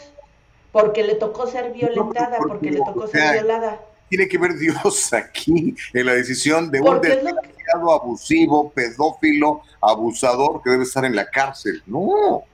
porque 0.72 1.02
le 1.02 1.14
tocó 1.14 1.46
ser 1.46 1.72
violentada, 1.72 2.38
porque 2.38 2.70
le 2.70 2.78
tocó 2.78 3.06
ser 3.06 3.32
violada. 3.32 3.80
Tiene 4.08 4.28
que 4.28 4.38
ver 4.38 4.56
Dios 4.56 5.12
aquí 5.12 5.74
en 5.92 6.06
la 6.06 6.14
decisión 6.14 6.70
de 6.70 6.80
un 6.80 7.00
desgraciado 7.00 7.92
abusivo, 7.92 8.70
pedófilo, 8.70 9.62
abusador 9.80 10.62
que 10.62 10.70
debe 10.70 10.84
estar 10.84 11.04
en 11.04 11.16
la 11.16 11.28
cárcel. 11.28 11.82
No. 11.86 12.44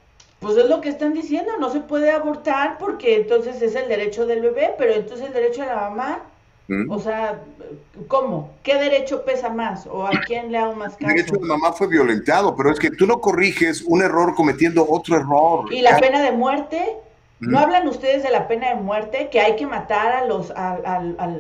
Pues 0.41 0.57
es 0.57 0.67
lo 0.67 0.81
que 0.81 0.89
están 0.89 1.13
diciendo, 1.13 1.53
no 1.59 1.71
se 1.71 1.81
puede 1.81 2.11
abortar 2.11 2.79
porque 2.79 3.17
entonces 3.17 3.61
es 3.61 3.75
el 3.75 3.89
derecho 3.89 4.25
del 4.25 4.41
bebé, 4.41 4.75
pero 4.79 4.95
entonces 4.95 5.27
el 5.27 5.35
derecho 5.35 5.61
de 5.61 5.69
la 5.69 5.91
mamá. 5.91 6.23
O 6.89 7.01
sea, 7.01 7.43
¿cómo? 8.07 8.55
¿Qué 8.63 8.75
derecho 8.75 9.25
pesa 9.25 9.51
más? 9.51 9.87
¿O 9.87 10.07
a 10.07 10.11
quién 10.27 10.53
le 10.53 10.59
hago 10.59 10.75
más 10.75 10.97
caso? 10.97 11.11
El 11.11 11.17
derecho 11.17 11.37
de 11.37 11.47
mamá 11.47 11.73
fue 11.73 11.89
violentado, 11.89 12.55
pero 12.55 12.71
es 12.71 12.79
que 12.79 12.91
tú 12.91 13.07
no 13.07 13.21
corriges 13.21 13.83
un 13.83 14.03
error 14.03 14.35
cometiendo 14.35 14.87
otro 14.89 15.17
error. 15.17 15.73
¿Y 15.73 15.83
la 15.83 15.99
pena 15.99 16.23
de 16.23 16.33
muerte? 16.33 16.97
¿No 17.41 17.59
hablan 17.59 17.89
ustedes 17.89 18.23
de 18.23 18.31
la 18.31 18.47
pena 18.47 18.69
de 18.69 18.75
muerte? 18.77 19.31
Que 19.33 19.41
hay 19.41 19.57
que 19.57 19.67
matar 19.67 20.13
a 20.13 20.27
los, 20.27 20.51
a, 20.51 20.75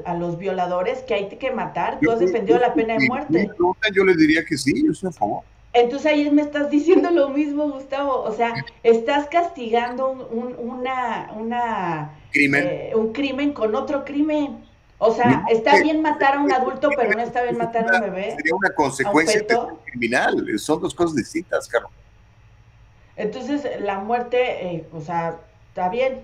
a, 0.04 0.14
los 0.14 0.38
violadores, 0.38 1.00
que 1.00 1.14
hay 1.14 1.28
que 1.28 1.50
matar. 1.50 1.98
Tú 2.00 2.10
has 2.10 2.20
defendido 2.20 2.58
la 2.58 2.72
pena 2.72 2.96
de 2.96 3.06
muerte. 3.06 3.50
Yo 3.92 4.04
les 4.04 4.16
diría 4.16 4.44
que 4.44 4.56
sí, 4.56 4.82
yo 4.84 4.92
estoy 4.92 5.10
a 5.10 5.12
favor. 5.12 5.42
Entonces 5.72 6.10
ahí 6.10 6.28
me 6.30 6.42
estás 6.42 6.70
diciendo 6.70 7.10
lo 7.10 7.28
mismo, 7.28 7.70
Gustavo. 7.70 8.22
O 8.22 8.32
sea, 8.32 8.54
estás 8.82 9.28
castigando 9.28 10.28
un, 10.30 10.56
una, 10.58 11.30
una, 11.36 12.10
¿Crimen? 12.32 12.66
Eh, 12.66 12.92
un 12.94 13.12
crimen 13.12 13.52
con 13.52 13.74
otro 13.74 14.04
crimen. 14.04 14.69
O 15.02 15.14
sea, 15.14 15.46
está 15.48 15.80
bien 15.80 16.02
matar 16.02 16.34
a 16.34 16.40
un 16.40 16.52
adulto, 16.52 16.90
pero 16.94 17.10
no 17.12 17.22
está 17.22 17.42
bien 17.42 17.56
matar 17.56 17.90
a 17.90 17.96
un 17.96 18.02
bebé. 18.02 18.36
Sería 18.36 18.54
una 18.54 18.68
consecuencia 18.74 19.42
criminal. 19.86 20.46
Son 20.58 20.78
dos 20.78 20.94
cosas 20.94 21.16
distintas, 21.16 21.66
Carlos. 21.66 21.90
Entonces, 23.16 23.80
la 23.80 23.98
muerte, 23.98 24.66
eh, 24.66 24.86
o 24.92 25.00
sea, 25.00 25.38
está 25.68 25.88
bien. 25.88 26.20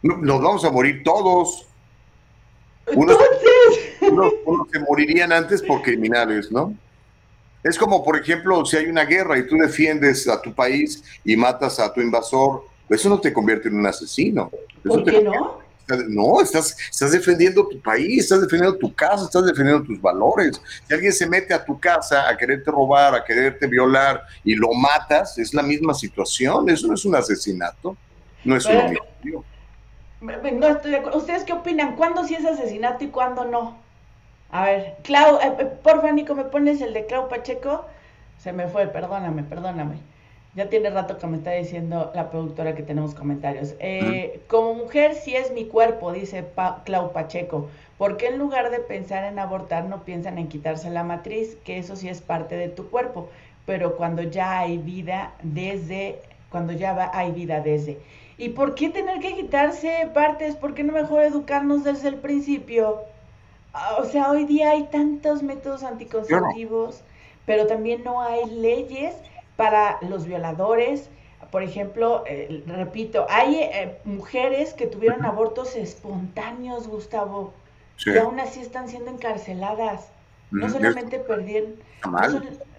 Nos 0.00 0.40
vamos 0.40 0.64
a 0.64 0.70
morir 0.70 1.02
todos. 1.02 1.66
Unos, 2.94 3.18
unos, 4.00 4.32
se 4.70 4.78
morirían 4.78 5.32
antes 5.32 5.60
por 5.60 5.82
criminales, 5.82 6.52
¿no? 6.52 6.76
Es 7.64 7.76
como, 7.76 8.04
por 8.04 8.16
ejemplo, 8.16 8.64
si 8.64 8.76
hay 8.76 8.86
una 8.86 9.04
guerra 9.04 9.38
y 9.38 9.46
tú 9.48 9.56
defiendes 9.56 10.28
a 10.28 10.40
tu 10.40 10.54
país 10.54 11.02
y 11.24 11.36
matas 11.36 11.80
a 11.80 11.92
tu 11.92 12.00
invasor, 12.00 12.64
eso 12.88 13.08
no 13.08 13.20
te 13.20 13.32
convierte 13.32 13.68
en 13.68 13.76
un 13.80 13.86
asesino. 13.86 14.52
¿Por 14.84 15.02
qué 15.04 15.20
no? 15.20 15.61
No, 16.08 16.40
estás, 16.40 16.76
estás 16.90 17.12
defendiendo 17.12 17.66
tu 17.68 17.80
país, 17.80 18.24
estás 18.24 18.40
defendiendo 18.40 18.78
tu 18.78 18.94
casa, 18.94 19.24
estás 19.24 19.44
defendiendo 19.44 19.84
tus 19.84 20.00
valores. 20.00 20.60
Si 20.86 20.94
alguien 20.94 21.12
se 21.12 21.26
mete 21.26 21.52
a 21.52 21.64
tu 21.64 21.78
casa 21.78 22.28
a 22.28 22.36
quererte 22.36 22.70
robar, 22.70 23.14
a 23.14 23.24
quererte 23.24 23.66
violar 23.66 24.22
y 24.44 24.54
lo 24.54 24.72
matas, 24.72 25.38
es 25.38 25.52
la 25.52 25.62
misma 25.62 25.94
situación. 25.94 26.68
Eso 26.70 26.86
no 26.86 26.94
es 26.94 27.04
un 27.04 27.14
asesinato, 27.14 27.96
no 28.44 28.56
es 28.56 28.64
un 28.66 28.76
homicidio. 28.76 29.44
No 30.20 30.68
estoy 30.68 30.92
de 30.92 30.98
acuerdo. 30.98 31.18
¿Ustedes 31.18 31.42
qué 31.42 31.52
opinan? 31.52 31.96
¿Cuándo 31.96 32.24
sí 32.24 32.34
es 32.34 32.44
asesinato 32.44 33.04
y 33.04 33.08
cuándo 33.08 33.44
no? 33.44 33.76
A 34.50 34.66
ver, 34.66 34.96
Clau, 35.02 35.38
eh, 35.40 35.56
eh, 35.58 35.64
porfa, 35.82 36.12
Nico, 36.12 36.34
¿me 36.34 36.44
pones 36.44 36.80
el 36.80 36.92
de 36.92 37.06
Clau 37.06 37.28
Pacheco? 37.28 37.86
Se 38.38 38.52
me 38.52 38.68
fue, 38.68 38.86
perdóname, 38.86 39.42
perdóname. 39.42 39.96
Ya 40.54 40.68
tiene 40.68 40.90
rato 40.90 41.16
que 41.16 41.26
me 41.26 41.38
está 41.38 41.52
diciendo 41.52 42.12
la 42.14 42.30
productora 42.30 42.74
que 42.74 42.82
tenemos 42.82 43.14
comentarios. 43.14 43.74
Eh, 43.78 44.42
como 44.48 44.74
mujer 44.74 45.14
sí 45.14 45.34
es 45.34 45.50
mi 45.50 45.64
cuerpo, 45.64 46.12
dice 46.12 46.44
Clau 46.84 47.12
Pacheco. 47.12 47.68
¿Por 47.96 48.18
qué 48.18 48.26
en 48.26 48.38
lugar 48.38 48.70
de 48.70 48.80
pensar 48.80 49.24
en 49.24 49.38
abortar 49.38 49.86
no 49.86 50.04
piensan 50.04 50.36
en 50.36 50.48
quitarse 50.48 50.90
la 50.90 51.04
matriz? 51.04 51.56
Que 51.64 51.78
eso 51.78 51.96
sí 51.96 52.10
es 52.10 52.20
parte 52.20 52.56
de 52.56 52.68
tu 52.68 52.90
cuerpo. 52.90 53.30
Pero 53.64 53.96
cuando 53.96 54.22
ya 54.22 54.58
hay 54.58 54.76
vida 54.76 55.32
desde, 55.42 56.18
cuando 56.50 56.74
ya 56.74 56.92
va, 56.92 57.10
hay 57.14 57.32
vida 57.32 57.60
desde. 57.60 57.98
¿Y 58.36 58.50
por 58.50 58.74
qué 58.74 58.90
tener 58.90 59.20
que 59.20 59.34
quitarse 59.34 60.10
partes? 60.12 60.56
¿Por 60.56 60.74
qué 60.74 60.84
no 60.84 60.92
mejor 60.92 61.22
educarnos 61.22 61.82
desde 61.82 62.08
el 62.08 62.16
principio? 62.16 63.00
Ah, 63.72 63.96
o 63.98 64.04
sea, 64.04 64.30
hoy 64.30 64.44
día 64.44 64.72
hay 64.72 64.82
tantos 64.84 65.42
métodos 65.42 65.82
anticonceptivos, 65.82 67.02
pero 67.46 67.66
también 67.66 68.04
no 68.04 68.20
hay 68.20 68.44
leyes 68.50 69.14
para 69.62 69.98
los 70.02 70.26
violadores. 70.26 71.08
Por 71.52 71.62
ejemplo, 71.62 72.24
eh, 72.26 72.64
repito, 72.66 73.26
hay 73.30 73.60
eh, 73.60 73.96
mujeres 74.04 74.74
que 74.74 74.88
tuvieron 74.88 75.24
abortos 75.24 75.76
espontáneos, 75.76 76.88
Gustavo, 76.88 77.52
y 78.04 78.18
aún 78.18 78.40
así 78.40 78.60
están 78.60 78.88
siendo 78.88 79.12
encarceladas. 79.12 80.08
No 80.50 80.68
solamente 80.68 81.20
perdieron... 81.20 81.74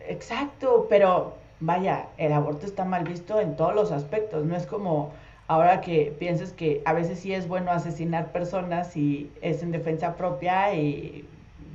exacto, 0.10 0.88
pero 0.90 1.36
vaya, 1.62 2.08
el 2.18 2.34
aborto 2.34 2.66
está 2.66 2.84
mal 2.84 3.06
visto 3.06 3.40
en 3.40 3.56
todos 3.56 3.74
los 3.74 3.94
aspectos. 3.94 4.44
No 4.44 4.58
es 4.58 4.66
como 4.66 5.14
ahora 5.48 5.80
que 5.80 6.14
pienses 6.20 6.52
que 6.52 6.82
a 6.84 6.92
veces 6.92 7.20
sí 7.20 7.34
es 7.34 7.48
bueno 7.48 7.72
asesinar 7.72 8.34
personas 8.34 8.98
y 8.98 9.32
es 9.42 9.64
en 9.64 9.72
defensa 9.72 10.18
propia 10.18 10.74
y 10.74 11.26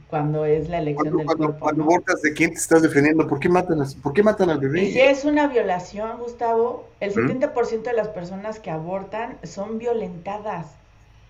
cuando 0.09 0.45
es 0.47 0.69
la 0.69 0.79
elección 0.79 1.17
del 1.17 1.27
cuerpo. 1.27 1.57
Cuando 1.59 1.85
votas 1.85 2.23
de 2.23 2.33
quién 2.33 2.51
te 2.51 2.57
estás 2.57 2.83
defendiendo, 2.83 3.27
¿por 3.29 3.39
qué 3.39 3.49
matan, 3.49 3.79
¿por 4.03 4.13
qué 4.13 4.23
matan 4.23 4.51
al 4.51 4.59
bebé? 4.59 4.85
Y 4.85 4.93
si 4.93 5.01
es 5.01 5.25
una 5.25 5.47
violación, 5.49 6.19
Gustavo, 6.19 6.89
el 7.01 7.13
70% 7.15 7.83
de 7.83 7.93
las 7.93 8.09
personas 8.09 8.59
que 8.59 8.71
abortan 8.71 9.37
son 9.43 9.79
violentadas. 9.79 10.67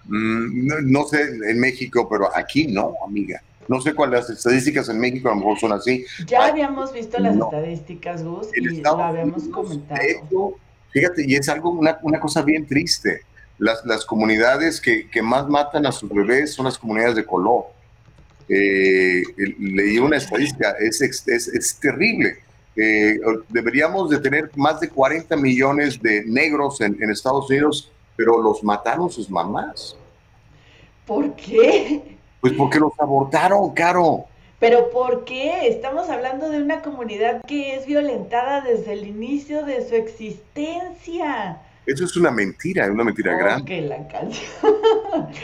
Mm, 0.05 0.91
no, 0.91 1.05
sé 1.05 1.23
en 1.23 1.59
México, 1.59 2.09
pero 2.09 2.35
aquí 2.35 2.69
no, 2.69 2.95
amiga. 3.05 3.43
No 3.67 3.81
sé 3.81 3.95
cuáles 3.95 4.21
las 4.21 4.39
estadísticas 4.39 4.89
en 4.89 4.99
México 4.99 5.29
a 5.29 5.33
lo 5.33 5.41
mejor 5.41 5.59
son 5.59 5.73
así. 5.73 6.07
Ya 6.27 6.47
habíamos 6.47 6.93
visto 6.93 7.19
las 7.19 7.37
estadísticas, 7.37 8.25
Gus, 8.25 8.49
y 8.57 8.81
lo 8.81 8.91
habíamos 9.03 9.43
comentado. 9.49 10.01
fíjate, 10.91 11.25
y 11.27 11.35
es 11.35 11.49
algo, 11.49 11.71
una, 11.71 11.99
una 12.03 12.21
cosa 12.21 12.43
bien 12.43 12.67
triste. 12.67 13.23
Las, 13.59 13.85
las 13.85 14.07
comunidades 14.07 14.81
que, 14.81 15.11
que 15.11 15.21
más 15.21 15.49
matan 15.49 15.85
a 15.85 15.91
sus 15.91 16.09
bebés 16.09 16.55
son 16.55 16.67
las 16.67 16.79
comunidades 16.79 17.17
de 17.17 17.27
color 17.27 17.78
eh, 18.49 19.23
leí 19.59 19.99
una 19.99 20.17
estadística, 20.17 20.75
es, 20.81 21.01
es, 21.01 21.79
terrible. 21.81 22.39
Eh, 22.77 23.19
deberíamos 23.49 24.09
de 24.09 24.19
tener 24.19 24.51
más 24.57 24.81
de 24.81 24.89
40 24.89 25.37
millones 25.37 26.01
de 26.01 26.25
negros 26.25 26.81
en, 26.81 26.97
Estados 27.11 27.51
Unidos, 27.51 27.93
pero 28.17 28.41
los 28.41 28.63
mataron 28.63 29.11
sus 29.11 29.29
mamás. 29.29 29.97
¿Por 31.07 31.35
qué? 31.35 32.17
Pues 32.41 32.53
porque 32.53 32.79
los 32.79 32.93
abortaron, 32.99 33.71
Caro. 33.71 34.27
¿Pero 34.61 34.91
por 34.91 35.25
qué? 35.25 35.69
Estamos 35.69 36.09
hablando 36.09 36.51
de 36.51 36.63
una 36.63 36.83
comunidad 36.83 37.43
que 37.47 37.77
es 37.77 37.87
violentada 37.87 38.61
desde 38.61 38.93
el 38.93 39.07
inicio 39.07 39.65
de 39.65 39.89
su 39.89 39.95
existencia. 39.95 41.61
Eso 41.89 42.05
es 42.05 42.17
una 42.19 42.31
mentira, 42.31 42.87
una 42.93 43.03
mentira 43.03 43.35
grande. 43.35 43.65
Que 43.65 43.81
la 43.81 44.07
canción. 44.09 44.77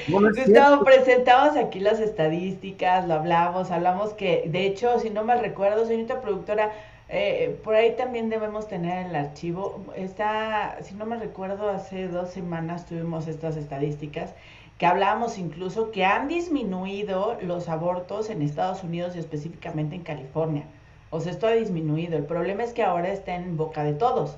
Gustavo, 0.09 0.85
presentamos 0.85 1.57
aquí 1.57 1.81
las 1.81 2.01
estadísticas, 2.01 3.09
lo 3.09 3.15
hablamos, 3.15 3.71
hablamos 3.71 4.13
que, 4.13 4.45
de 4.47 4.67
hecho, 4.67 4.99
si 5.01 5.09
no 5.09 5.25
me 5.25 5.37
recuerdo, 5.37 5.87
señorita 5.87 6.21
productora, 6.21 6.71
eh, 7.09 7.59
por 7.65 7.75
ahí 7.75 7.97
también 7.97 8.29
debemos 8.29 8.69
tener 8.69 9.07
el 9.07 9.17
archivo. 9.17 9.83
Está, 9.97 10.77
si 10.83 10.95
no 10.95 11.07
me 11.07 11.17
recuerdo, 11.17 11.71
hace 11.71 12.09
dos 12.09 12.29
semanas 12.29 12.85
tuvimos 12.85 13.27
estas 13.27 13.57
estadísticas 13.57 14.35
que 14.77 14.85
hablábamos 14.85 15.39
incluso 15.39 15.93
que 15.93 16.05
han 16.05 16.29
disminuido 16.29 17.39
los 17.41 17.71
abortos 17.71 18.29
en 18.29 18.43
Estados 18.43 18.85
Unidos 18.85 19.17
y 19.17 19.19
específicamente 19.19 19.97
en 19.97 20.03
California. 20.03 20.65
O 21.09 21.21
sea, 21.21 21.33
esto 21.33 21.47
ha 21.47 21.53
disminuido. 21.53 22.19
El 22.19 22.27
problema 22.27 22.65
es 22.65 22.75
que 22.75 22.83
ahora 22.83 23.11
está 23.11 23.35
en 23.35 23.57
boca 23.57 23.83
de 23.83 23.95
todos 23.95 24.37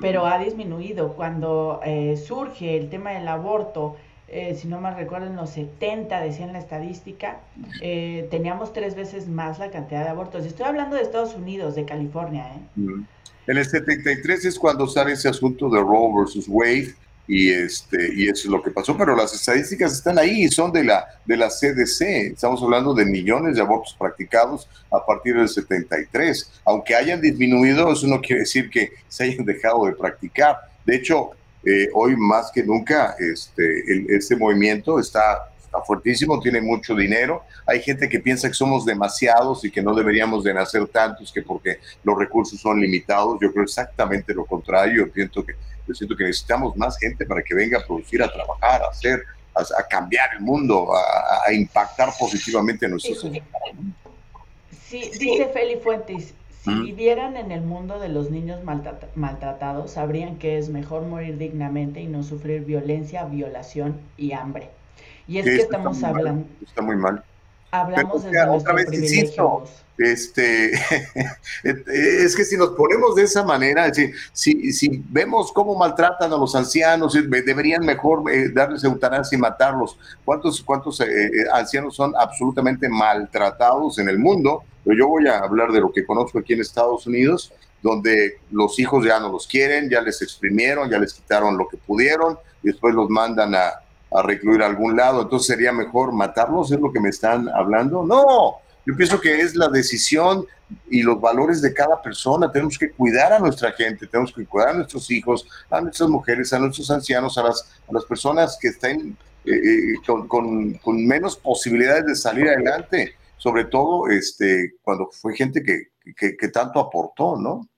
pero 0.00 0.26
ha 0.26 0.38
disminuido. 0.38 1.14
Cuando 1.14 1.80
eh, 1.84 2.16
surge 2.16 2.76
el 2.76 2.90
tema 2.90 3.12
del 3.12 3.28
aborto, 3.28 3.96
eh, 4.28 4.54
si 4.60 4.68
no 4.68 4.80
me 4.80 4.90
recuerdo, 4.94 5.26
en 5.26 5.36
los 5.36 5.50
70, 5.50 6.20
decían 6.20 6.52
la 6.52 6.58
estadística, 6.58 7.40
eh, 7.80 8.28
teníamos 8.30 8.72
tres 8.72 8.94
veces 8.94 9.26
más 9.26 9.58
la 9.58 9.70
cantidad 9.70 10.04
de 10.04 10.10
abortos. 10.10 10.44
Estoy 10.44 10.66
hablando 10.66 10.96
de 10.96 11.02
Estados 11.02 11.34
Unidos, 11.34 11.74
de 11.74 11.86
California. 11.86 12.46
En 12.76 13.56
el 13.56 13.64
73 13.64 14.44
es 14.44 14.58
cuando 14.58 14.86
sale 14.86 15.12
ese 15.12 15.28
asunto 15.28 15.70
de 15.70 15.80
Roe 15.80 16.12
versus 16.14 16.46
Wade, 16.46 16.94
y 17.28 17.50
este 17.50 18.14
y 18.14 18.26
eso 18.28 18.48
es 18.48 18.50
lo 18.50 18.62
que 18.62 18.70
pasó 18.70 18.96
pero 18.96 19.14
las 19.14 19.34
estadísticas 19.34 19.92
están 19.92 20.18
ahí 20.18 20.44
y 20.44 20.48
son 20.48 20.72
de 20.72 20.82
la 20.82 21.06
de 21.26 21.36
la 21.36 21.48
CDC 21.48 22.32
estamos 22.32 22.62
hablando 22.62 22.94
de 22.94 23.04
millones 23.04 23.56
de 23.56 23.60
abortos 23.60 23.94
practicados 23.98 24.66
a 24.90 25.04
partir 25.04 25.36
del 25.36 25.48
73 25.48 26.60
aunque 26.64 26.94
hayan 26.94 27.20
disminuido 27.20 27.92
eso 27.92 28.06
no 28.06 28.22
quiere 28.22 28.40
decir 28.40 28.70
que 28.70 28.92
se 29.08 29.24
hayan 29.24 29.44
dejado 29.44 29.84
de 29.84 29.92
practicar 29.92 30.56
de 30.86 30.96
hecho 30.96 31.32
eh, 31.64 31.90
hoy 31.92 32.16
más 32.16 32.50
que 32.50 32.62
nunca 32.62 33.14
este 33.18 34.16
este 34.16 34.34
movimiento 34.34 34.98
está 34.98 35.50
está 35.68 35.82
fuertísimo, 35.82 36.40
tiene 36.40 36.62
mucho 36.62 36.94
dinero. 36.94 37.42
Hay 37.66 37.82
gente 37.82 38.08
que 38.08 38.20
piensa 38.20 38.48
que 38.48 38.54
somos 38.54 38.86
demasiados 38.86 39.64
y 39.64 39.70
que 39.70 39.82
no 39.82 39.94
deberíamos 39.94 40.42
de 40.42 40.54
nacer 40.54 40.86
tantos, 40.88 41.30
que 41.30 41.42
porque 41.42 41.78
los 42.02 42.18
recursos 42.18 42.58
son 42.58 42.80
limitados. 42.80 43.38
Yo 43.40 43.52
creo 43.52 43.64
exactamente 43.64 44.32
lo 44.32 44.46
contrario. 44.46 45.06
Yo 45.06 45.12
pienso 45.12 45.44
que, 45.44 45.54
yo 45.88 45.94
siento 45.94 46.14
que 46.14 46.24
necesitamos 46.24 46.76
más 46.76 46.98
gente 46.98 47.24
para 47.24 47.42
que 47.42 47.54
venga 47.54 47.78
a 47.78 47.86
producir, 47.86 48.22
a 48.22 48.30
trabajar, 48.30 48.82
a 48.82 48.88
hacer, 48.88 49.24
a, 49.54 49.82
cambiar 49.88 50.34
el 50.34 50.40
mundo, 50.40 50.88
a, 50.94 51.52
impactar 51.52 52.10
positivamente 52.18 52.84
en 52.84 52.92
nuestra 52.92 53.14
sociedad. 53.14 53.46
Sí, 54.86 55.10
dice 55.18 55.48
Feli 55.52 55.76
Fuentes, 55.76 56.34
si 56.62 56.74
vivieran 56.74 57.36
en 57.36 57.52
el 57.52 57.62
mundo 57.62 57.98
de 57.98 58.08
los 58.08 58.30
niños 58.30 58.60
maltratados, 59.14 59.92
sabrían 59.92 60.36
que 60.38 60.58
es 60.58 60.68
mejor 60.68 61.02
morir 61.02 61.38
dignamente 61.38 62.00
y 62.00 62.06
no 62.06 62.22
sufrir 62.22 62.64
violencia, 62.64 63.24
violación 63.24 63.98
y 64.16 64.32
hambre. 64.32 64.70
Y 65.26 65.38
es 65.38 65.44
que 65.44 65.56
estamos 65.56 66.02
hablando. 66.02 66.46
está 66.62 66.82
muy 66.82 66.96
mal. 66.96 67.22
Hablamos 67.70 68.24
de 68.24 68.40
otra 68.40 68.72
vez 68.72 68.92
insisto, 68.92 69.64
este, 69.98 70.72
es 71.64 72.36
que 72.36 72.44
si 72.44 72.56
nos 72.56 72.70
ponemos 72.70 73.16
de 73.16 73.24
esa 73.24 73.42
manera, 73.42 73.92
si, 73.92 74.12
si, 74.32 74.72
si 74.72 75.02
vemos 75.10 75.52
cómo 75.52 75.74
maltratan 75.74 76.32
a 76.32 76.36
los 76.36 76.54
ancianos, 76.54 77.12
deberían 77.12 77.84
mejor 77.84 78.30
eh, 78.32 78.48
darles 78.50 78.84
eutanasia 78.84 79.36
y 79.36 79.40
matarlos. 79.40 79.98
¿Cuántos, 80.24 80.62
cuántos 80.62 81.00
eh, 81.00 81.06
eh, 81.06 81.30
ancianos 81.52 81.96
son 81.96 82.14
absolutamente 82.16 82.88
maltratados 82.88 83.98
en 83.98 84.08
el 84.08 84.18
mundo? 84.18 84.62
Pero 84.84 84.96
yo 84.96 85.08
voy 85.08 85.26
a 85.26 85.38
hablar 85.38 85.72
de 85.72 85.80
lo 85.80 85.92
que 85.92 86.06
conozco 86.06 86.38
aquí 86.38 86.54
en 86.54 86.60
Estados 86.60 87.06
Unidos, 87.06 87.52
donde 87.82 88.38
los 88.50 88.78
hijos 88.78 89.04
ya 89.04 89.18
no 89.18 89.30
los 89.30 89.46
quieren, 89.46 89.90
ya 89.90 90.00
les 90.00 90.22
exprimieron, 90.22 90.88
ya 90.88 90.98
les 90.98 91.12
quitaron 91.12 91.58
lo 91.58 91.68
que 91.68 91.76
pudieron 91.76 92.38
y 92.62 92.68
después 92.68 92.94
los 92.94 93.10
mandan 93.10 93.54
a, 93.54 93.82
a 94.10 94.22
recluir 94.22 94.62
a 94.62 94.66
algún 94.66 94.96
lado, 94.96 95.22
entonces 95.22 95.46
sería 95.46 95.72
mejor 95.72 96.12
matarlos, 96.12 96.72
es 96.72 96.80
lo 96.80 96.92
que 96.92 97.00
me 97.00 97.10
están 97.10 97.48
hablando. 97.48 98.02
No, 98.04 98.56
yo 98.86 98.96
pienso 98.96 99.20
que 99.20 99.40
es 99.40 99.54
la 99.54 99.68
decisión 99.68 100.46
y 100.90 101.02
los 101.02 101.20
valores 101.20 101.60
de 101.60 101.74
cada 101.74 102.00
persona. 102.00 102.50
Tenemos 102.50 102.78
que 102.78 102.90
cuidar 102.90 103.32
a 103.32 103.38
nuestra 103.38 103.72
gente, 103.72 104.06
tenemos 104.06 104.32
que 104.32 104.46
cuidar 104.46 104.70
a 104.70 104.74
nuestros 104.74 105.10
hijos, 105.10 105.46
a 105.70 105.80
nuestras 105.80 106.08
mujeres, 106.08 106.52
a 106.52 106.58
nuestros 106.58 106.90
ancianos, 106.90 107.36
a 107.38 107.42
las, 107.42 107.80
a 107.88 107.92
las 107.92 108.04
personas 108.04 108.58
que 108.60 108.68
estén 108.68 109.16
eh, 109.44 109.52
eh, 109.52 109.94
con, 110.06 110.74
con, 110.74 111.06
menos 111.06 111.36
posibilidades 111.36 112.06
de 112.06 112.16
salir 112.16 112.48
adelante, 112.48 113.14
sobre 113.36 113.64
todo 113.64 114.08
este, 114.08 114.74
cuando 114.82 115.08
fue 115.10 115.34
gente 115.36 115.62
que, 115.62 115.88
que, 116.16 116.36
que 116.36 116.48
tanto 116.48 116.80
aportó, 116.80 117.36
¿no? 117.36 117.68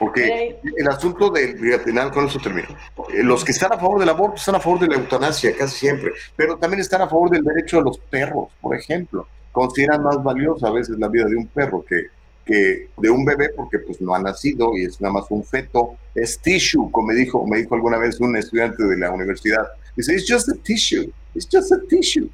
Porque 0.00 0.58
el 0.78 0.88
asunto 0.88 1.28
del, 1.28 1.58
fíjate, 1.58 1.92
con 2.10 2.24
eso 2.24 2.38
termino. 2.38 2.68
Eh, 3.12 3.22
los 3.22 3.44
que 3.44 3.52
están 3.52 3.74
a 3.74 3.76
favor 3.76 4.00
del 4.00 4.08
aborto 4.08 4.36
están 4.36 4.54
a 4.54 4.60
favor 4.60 4.80
de 4.80 4.88
la 4.88 4.94
eutanasia, 4.94 5.54
casi 5.54 5.76
siempre, 5.76 6.12
pero 6.34 6.56
también 6.56 6.80
están 6.80 7.02
a 7.02 7.06
favor 7.06 7.28
del 7.28 7.44
derecho 7.44 7.76
de 7.76 7.82
los 7.82 7.98
perros, 7.98 8.48
por 8.62 8.74
ejemplo. 8.74 9.28
Consideran 9.52 10.02
más 10.02 10.22
valiosa 10.22 10.68
a 10.68 10.70
veces 10.70 10.98
la 10.98 11.08
vida 11.08 11.26
de 11.26 11.36
un 11.36 11.46
perro 11.48 11.84
que, 11.86 12.06
que 12.46 12.88
de 12.96 13.10
un 13.10 13.26
bebé 13.26 13.50
porque 13.54 13.78
pues 13.78 14.00
no 14.00 14.14
ha 14.14 14.18
nacido 14.22 14.74
y 14.74 14.84
es 14.84 14.98
nada 15.02 15.12
más 15.12 15.26
un 15.28 15.44
feto. 15.44 15.96
Es 16.14 16.38
tissue, 16.38 16.90
como 16.90 17.08
me 17.08 17.14
dijo, 17.14 17.46
me 17.46 17.58
dijo 17.58 17.74
alguna 17.74 17.98
vez 17.98 18.18
un 18.20 18.34
estudiante 18.38 18.82
de 18.82 18.96
la 18.96 19.10
universidad. 19.10 19.66
Dice, 19.94 20.14
it's 20.14 20.26
just 20.26 20.48
a 20.48 20.54
tissue. 20.62 21.12
it's 21.34 21.46
just 21.46 21.72
a 21.72 21.78
tissue. 21.90 22.30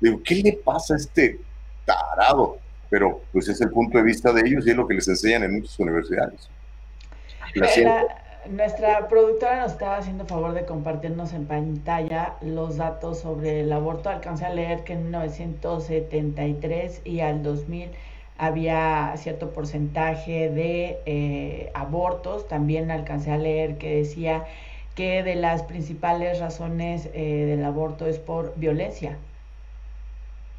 Digo, 0.00 0.20
¿qué 0.22 0.36
le 0.36 0.52
pasa 0.52 0.94
a 0.94 0.98
este 0.98 1.40
tarado? 1.84 2.58
Pero 2.88 3.22
pues 3.32 3.48
es 3.48 3.60
el 3.60 3.70
punto 3.70 3.98
de 3.98 4.04
vista 4.04 4.32
de 4.32 4.42
ellos 4.46 4.64
y 4.68 4.70
es 4.70 4.76
lo 4.76 4.86
que 4.86 4.94
les 4.94 5.08
enseñan 5.08 5.42
en 5.42 5.54
muchas 5.54 5.76
universidades. 5.80 6.48
Nuestra 8.48 9.08
productora 9.08 9.60
nos 9.60 9.72
estaba 9.72 9.98
haciendo 9.98 10.24
favor 10.26 10.54
de 10.54 10.64
compartirnos 10.64 11.32
en 11.32 11.46
pantalla 11.46 12.34
los 12.40 12.76
datos 12.76 13.20
sobre 13.20 13.60
el 13.60 13.72
aborto. 13.72 14.08
Alcancé 14.10 14.46
a 14.46 14.50
leer 14.50 14.84
que 14.84 14.94
en 14.94 15.04
1973 15.04 17.02
y 17.04 17.20
al 17.20 17.42
2000 17.42 17.90
había 18.38 19.12
cierto 19.16 19.50
porcentaje 19.50 20.48
de 20.48 21.00
eh, 21.06 21.70
abortos. 21.74 22.48
También 22.48 22.90
alcancé 22.90 23.32
a 23.32 23.38
leer 23.38 23.76
que 23.78 23.96
decía 23.96 24.46
que 24.94 25.22
de 25.22 25.34
las 25.34 25.62
principales 25.62 26.40
razones 26.40 27.08
eh, 27.12 27.44
del 27.46 27.64
aborto 27.64 28.06
es 28.06 28.18
por 28.18 28.54
violencia. 28.56 29.16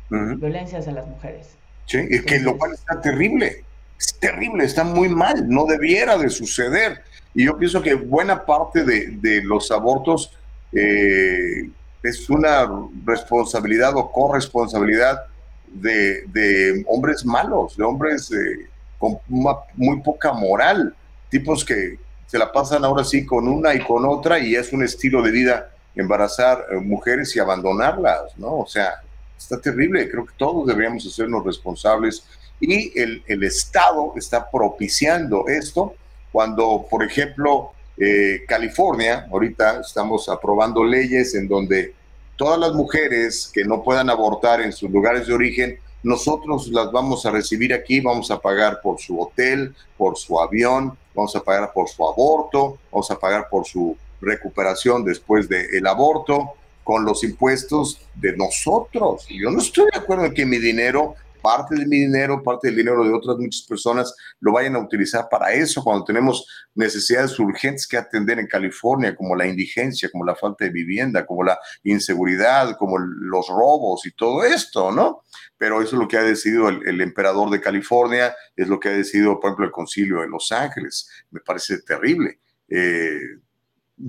Violencias 0.10 0.88
a 0.88 0.92
las 0.92 1.08
mujeres. 1.08 1.56
Sí, 1.86 2.00
es 2.10 2.24
que 2.24 2.40
lo 2.40 2.58
cual 2.58 2.74
está 2.74 3.00
terrible. 3.00 3.64
Es 4.00 4.16
terrible, 4.20 4.64
está 4.64 4.84
muy 4.84 5.10
mal, 5.10 5.48
no 5.50 5.66
debiera 5.66 6.18
de 6.18 6.30
suceder. 6.30 7.04
Y 7.34 7.46
yo 7.46 7.58
pienso 7.58 7.82
que 7.82 7.94
buena 7.94 8.46
parte 8.46 8.84
de, 8.84 9.42
los 9.44 9.70
abortos 9.72 10.32
eh, 10.72 11.70
es 12.02 12.30
una 12.30 12.68
responsabilidad 13.06 13.96
o 13.96 14.12
corresponsabilidad 14.12 15.20
de, 15.68 16.84
hombres 16.88 17.26
malos, 17.26 17.76
de 17.76 17.84
hombres 17.84 18.32
eh, 18.32 18.68
con 18.98 19.20
muy 19.28 20.02
poca 20.02 20.32
moral, 20.34 20.96
tipos 21.30 21.64
que 21.64 22.00
se 22.26 22.38
la 22.38 22.52
pasan 22.52 22.86
ahora 22.86 23.04
sí 23.04 23.26
con 23.26 23.48
una 23.48 23.74
y 23.74 23.80
con 23.80 24.06
otra 24.06 24.40
y 24.40 24.56
es 24.56 24.72
un 24.72 24.84
estilo 24.84 25.22
de 25.22 25.32
vida 25.32 25.72
embarazar 25.96 26.66
eh, 26.72 26.76
mujeres 26.76 27.36
y 27.36 27.40
abandonarlas, 27.40 28.38
¿no? 28.38 28.60
O 28.60 28.68
sea, 28.68 29.02
está 29.38 29.60
terrible, 29.60 30.10
creo 30.10 30.26
que 30.26 30.34
todos 30.38 30.68
deberíamos 30.68 31.06
hacernos 31.06 31.44
responsables 31.44 32.24
y 32.60 33.00
el, 33.00 33.24
el 33.28 33.44
Estado 33.44 34.14
está 34.16 34.50
propiciando 34.50 35.48
esto 35.48 35.94
cuando, 36.32 36.86
por 36.90 37.04
ejemplo, 37.04 37.72
eh, 37.98 38.44
California, 38.48 39.28
ahorita 39.32 39.82
estamos 39.82 40.30
aprobando 40.30 40.84
leyes 40.84 41.36
en 41.36 41.48
donde 41.48 41.94
todas 42.36 42.60
las 42.60 42.74
mujeres 42.74 43.52
que 43.54 43.66
no 43.66 43.84
puedan 43.84 44.10
abortar 44.10 44.62
en 44.62 44.72
sus 44.72 44.90
lugares 44.90 45.28
de 45.28 45.34
origen, 45.34 45.80
nosotros 46.02 46.70
las 46.70 46.92
vamos 46.94 47.26
a 47.26 47.32
recibir 47.32 47.74
aquí, 47.74 48.00
vamos 48.00 48.32
a 48.32 48.40
pagar 48.40 48.80
por 48.82 49.00
su 49.00 49.20
hotel, 49.20 49.76
por 49.98 50.18
su 50.18 50.40
avión, 50.40 50.98
vamos 51.14 51.36
a 51.36 51.44
pagar 51.44 51.74
por 51.74 51.90
su 51.90 52.08
aborto, 52.08 52.78
vamos 52.90 53.12
a 53.12 53.20
pagar 53.20 53.50
por 53.50 53.66
su 53.66 53.98
recuperación 54.22 55.04
después 55.04 55.50
del 55.50 55.86
aborto, 55.86 56.54
con 56.86 57.04
los 57.04 57.24
impuestos 57.24 58.00
de 58.16 58.36
nosotros. 58.36 59.28
Yo 59.30 59.52
no 59.52 59.60
estoy 59.60 59.88
de 59.92 60.00
acuerdo 60.00 60.26
en 60.26 60.34
que 60.34 60.46
mi 60.46 60.58
dinero 60.58 61.16
parte 61.42 61.76
de 61.76 61.86
mi 61.86 62.02
dinero, 62.02 62.44
parte 62.44 62.68
del 62.68 62.78
dinero 62.78 63.04
de 63.04 63.14
otras 63.14 63.38
muchas 63.38 63.64
personas 63.64 64.16
lo 64.40 64.52
vayan 64.52 64.76
a 64.76 64.80
utilizar 64.80 65.28
para 65.30 65.54
eso 65.54 65.84
cuando 65.84 66.04
tenemos 66.04 66.46
necesidades 66.76 67.38
urgentes 67.40 67.88
que 67.88 67.98
atender 67.98 68.40
en 68.40 68.48
California, 68.48 69.16
como 69.16 69.36
la 69.36 69.48
indigencia, 69.48 70.10
como 70.12 70.26
la 70.26 70.36
falta 70.36 70.66
de 70.66 70.72
vivienda, 70.72 71.26
como 71.26 71.44
la 71.44 71.58
inseguridad, 71.84 72.78
como 72.78 72.98
los 72.98 73.48
robos 73.48 74.06
y 74.06 74.12
todo 74.12 74.44
esto, 74.44 74.92
¿no? 74.92 75.24
Pero 75.58 75.82
eso 75.82 75.96
es 75.96 76.02
lo 76.02 76.08
que 76.08 76.18
ha 76.18 76.24
decidido 76.24 76.70
el, 76.70 77.02
emperador 77.02 77.50
de 77.50 77.62
California, 77.62 78.36
es 78.56 78.68
lo 78.68 78.80
que 78.80 78.90
ha 78.90 78.94
decidido, 78.94 79.40
por 79.40 79.50
ejemplo, 79.50 79.66
el 79.66 79.72
concilio 79.72 80.22
de 80.22 80.28
Los 80.28 80.52
Ángeles. 80.52 81.10
Me 81.32 81.40
parece 81.42 81.82
terrible. 81.82 82.40
Eh, 82.70 83.20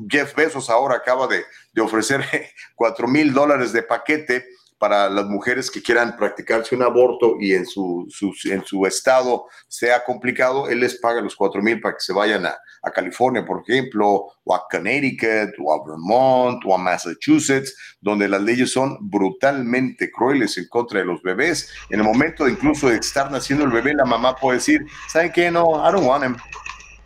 Jeff 0.09 0.35
Bezos 0.35 0.71
ahora 0.71 0.97
acaba 0.97 1.27
de, 1.27 1.45
ofrecer 1.81 2.25
4 2.75 3.09
mil 3.09 3.33
dólares 3.33 3.73
de 3.73 3.83
paquete 3.83 4.47
para 4.81 5.11
las 5.11 5.27
mujeres 5.27 5.71
que 5.71 5.83
quieran 5.83 6.17
practicarse 6.17 6.75
un 6.75 6.83
aborto 6.83 7.37
y 7.39 7.53
en 7.53 7.67
su, 7.67 8.09
en 8.47 8.65
su 8.65 8.87
estado 8.87 9.45
sea 9.69 10.03
complicado, 10.03 10.71
él 10.71 10.81
les 10.81 10.99
paga 10.99 11.21
los 11.21 11.37
cuatro 11.37 11.61
mil 11.61 11.83
para 11.83 11.97
que 11.97 12.01
se 12.01 12.15
vayan 12.15 12.47
a, 12.47 12.57
a, 12.83 12.91
California, 12.91 13.45
por 13.45 13.61
ejemplo, 13.61 14.33
o 14.43 14.55
a 14.55 14.63
Connecticut, 14.71 15.51
o 15.63 15.75
a 15.75 15.87
Vermont, 15.87 16.63
o 16.65 16.75
a 16.75 16.79
Massachusetts, 16.79 17.77
donde 18.01 18.27
las 18.27 18.41
leyes 18.41 18.73
son 18.73 18.97
brutalmente 19.03 20.11
crueles 20.11 20.57
en 20.57 20.67
contra 20.69 21.01
de 21.01 21.05
los 21.05 21.21
bebés. 21.23 21.71
En 21.91 22.01
el 22.01 22.07
momento 22.07 22.47
de 22.47 22.53
incluso 22.53 22.89
de 22.89 22.97
estar 22.97 23.31
naciendo 23.31 23.67
el 23.67 23.71
bebé, 23.71 23.93
la 23.93 24.07
mamá 24.07 24.35
puede 24.35 24.61
decir, 24.61 24.87
¿saben 25.09 25.31
qué? 25.31 25.51
No, 25.51 25.87
I 25.87 25.93
don't 25.93 26.07
want 26.07 26.25
him. 26.25 26.37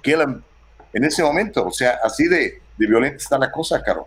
Kill 0.01 0.21
him. 0.21 0.43
En 0.93 1.03
ese 1.03 1.25
momento, 1.25 1.67
o 1.67 1.73
sea, 1.73 1.99
así 2.05 2.29
de, 2.29 2.63
de 2.79 2.87
violenta 2.87 3.17
está 3.17 3.37
la 3.37 3.51
cosa, 3.51 3.83
Caro. 3.83 4.07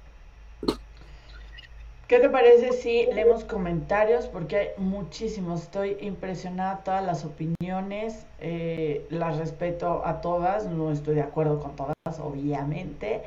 ¿Qué 2.08 2.20
te 2.20 2.30
parece 2.30 2.72
si 2.72 3.06
leemos 3.14 3.44
comentarios? 3.44 4.28
Porque 4.28 4.56
hay 4.56 4.68
muchísimos. 4.78 5.64
Estoy 5.64 5.98
impresionada, 6.00 6.82
todas 6.86 7.04
las 7.04 7.26
opiniones, 7.26 8.26
eh, 8.40 9.06
las 9.10 9.38
respeto 9.38 10.06
a 10.06 10.22
todas, 10.22 10.68
no 10.68 10.90
estoy 10.90 11.16
de 11.16 11.22
acuerdo 11.22 11.60
con 11.60 11.76
todas, 11.76 11.96
obviamente. 12.22 13.24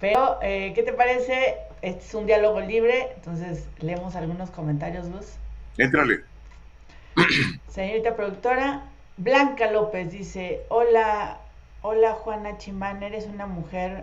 Pero, 0.00 0.38
eh, 0.42 0.72
¿qué 0.74 0.82
te 0.82 0.92
parece? 0.92 1.58
Este 1.80 2.04
es 2.04 2.14
un 2.14 2.26
diálogo 2.26 2.60
libre, 2.60 3.12
entonces 3.14 3.68
leemos 3.78 4.16
algunos 4.16 4.50
comentarios, 4.50 5.06
Luz. 5.10 5.34
Éntrale. 5.78 6.24
Señorita 7.68 8.16
productora, 8.16 8.82
Blanca 9.16 9.70
López 9.70 10.10
dice, 10.10 10.62
hola, 10.70 11.38
hola 11.82 12.14
Juana 12.14 12.58
Chimán, 12.58 13.04
eres 13.04 13.26
una 13.26 13.46
mujer 13.46 14.02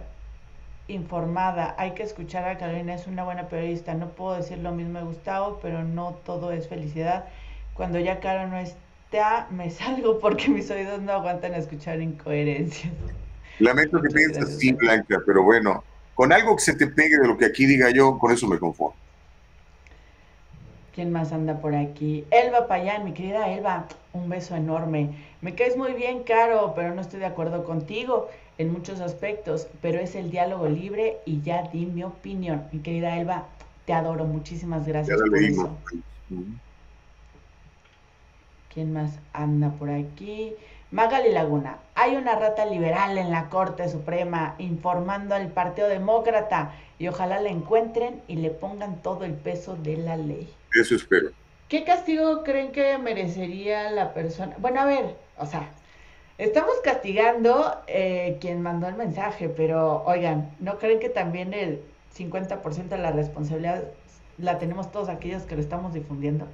informada. 0.87 1.75
Hay 1.77 1.91
que 1.91 2.03
escuchar 2.03 2.47
a 2.47 2.57
Carolina, 2.57 2.93
es 2.95 3.07
una 3.07 3.23
buena 3.23 3.47
periodista. 3.47 3.93
No 3.93 4.09
puedo 4.09 4.35
decir 4.35 4.57
lo 4.57 4.71
mismo 4.71 4.99
de 4.99 5.05
Gustavo, 5.05 5.59
pero 5.61 5.83
no 5.83 6.15
todo 6.25 6.51
es 6.51 6.67
felicidad. 6.67 7.25
Cuando 7.73 7.99
ya 7.99 8.19
Caro 8.19 8.47
no 8.47 8.57
está, 8.57 9.47
me 9.51 9.69
salgo 9.71 10.19
porque 10.19 10.49
mis 10.49 10.69
oídos 10.71 11.01
no 11.01 11.13
aguantan 11.13 11.53
escuchar 11.53 12.01
incoherencias. 12.01 12.93
Lamento 13.59 14.01
que 14.01 14.09
pienses 14.09 14.43
así, 14.43 14.71
Blanca, 14.73 15.21
pero 15.25 15.43
bueno, 15.43 15.83
con 16.15 16.33
algo 16.33 16.55
que 16.55 16.63
se 16.63 16.75
te 16.75 16.87
pegue 16.87 17.17
de 17.19 17.27
lo 17.27 17.37
que 17.37 17.45
aquí 17.45 17.65
diga 17.65 17.91
yo, 17.91 18.17
con 18.17 18.31
eso 18.31 18.47
me 18.47 18.57
conformo. 18.57 18.95
¿Quién 20.95 21.11
más 21.11 21.31
anda 21.31 21.61
por 21.61 21.73
aquí? 21.73 22.25
Elba 22.31 22.67
Payán, 22.67 23.05
mi 23.05 23.13
querida 23.13 23.49
Elba, 23.49 23.85
un 24.11 24.27
beso 24.27 24.55
enorme. 24.55 25.15
Me 25.41 25.55
caes 25.55 25.77
muy 25.77 25.93
bien, 25.93 26.23
Caro, 26.23 26.73
pero 26.75 26.93
no 26.93 27.01
estoy 27.01 27.19
de 27.19 27.27
acuerdo 27.27 27.63
contigo 27.63 28.29
en 28.61 28.71
muchos 28.71 29.01
aspectos, 29.01 29.67
pero 29.81 29.99
es 29.99 30.15
el 30.15 30.31
diálogo 30.31 30.67
libre 30.67 31.17
y 31.25 31.41
ya 31.41 31.63
di 31.71 31.85
mi 31.85 32.03
opinión. 32.03 32.63
Mi 32.71 32.79
querida 32.79 33.17
Elba, 33.17 33.47
te 33.85 33.93
adoro, 33.93 34.25
muchísimas 34.25 34.87
gracias 34.87 35.19
por 35.19 35.37
eso. 35.37 35.77
¿Quién 38.73 38.93
más 38.93 39.11
anda 39.33 39.69
por 39.71 39.89
aquí? 39.89 40.53
Magali 40.91 41.31
Laguna, 41.31 41.77
hay 41.95 42.15
una 42.15 42.35
rata 42.35 42.65
liberal 42.65 43.17
en 43.17 43.31
la 43.31 43.49
Corte 43.49 43.87
Suprema 43.89 44.55
informando 44.57 45.35
al 45.35 45.47
Partido 45.47 45.87
Demócrata 45.87 46.73
y 46.99 47.07
ojalá 47.07 47.41
la 47.41 47.49
encuentren 47.49 48.21
y 48.27 48.35
le 48.35 48.49
pongan 48.49 49.01
todo 49.01 49.23
el 49.23 49.33
peso 49.33 49.75
de 49.75 49.97
la 49.97 50.17
ley. 50.17 50.53
Eso 50.73 50.95
espero. 50.95 51.29
¿Qué 51.69 51.85
castigo 51.85 52.43
creen 52.43 52.73
que 52.73 52.97
merecería 52.97 53.89
la 53.91 54.13
persona? 54.13 54.55
Bueno, 54.57 54.81
a 54.81 54.85
ver, 54.85 55.15
o 55.37 55.45
sea, 55.45 55.69
Estamos 56.41 56.73
castigando 56.83 57.83
eh, 57.85 58.39
quien 58.41 58.63
mandó 58.63 58.87
el 58.87 58.95
mensaje, 58.95 59.47
pero 59.47 60.03
oigan, 60.05 60.49
¿no 60.59 60.79
creen 60.79 60.99
que 60.99 61.09
también 61.09 61.53
el 61.53 61.83
50% 62.17 62.87
de 62.87 62.97
la 62.97 63.11
responsabilidad 63.11 63.83
la 64.39 64.57
tenemos 64.57 64.91
todos 64.91 65.07
aquellos 65.07 65.43
que 65.43 65.55
lo 65.55 65.61
estamos 65.61 65.93
difundiendo? 65.93 66.47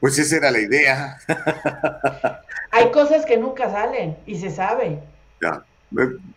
Pues 0.00 0.18
esa 0.18 0.38
era 0.38 0.50
la 0.50 0.58
idea. 0.58 1.16
Hay 2.72 2.90
cosas 2.90 3.24
que 3.24 3.36
nunca 3.36 3.70
salen 3.70 4.16
y 4.26 4.36
se 4.36 4.50
sabe. 4.50 4.98
Ya. 5.40 5.62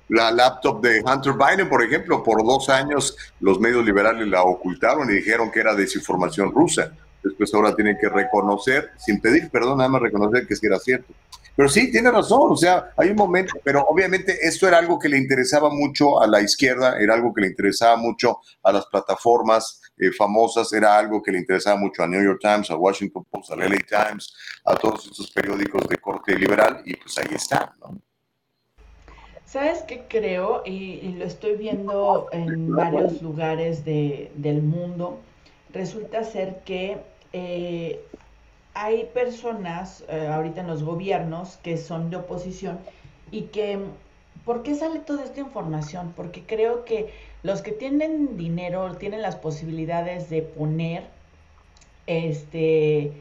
La 0.07 0.29
laptop 0.29 0.83
de 0.83 1.01
Hunter 1.01 1.33
Biden, 1.33 1.67
por 1.67 1.83
ejemplo, 1.83 2.21
por 2.21 2.45
dos 2.45 2.69
años 2.69 3.17
los 3.39 3.59
medios 3.59 3.83
liberales 3.83 4.27
la 4.27 4.43
ocultaron 4.43 5.09
y 5.09 5.13
dijeron 5.13 5.49
que 5.49 5.61
era 5.61 5.73
desinformación 5.73 6.51
rusa. 6.51 6.91
Después 7.23 7.51
ahora 7.55 7.75
tienen 7.75 7.97
que 7.99 8.07
reconocer, 8.07 8.91
sin 8.99 9.19
pedir 9.19 9.49
perdón, 9.49 9.79
nada 9.79 9.89
más 9.89 10.03
reconocer 10.03 10.45
que 10.45 10.55
sí 10.55 10.67
era 10.67 10.77
cierto. 10.77 11.11
Pero 11.55 11.69
sí, 11.69 11.91
tiene 11.91 12.09
razón, 12.09 12.51
o 12.51 12.57
sea, 12.57 12.91
hay 12.97 13.09
un 13.09 13.15
momento, 13.15 13.53
pero 13.63 13.85
obviamente 13.87 14.39
esto 14.41 14.67
era 14.67 14.79
algo 14.79 14.97
que 14.97 15.07
le 15.07 15.17
interesaba 15.17 15.69
mucho 15.69 16.19
a 16.19 16.25
la 16.25 16.41
izquierda, 16.41 16.97
era 16.99 17.13
algo 17.13 17.31
que 17.31 17.41
le 17.41 17.47
interesaba 17.47 17.95
mucho 17.95 18.39
a 18.63 18.71
las 18.71 18.87
plataformas 18.87 19.79
eh, 19.97 20.11
famosas, 20.11 20.73
era 20.73 20.97
algo 20.97 21.21
que 21.21 21.31
le 21.31 21.37
interesaba 21.37 21.77
mucho 21.77 22.01
a 22.01 22.07
New 22.07 22.23
York 22.23 22.39
Times, 22.41 22.71
a 22.71 22.75
Washington 22.75 23.25
Post, 23.29 23.51
a 23.51 23.55
LA 23.55 23.77
Times, 23.87 24.33
a 24.65 24.75
todos 24.75 25.05
estos 25.05 25.29
periódicos 25.31 25.87
de 25.87 25.97
corte 25.97 26.35
liberal, 26.35 26.81
y 26.85 26.95
pues 26.95 27.17
ahí 27.19 27.35
está, 27.35 27.75
¿no? 27.79 28.01
¿Sabes 29.45 29.83
qué 29.83 30.05
creo? 30.09 30.63
Y, 30.65 31.13
lo 31.19 31.25
estoy 31.25 31.55
viendo 31.55 32.27
en 32.31 32.75
varios 32.75 33.21
lugares 33.21 33.85
del 33.85 34.63
mundo. 34.63 35.19
Resulta 35.71 36.23
ser 36.23 36.63
que 36.65 36.97
eh, 37.33 38.03
hay 38.73 39.05
personas 39.13 40.03
eh, 40.09 40.27
ahorita 40.27 40.61
en 40.61 40.67
los 40.67 40.83
gobiernos 40.83 41.57
que 41.57 41.77
son 41.77 42.09
de 42.09 42.17
oposición 42.17 42.79
y 43.31 43.43
que, 43.43 43.79
¿por 44.45 44.63
qué 44.63 44.75
sale 44.75 44.99
toda 44.99 45.23
esta 45.23 45.39
información? 45.41 46.13
Porque 46.15 46.43
creo 46.45 46.85
que 46.85 47.13
Los 47.43 47.61
que 47.61 47.71
tienen 47.73 48.37
dinero, 48.37 48.95
tienen 48.97 49.21
las 49.21 49.35
posibilidades 49.35 50.29
de 50.29 50.41
poner, 50.43 51.11
este, 52.07 53.11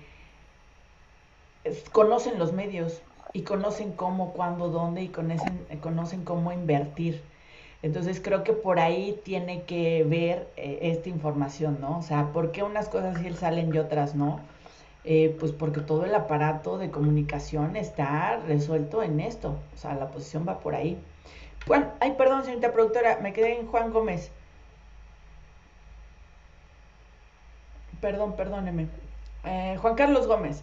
conocen 1.93 2.39
los 2.39 2.53
medios 2.53 3.03
y 3.33 3.43
conocen 3.43 3.93
cómo, 3.93 4.33
cuándo, 4.33 4.69
dónde 4.69 5.03
y 5.03 5.09
conocen, 5.09 5.67
conocen 5.81 6.25
cómo 6.25 6.53
invertir. 6.53 7.23
Entonces 7.83 8.21
creo 8.23 8.45
que 8.45 8.53
por 8.53 8.79
ahí 8.79 9.21
tiene 9.25 9.65
que 9.65 10.05
ver 10.05 10.53
eh, 10.57 10.79
esta 10.83 11.09
información, 11.09 11.81
¿no? 11.81 11.99
O 11.99 12.03
sea, 12.03 12.33
¿por 12.33 12.53
qué 12.53 12.63
unas 12.63 12.89
cosas 12.89 13.19
sí 13.19 13.33
salen 13.35 13.75
y 13.75 13.79
otras 13.79 14.15
no? 14.15 14.49
Eh, 15.05 15.37
pues 15.41 15.51
porque 15.51 15.81
todo 15.81 16.05
el 16.05 16.15
aparato 16.15 16.79
de 16.79 16.91
comunicación 16.91 17.75
está 17.77 18.39
resuelto 18.47 19.03
en 19.03 19.21
esto. 19.21 19.59
O 19.75 19.79
sea, 19.79 19.95
la 19.95 20.09
posición 20.09 20.47
va 20.47 20.61
por 20.61 20.75
ahí. 20.75 20.99
Juan, 21.67 21.93
ay, 22.01 22.15
perdón, 22.17 22.45
señorita 22.45 22.73
productora, 22.73 23.19
me 23.21 23.33
quedé 23.33 23.59
en 23.59 23.67
Juan 23.67 23.93
Gómez. 23.93 24.31
Perdón, 28.01 28.35
perdóneme. 28.37 28.89
Eh, 29.45 29.77
Juan 29.81 29.95
Carlos 29.95 30.27
Gómez. 30.27 30.63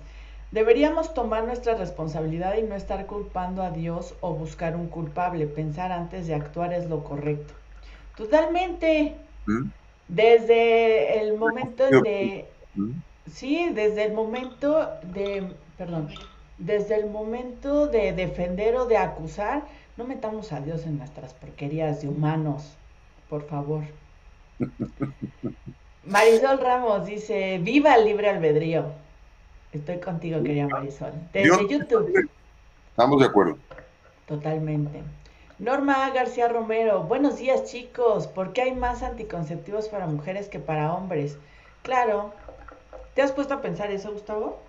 Deberíamos 0.51 1.13
tomar 1.13 1.43
nuestra 1.43 1.75
responsabilidad 1.75 2.57
y 2.57 2.63
no 2.63 2.75
estar 2.75 3.05
culpando 3.05 3.61
a 3.61 3.71
Dios 3.71 4.15
o 4.21 4.33
buscar 4.33 4.75
un 4.75 4.87
culpable. 4.87 5.47
Pensar 5.47 5.91
antes 5.91 6.27
de 6.27 6.33
actuar 6.33 6.73
es 6.73 6.89
lo 6.89 7.03
correcto. 7.03 7.53
Totalmente. 8.17 9.15
¿Mm? 9.45 9.69
Desde 10.07 11.21
el 11.21 11.37
momento 11.37 11.87
de... 11.87 12.47
Sí, 13.33 13.69
desde 13.73 14.05
el 14.05 14.13
momento 14.13 14.89
de... 15.03 15.53
Perdón. 15.77 16.09
Desde 16.57 16.95
el 16.95 17.09
momento 17.09 17.87
de 17.87 18.11
defender 18.11 18.75
o 18.75 18.85
de 18.85 18.97
acusar, 18.97 19.63
no 19.95 20.03
metamos 20.03 20.51
a 20.51 20.59
Dios 20.59 20.85
en 20.85 20.97
nuestras 20.97 21.33
porquerías 21.33 22.01
de 22.01 22.09
humanos, 22.09 22.75
por 23.29 23.47
favor. 23.47 23.83
Marisol 26.05 26.59
Ramos 26.59 27.05
dice, 27.05 27.59
viva 27.59 27.95
el 27.95 28.05
libre 28.05 28.29
albedrío. 28.29 28.85
Estoy 29.71 29.99
contigo, 29.99 30.41
querida 30.43 30.67
Marisol. 30.67 31.13
Desde 31.31 31.67
YouTube. 31.69 32.29
Estamos 32.89 33.19
de 33.19 33.25
acuerdo. 33.25 33.57
Totalmente. 34.27 35.01
Norma 35.59 36.09
García 36.11 36.47
Romero, 36.47 37.03
buenos 37.03 37.37
días 37.37 37.65
chicos. 37.65 38.27
¿Por 38.27 38.53
qué 38.53 38.63
hay 38.63 38.75
más 38.75 39.03
anticonceptivos 39.03 39.87
para 39.87 40.07
mujeres 40.07 40.49
que 40.49 40.59
para 40.59 40.93
hombres? 40.93 41.37
Claro. 41.83 42.33
¿Te 43.19 43.23
has 43.23 43.33
puesto 43.33 43.53
a 43.53 43.61
pensar 43.61 43.91
eso, 43.91 44.13
Gustavo? 44.13 44.61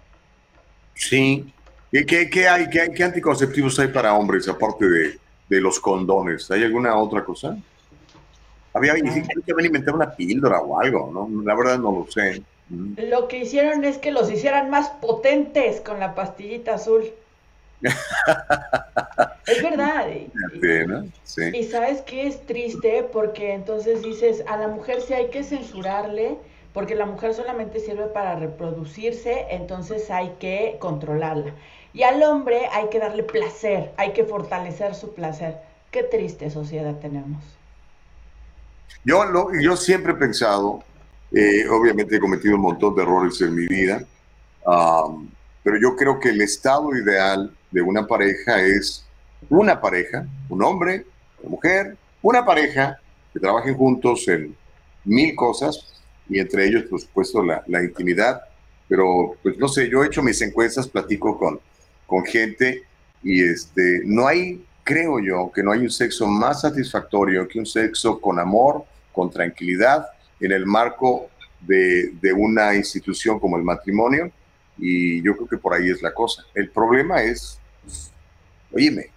Sí. 0.95 1.55
¿Qué, 1.93 2.29
qué, 2.29 2.49
hay, 2.49 2.69
qué, 2.69 2.91
qué 2.93 3.05
anticonceptivos 3.05 3.79
hay 3.79 3.87
para 3.87 4.13
hombres 4.15 4.49
aparte 4.49 4.89
de, 4.89 5.19
de 5.49 5.61
los 5.61 5.79
condones? 5.79 6.51
¿Hay 6.51 6.65
alguna 6.65 6.97
otra 6.97 7.25
cosa? 7.25 7.57
Había, 8.75 8.95
que 8.95 9.53
habían 9.53 9.67
inventado 9.67 9.97
una 9.97 10.11
píldora 10.11 10.59
o 10.63 10.81
algo, 10.81 11.13
¿no? 11.15 11.45
La 11.45 11.55
verdad 11.55 11.79
no 11.79 11.93
lo 11.93 12.11
sé. 12.11 12.43
Lo 12.97 13.29
que 13.29 13.39
hicieron 13.39 13.85
es 13.85 13.99
que 13.99 14.11
los 14.11 14.29
hicieran 14.29 14.69
más 14.69 14.89
potentes 15.01 15.81
con 15.81 16.01
la 16.01 16.17
pastillita 16.17 16.75
azul. 16.75 17.05
es 19.47 19.63
verdad. 19.63 20.09
Y, 21.55 21.65
sabes 21.67 22.01
que 22.01 22.27
es 22.27 22.45
triste 22.47 23.09
porque 23.13 23.55
entonces 23.55 24.03
dices, 24.03 24.43
a 24.49 24.57
la 24.57 24.67
mujer 24.67 25.03
sí 25.03 25.15
hay 25.15 25.31
que 25.31 25.45
censurarle, 25.45 26.37
porque 26.73 26.95
la 26.95 27.07
mujer 27.07 27.35
solamente 27.35 27.81
sirve 27.81 28.07
para 28.07 28.37
reproducirse, 28.37 29.47
entonces 29.51 30.11
hay 30.11 30.37
que 30.39 30.77
controlarla. 30.79 31.55
Y 31.93 32.05
al 32.05 32.23
hombre 32.23 32.67
hay 32.73 32.89
que 32.89 32.99
darle 32.99 33.25
placer, 33.25 33.93
hay 33.97 34.13
que 34.13 34.25
fortalecer 34.25 34.95
su 34.95 35.15
placer. 35.15 35.57
Qué 35.91 36.05
triste 36.05 36.51
sociedad 36.51 36.95
tenemos. 37.01 37.43
Yo, 39.05 39.25
lo, 39.25 39.49
yo 39.61 39.77
siempre 39.77 40.13
he 40.13 40.17
pensado 40.17 40.85
eh, 41.33 41.69
obviamente 41.69 42.17
he 42.17 42.21
cometido 42.21 42.57
un 42.57 42.63
montón 42.63 42.95
de 42.97 43.03
errores 43.03 43.41
en 43.41 43.55
mi 43.55 43.67
vida, 43.67 44.05
pero 45.63 45.77
yo 45.81 45.95
creo 45.95 46.19
que 46.19 46.31
el 46.31 46.41
estado 46.41 46.97
ideal 46.97 47.55
de 47.71 47.83
una 47.83 48.07
pareja 48.07 48.61
es 48.61 49.05
una 49.49 49.81
pareja, 49.81 50.27
un 50.49 50.63
hombre, 50.63 51.07
una 51.41 51.51
mujer, 51.51 51.97
una 52.21 52.45
pareja 52.45 52.99
que 53.33 53.39
trabajen 53.39 53.77
juntos 53.77 54.27
en 54.27 54.57
mil 55.05 55.37
cosas 55.37 56.00
y 56.31 56.39
entre 56.39 56.67
ellos, 56.67 56.85
por 56.85 57.01
supuesto, 57.01 57.43
la, 57.43 57.63
la 57.67 57.83
intimidad. 57.83 58.41
Pero, 58.89 59.37
pues 59.43 59.59
no 59.59 59.69
sé, 59.69 59.91
yo 59.91 60.03
he 60.03 60.07
hecho 60.07 60.23
mis 60.23 60.41
encuestas, 60.41 60.89
platico 60.89 61.39
con, 61.39 61.61
con 62.07 62.25
gente 62.25 62.85
y 63.23 63.43
este, 63.43 64.03
no 64.05 64.27
hay, 64.27 64.65
creo 64.83 65.21
yo, 65.21 65.53
que 65.55 65.63
no 65.63 65.73
hay 65.73 65.81
un 65.81 65.91
sexo 65.91 66.27
más 66.27 66.63
satisfactorio 66.63 67.47
que 67.47 67.59
un 67.59 67.67
sexo 67.67 68.21
con 68.21 68.39
amor, 68.39 68.85
con 69.13 69.31
tranquilidad 69.31 70.07
en 70.41 70.53
el 70.53 70.67
marco 70.67 71.29
de, 71.61 72.33
una 72.37 72.75
institución 72.75 73.39
como 73.39 73.57
el 73.57 73.63
matrimonio 73.63 74.31
y 74.79 75.23
yo 75.23 75.37
creo 75.37 75.49
que 75.49 75.59
por 75.59 75.75
ahí 75.75 75.91
es 75.91 76.01
la 76.01 76.15
cosa. 76.15 76.45
El 76.55 76.71
problema 76.71 77.23
es, 77.23 77.61
oíme, 78.73 79.11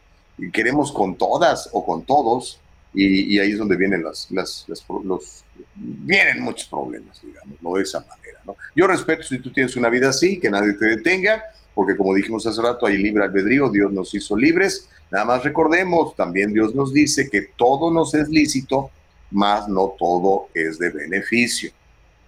queremos 0.52 0.92
con 0.92 1.16
todas 1.16 1.70
o 1.72 1.86
con 1.86 2.04
todos 2.04 2.60
y, 2.94 3.40
ahí 3.40 3.52
es 3.52 3.58
donde 3.58 3.76
vienen 3.76 4.04
las, 4.04 4.30
las, 4.32 4.66
los, 4.68 5.46
vienen 5.76 6.42
muchos 6.42 6.68
problemas, 6.68 7.22
digamos, 7.22 7.62
no 7.62 7.74
de 7.74 7.84
esa 7.84 8.00
manera. 8.02 8.40
¿no? 8.46 8.56
Yo 8.76 8.88
respeto 8.88 9.24
si 9.24 9.40
tú 9.40 9.52
tienes 9.52 9.76
una 9.76 9.90
vida 9.90 10.10
así, 10.10 10.40
que 10.40 10.50
nadie 10.50 10.74
te 10.74 10.86
detenga, 10.86 11.44
porque 11.74 11.98
como 11.98 12.14
dijimos 12.14 12.46
hace 12.46 12.62
rato, 12.62 12.86
hay 12.86 12.98
libre 12.98 13.24
albedrío, 13.24 13.70
Dios 13.70 13.92
nos 13.92 14.14
hizo 14.14 14.38
libres. 14.38 14.90
Nada 15.10 15.26
más 15.26 15.44
recordemos, 15.44 16.16
también 16.16 16.54
Dios 16.54 16.76
nos 16.76 16.94
dice 16.94 17.30
que 17.30 17.50
todo 17.56 17.92
nos 17.92 18.14
es 18.14 18.30
lícito, 18.30 18.92
más 19.32 19.68
no 19.68 19.96
todo 19.98 20.50
es 20.54 20.78
de 20.78 20.90
beneficio. 20.90 21.72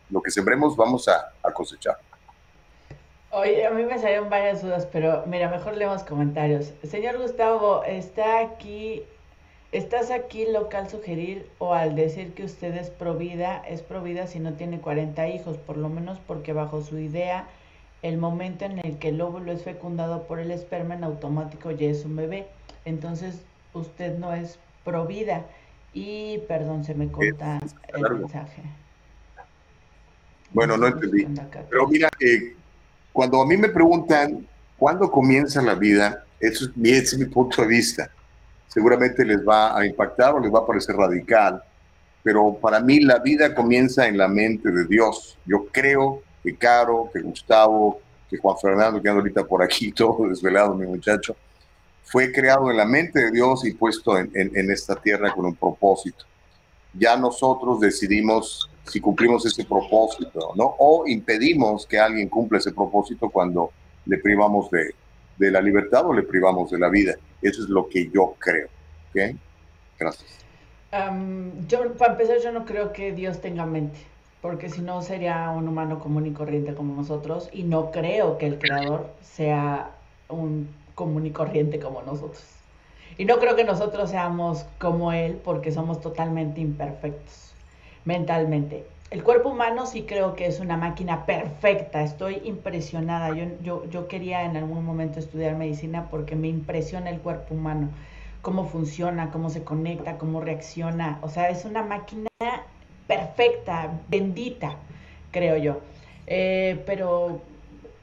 Lo 0.09 0.21
que 0.21 0.31
sembremos 0.31 0.75
vamos 0.75 1.07
a, 1.07 1.51
cosechar. 1.51 1.97
Oye, 3.31 3.65
a 3.65 3.71
mí 3.71 3.83
me 3.83 3.99
salieron 3.99 4.29
varias 4.29 4.61
dudas, 4.61 4.87
pero 4.91 5.23
mira, 5.27 5.49
mejor 5.49 5.75
leemos 5.75 6.03
comentarios. 6.03 6.73
Señor 6.83 7.17
Gustavo, 7.17 7.83
¿está 7.83 8.39
aquí, 8.39 9.03
estás 9.77 10.09
aquí 10.09 10.45
local 10.45 10.89
sugerir 10.89 11.49
o 11.57 11.73
al 11.73 11.95
decir 11.95 12.33
que 12.33 12.45
usted 12.45 12.73
es 12.75 12.89
provida, 12.89 13.61
es 13.67 13.81
provida 13.81 14.25
si 14.27 14.39
no 14.39 14.53
tiene 14.53 14.79
40 14.79 15.27
hijos, 15.27 15.57
por 15.57 15.77
lo 15.77 15.89
menos 15.89 16.17
porque 16.25 16.53
bajo 16.53 16.81
su 16.81 16.97
idea, 16.97 17.47
el 18.01 18.17
momento 18.17 18.65
en 18.65 18.79
el 18.79 18.97
que 18.99 19.09
el 19.09 19.19
óvulo 19.19 19.51
es 19.51 19.63
fecundado 19.63 20.27
por 20.27 20.39
el 20.39 20.51
esperma 20.51 20.95
en 20.95 21.03
automático 21.03 21.71
ya 21.71 21.89
es 21.89 22.05
un 22.05 22.15
bebé. 22.15 22.47
Entonces, 22.85 23.41
usted 23.73 24.17
no 24.17 24.33
es 24.33 24.59
provida. 24.83 25.45
Y 25.93 26.39
perdón, 26.47 26.85
se 26.85 26.93
me 26.93 27.09
corta 27.09 27.59
el 27.93 28.19
mensaje. 28.19 28.61
Bueno, 30.51 30.77
no 30.77 30.87
entendí. 30.87 31.25
Pero 31.69 31.87
mira, 31.87 32.09
eh, 32.19 32.55
cuando 33.11 33.41
a 33.41 33.45
mí 33.45 33.57
me 33.57 33.69
preguntan 33.69 34.45
cuándo 34.77 35.09
comienza 35.09 35.61
la 35.61 35.73
vida, 35.73 36.23
eso 36.39 36.65
es, 36.65 36.71
ese 36.83 37.15
es 37.15 37.17
mi 37.17 37.25
punto 37.25 37.61
de 37.61 37.67
vista. 37.67 38.11
Seguramente 38.75 39.23
les 39.23 39.37
va 39.37 39.75
a 39.75 39.85
impactar 39.85 40.35
o 40.35 40.39
les 40.41 40.53
va 40.53 40.59
a 40.59 40.67
parecer 40.67 40.97
radical, 40.97 41.63
pero 42.21 42.55
para 42.55 42.81
mí 42.81 42.99
la 42.99 43.19
vida 43.19 43.55
comienza 43.55 44.05
en 44.05 44.17
la 44.17 44.27
mente 44.27 44.69
de 44.69 44.85
Dios. 44.85 45.37
Yo 45.45 45.67
creo 45.71 46.21
que 46.43 46.57
Caro, 46.57 47.09
que 47.13 47.21
Gustavo, 47.21 48.01
que 48.29 48.37
Juan 48.37 48.57
Fernando, 48.61 49.01
que 49.01 49.07
anda 49.07 49.21
ahorita 49.21 49.45
por 49.45 49.63
aquí, 49.63 49.91
todo 49.95 50.27
desvelado, 50.27 50.75
mi 50.75 50.85
muchacho, 50.85 51.37
fue 52.03 52.33
creado 52.33 52.69
en 52.69 52.75
la 52.75 52.85
mente 52.85 53.19
de 53.19 53.31
Dios 53.31 53.65
y 53.65 53.73
puesto 53.73 54.17
en, 54.17 54.29
esta 54.69 54.97
tierra 54.97 55.33
con 55.33 55.45
un 55.45 55.55
propósito. 55.55 56.25
Ya 56.93 57.15
nosotros 57.15 57.79
decidimos 57.79 58.69
si 58.85 58.99
cumplimos 58.99 59.45
ese 59.45 59.63
propósito, 59.63 60.51
¿no? 60.55 60.75
O 60.79 61.07
impedimos 61.07 61.87
que 61.87 61.97
alguien 61.97 62.27
cumpla 62.27 62.57
ese 62.57 62.73
propósito 62.73 63.29
cuando 63.29 63.71
le 64.05 64.17
privamos 64.17 64.69
de, 64.69 64.93
la 65.49 65.61
libertad 65.61 66.05
o 66.05 66.13
le 66.13 66.23
privamos 66.23 66.69
de 66.71 66.77
la 66.77 66.89
vida. 66.89 67.15
Eso 67.45 67.61
es 67.61 67.69
lo 67.69 67.87
que 67.87 68.09
yo 68.09 68.35
creo. 68.39 68.67
Gracias. 69.99 70.45
yo, 71.67 71.93
para 71.93 72.13
empezar, 72.13 72.39
yo 72.43 72.51
no 72.51 72.65
creo 72.65 72.91
que 72.91 73.13
Dios 73.13 73.39
tenga 73.39 73.65
mente, 73.65 73.99
porque 74.41 74.69
si 74.69 74.81
no 74.81 75.01
sería 75.01 75.51
un 75.51 75.67
humano 75.67 75.99
común 75.99 76.25
y 76.25 76.31
corriente 76.31 76.73
como 76.73 76.95
nosotros, 76.95 77.49
y 77.53 77.63
no 77.63 77.91
creo 77.91 78.39
que 78.39 78.47
el 78.47 78.57
creador 78.57 79.09
sea 79.21 79.91
un 80.27 80.67
común 80.95 81.27
y 81.27 81.31
corriente 81.31 81.79
como 81.79 82.01
nosotros. 82.01 82.43
Y 83.17 83.25
no 83.25 83.37
creo 83.37 83.55
que 83.55 83.63
nosotros 83.63 84.09
seamos 84.09 84.65
como 84.79 85.13
Él 85.13 85.39
porque 85.43 85.71
somos 85.71 86.01
totalmente 86.01 86.59
imperfectos 86.61 87.53
mentalmente. 88.05 88.85
El 89.15 89.23
cuerpo 89.23 89.47
humano 89.47 89.85
sí 89.85 90.03
creo 90.03 90.35
que 90.35 90.45
es 90.45 90.59
una 90.59 90.75
máquina 90.75 91.25
perfecta, 91.25 92.03
estoy 92.03 92.41
impresionada. 92.43 93.31
Yo, 93.31 93.45
yo, 93.63 93.89
yo 93.89 94.09
quería 94.09 94.43
en 94.43 94.57
algún 94.57 94.83
momento 94.83 95.19
estudiar 95.19 95.55
medicina 95.55 96.09
porque 96.09 96.35
me 96.35 96.49
impresiona 96.49 97.09
el 97.11 97.21
cuerpo 97.21 97.53
humano, 97.53 97.91
cómo 98.41 98.67
funciona, 98.67 99.31
cómo 99.31 99.49
se 99.49 99.63
conecta, 99.63 100.17
cómo 100.17 100.41
reacciona. 100.41 101.19
O 101.21 101.29
sea, 101.29 101.49
es 101.49 101.63
una 101.63 101.81
máquina 101.81 102.27
perfecta, 103.07 104.01
bendita, 104.09 104.75
creo 105.31 105.55
yo. 105.55 105.79
Eh, 106.27 106.83
pero 106.85 107.39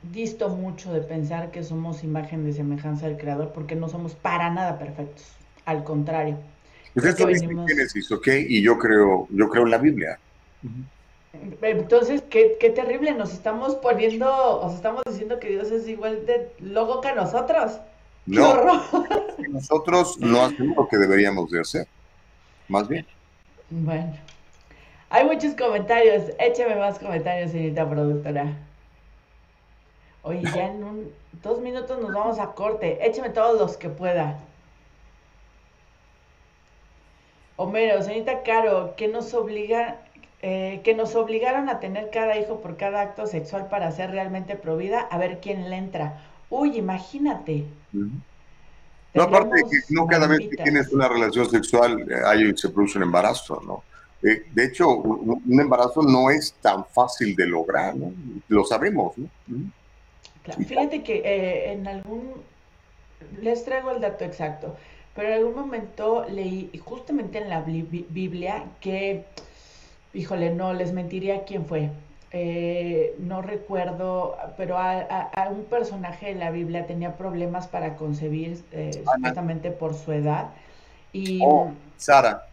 disto 0.02 0.48
mucho 0.48 0.94
de 0.94 1.02
pensar 1.02 1.50
que 1.50 1.62
somos 1.62 2.04
imagen 2.04 2.42
de 2.46 2.54
semejanza 2.54 3.06
del 3.06 3.18
Creador 3.18 3.52
porque 3.52 3.76
no 3.76 3.90
somos 3.90 4.14
para 4.14 4.48
nada 4.48 4.78
perfectos. 4.78 5.26
Al 5.66 5.84
contrario, 5.84 6.38
Pues 6.94 7.04
esto 7.04 7.26
dice 7.26 7.46
Génesis, 7.66 8.10
¿ok? 8.12 8.28
Y 8.48 8.62
yo 8.62 8.78
creo, 8.78 9.28
yo 9.30 9.48
creo 9.50 9.64
en 9.64 9.70
la 9.70 9.78
Biblia. 9.78 10.18
Entonces, 11.32 12.22
qué, 12.28 12.56
qué 12.60 12.70
terrible, 12.70 13.12
nos 13.12 13.32
estamos 13.32 13.74
poniendo, 13.76 14.60
os 14.60 14.74
estamos 14.74 15.02
diciendo 15.06 15.38
que 15.40 15.48
Dios 15.48 15.70
es 15.70 15.88
igual 15.88 16.26
de 16.26 16.52
loco 16.60 17.00
que 17.00 17.14
nosotros. 17.14 17.78
No, 18.26 18.82
nosotros 19.48 20.18
no 20.18 20.42
hacemos 20.42 20.76
lo 20.76 20.88
que 20.88 20.96
deberíamos 20.96 21.50
de 21.50 21.60
hacer, 21.60 21.88
más 22.68 22.86
bien. 22.86 23.06
Bueno, 23.70 24.14
hay 25.08 25.24
muchos 25.24 25.54
comentarios, 25.54 26.24
écheme 26.38 26.76
más 26.76 26.98
comentarios, 26.98 27.50
señorita 27.50 27.88
productora. 27.88 28.56
Oye, 30.22 30.42
ya 30.54 30.66
en 30.66 30.84
un, 30.84 31.12
dos 31.42 31.60
minutos 31.60 32.00
nos 32.00 32.12
vamos 32.12 32.38
a 32.38 32.52
corte, 32.52 33.04
écheme 33.04 33.30
todos 33.30 33.58
los 33.58 33.76
que 33.76 33.88
pueda. 33.88 34.38
Homero, 37.56 38.02
señorita 38.02 38.42
Caro, 38.42 38.94
que 38.96 39.08
nos 39.08 39.34
obliga, 39.34 39.98
eh, 40.44 40.80
que 40.82 40.94
nos 40.94 41.14
obligaron 41.14 41.68
a 41.68 41.78
tener 41.78 42.10
cada 42.10 42.36
hijo 42.36 42.60
por 42.60 42.76
cada 42.76 43.00
acto 43.00 43.28
sexual 43.28 43.68
para 43.68 43.92
ser 43.92 44.10
realmente 44.10 44.56
provida, 44.56 44.98
a 45.02 45.16
ver 45.16 45.38
quién 45.40 45.70
le 45.70 45.76
entra. 45.76 46.20
Uy, 46.50 46.76
imagínate. 46.76 47.64
No, 47.92 49.22
aparte 49.22 49.54
de 49.54 49.62
que 49.70 49.78
no 49.90 50.04
cada 50.08 50.26
vez 50.26 50.40
que 50.40 50.56
tienes 50.56 50.92
una 50.92 51.08
relación 51.08 51.48
sexual 51.48 52.10
eh, 52.10 52.22
hay, 52.26 52.56
se 52.56 52.70
produce 52.70 52.98
un 52.98 53.04
embarazo, 53.04 53.62
¿no? 53.64 53.84
Eh, 54.28 54.46
de 54.52 54.64
hecho, 54.64 54.88
un, 54.88 55.60
embarazo 55.60 56.02
no 56.02 56.28
es 56.28 56.54
tan 56.60 56.86
fácil 56.86 57.36
de 57.36 57.46
lograr, 57.46 57.94
¿no? 57.94 58.12
Lo 58.48 58.64
sabemos, 58.64 59.16
¿no? 59.16 59.28
Fíjate 60.66 61.04
que 61.04 61.70
en 61.70 61.86
algún, 61.86 62.32
les 63.40 63.64
traigo 63.64 63.92
el 63.92 64.00
dato 64.00 64.24
exacto, 64.24 64.76
pero 65.14 65.28
en 65.28 65.34
algún 65.34 65.54
momento 65.54 66.26
leí 66.28 66.68
justamente 66.84 67.38
en 67.38 67.48
la 67.48 67.60
Biblia 67.60 68.64
que, 68.80 69.24
híjole, 70.14 70.50
no 70.54 70.72
les 70.72 70.92
mentiría 70.92 71.44
quién 71.44 71.66
fue. 71.66 71.90
Eh, 72.34 73.14
no 73.18 73.42
recuerdo, 73.42 74.36
pero 74.56 74.78
a, 74.78 75.30
un 75.50 75.64
personaje 75.64 76.26
de 76.26 76.34
la 76.34 76.50
Biblia 76.50 76.86
tenía 76.86 77.16
problemas 77.16 77.68
para 77.68 77.96
concebir, 77.96 78.62
eh, 78.72 78.90
supuestamente 78.94 79.70
por 79.70 79.94
su 79.94 80.12
edad. 80.12 80.50
Y, 81.12 81.40
oh, 81.44 81.72
Sara. 81.98 82.46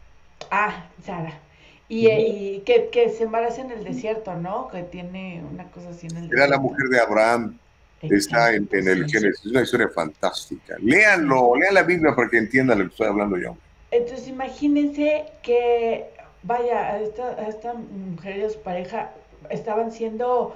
Ah, 0.52 0.86
Sara. 1.06 1.40
Y, 1.88 2.60
que, 2.66 2.90
que, 2.92 3.10
se 3.10 3.24
embaraza 3.24 3.62
en 3.62 3.72
el 3.72 3.84
desierto, 3.84 4.36
¿no? 4.36 4.68
Que 4.68 4.84
tiene 4.84 5.42
una 5.52 5.64
cosa 5.72 5.90
así 5.90 6.08
en 6.08 6.18
el 6.18 6.32
Era 6.32 6.48
la 6.48 6.60
mujer 6.60 6.88
de 6.90 7.00
Abraham. 7.00 7.58
Está 8.02 8.54
en, 8.54 8.70
el 8.72 9.10
Génesis, 9.10 9.46
es 9.46 9.52
una 9.52 9.62
historia 9.62 9.90
fantástica. 9.90 10.76
Léanlo, 10.80 11.56
lean 11.56 11.74
la 11.74 11.84
Biblia 11.84 12.16
para 12.16 12.30
que 12.30 12.38
entiendan 12.38 12.80
lo 12.80 12.86
que 12.86 12.92
estoy 12.92 13.08
hablando 13.08 13.38
yo. 13.38 13.58
Entonces 13.92 14.28
imagínense 14.28 15.26
que, 15.42 16.06
vaya, 16.44 16.94
a 16.94 17.00
esta, 17.00 17.30
a 17.30 17.48
esta 17.48 17.74
mujer 17.74 18.38
y 18.38 18.44
a 18.44 18.50
su 18.50 18.60
pareja 18.62 19.12
estaban 19.50 19.92
siendo 19.92 20.56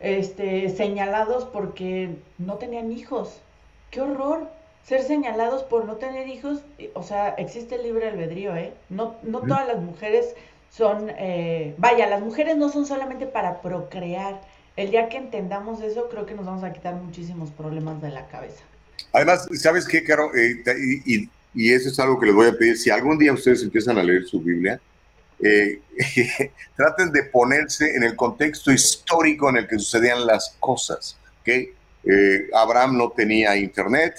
este, 0.00 0.68
señalados 0.70 1.44
porque 1.44 2.10
no 2.38 2.56
tenían 2.56 2.92
hijos. 2.92 3.40
¡Qué 3.90 4.00
horror! 4.00 4.48
Ser 4.84 5.02
señalados 5.02 5.64
por 5.64 5.84
no 5.84 5.96
tener 5.96 6.28
hijos, 6.28 6.62
o 6.94 7.02
sea, 7.02 7.30
existe 7.30 7.74
el 7.74 7.82
libre 7.82 8.08
albedrío, 8.08 8.56
¿eh? 8.56 8.72
No, 8.88 9.16
no 9.22 9.40
todas 9.40 9.68
las 9.68 9.80
mujeres 9.80 10.34
son, 10.70 11.10
eh, 11.18 11.74
vaya, 11.76 12.08
las 12.08 12.22
mujeres 12.22 12.56
no 12.56 12.70
son 12.70 12.86
solamente 12.86 13.26
para 13.26 13.60
procrear, 13.60 14.40
el 14.76 14.92
día 14.92 15.08
que 15.08 15.16
entendamos 15.16 15.82
eso, 15.82 16.08
creo 16.08 16.24
que 16.24 16.34
nos 16.34 16.46
vamos 16.46 16.62
a 16.62 16.72
quitar 16.72 16.94
muchísimos 16.94 17.50
problemas 17.50 18.00
de 18.00 18.10
la 18.10 18.28
cabeza. 18.28 18.62
Además, 19.12 19.48
¿sabes 19.60 19.86
qué, 19.86 20.04
Caro? 20.04 20.30
Eh, 20.36 20.62
y, 21.04 21.28
eso 21.72 21.88
es 21.88 21.98
algo 21.98 22.18
que 22.18 22.26
les 22.26 22.34
voy 22.34 22.48
a 22.48 22.52
pedir. 22.52 22.76
Si 22.76 22.90
algún 22.90 23.18
día 23.18 23.32
ustedes 23.32 23.62
empiezan 23.62 23.98
a 23.98 24.02
leer 24.02 24.24
su 24.24 24.40
Biblia, 24.40 24.80
eh, 25.40 25.80
traten 26.76 27.12
de 27.12 27.24
ponerse 27.24 27.96
en 27.96 28.04
el 28.04 28.14
contexto 28.16 28.72
histórico 28.72 29.48
en 29.48 29.58
el 29.58 29.66
que 29.66 29.78
sucedían 29.78 30.26
las 30.26 30.56
cosas. 30.60 31.18
¿okay? 31.40 31.70
Eh, 32.04 32.48
Abraham 32.54 32.96
no 32.96 33.10
tenía 33.10 33.56
internet, 33.56 34.14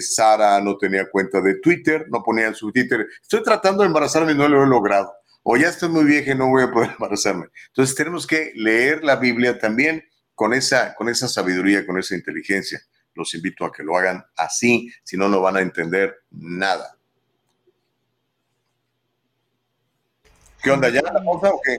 Sara 0.00 0.60
no 0.62 0.78
tenía 0.78 1.10
cuenta 1.10 1.42
de 1.42 1.56
Twitter, 1.56 2.06
no 2.08 2.22
ponía 2.22 2.54
su 2.54 2.72
Twitter, 2.72 3.06
estoy 3.20 3.42
tratando 3.42 3.82
de 3.82 3.88
embarazarme 3.88 4.32
y 4.32 4.34
no 4.34 4.48
lo 4.48 4.64
he 4.64 4.66
logrado 4.66 5.12
o 5.50 5.56
ya 5.56 5.68
estoy 5.68 5.88
muy 5.88 6.04
vieja 6.04 6.32
y 6.32 6.34
no 6.34 6.48
voy 6.48 6.62
a 6.62 6.70
poder 6.70 6.90
embarazarme. 6.98 7.46
Entonces 7.68 7.96
tenemos 7.96 8.26
que 8.26 8.52
leer 8.54 9.02
la 9.02 9.16
Biblia 9.16 9.58
también 9.58 10.04
con 10.34 10.52
esa, 10.52 10.94
con 10.94 11.08
esa 11.08 11.26
sabiduría, 11.26 11.86
con 11.86 11.98
esa 11.98 12.14
inteligencia. 12.14 12.82
Los 13.18 13.34
invito 13.34 13.64
a 13.64 13.72
que 13.72 13.82
lo 13.82 13.96
hagan 13.96 14.24
así, 14.36 14.88
si 15.02 15.16
no, 15.16 15.28
no 15.28 15.40
van 15.40 15.56
a 15.56 15.60
entender 15.60 16.20
nada. 16.30 16.96
¿Qué 20.62 20.70
onda? 20.70 20.88
¿Ya 20.88 21.02
la 21.02 21.24
pausa 21.24 21.50
o 21.52 21.60
qué? 21.60 21.78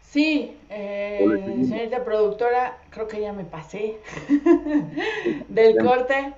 Sí, 0.00 0.56
eh, 0.70 1.62
señorita 1.68 2.02
productora, 2.02 2.78
creo 2.88 3.06
que 3.06 3.20
ya 3.20 3.34
me 3.34 3.44
pasé 3.44 3.98
del 5.48 5.76
corte. 5.76 6.32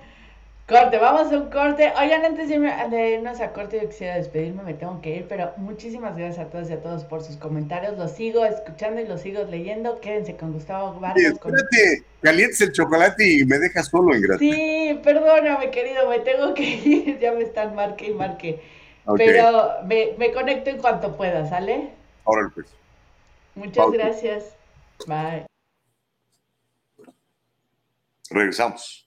Corte, 0.73 0.97
vamos 0.97 1.31
a 1.31 1.37
un 1.37 1.51
corte. 1.51 1.93
Oigan, 2.01 2.25
antes 2.25 2.49
de 2.49 3.11
irnos 3.11 3.41
a 3.43 3.53
corte, 3.53 3.79
yo 3.83 3.91
quisiera 3.91 4.17
despedirme, 4.17 4.63
me 4.63 4.73
tengo 4.73 5.03
que 5.03 5.17
ir, 5.17 5.27
pero 5.29 5.53
muchísimas 5.59 6.17
gracias 6.17 6.47
a 6.47 6.51
todos 6.51 6.71
y 6.71 6.73
a 6.73 6.81
todos 6.81 7.05
por 7.05 7.23
sus 7.23 7.37
comentarios. 7.37 7.99
Los 7.99 8.13
sigo 8.13 8.47
escuchando 8.47 8.99
y 9.03 9.07
los 9.07 9.21
sigo 9.21 9.45
leyendo. 9.45 10.01
Quédense 10.01 10.35
con 10.35 10.55
Gustavo 10.55 10.99
Vargas. 10.99 11.25
espérate, 11.25 12.05
calientes 12.23 12.59
el 12.63 12.73
chocolate 12.73 13.23
y 13.23 13.45
me 13.45 13.59
dejas 13.59 13.89
solo 13.89 14.15
en 14.15 14.23
gracia. 14.23 14.55
Sí, 14.55 14.99
perdóname, 15.05 15.71
querido, 15.71 16.09
me 16.09 16.21
tengo 16.21 16.55
que 16.55 16.63
ir. 16.63 17.19
ya 17.21 17.33
me 17.33 17.43
están 17.43 17.75
marque 17.75 18.07
y 18.07 18.15
marque. 18.15 18.63
Pero 19.19 19.83
me, 19.85 20.15
me, 20.17 20.33
conecto 20.33 20.71
en 20.71 20.79
cuanto 20.79 21.19
pueda, 21.19 21.47
¿sale? 21.47 21.91
Ahora 22.25 22.51
pues. 22.55 22.67
Muchas 23.57 23.91
gracias. 23.91 24.57
Bye. 25.07 25.45
Regresamos. 28.31 29.07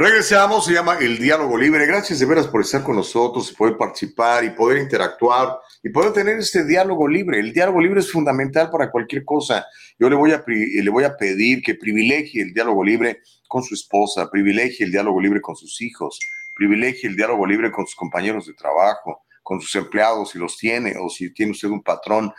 Regresamos, 0.00 0.64
se 0.64 0.74
llama 0.74 0.96
El 1.00 1.18
Diálogo 1.18 1.58
Libre. 1.58 1.84
Gracias 1.84 2.20
de 2.20 2.26
veras 2.26 2.46
por 2.46 2.60
estar 2.60 2.84
con 2.84 2.94
nosotros 2.94 3.52
poder 3.52 3.76
participar 3.76 4.44
y 4.44 4.50
poder 4.50 4.78
interactuar 4.78 5.58
y 5.82 5.88
poder 5.88 6.12
tener 6.12 6.38
este 6.38 6.64
diálogo 6.64 7.08
libre. 7.08 7.40
El 7.40 7.52
diálogo 7.52 7.80
libre 7.80 7.98
es 7.98 8.12
fundamental 8.12 8.70
para 8.70 8.92
cualquier 8.92 9.24
cosa. 9.24 9.66
Yo 9.98 10.08
le 10.08 10.14
voy 10.14 10.30
a, 10.30 10.44
le 10.46 10.88
voy 10.88 11.02
a 11.02 11.16
pedir 11.16 11.62
que 11.62 11.74
privilegie 11.74 12.42
el 12.42 12.54
diálogo 12.54 12.84
libre 12.84 13.22
con 13.48 13.64
su 13.64 13.74
esposa, 13.74 14.30
privilegie 14.30 14.86
el 14.86 14.92
diálogo 14.92 15.20
libre 15.20 15.40
con 15.40 15.56
sus 15.56 15.82
hijos, 15.82 16.20
privilegie 16.54 17.08
el 17.08 17.16
diálogo 17.16 17.44
libre 17.44 17.72
con 17.72 17.84
sus 17.84 17.96
compañeros 17.96 18.46
de 18.46 18.54
trabajo, 18.54 19.24
con 19.42 19.60
sus 19.60 19.74
empleados 19.74 20.30
si 20.30 20.38
los 20.38 20.56
tiene 20.56 20.94
o 20.96 21.08
si 21.08 21.34
tiene 21.34 21.50
usted 21.50 21.70
un 21.70 21.82
patrón. 21.82 22.32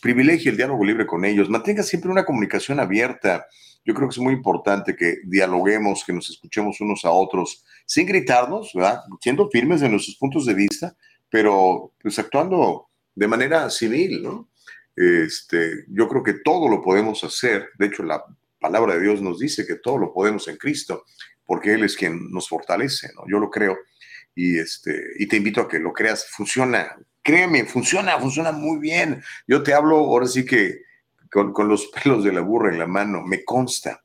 Privilegie 0.00 0.50
el 0.50 0.56
diálogo 0.56 0.82
libre 0.82 1.06
con 1.06 1.26
ellos. 1.26 1.50
Mantenga 1.50 1.82
siempre 1.82 2.10
una 2.10 2.24
comunicación 2.24 2.80
abierta 2.80 3.44
yo 3.84 3.94
creo 3.94 4.08
que 4.08 4.12
es 4.12 4.18
muy 4.18 4.34
importante 4.34 4.94
que 4.94 5.18
dialoguemos, 5.24 6.04
que 6.04 6.12
nos 6.12 6.30
escuchemos 6.30 6.80
unos 6.80 7.04
a 7.04 7.10
otros, 7.10 7.64
sin 7.86 8.06
gritarnos, 8.06 8.72
¿verdad? 8.74 9.00
Siendo 9.20 9.48
firmes 9.50 9.82
en 9.82 9.92
nuestros 9.92 10.16
puntos 10.16 10.46
de 10.46 10.54
vista, 10.54 10.96
pero 11.28 11.92
pues 12.00 12.18
actuando 12.18 12.88
de 13.14 13.28
manera 13.28 13.68
civil, 13.70 14.22
¿no? 14.22 14.48
Este, 14.94 15.84
yo 15.88 16.08
creo 16.08 16.22
que 16.22 16.34
todo 16.34 16.68
lo 16.68 16.82
podemos 16.82 17.24
hacer. 17.24 17.70
De 17.78 17.86
hecho, 17.86 18.02
la 18.02 18.22
palabra 18.60 18.94
de 18.94 19.02
Dios 19.02 19.20
nos 19.20 19.38
dice 19.38 19.66
que 19.66 19.76
todo 19.76 19.98
lo 19.98 20.12
podemos 20.12 20.46
en 20.48 20.56
Cristo, 20.56 21.04
porque 21.44 21.74
Él 21.74 21.84
es 21.84 21.96
quien 21.96 22.30
nos 22.30 22.48
fortalece, 22.48 23.10
¿no? 23.16 23.24
Yo 23.28 23.38
lo 23.38 23.50
creo. 23.50 23.76
Y, 24.34 24.58
este, 24.58 25.02
y 25.18 25.26
te 25.26 25.36
invito 25.36 25.60
a 25.60 25.68
que 25.68 25.78
lo 25.78 25.92
creas. 25.92 26.26
Funciona, 26.30 26.96
créeme, 27.22 27.64
funciona, 27.64 28.18
funciona 28.18 28.52
muy 28.52 28.78
bien. 28.78 29.22
Yo 29.46 29.62
te 29.62 29.74
hablo 29.74 29.96
ahora 29.96 30.26
sí 30.26 30.44
que 30.44 30.82
con, 31.32 31.68
los 31.68 31.86
pelos 32.02 32.24
de 32.24 32.32
la 32.32 32.42
burra 32.42 32.70
en 32.70 32.78
la 32.78 32.86
mano, 32.86 33.22
me 33.22 33.44
consta. 33.44 34.02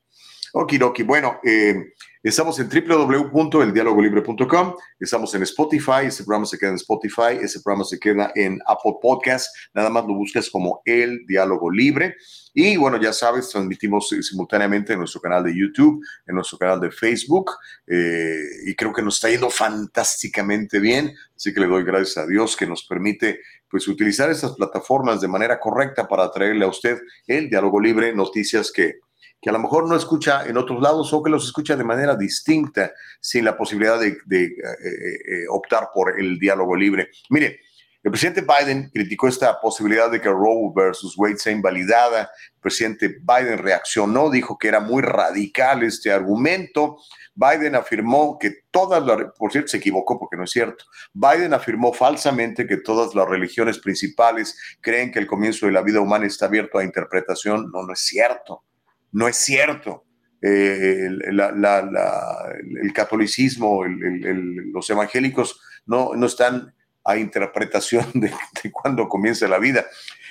Okidoki, 0.54 1.04
bueno, 1.04 1.40
eh, 1.44 1.94
Estamos 2.28 2.60
en 2.60 2.68
www.eldialogolibre.com, 2.68 4.76
estamos 5.00 5.34
en 5.34 5.44
Spotify, 5.44 6.08
ese 6.08 6.26
programa 6.26 6.46
se 6.46 6.58
queda 6.58 6.72
en 6.72 6.76
Spotify, 6.76 7.38
ese 7.42 7.62
programa 7.62 7.86
se 7.86 7.98
queda 7.98 8.34
en 8.36 8.60
Apple 8.68 8.96
Podcast, 9.02 9.48
nada 9.74 9.90
más 9.90 10.06
lo 10.06 10.14
buscas 10.14 10.50
como 10.50 10.82
El 10.84 11.26
Diálogo 11.26 11.72
Libre. 11.72 12.18
Y 12.54 12.76
bueno, 12.76 13.00
ya 13.00 13.14
sabes, 13.14 13.50
transmitimos 13.50 14.10
simultáneamente 14.10 14.92
en 14.92 15.00
nuestro 15.00 15.22
canal 15.22 15.42
de 15.44 15.58
YouTube, 15.58 16.04
en 16.26 16.36
nuestro 16.36 16.58
canal 16.58 16.82
de 16.82 16.92
Facebook, 16.92 17.52
eh, 17.88 18.42
y 18.66 18.76
creo 18.76 18.92
que 18.92 19.04
nos 19.04 19.16
está 19.16 19.30
yendo 19.30 19.50
fantásticamente 19.50 20.82
bien, 20.82 21.16
así 21.34 21.54
que 21.54 21.62
le 21.62 21.68
doy 21.68 21.86
gracias 21.86 22.18
a 22.18 22.28
Dios 22.28 22.58
que 22.58 22.68
nos 22.68 22.84
permite 22.84 23.40
pues 23.70 23.88
utilizar 23.88 24.30
estas 24.30 24.54
plataformas 24.54 25.22
de 25.22 25.28
manera 25.28 25.60
correcta 25.60 26.08
para 26.08 26.32
traerle 26.32 26.66
a 26.66 26.70
usted 26.70 27.00
el 27.28 27.50
diálogo 27.50 27.80
libre, 27.80 28.14
noticias 28.14 28.72
que 28.72 29.00
que 29.42 29.50
a 29.50 29.54
lo 29.54 29.60
mejor 29.60 29.88
no 29.88 29.96
escucha 29.96 30.46
en 30.46 30.58
otros 30.58 30.82
lados 30.82 31.14
o 31.14 31.22
que 31.22 31.30
los 31.30 31.46
escucha 31.46 31.76
de 31.76 31.84
manera 31.84 32.16
distinta, 32.16 32.92
sin 33.20 33.46
la 33.46 33.56
posibilidad 33.56 34.00
de, 34.00 34.08
eh, 34.08 34.18
eh, 34.32 34.74
eh, 34.84 35.46
optar 35.50 35.90
por 35.94 36.20
el 36.20 36.40
diálogo 36.40 36.76
libre. 36.76 37.10
Mire, 37.30 37.60
el 38.08 38.12
presidente 38.12 38.42
Biden 38.42 38.90
criticó 38.90 39.28
esta 39.28 39.60
posibilidad 39.60 40.10
de 40.10 40.22
que 40.22 40.30
Roe 40.30 40.72
versus 40.74 41.18
Wade 41.18 41.40
sea 41.40 41.52
invalidada. 41.52 42.22
El 42.56 42.62
presidente 42.62 43.18
Biden 43.20 43.58
reaccionó, 43.58 44.30
dijo 44.30 44.58
que 44.58 44.70
era 44.70 44.80
muy 44.80 45.02
radical 45.02 45.84
este 45.84 46.14
argumento. 46.14 47.00
Biden 47.36 47.76
afirmó 47.76 48.38
que 48.40 48.60
todas 48.72 49.06
las, 49.06 49.34
por 49.38 49.52
cierto, 49.52 49.68
se 49.68 49.78
equivocó 49.78 50.18
porque 50.18 50.38
no 50.38 50.46
es 50.46 50.52
cierto. 50.52 50.86
Biden 51.12 51.54
afirmó 51.54 51.92
falsamente 51.92 52.66
que 52.66 52.78
todas 52.78 53.14
las 53.14 53.28
religiones 53.28 53.78
principales 53.80 54.58
creen 54.80 55.12
que 55.12 55.20
el 55.20 55.28
comienzo 55.28 55.66
de 55.66 55.74
la 55.74 55.82
vida 55.82 56.00
humana 56.00 56.28
está 56.28 56.46
abierto 56.46 56.78
a 56.78 56.86
interpretación. 56.86 57.70
No, 57.74 57.84
no 57.84 57.92
es 57.92 58.00
cierto. 58.00 58.64
No 59.12 59.28
es 59.28 59.36
cierto. 59.36 60.06
Eh, 60.42 61.10
el 61.10 62.94
catolicismo, 62.94 63.84
los 63.84 64.90
evangélicos 64.90 65.60
no, 65.86 66.14
no, 66.16 66.26
están 66.26 66.74
a 67.08 67.18
interpretación 67.18 68.06
de, 68.14 68.32
cuándo 68.72 69.08
comienza 69.08 69.48
la 69.48 69.58
vida. 69.58 69.86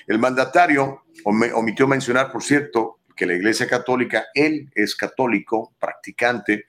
El 0.06 0.18
mandatario 0.18 1.04
omitió 1.24 1.88
mencionar, 1.88 2.30
por 2.30 2.42
cierto, 2.42 3.00
que 3.16 3.26
la 3.26 3.32
Iglesia 3.32 3.66
Católica, 3.66 4.26
él 4.34 4.70
es 4.74 4.94
católico, 4.94 5.74
practicante, 5.80 6.66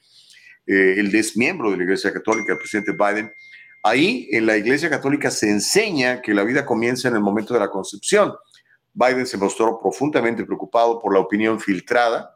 eh, 0.65 0.95
él 0.97 1.13
es 1.13 1.35
miembro 1.35 1.69
de 1.69 1.77
la 1.77 1.83
Iglesia 1.83 2.11
Católica, 2.11 2.53
el 2.53 2.57
presidente 2.57 2.93
Biden. 2.93 3.31
Ahí 3.83 4.29
en 4.31 4.45
la 4.45 4.55
Iglesia 4.55 4.89
Católica 4.89 5.29
se 5.29 5.49
enseña 5.49 6.21
que 6.21 6.33
la 6.33 6.43
vida 6.43 6.65
comienza 6.65 7.09
en 7.09 7.15
el 7.15 7.21
momento 7.21 7.53
de 7.53 7.59
la 7.59 7.69
concepción. 7.69 8.33
Biden 8.93 9.27
se 9.27 9.37
mostró 9.37 9.79
profundamente 9.79 10.45
preocupado 10.45 10.99
por 10.99 11.13
la 11.13 11.19
opinión 11.19 11.59
filtrada 11.59 12.33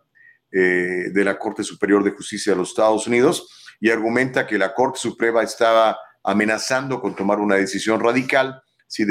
eh, 0.51 1.09
de 1.11 1.23
la 1.23 1.39
Corte 1.39 1.63
Superior 1.63 2.03
de 2.03 2.11
Justicia 2.11 2.51
de 2.51 2.59
los 2.59 2.69
Estados 2.69 3.07
Unidos 3.07 3.75
y 3.79 3.89
argumenta 3.89 4.45
que 4.45 4.57
la 4.57 4.73
Corte 4.73 4.99
Suprema 4.99 5.41
estaba 5.41 5.97
amenazando 6.23 7.01
con 7.01 7.15
tomar 7.15 7.39
una 7.39 7.55
decisión 7.55 7.99
radical 7.99 8.61
si, 8.87 9.05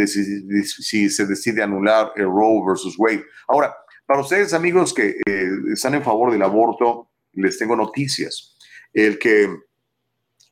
si 0.65 1.09
se 1.09 1.27
decide 1.27 1.63
anular 1.63 2.13
el 2.17 2.25
Roe 2.25 2.63
versus 2.67 2.97
Wade. 2.99 3.25
Ahora, 3.49 3.75
para 4.07 4.21
ustedes 4.21 4.53
amigos 4.53 4.93
que 4.93 5.21
eh, 5.25 5.49
están 5.73 5.95
en 5.95 6.03
favor 6.03 6.33
del 6.33 6.43
aborto, 6.43 7.11
les 7.33 7.57
tengo 7.59 7.77
noticias. 7.77 8.57
El 8.93 9.19
que, 9.19 9.49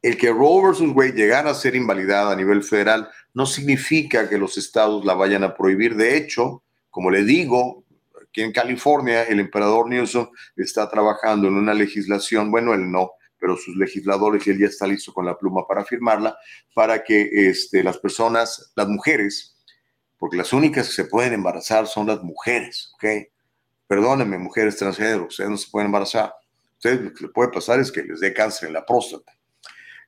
el 0.01 0.17
que 0.17 0.31
Roe 0.31 0.69
versus 0.69 0.95
Wade 0.95 1.13
llegara 1.13 1.51
a 1.51 1.55
ser 1.55 1.75
invalidada 1.75 2.33
a 2.33 2.37
nivel 2.37 2.63
federal 2.63 3.11
no 3.35 3.47
significa 3.47 4.29
que 4.29 4.39
los 4.39 4.57
estados 4.57 5.05
la 5.05 5.15
vayan 5.15 5.45
a 5.45 5.55
prohibir. 5.55 5.97
De 5.97 6.17
hecho, 6.17 6.63
como 6.89 7.11
le 7.11 7.25
digo, 7.25 7.85
aquí 8.23 8.43
en 8.43 8.53
California 8.53 9.25
el 9.25 9.41
emperador 9.41 9.89
Newsom 9.89 10.29
está 10.57 10.89
trabajando 10.89 11.49
en 11.49 11.55
una 11.55 11.75
legislación, 11.75 12.51
bueno, 12.51 12.75
él 12.75 12.91
no, 12.91 13.11
pero 13.39 13.57
sus 13.57 13.77
legisladores 13.77 14.47
y 14.47 14.51
él 14.51 14.59
ya 14.59 14.67
está 14.67 14.87
listo 14.87 15.13
con 15.13 15.25
la 15.25 15.37
pluma 15.37 15.67
para 15.67 15.85
firmarla, 15.85 16.37
para 16.75 17.03
que 17.03 17.29
este, 17.49 17.83
las 17.83 17.99
personas, 17.99 18.73
las 18.75 18.89
mujeres, 18.89 19.57
porque 20.19 20.37
las 20.37 20.53
únicas 20.53 20.89
que 20.89 20.95
se 20.95 21.05
pueden 21.05 21.33
embarazar 21.33 21.87
son 21.87 22.07
las 22.07 22.23
mujeres, 22.23 22.93
¿ok? 22.95 23.05
Perdónenme, 23.87 24.39
mujeres 24.39 24.77
transgénero, 24.77 25.27
ustedes 25.27 25.51
no 25.51 25.57
se 25.57 25.71
pueden 25.71 25.87
embarazar. 25.87 26.35
Ustedes 26.75 27.01
lo 27.01 27.13
que 27.13 27.25
les 27.25 27.33
puede 27.33 27.51
pasar 27.51 27.81
es 27.81 27.91
que 27.91 28.03
les 28.03 28.21
dé 28.21 28.33
cáncer 28.33 28.69
en 28.69 28.75
la 28.75 28.85
próstata. 28.85 29.33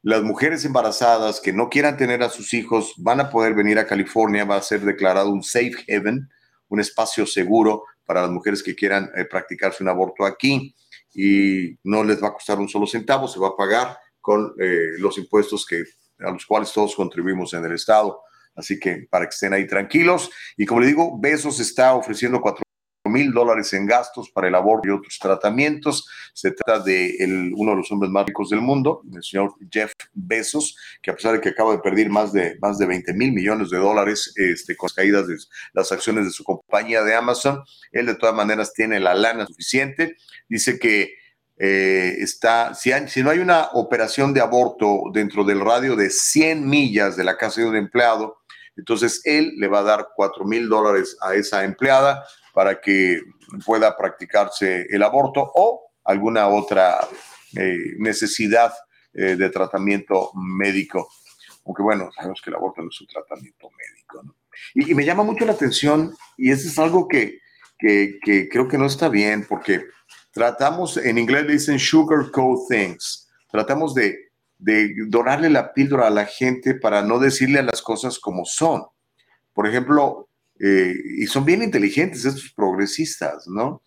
Las 0.03 0.23
mujeres 0.23 0.65
embarazadas 0.65 1.41
que 1.41 1.53
no 1.53 1.69
quieran 1.69 1.97
tener 1.97 2.23
a 2.23 2.31
sus 2.31 2.55
hijos 2.55 2.95
van 2.99 3.21
a 3.21 3.31
poder 3.31 3.55
venir 3.55 3.79
a 3.79 3.87
California, 3.87 4.45
va 4.45 4.57
a 4.57 4.63
ser 4.63 4.81
declarado 4.81 5.31
un 5.31 5.43
safe 5.43 5.85
haven, 5.89 6.29
un 6.69 6.81
espacio 6.81 7.27
seguro 7.27 7.85
para 8.05 8.23
las 8.23 8.31
mujeres 8.31 8.63
que 8.63 8.75
quieran 8.75 9.11
eh, 9.15 9.25
practicarse 9.25 9.83
un 9.83 9.89
aborto 9.89 10.25
aquí 10.25 10.75
y 11.15 11.77
no 11.85 12.05
les 12.05 12.23
va 12.23 12.29
a 12.29 12.33
costar 12.33 12.59
un 12.59 12.69
solo 12.69 12.87
centavo, 12.87 13.29
se 13.29 13.41
va 13.41 13.49
a 13.49 13.57
pagar 13.57 13.99
con 14.21 14.55
eh, 14.61 14.99
los 14.99 15.19
impuestos 15.19 15.67
que, 15.67 15.83
a 16.21 16.31
los 16.31 16.47
cuales 16.47 16.73
todos 16.73 16.95
contribuimos 16.95 17.55
en 17.55 17.65
el 17.65 17.73
Estado. 17.73 18.21
Así 18.55 18.79
que 18.79 19.07
para 19.11 19.25
que 19.27 19.31
estén 19.31 19.53
ahí 19.53 19.67
tranquilos. 19.67 20.31
Y 20.57 20.67
como 20.67 20.81
le 20.81 20.89
digo, 20.89 21.19
Besos 21.19 21.61
está 21.61 21.95
ofreciendo 21.95 22.41
cuatro 22.41 22.63
mil 23.11 23.33
dólares 23.33 23.73
en 23.73 23.87
gastos 23.87 24.31
para 24.31 24.49
el 24.49 24.55
aborto 24.55 24.89
y 24.89 24.93
otros 24.93 25.19
tratamientos. 25.19 26.09
Se 26.33 26.53
trata 26.53 26.83
de 26.83 27.53
uno 27.57 27.73
de 27.73 27.77
los 27.77 27.93
hombres 27.93 28.11
más 28.11 28.27
ricos 28.27 28.51
del 28.51 28.61
mundo, 28.61 29.03
el 29.13 29.23
señor 29.23 29.55
Jeff 29.71 29.93
Bezos, 30.15 30.77
que 31.03 31.11
a 31.11 31.15
pesar 31.15 31.35
de 31.35 31.41
que 31.41 31.51
acaba 31.51 31.73
de 31.73 31.79
perder 31.81 32.09
más 32.09 32.33
de, 32.33 32.57
más 32.61 32.79
de 32.79 32.87
20 32.87 33.13
mil 33.15 33.33
millones 33.33 33.71
de 33.71 33.79
dólares 33.79 34.33
este, 34.37 34.77
con 34.77 34.87
las 34.87 34.95
caídas 34.95 35.27
de 35.27 35.37
las 35.73 35.93
acciones 35.93 36.25
de 36.25 36.31
su 36.31 36.45
compañía 36.45 37.03
de 37.03 37.15
Amazon, 37.15 37.63
él 37.93 38.07
de 38.07 38.15
todas 38.15 38.35
maneras 38.35 38.73
tiene 38.73 39.01
la 39.01 39.15
lana 39.15 39.47
suficiente. 39.47 40.17
Dice 40.49 40.79
que 40.79 41.15
eh, 41.59 42.17
está, 42.19 42.75
si, 42.75 42.91
si, 43.09 43.23
no 43.23 43.31
hay 43.31 43.39
una 43.39 43.69
operación 43.75 44.33
de 44.33 44.41
aborto 44.41 45.03
dentro 45.13 45.45
del 45.45 45.61
radio 45.61 45.95
de 45.95 46.09
100 46.09 46.67
millas 46.67 47.17
de 47.17 47.25
la 47.25 47.37
casa 47.37 47.61
de 47.61 47.67
un 47.67 47.77
empleado, 47.77 48.39
entonces 48.77 49.21
él 49.25 49.53
le 49.59 49.69
va 49.69 49.81
a 49.81 49.83
dar 49.83 50.09
4 50.17 50.45
mil 50.47 50.69
dólares 50.69 51.19
a 51.21 51.35
esa 51.35 51.65
empleada 51.65 52.25
para 52.53 52.81
que 52.81 53.21
pueda 53.65 53.97
practicarse 53.97 54.87
el 54.91 55.03
aborto 55.03 55.51
o 55.55 55.91
alguna 56.05 56.49
otra 56.49 57.01
eh, 57.57 57.95
necesidad 57.99 58.73
eh, 59.13 59.37
de 59.37 59.51
tratamiento 59.51 60.31
médico. 60.35 61.09
Aunque 61.65 61.83
bueno, 61.83 62.11
sabemos 62.15 62.41
que 62.43 62.51
el 62.51 62.57
aborto 62.57 62.83
no 62.83 62.89
es 62.89 63.01
un 63.01 63.07
tratamiento 63.07 63.69
médico. 63.71 64.37
Y, 64.75 64.95
me 64.95 65.05
llama 65.05 65.23
mucho 65.23 65.45
la 65.45 65.53
atención, 65.53 66.15
y 66.37 66.51
eso 66.51 66.69
es 66.69 66.79
algo 66.79 67.09
que, 67.09 67.39
que, 67.79 68.49
creo 68.51 68.69
que 68.69 68.79
no 68.79 68.87
está 68.87 69.09
bien, 69.09 69.47
porque 69.49 69.85
tratamos, 70.33 70.97
en 70.97 71.19
inglés 71.19 71.47
le 71.47 71.53
dicen 71.55 71.79
sugarcoat 71.79 72.69
things, 72.69 73.29
tratamos 73.51 73.95
de, 73.95 74.31
de 74.59 74.95
dorarle 75.09 75.51
la 75.51 75.73
píldora 75.73 76.07
a 76.07 76.11
la 76.11 76.27
gente 76.27 76.75
para 76.75 77.03
no 77.03 77.19
decirle 77.19 77.59
a 77.59 77.65
las 77.65 77.83
cosas 77.83 78.19
como 78.19 78.45
son. 78.45 78.85
Por 79.53 79.67
ejemplo, 79.67 80.30
eh, 80.63 80.95
y 81.19 81.27
son 81.27 81.45
bien 81.45 81.63
inteligentes 81.63 82.25
estos 82.25 82.53
progresistas, 82.53 83.49
¿no? 83.49 83.83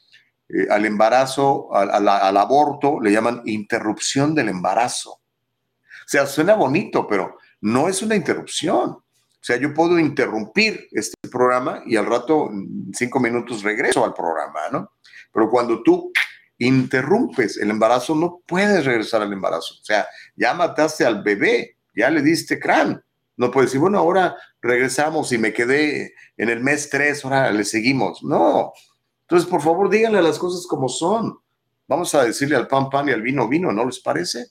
Eh, 0.50 0.68
al 0.70 0.86
embarazo, 0.86 1.74
al, 1.74 2.08
al, 2.08 2.38
aborto, 2.38 3.00
le 3.00 3.12
llaman 3.12 3.42
interrupción 3.46 4.34
del 4.34 4.50
embarazo. 4.50 5.12
O 5.12 6.08
sea, 6.08 6.26
suena 6.26 6.56
bonito, 6.56 7.08
pero 7.08 7.38
no 7.62 7.88
es 7.88 8.02
una 8.02 8.16
interrupción. 8.16 8.90
O 8.90 9.46
sea, 9.46 9.58
yo 9.58 9.74
puedo 9.74 10.00
interrumpir 10.00 10.88
este 10.92 11.16
programa 11.30 11.84
y 11.86 11.96
al 11.96 12.06
rato, 12.06 12.50
cinco 12.94 13.20
minutos, 13.20 13.62
regreso 13.62 14.04
al 14.04 14.14
programa, 14.14 14.62
¿no? 14.72 14.94
Pero 15.32 15.50
cuando 15.50 15.84
tú 15.84 16.12
interrumpes 16.58 17.58
el 17.58 17.70
embarazo, 17.70 18.16
no 18.16 18.42
puedes 18.48 18.86
regresar 18.86 19.22
al 19.22 19.34
embarazo. 19.34 19.76
O 19.82 19.84
sea, 19.84 20.08
ya 20.36 20.54
mataste 20.54 21.06
al 21.06 21.24
bebé, 21.24 21.78
ya 21.96 22.10
le 22.10 22.22
diste 22.22 22.60
crán. 22.60 23.04
No 23.36 23.52
puedes 23.52 23.70
decir, 23.70 23.82
bueno, 23.82 23.98
ahora 23.98 24.36
regresamos 24.62 25.32
y 25.32 25.38
me 25.38 25.54
quedé 25.54 26.14
en 26.38 26.50
el 26.50 26.62
mes 26.62 26.90
3, 26.90 27.26
ahora 27.26 27.52
le 27.52 27.64
seguimos. 27.64 28.24
No. 28.24 28.74
Entonces, 29.22 29.50
por 29.50 29.62
favor, 29.62 29.90
díganle 29.90 30.22
las 30.22 30.38
cosas 30.38 30.68
como 30.68 30.88
son. 30.88 31.40
Vamos 31.88 32.14
a 32.16 32.24
decirle 32.24 32.56
al 32.56 32.68
pan 32.68 32.90
pan 32.90 33.10
y 33.10 33.12
al 33.12 33.22
vino 33.22 33.48
vino, 33.48 33.72
¿no 33.72 33.86
les 33.86 34.00
parece? 34.00 34.48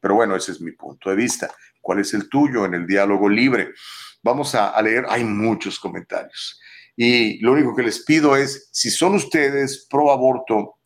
Pero 0.00 0.16
bueno, 0.16 0.36
ese 0.36 0.52
es 0.52 0.60
mi 0.60 0.72
punto 0.72 1.10
de 1.10 1.16
vista. 1.16 1.50
¿Cuál 1.80 2.00
es 2.00 2.12
el 2.14 2.28
tuyo 2.28 2.64
en 2.64 2.74
el 2.74 2.86
diálogo 2.86 3.28
libre? 3.28 3.72
Vamos 4.22 4.54
a, 4.54 4.80
leer, 4.82 5.06
hay 5.08 5.24
muchos 5.24 5.78
comentarios. 5.78 6.60
Y 6.96 7.38
lo 7.40 7.52
único 7.52 7.74
que 7.74 7.82
les 7.82 8.04
pido 8.04 8.36
es, 8.36 8.68
si 8.72 8.90
son 8.90 9.14
ustedes 9.14 9.86
pro 9.88 10.10
aborto 10.10 10.76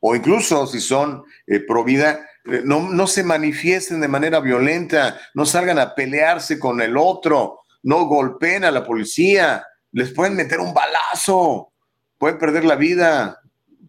o 0.00 0.16
incluso 0.16 0.66
si 0.66 0.80
son 0.80 1.22
eh, 1.46 1.60
pro 1.60 1.84
vida, 1.84 2.26
no, 2.44 3.06
se 3.06 3.22
manifiesten 3.22 4.00
de 4.00 4.08
manera 4.08 4.40
violenta, 4.40 5.18
no 5.34 5.46
salgan 5.46 5.78
a 5.78 5.94
pelearse 5.94 6.58
con 6.58 6.80
el 6.80 6.96
otro, 6.96 7.60
no 7.82 8.06
golpeen 8.06 8.64
a 8.64 8.70
la 8.70 8.84
policía, 8.84 9.64
les 9.92 10.12
pueden 10.12 10.36
meter 10.36 10.60
un 10.60 10.74
balazo, 10.74 11.72
pueden 12.18 12.38
perder 12.38 12.64
la 12.64 12.76
vida, 12.76 13.40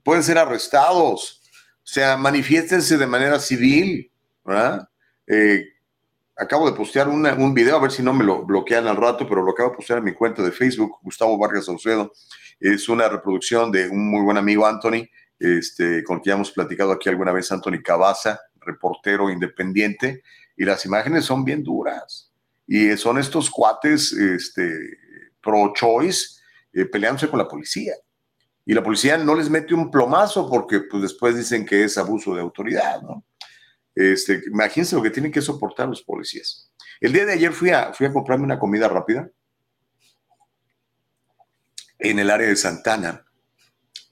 pueden 0.04 0.24
ser 0.24 0.38
arrestados. 0.38 1.42
O 1.78 1.88
sea, 1.88 2.18
manifiéstense 2.18 2.98
de 2.98 3.08
manera 3.08 3.40
civil, 3.40 4.12
¿verdad? 4.44 4.88
Eh, 5.28 5.66
acabo 6.36 6.70
de 6.70 6.76
postear 6.76 7.08
un 7.10 7.54
video, 7.54 7.76
a 7.78 7.82
ver 7.82 7.92
si 7.92 8.04
no 8.04 8.14
me 8.14 8.24
lo 8.24 8.44
bloquean 8.44 8.88
al 8.88 8.98
rato, 8.98 9.28
pero 9.28 9.44
lo 9.44 9.52
acabo 9.52 9.72
de 9.72 9.76
postear 9.76 10.00
en 10.00 10.06
mi 10.06 10.14
cuenta 10.14 10.42
de 10.42 10.52
Facebook, 10.52 10.98
Gustavo 11.02 11.38
Vargas 11.38 11.66
Saucedo. 11.66 12.12
Es 12.60 12.88
una 12.88 13.10
reproducción 13.10 13.72
de 13.72 13.90
un 13.90 14.10
muy 14.10 14.22
buen 14.22 14.38
amigo 14.38 14.66
Anthony, 14.66 15.08
este, 15.44 16.04
con 16.04 16.22
quien 16.22 16.36
hemos 16.36 16.52
platicado 16.52 16.94
aquí 16.94 17.10
alguna 17.10 17.34
vez, 17.34 17.52
Anthony 17.52 17.82
Cabaza, 17.84 18.40
reportero 18.62 19.30
independiente, 19.30 20.24
y 20.56 20.64
las 20.64 20.86
imágenes 20.86 21.26
son 21.26 21.44
bien 21.44 21.64
duras. 21.64 22.32
Y 22.66 22.96
son 22.96 23.18
estos 23.18 23.50
cuates 23.50 24.14
este, 24.14 24.72
pro-choice 25.42 26.40
eh, 26.72 26.86
peleándose 26.86 27.28
con 27.28 27.40
la 27.40 27.48
policía. 27.48 27.94
Y 28.66 28.74
la 28.74 28.82
policía 28.82 29.18
no 29.18 29.36
les 29.36 29.50
mete 29.50 29.74
un 29.74 29.92
plomazo 29.92 30.50
porque 30.50 30.82
pues, 30.90 31.04
después 31.04 31.36
dicen 31.36 31.66
que 31.66 31.84
es 31.84 31.98
abuso 31.98 32.34
de 32.34 32.42
autoridad, 32.42 33.02
¿no? 33.02 33.26
Este, 33.94 34.42
imagínense 34.48 34.96
lo 34.96 35.04
que 35.04 35.12
tienen 35.12 35.32
que 35.32 35.42
soportar 35.42 35.90
los 35.90 36.02
policías. 36.02 36.72
El 37.02 37.12
día 37.12 37.26
de 37.26 37.34
ayer 37.34 37.52
fui 37.52 37.70
a, 37.70 37.94
fui 37.94 38.08
a 38.08 38.14
comprarme 38.14 38.46
una 38.46 38.58
comida 38.58 38.88
rápida 38.88 39.30
en 42.00 42.20
el 42.20 42.30
área 42.30 42.48
de 42.48 42.56
Santana. 42.56 43.26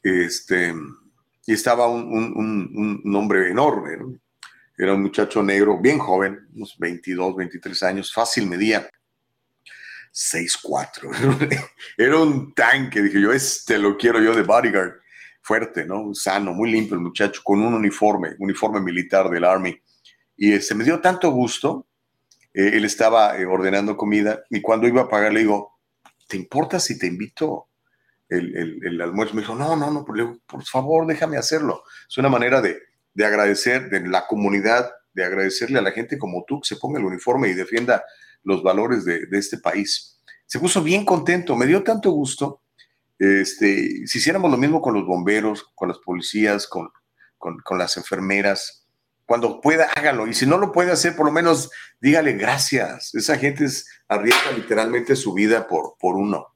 Este, 0.03 0.73
y 1.45 1.53
estaba 1.53 1.87
un, 1.87 3.01
un, 3.03 3.15
hombre 3.15 3.49
enorme, 3.49 4.19
era 4.77 4.93
un 4.93 5.01
muchacho 5.01 5.43
negro, 5.43 5.79
bien 5.79 5.99
joven, 5.99 6.47
unos 6.55 6.77
22, 6.77 7.35
23 7.35 7.83
años, 7.83 8.13
fácil 8.13 8.47
medía 8.47 8.89
6'4. 10.13 11.69
era 11.97 12.17
un 12.17 12.53
tanque, 12.53 13.01
dije 13.01 13.21
yo, 13.21 13.31
este 13.31 13.77
lo 13.77 13.97
quiero 13.97 14.19
yo 14.21 14.35
de 14.35 14.43
bodyguard 14.43 15.01
fuerte, 15.41 15.85
¿no? 15.85 16.13
Sano, 16.13 16.53
muy 16.53 16.71
limpio 16.71 16.95
el 16.95 17.01
muchacho, 17.01 17.41
con 17.43 17.61
un 17.61 17.73
uniforme, 17.73 18.35
uniforme 18.39 18.79
militar 18.79 19.29
del 19.29 19.43
Army. 19.43 19.75
Y 20.37 20.53
este, 20.53 20.75
me 20.75 20.83
dio 20.83 20.99
tanto 20.99 21.31
gusto. 21.31 21.87
Eh, 22.53 22.71
él 22.73 22.85
estaba 22.85 23.37
eh, 23.37 23.45
ordenando 23.45 23.97
comida 23.97 24.43
y 24.49 24.61
cuando 24.61 24.87
iba 24.87 25.01
a 25.01 25.09
pagar 25.09 25.33
le 25.33 25.41
digo, 25.41 25.79
¿te 26.27 26.37
importa 26.37 26.79
si 26.79 26.97
te 26.97 27.07
invito 27.07 27.69
el, 28.31 28.79
el, 28.83 29.01
almuerzo? 29.01 29.35
Me 29.35 29.41
dijo, 29.41 29.55
no, 29.55 29.75
no, 29.75 29.91
no, 29.91 30.05
por, 30.05 30.63
favor, 30.65 31.05
déjame 31.05 31.37
hacerlo. 31.37 31.83
Es 32.09 32.17
una 32.17 32.29
manera 32.29 32.61
de, 32.61 32.79
de 33.13 33.25
agradecer 33.25 33.89
de 33.89 34.07
la 34.07 34.25
comunidad, 34.27 34.91
de 35.13 35.25
agradecerle 35.25 35.79
a 35.79 35.81
la 35.83 35.91
gente 35.91 36.17
como 36.17 36.43
tú 36.47 36.61
que 36.61 36.67
se 36.67 36.77
ponga 36.77 36.99
el 36.99 37.05
uniforme 37.05 37.49
y 37.49 37.53
defienda 37.53 38.03
los 38.43 38.63
valores 38.63 39.05
de, 39.05 39.27
este 39.31 39.57
país. 39.57 40.19
Se 40.45 40.59
puso 40.59 40.81
bien 40.81 41.05
contento, 41.05 41.55
me 41.55 41.65
dio 41.65 41.83
tanto 41.83 42.11
gusto 42.11 42.61
este, 43.19 44.07
si 44.07 44.17
hiciéramos 44.17 44.49
lo 44.49 44.57
mismo 44.57 44.81
con 44.81 44.95
los 44.95 45.05
bomberos, 45.05 45.71
con 45.75 45.89
las 45.89 45.99
policías, 45.99 46.67
con, 46.67 46.89
con, 47.37 47.77
las 47.77 47.95
enfermeras, 47.97 48.87
cuando 49.27 49.61
pueda, 49.61 49.85
hágalo. 49.95 50.27
Y 50.27 50.33
si 50.33 50.47
no 50.47 50.57
lo 50.57 50.71
puede 50.71 50.91
hacer, 50.91 51.15
por 51.15 51.27
lo 51.27 51.31
menos 51.31 51.69
dígale 51.99 52.33
gracias. 52.33 53.13
Esa 53.13 53.37
gente 53.37 53.65
es, 53.65 53.87
arriesga 54.07 54.51
literalmente 54.53 55.15
su 55.15 55.33
vida 55.33 55.67
por, 55.67 55.95
por 55.99 56.15
uno. 56.15 56.47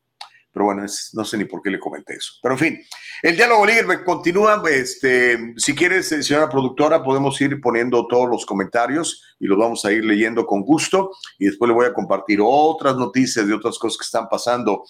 Pero 0.56 0.68
bueno, 0.68 0.86
no 1.12 1.26
sé 1.26 1.38
ni 1.38 1.44
por 1.44 1.62
qué 1.62 1.70
le 1.70 1.82
comenté 1.82 2.14
eso. 2.14 2.36
Pero 2.42 2.56
en 2.56 2.60
fin, 2.60 2.80
el 3.22 3.36
diálogo 3.36 3.66
libre 3.66 4.06
continúa. 4.06 4.64
Este, 4.72 5.54
si 5.58 5.76
quieres, 5.76 6.10
eh, 6.14 6.24
señora 6.24 6.48
productora, 6.48 7.04
podemos 7.04 7.42
ir 7.42 7.60
poniendo 7.60 8.08
todos 8.08 8.30
los 8.30 8.46
comentarios 8.46 9.36
y 9.38 9.48
los 9.48 9.58
vamos 9.58 9.84
a 9.84 9.92
ir 9.92 10.06
leyendo 10.06 10.46
con 10.46 10.62
gusto. 10.62 11.12
Y 11.40 11.48
después 11.48 11.68
le 11.68 11.76
voy 11.76 11.88
a 11.88 11.94
compartir 11.94 12.40
otras 12.42 12.96
noticias 12.96 13.46
de 13.46 13.54
otras 13.54 13.78
cosas 13.78 13.98
que 13.98 14.06
están 14.06 14.30
pasando 14.30 14.86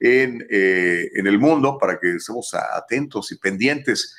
en, 0.00 0.42
eh, 0.48 1.10
en 1.12 1.26
el 1.26 1.38
mundo 1.38 1.76
para 1.76 2.00
que 2.00 2.14
estemos 2.14 2.54
atentos 2.54 3.30
y 3.30 3.36
pendientes. 3.36 4.16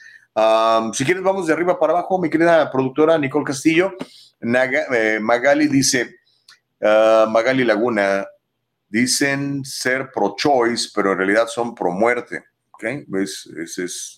si 0.93 1.03
quieres, 1.03 1.23
vamos 1.23 1.47
de 1.47 1.53
arriba 1.53 1.79
para 1.79 1.93
abajo, 1.93 2.21
mi 2.21 2.29
querida 2.29 2.71
productora 2.71 3.17
Nicole 3.17 3.45
Castillo. 3.45 3.95
Eh, 4.39 5.19
Magali 5.19 5.67
dice, 5.67 6.19
ah, 6.79 7.25
Magali 7.27 7.63
Laguna, 7.63 8.23
dicen 8.91 9.65
ser 9.65 10.11
pro-choice, 10.11 10.89
pero 10.93 11.13
en 11.13 11.17
realidad 11.17 11.47
son 11.47 11.73
pro-muerte. 11.73 12.43
¿Okay? 12.71 13.05
¿Ves? 13.07 13.49
Ese 13.57 13.85
es 13.85 14.17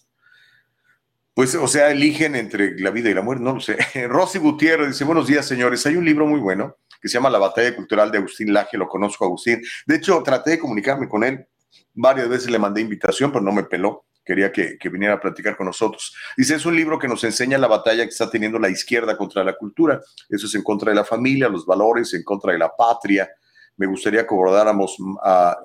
pues, 1.35 1.55
o 1.55 1.67
sea, 1.67 1.89
eligen 1.89 2.35
entre 2.35 2.79
la 2.79 2.91
vida 2.91 3.09
y 3.09 3.13
la 3.15 3.23
muerte, 3.23 3.43
no 3.43 3.53
lo 3.53 3.59
sé. 3.59 3.77
Rosy 4.07 4.37
Gutiérrez 4.37 4.89
dice, 4.89 5.03
buenos 5.03 5.25
días, 5.25 5.47
señores. 5.47 5.83
Hay 5.87 5.95
un 5.95 6.05
libro 6.05 6.27
muy 6.27 6.39
bueno 6.39 6.77
que 7.01 7.07
se 7.07 7.15
llama 7.15 7.31
La 7.31 7.39
batalla 7.39 7.75
cultural 7.75 8.11
de 8.11 8.19
Agustín 8.19 8.53
Laje, 8.53 8.77
lo 8.77 8.87
conozco 8.87 9.25
Agustín. 9.25 9.61
De 9.87 9.95
hecho, 9.95 10.21
traté 10.21 10.51
de 10.51 10.59
comunicarme 10.59 11.09
con 11.09 11.23
él 11.23 11.47
Varias 11.93 12.27
veces 12.27 12.49
le 12.49 12.59
mandé 12.59 12.81
invitación, 12.81 13.31
pero 13.31 13.43
no 13.43 13.51
me 13.51 13.63
peló. 13.63 14.05
Quería 14.25 14.51
que, 14.51 14.77
viniera 14.89 15.15
a 15.15 15.19
platicar 15.19 15.57
con 15.57 15.67
nosotros. 15.67 16.15
Dice, 16.37 16.55
es 16.55 16.65
un 16.65 16.75
libro 16.75 16.97
que 16.97 17.09
nos 17.09 17.23
enseña 17.25 17.57
la 17.57 17.67
batalla 17.67 18.03
que 18.03 18.09
está 18.09 18.29
teniendo 18.29 18.57
la 18.57 18.69
izquierda 18.69 19.17
contra 19.17 19.43
la 19.43 19.53
cultura. 19.53 20.01
Eso 20.29 20.47
es 20.47 20.55
en 20.55 20.63
contra 20.63 20.91
de 20.91 20.95
la 20.95 21.03
familia, 21.03 21.49
los 21.49 21.65
valores, 21.65 22.13
en 22.13 22.23
contra 22.23 22.53
de 22.53 22.59
la 22.59 22.73
patria. 22.73 23.29
Me 23.77 23.87
gustaría 23.87 24.21
que 24.27 24.33
abordáramos 24.33 24.97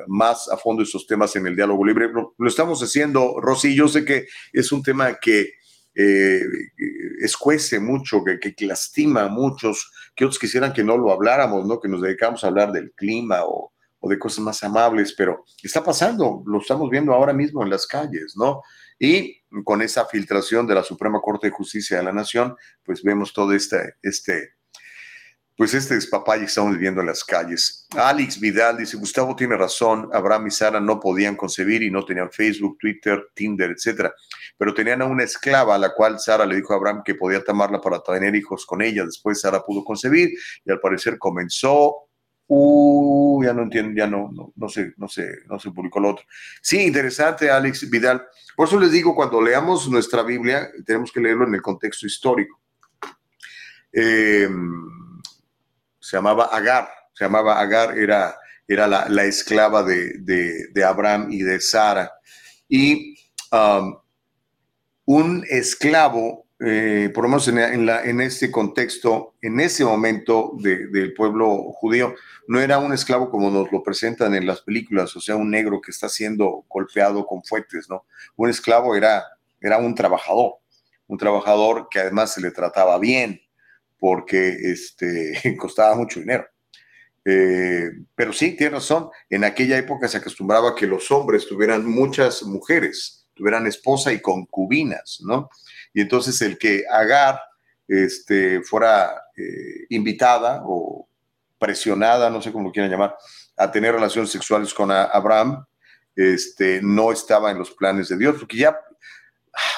más 0.06 0.48
a 0.48 0.56
fondo 0.56 0.82
esos 0.82 1.06
temas 1.06 1.34
en 1.36 1.46
el 1.46 1.56
diálogo 1.56 1.84
libre. 1.84 2.08
Lo, 2.12 2.48
estamos 2.48 2.82
haciendo, 2.82 3.40
Rosy. 3.40 3.74
Yo 3.74 3.88
sé 3.88 4.04
que 4.04 4.26
es 4.52 4.72
un 4.72 4.82
tema 4.82 5.14
que 5.20 5.52
eh, 5.94 6.42
escuece 7.20 7.80
mucho, 7.80 8.22
que, 8.24 8.54
lastima 8.66 9.24
a 9.24 9.28
muchos, 9.28 9.90
que 10.14 10.24
otros 10.24 10.38
quisieran 10.38 10.72
que 10.72 10.84
no 10.84 10.96
lo 10.96 11.12
habláramos, 11.12 11.66
¿no? 11.66 11.80
Que 11.80 11.88
nos 11.88 12.02
dedicamos 12.02 12.44
a 12.44 12.48
hablar 12.48 12.72
del 12.72 12.92
clima 12.92 13.44
o, 13.44 13.72
o 14.00 14.08
de 14.08 14.18
cosas 14.18 14.40
más 14.40 14.62
amables, 14.62 15.14
pero 15.16 15.44
está 15.62 15.82
pasando, 15.82 16.42
lo 16.46 16.60
estamos 16.60 16.88
viendo 16.88 17.12
ahora 17.12 17.32
mismo 17.32 17.62
en 17.62 17.70
las 17.70 17.86
calles, 17.86 18.34
¿no? 18.36 18.62
Y 18.98 19.42
con 19.64 19.82
esa 19.82 20.06
filtración 20.06 20.66
de 20.66 20.74
la 20.74 20.82
Suprema 20.82 21.20
Corte 21.20 21.48
de 21.48 21.52
Justicia 21.52 21.98
de 21.98 22.04
la 22.04 22.12
Nación, 22.12 22.56
pues 22.84 23.02
vemos 23.02 23.32
todo 23.32 23.52
este, 23.52 23.94
este, 24.02 24.54
pues 25.58 25.74
este 25.74 25.96
despapalle 25.96 26.42
que 26.42 26.46
estamos 26.46 26.74
viviendo 26.74 27.00
en 27.00 27.08
las 27.08 27.24
calles. 27.24 27.88
Alex 27.96 28.38
Vidal 28.38 28.76
dice, 28.76 28.96
Gustavo 28.96 29.34
tiene 29.34 29.56
razón, 29.56 30.08
Abraham 30.12 30.46
y 30.46 30.50
Sara 30.52 30.78
no 30.78 31.00
podían 31.00 31.34
concebir 31.34 31.82
y 31.82 31.90
no 31.90 32.04
tenían 32.04 32.30
Facebook, 32.30 32.78
Twitter, 32.78 33.26
Tinder, 33.34 33.72
etcétera, 33.72 34.14
pero 34.56 34.72
tenían 34.72 35.02
a 35.02 35.06
una 35.06 35.24
esclava 35.24 35.74
a 35.74 35.78
la 35.78 35.92
cual 35.94 36.20
Sara 36.20 36.46
le 36.46 36.54
dijo 36.54 36.72
a 36.72 36.76
Abraham 36.76 37.02
que 37.04 37.16
podía 37.16 37.42
tomarla 37.42 37.80
para 37.80 38.00
tener 38.00 38.36
hijos 38.36 38.64
con 38.64 38.82
ella. 38.82 39.04
Después 39.04 39.40
Sara 39.40 39.60
pudo 39.64 39.82
concebir 39.82 40.30
y 40.64 40.70
al 40.70 40.78
parecer 40.78 41.18
comenzó 41.18 42.04
Uh, 42.50 43.44
ya 43.44 43.52
no 43.52 43.64
entiendo, 43.64 43.92
ya 43.94 44.06
no, 44.06 44.30
no, 44.32 44.54
no 44.56 44.68
sé, 44.70 44.94
no 44.96 45.06
sé, 45.06 45.40
no 45.48 45.58
se 45.58 45.70
publicó 45.70 46.00
lo 46.00 46.12
otro. 46.12 46.24
Sí, 46.62 46.80
interesante, 46.86 47.50
Alex 47.50 47.90
Vidal. 47.90 48.26
Por 48.56 48.66
eso 48.66 48.80
les 48.80 48.90
digo, 48.90 49.14
cuando 49.14 49.42
leamos 49.42 49.86
nuestra 49.90 50.22
Biblia, 50.22 50.70
tenemos 50.86 51.12
que 51.12 51.20
leerlo 51.20 51.46
en 51.46 51.54
el 51.54 51.60
contexto 51.60 52.06
histórico. 52.06 52.58
Em, 53.92 55.07
se 56.08 56.16
llamaba 56.16 56.46
Agar, 56.46 56.88
se 57.12 57.24
llamaba 57.24 57.60
Agar, 57.60 57.98
era, 57.98 58.34
era 58.66 58.86
la, 58.86 59.24
esclava 59.24 59.82
de, 59.82 60.82
Abraham 60.82 61.28
y 61.30 61.42
de 61.42 61.60
Sara. 61.60 62.10
Y 62.66 63.14
um, 63.52 63.94
un 65.04 65.44
esclavo 65.50 66.46
eh, 66.60 67.10
por 67.14 67.24
lo 67.24 67.28
menos 67.28 67.46
en, 67.46 67.58
en, 67.58 68.20
este 68.20 68.50
contexto, 68.50 69.34
en 69.42 69.60
ese 69.60 69.84
momento 69.84 70.52
del 70.56 71.12
pueblo 71.12 71.72
judío, 71.74 72.14
no 72.48 72.58
era 72.58 72.78
un 72.78 72.92
esclavo 72.94 73.30
como 73.30 73.50
nos 73.50 73.70
lo 73.70 73.82
presentan 73.82 74.34
en 74.34 74.46
las 74.46 74.62
películas, 74.62 75.14
o 75.14 75.20
sea, 75.20 75.36
un 75.36 75.50
negro 75.50 75.80
que 75.80 75.90
está 75.90 76.08
siendo 76.08 76.64
golpeado 76.68 77.26
con 77.26 77.44
fuetes, 77.44 77.88
¿no? 77.88 78.06
Un 78.34 78.48
esclavo 78.48 78.96
era, 78.96 79.24
era 79.60 79.78
un 79.78 79.94
trabajador, 79.94 80.54
un 81.06 81.18
trabajador 81.18 81.88
que 81.90 82.00
además 82.00 82.32
se 82.32 82.40
le 82.40 82.50
trataba 82.50 82.98
bien, 82.98 83.40
porque 83.98 84.48
este, 84.48 85.56
costaba 85.58 85.94
mucho 85.94 86.20
dinero. 86.20 86.46
Eh, 87.24 87.90
pero 88.14 88.32
sí, 88.32 88.56
tiene 88.56 88.76
razón, 88.76 89.10
en 89.28 89.44
aquella 89.44 89.76
época 89.76 90.08
se 90.08 90.16
acostumbraba 90.16 90.74
que 90.74 90.86
los 90.86 91.10
hombres 91.10 91.46
tuvieran 91.46 91.84
muchas 91.84 92.42
mujeres, 92.42 93.28
tuvieran 93.34 93.66
esposa 93.66 94.12
y 94.12 94.20
concubinas, 94.20 95.18
¿no? 95.22 95.50
y 95.92 96.00
entonces 96.00 96.40
el 96.42 96.58
que 96.58 96.84
Agar 96.90 97.40
este, 97.86 98.62
fuera 98.62 99.22
eh, 99.36 99.86
invitada 99.88 100.62
o 100.64 101.08
presionada, 101.58 102.30
no 102.30 102.40
sé 102.40 102.52
cómo 102.52 102.68
lo 102.68 102.72
quieran 102.72 102.90
llamar, 102.90 103.16
a 103.56 103.70
tener 103.70 103.94
relaciones 103.94 104.30
sexuales 104.30 104.72
con 104.72 104.90
Abraham, 104.92 105.64
este, 106.14 106.80
no 106.82 107.10
estaba 107.10 107.50
en 107.50 107.58
los 107.58 107.72
planes 107.72 108.08
de 108.08 108.16
Dios, 108.16 108.36
porque 108.38 108.58
ya, 108.58 108.78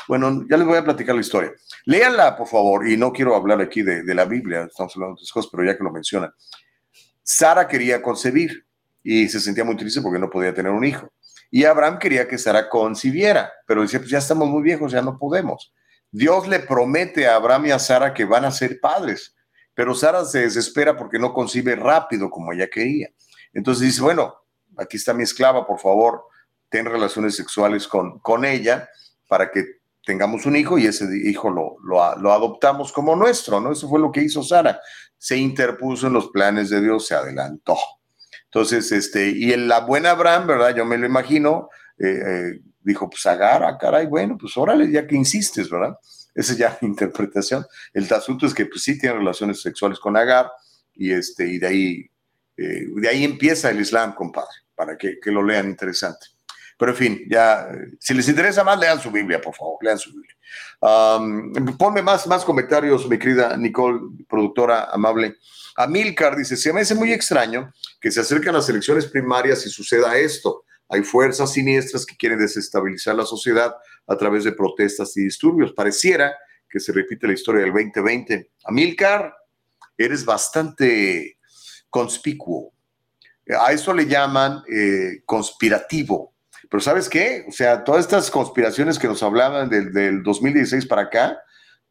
bueno, 0.09 0.45
ya 0.49 0.57
les 0.57 0.67
voy 0.67 0.77
a 0.77 0.85
platicar 0.85 1.15
la 1.15 1.21
historia. 1.23 1.53
Léanla, 1.87 2.37
por 2.37 2.47
favor, 2.47 2.89
y 2.89 2.97
no 2.97 3.13
quiero 3.13 3.35
hablar 3.35 3.61
aquí 3.61 3.83
de, 3.83 4.03
de 4.03 4.15
la 4.15 4.25
Biblia, 4.25 4.63
estamos 4.63 4.95
hablando 4.97 5.15
de 5.15 5.21
otras 5.21 5.33
cosas, 5.33 5.51
pero 5.51 5.65
ya 5.65 5.77
que 5.77 5.85
lo 5.85 5.91
mencionan. 5.91 6.33
Sara 7.23 7.69
quería 7.69 8.03
concebir 8.03 8.67
y 9.03 9.29
se 9.29 9.41
sentía 9.41 9.65
muy 9.65 9.77
triste 9.77 10.01
porque 10.01 10.19
no 10.19 10.29
podía 10.29 10.55
tener 10.55 10.73
un 10.73 10.85
hijo. 10.85 11.13
Y 11.51 11.65
Abraham 11.65 11.99
quería 11.99 12.29
que 12.29 12.39
Sara 12.39 12.69
concibiera, 12.69 13.53
pero 13.67 13.83
decía, 13.83 13.99
pues 13.99 14.11
ya 14.11 14.19
estamos 14.19 14.49
muy 14.49 14.63
viejos, 14.63 14.93
ya 14.93 15.03
no 15.03 15.19
podemos. 15.19 15.73
Dios 16.13 16.49
le 16.49 16.61
promete 16.61 17.27
a 17.27 17.37
Abraham 17.37 17.67
y 17.67 17.71
a 17.71 17.79
Sara 17.79 18.15
que 18.15 18.25
van 18.25 18.45
a 18.45 18.51
ser 18.51 18.81
padres, 18.81 19.37
pero 19.75 19.95
Sara 19.95 20.25
se 20.25 20.41
desespera 20.41 20.97
porque 20.97 21.19
no 21.19 21.33
concibe 21.33 21.75
rápido 21.77 22.31
como 22.31 22.53
ella 22.53 22.69
quería. 22.69 23.09
Entonces 23.53 23.87
dice, 23.87 24.03
bueno, 24.03 24.35
aquí 24.77 24.97
está 24.97 25.15
mi 25.15 25.23
esclava, 25.23 25.67
por 25.67 25.79
favor, 25.79 26.25
ten 26.69 26.87
relaciones 26.87 27.35
sexuales 27.37 27.89
con, 27.89 28.19
con 28.21 28.45
ella 28.45 28.89
para 29.29 29.51
que 29.51 29.80
tengamos 30.05 30.47
un 30.47 30.57
hijo 30.57 30.79
y 30.79 30.87
ese 30.87 31.07
hijo 31.25 31.51
lo, 31.51 31.77
lo, 31.83 32.33
adoptamos 32.33 32.93
como 32.93 33.17
nuestro, 33.17 33.61
¿no? 33.61 33.73
Eso 33.73 33.89
fue 33.89 34.01
lo 34.01 34.11
que 34.11 34.23
hizo 34.23 34.43
Sara. 34.43 34.81
Se 35.19 35.37
interpuso 35.37 36.07
en 36.07 36.15
los 36.15 36.29
planes 36.29 36.71
de 36.71 36.81
Dios, 36.81 37.07
se 37.07 37.15
adelantó. 37.15 37.77
Entonces, 38.45 38.91
este, 38.93 39.31
y 39.31 39.53
en 39.53 39.69
la 39.69 39.81
buena 39.81 40.11
Abraham, 40.11 40.47
¿verdad? 40.47 40.75
Yo 40.75 40.85
me 40.85 40.99
lo 40.99 41.07
imagino, 41.07 41.69
eh, 41.99 42.21
eh, 42.27 42.61
dijo, 42.81 43.09
pues 43.09 43.25
agarra, 43.27 43.69
ah, 43.69 43.79
caray, 43.79 44.07
bueno, 44.07 44.37
pues 44.39 44.57
órale, 44.57 44.91
ya 44.91 45.07
que 45.07 45.15
insistes, 45.15 45.71
¿verdad? 45.71 45.97
Esa 46.35 46.53
es 46.53 46.59
ya 46.59 46.79
la 46.81 46.89
interpretación. 46.89 47.65
El 47.93 48.13
asunto 48.13 48.47
es 48.47 48.55
que 48.55 48.67
pues 48.67 48.83
sí 48.83 48.99
tiene 48.99 49.17
relaciones 49.17 49.61
sexuales 49.61 49.99
con 49.99 50.17
Agar 50.17 50.51
y, 50.95 51.13
este, 51.13 51.47
y 51.47 51.59
de, 51.59 51.67
ahí, 51.67 52.11
eh, 52.57 52.87
de 52.97 53.09
ahí 53.09 53.25
empieza 53.25 53.71
el 53.71 53.81
Islam, 53.81 54.15
compadre, 54.15 54.49
para 54.75 54.97
que, 54.97 55.19
lo 55.27 55.43
lean 55.43 55.69
interesante. 55.69 56.27
Pero 56.81 56.93
en 56.93 56.97
fin, 56.97 57.27
ya, 57.29 57.71
si 57.99 58.15
les 58.15 58.27
interesa 58.27 58.65
más, 58.65 58.81
lean 58.81 58.99
su 58.99 59.11
Biblia, 59.11 59.39
por 59.39 59.55
favor, 59.55 59.77
lean 59.83 59.99
su 59.99 60.13
Biblia. 60.13 60.35
Ponme 61.77 62.01
más, 62.01 62.27
más 62.27 62.43
comentarios, 62.43 63.07
mi 63.07 63.19
querida 63.19 63.55
Nicole, 63.55 64.01
productora 64.27 64.85
amable. 64.85 65.37
Amilcar 65.77 66.35
dice, 66.39 66.57
se 66.57 66.73
me 66.73 66.81
hace 66.81 66.95
muy 66.95 67.13
extraño 67.13 67.71
que 68.01 68.11
se 68.11 68.21
acerquen 68.21 68.55
las 68.55 68.67
elecciones 68.71 69.05
primarias 69.05 69.67
y 69.67 69.69
suceda 69.69 70.17
esto. 70.17 70.65
Hay 70.89 71.03
fuerzas 71.03 71.53
siniestras 71.53 72.07
que 72.07 72.17
quieren 72.17 72.39
desestabilizar 72.39 73.15
la 73.15 73.27
sociedad 73.27 73.77
a 74.07 74.17
través 74.17 74.45
de 74.45 74.53
protestas 74.53 75.15
y 75.19 75.25
disturbios. 75.25 75.75
Pareciera 75.75 76.35
que 76.67 76.81
se 76.81 76.93
repite 76.93 77.27
la 77.27 77.35
historia 77.35 77.61
del 77.61 77.75
2020. 77.75 78.53
Amilcar, 78.65 79.35
eres 79.99 80.25
bastante 80.25 81.37
conspicuo. 81.91 82.73
A 83.63 83.71
eso 83.71 83.93
le 83.93 84.07
llaman 84.07 84.63
eh, 84.67 85.21
conspirativo. 85.27 86.31
Pero 86.71 86.81
¿sabes 86.81 87.09
qué? 87.09 87.45
O 87.49 87.53
sea, 87.53 87.83
todas 87.83 88.03
estas 88.03 88.31
conspiraciones 88.31 88.99
que 88.99 89.09
nos 89.09 89.23
hablaban 89.23 89.69
del, 89.69 89.93
del 89.93 90.23
2016 90.23 90.87
para 90.87 91.03
acá, 91.03 91.39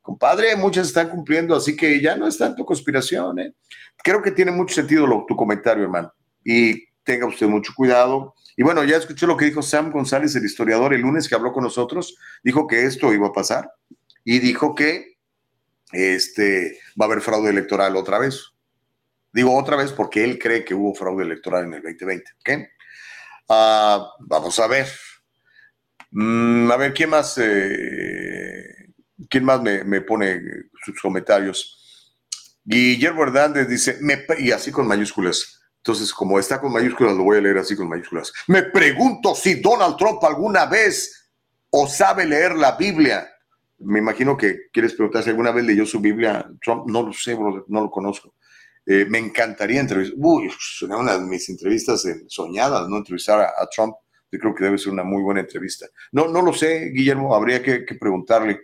compadre, 0.01 0.56
muchas 0.56 0.88
están 0.88 1.10
cumpliendo, 1.10 1.56
así 1.56 1.76
que 1.76 2.01
ya 2.01 2.15
no 2.15 2.26
es 2.26 2.38
tanto 2.38 2.65
conspiración. 2.65 3.39
¿eh? 3.39 3.53
Creo 4.01 4.22
que 4.22 4.31
tiene 4.31 4.51
mucho 4.51 4.73
sentido 4.73 5.26
tu 5.27 5.35
comentario, 5.35 5.84
hermano. 5.84 6.14
Y 6.45 6.88
tenga 7.03 7.26
usted 7.26 7.47
mucho 7.47 7.73
cuidado. 7.76 8.34
Y 8.56 8.64
bueno, 8.64 8.84
ya 8.85 8.97
escuché 8.97 9.27
lo 9.27 9.35
que 9.35 9.45
dijo 9.45 9.61
Sam 9.61 9.91
González, 9.91 10.35
el 10.35 10.45
historiador, 10.45 10.93
el 10.93 11.01
lunes 11.01 11.27
que 11.27 11.35
habló 11.35 11.51
con 11.51 11.64
nosotros. 11.64 12.18
Dijo 12.41 12.65
que 12.65 12.85
esto 12.85 13.14
iba 13.14 13.27
a 13.27 13.34
pasar 13.34 13.69
y 14.23 14.39
dijo 14.39 14.76
que 14.76 15.18
este, 15.91 16.80
va 16.99 17.06
a 17.06 17.07
haber 17.07 17.22
fraude 17.22 17.49
electoral 17.49 17.97
otra 17.97 18.18
vez. 18.18 18.53
Digo 19.34 19.57
otra 19.57 19.76
vez 19.76 19.91
porque 19.91 20.23
él 20.23 20.39
cree 20.39 20.64
que 20.64 20.73
hubo 20.73 20.95
fraude 20.95 21.23
electoral 21.23 21.65
en 21.65 21.73
el 21.73 21.81
2020. 21.81 22.31
¿okay? 22.39 22.65
Uh, 23.49 24.05
vamos 24.19 24.59
a 24.59 24.67
ver. 24.67 24.88
Mm, 26.11 26.71
a 26.71 26.77
ver, 26.77 26.93
¿quién 26.93 27.09
más, 27.09 27.35
eh, 27.39 28.93
¿quién 29.27 29.43
más 29.43 29.61
me, 29.61 30.01
pone 30.01 30.39
sus 30.85 30.99
comentarios? 31.01 32.15
Guillermo 32.63 33.23
Hernández 33.23 33.67
dice, 33.67 33.97
y 34.38 34.51
así 34.51 34.71
con 34.71 34.88
mayúsculas. 34.88 35.59
Entonces, 35.77 36.13
como 36.13 36.38
está 36.38 36.61
con 36.61 36.71
mayúsculas, 36.71 37.15
lo 37.15 37.23
voy 37.23 37.38
a 37.38 37.41
leer 37.41 37.57
así 37.57 37.76
con 37.76 37.89
mayúsculas. 37.89 38.31
Me 38.47 38.63
pregunto 38.63 39.34
si 39.34 39.55
Donald 39.55 39.97
Trump 39.97 40.23
alguna 40.23 40.67
vez 40.67 41.31
o 41.71 41.88
sabe 41.88 42.26
leer 42.26 42.55
la 42.55 42.73
Biblia. 42.73 43.27
Me 43.80 43.99
imagino 43.99 44.38
que 44.38 44.69
quieres 44.71 44.93
preguntar 44.93 45.23
si 45.23 45.30
alguna 45.30 45.51
vez 45.51 45.65
leyó 45.65 45.85
su 45.85 45.99
Biblia. 45.99 46.45
Trump, 46.61 46.88
no 46.88 47.01
lo 47.01 47.13
sé, 47.13 47.34
bro, 47.34 47.65
no 47.67 47.81
lo 47.81 47.89
conozco. 47.89 48.35
Eh, 48.91 49.06
me 49.07 49.20
encantaría 49.20 49.82
entrevistar. 49.82 50.18
Uy, 50.20 50.49
una 50.90 51.14
de 51.14 51.20
mis 51.20 51.48
entrevistas 51.48 52.07
soñadas, 52.28 52.90
¿no? 52.90 52.98
Entrevistar 52.98 53.40
a, 53.40 53.68
Trump. 53.68 53.94
Yo 54.32 54.40
creo 54.40 54.56
que 54.56 54.64
debe 54.64 54.80
ser 54.80 54.91
una 54.91 55.03
muy 55.03 55.22
buena 55.22 55.41
entrevista. 55.41 55.86
No, 56.11 56.28
no 56.28 56.41
lo 56.41 56.53
sé, 56.53 56.90
Guillermo, 56.91 57.36
habría 57.36 57.61
que, 57.61 57.82
preguntarle. 57.99 58.61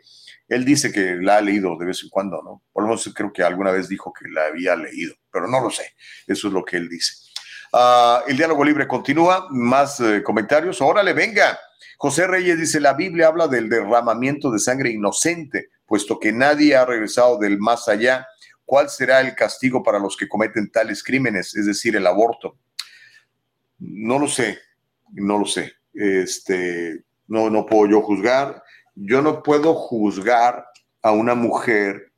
Él 0.47 0.65
dice 0.65 0.91
que 0.91 1.17
la 1.21 1.37
ha 1.37 1.41
leído 1.41 1.77
de 1.77 1.85
vez 1.85 2.01
en 2.01 2.09
cuando, 2.09 2.41
¿no? 2.41 2.63
Por 2.73 2.81
lo 2.81 2.89
menos 2.89 3.07
creo 3.13 3.31
que 3.31 3.43
alguna 3.43 3.69
vez 3.69 3.87
dijo 3.87 4.11
que 4.11 4.27
la 4.27 4.45
había 4.45 4.75
leído, 4.75 5.13
pero 5.31 5.47
no 5.47 5.61
lo 5.61 5.69
sé. 5.69 5.93
Eso 6.25 6.47
es 6.47 6.53
lo 6.55 6.65
que 6.65 6.77
él 6.77 6.89
dice. 6.89 7.13
Uh, 7.71 8.27
el 8.27 8.35
diálogo 8.35 8.65
libre 8.65 8.87
continúa. 8.87 9.47
Más 9.51 9.99
eh, 9.99 10.23
comentarios. 10.23 10.81
Órale, 10.81 11.13
venga. 11.13 11.59
José 11.99 12.25
Reyes 12.25 12.57
dice: 12.57 12.79
La 12.79 12.93
Biblia 12.93 13.27
habla 13.27 13.47
del 13.47 13.69
derramamiento 13.69 14.49
de 14.49 14.57
sangre 14.57 14.89
inocente, 14.89 15.69
puesto 15.85 16.19
que 16.19 16.31
nadie 16.31 16.75
ha 16.75 16.83
regresado 16.83 17.37
del 17.37 17.59
más 17.59 17.87
allá 17.87 18.25
¿Cuál 18.65 18.89
será 18.89 19.21
el 19.21 19.35
castigo 19.35 19.83
para 19.83 19.99
los 19.99 20.17
que 20.17 20.27
cometen 20.27 20.71
tales 20.71 21.03
crímenes, 21.03 21.55
es 21.55 21.67
decir, 21.67 21.95
el 21.95 22.07
aborto? 22.07 22.57
No 23.77 24.17
lo 24.17 24.27
sé, 24.27 24.57
no 25.13 25.37
lo 25.37 25.45
sé. 25.45 25.73
Este, 25.93 27.03
no, 27.27 27.49
no 27.49 27.65
puedo 27.65 27.91
yo 27.91 28.01
juzgar. 28.01 28.63
Yo 28.95 29.21
no 29.21 29.43
puedo 29.43 29.73
juzgar 29.75 30.65
a 31.01 31.11
una 31.11 31.35
mujer, 31.35 32.11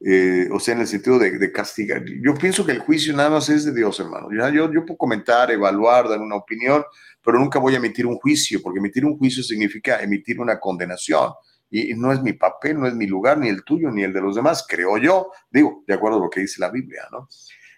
eh, 0.00 0.48
o 0.52 0.60
sea, 0.60 0.74
en 0.74 0.82
el 0.82 0.86
sentido 0.86 1.18
de, 1.18 1.38
de, 1.38 1.52
castigar. 1.52 2.04
Yo 2.22 2.34
pienso 2.34 2.64
que 2.64 2.72
el 2.72 2.78
juicio 2.78 3.12
nada 3.14 3.30
más 3.30 3.48
es 3.48 3.64
de 3.64 3.74
Dios, 3.74 3.98
hermano. 3.98 4.28
Yo, 4.32 4.72
yo 4.72 4.84
puedo 4.84 4.96
comentar, 4.98 5.50
evaluar, 5.50 6.08
dar 6.08 6.20
una 6.20 6.36
opinión, 6.36 6.84
pero 7.24 7.38
nunca 7.38 7.58
voy 7.58 7.74
a 7.74 7.78
emitir 7.78 8.06
un 8.06 8.16
juicio, 8.16 8.60
porque 8.62 8.78
emitir 8.78 9.04
un 9.04 9.18
juicio 9.18 9.42
significa 9.42 10.00
emitir 10.00 10.40
una 10.40 10.60
condenación 10.60 11.32
y 11.70 11.94
no 11.94 12.12
es 12.12 12.20
mi 12.20 12.32
papel, 12.32 12.80
no 12.80 12.86
es 12.86 12.94
mi 12.94 13.06
lugar, 13.06 13.38
ni 13.38 13.48
el 13.48 13.62
tuyo, 13.62 13.90
ni 13.90 14.02
el 14.02 14.12
de 14.12 14.20
los 14.20 14.34
demás, 14.34 14.64
creo 14.68 14.98
yo, 14.98 15.30
digo, 15.50 15.84
de 15.86 15.94
acuerdo 15.94 16.18
a 16.18 16.22
lo 16.22 16.30
que 16.30 16.40
dice 16.40 16.60
la 16.60 16.70
Biblia, 16.70 17.06
¿no? 17.12 17.28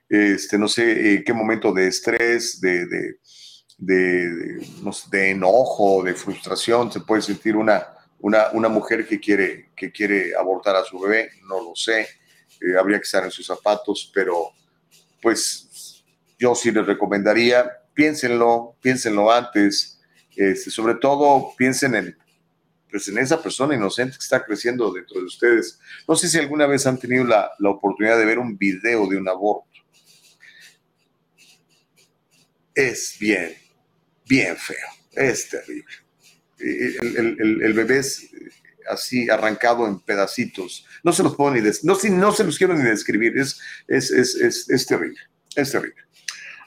Este, 0.08 0.58
no 0.58 0.68
sé 0.68 1.14
eh, 1.14 1.24
qué 1.24 1.32
momento 1.32 1.72
de 1.72 1.88
estrés, 1.88 2.60
de, 2.60 2.86
de, 2.86 3.14
de, 3.78 4.66
no 4.82 4.92
sé, 4.92 5.08
de, 5.10 5.30
enojo, 5.30 6.02
de 6.02 6.14
frustración 6.14 6.92
se 6.92 7.00
puede 7.00 7.22
sentir 7.22 7.56
una, 7.56 7.86
una, 8.20 8.50
una, 8.52 8.68
mujer 8.68 9.06
que 9.06 9.20
quiere, 9.20 9.70
que 9.74 9.90
quiere 9.90 10.34
abortar 10.34 10.76
a 10.76 10.84
su 10.84 10.98
bebé, 10.98 11.30
no 11.48 11.62
lo 11.62 11.74
sé, 11.74 12.00
eh, 12.00 12.78
habría 12.78 12.98
que 12.98 13.04
estar 13.04 13.24
en 13.24 13.30
sus 13.30 13.46
zapatos, 13.46 14.10
pero 14.14 14.50
pues 15.20 16.04
yo 16.38 16.54
sí 16.54 16.70
les 16.70 16.86
recomendaría, 16.86 17.70
piénsenlo, 17.94 18.76
piénsenlo 18.80 19.30
antes, 19.30 20.00
este, 20.36 20.70
sobre 20.70 20.96
todo 20.96 21.54
piensen 21.56 21.94
en 21.94 22.16
pues 22.92 23.08
en 23.08 23.16
esa 23.16 23.42
persona 23.42 23.74
inocente 23.74 24.18
que 24.18 24.22
está 24.22 24.44
creciendo 24.44 24.92
dentro 24.92 25.18
de 25.18 25.26
ustedes. 25.26 25.80
No 26.06 26.14
sé 26.14 26.28
si 26.28 26.38
alguna 26.38 26.66
vez 26.66 26.86
han 26.86 26.98
tenido 26.98 27.24
la, 27.24 27.50
la 27.58 27.70
oportunidad 27.70 28.18
de 28.18 28.26
ver 28.26 28.38
un 28.38 28.58
video 28.58 29.06
de 29.08 29.16
un 29.16 29.26
aborto. 29.26 29.66
Es 32.74 33.16
bien, 33.18 33.54
bien 34.28 34.56
feo, 34.58 34.76
es 35.12 35.48
terrible. 35.48 35.92
El, 36.58 37.36
el, 37.40 37.62
el, 37.62 37.72
bebé 37.72 37.98
es 37.98 38.30
así 38.88 39.28
arrancado 39.28 39.86
en 39.86 39.98
pedacitos. 39.98 40.86
No 41.02 41.12
se 41.12 41.22
los 41.22 41.34
puedo 41.34 41.50
ni 41.50 41.60
no, 41.60 41.98
no 42.10 42.32
se 42.32 42.44
los 42.44 42.58
quiero 42.58 42.74
ni 42.74 42.84
describir. 42.84 43.36
Es, 43.38 43.58
es, 43.88 44.10
es, 44.10 44.34
es, 44.36 44.70
es 44.70 44.86
terrible, 44.86 45.18
es 45.56 45.72
terrible. 45.72 46.02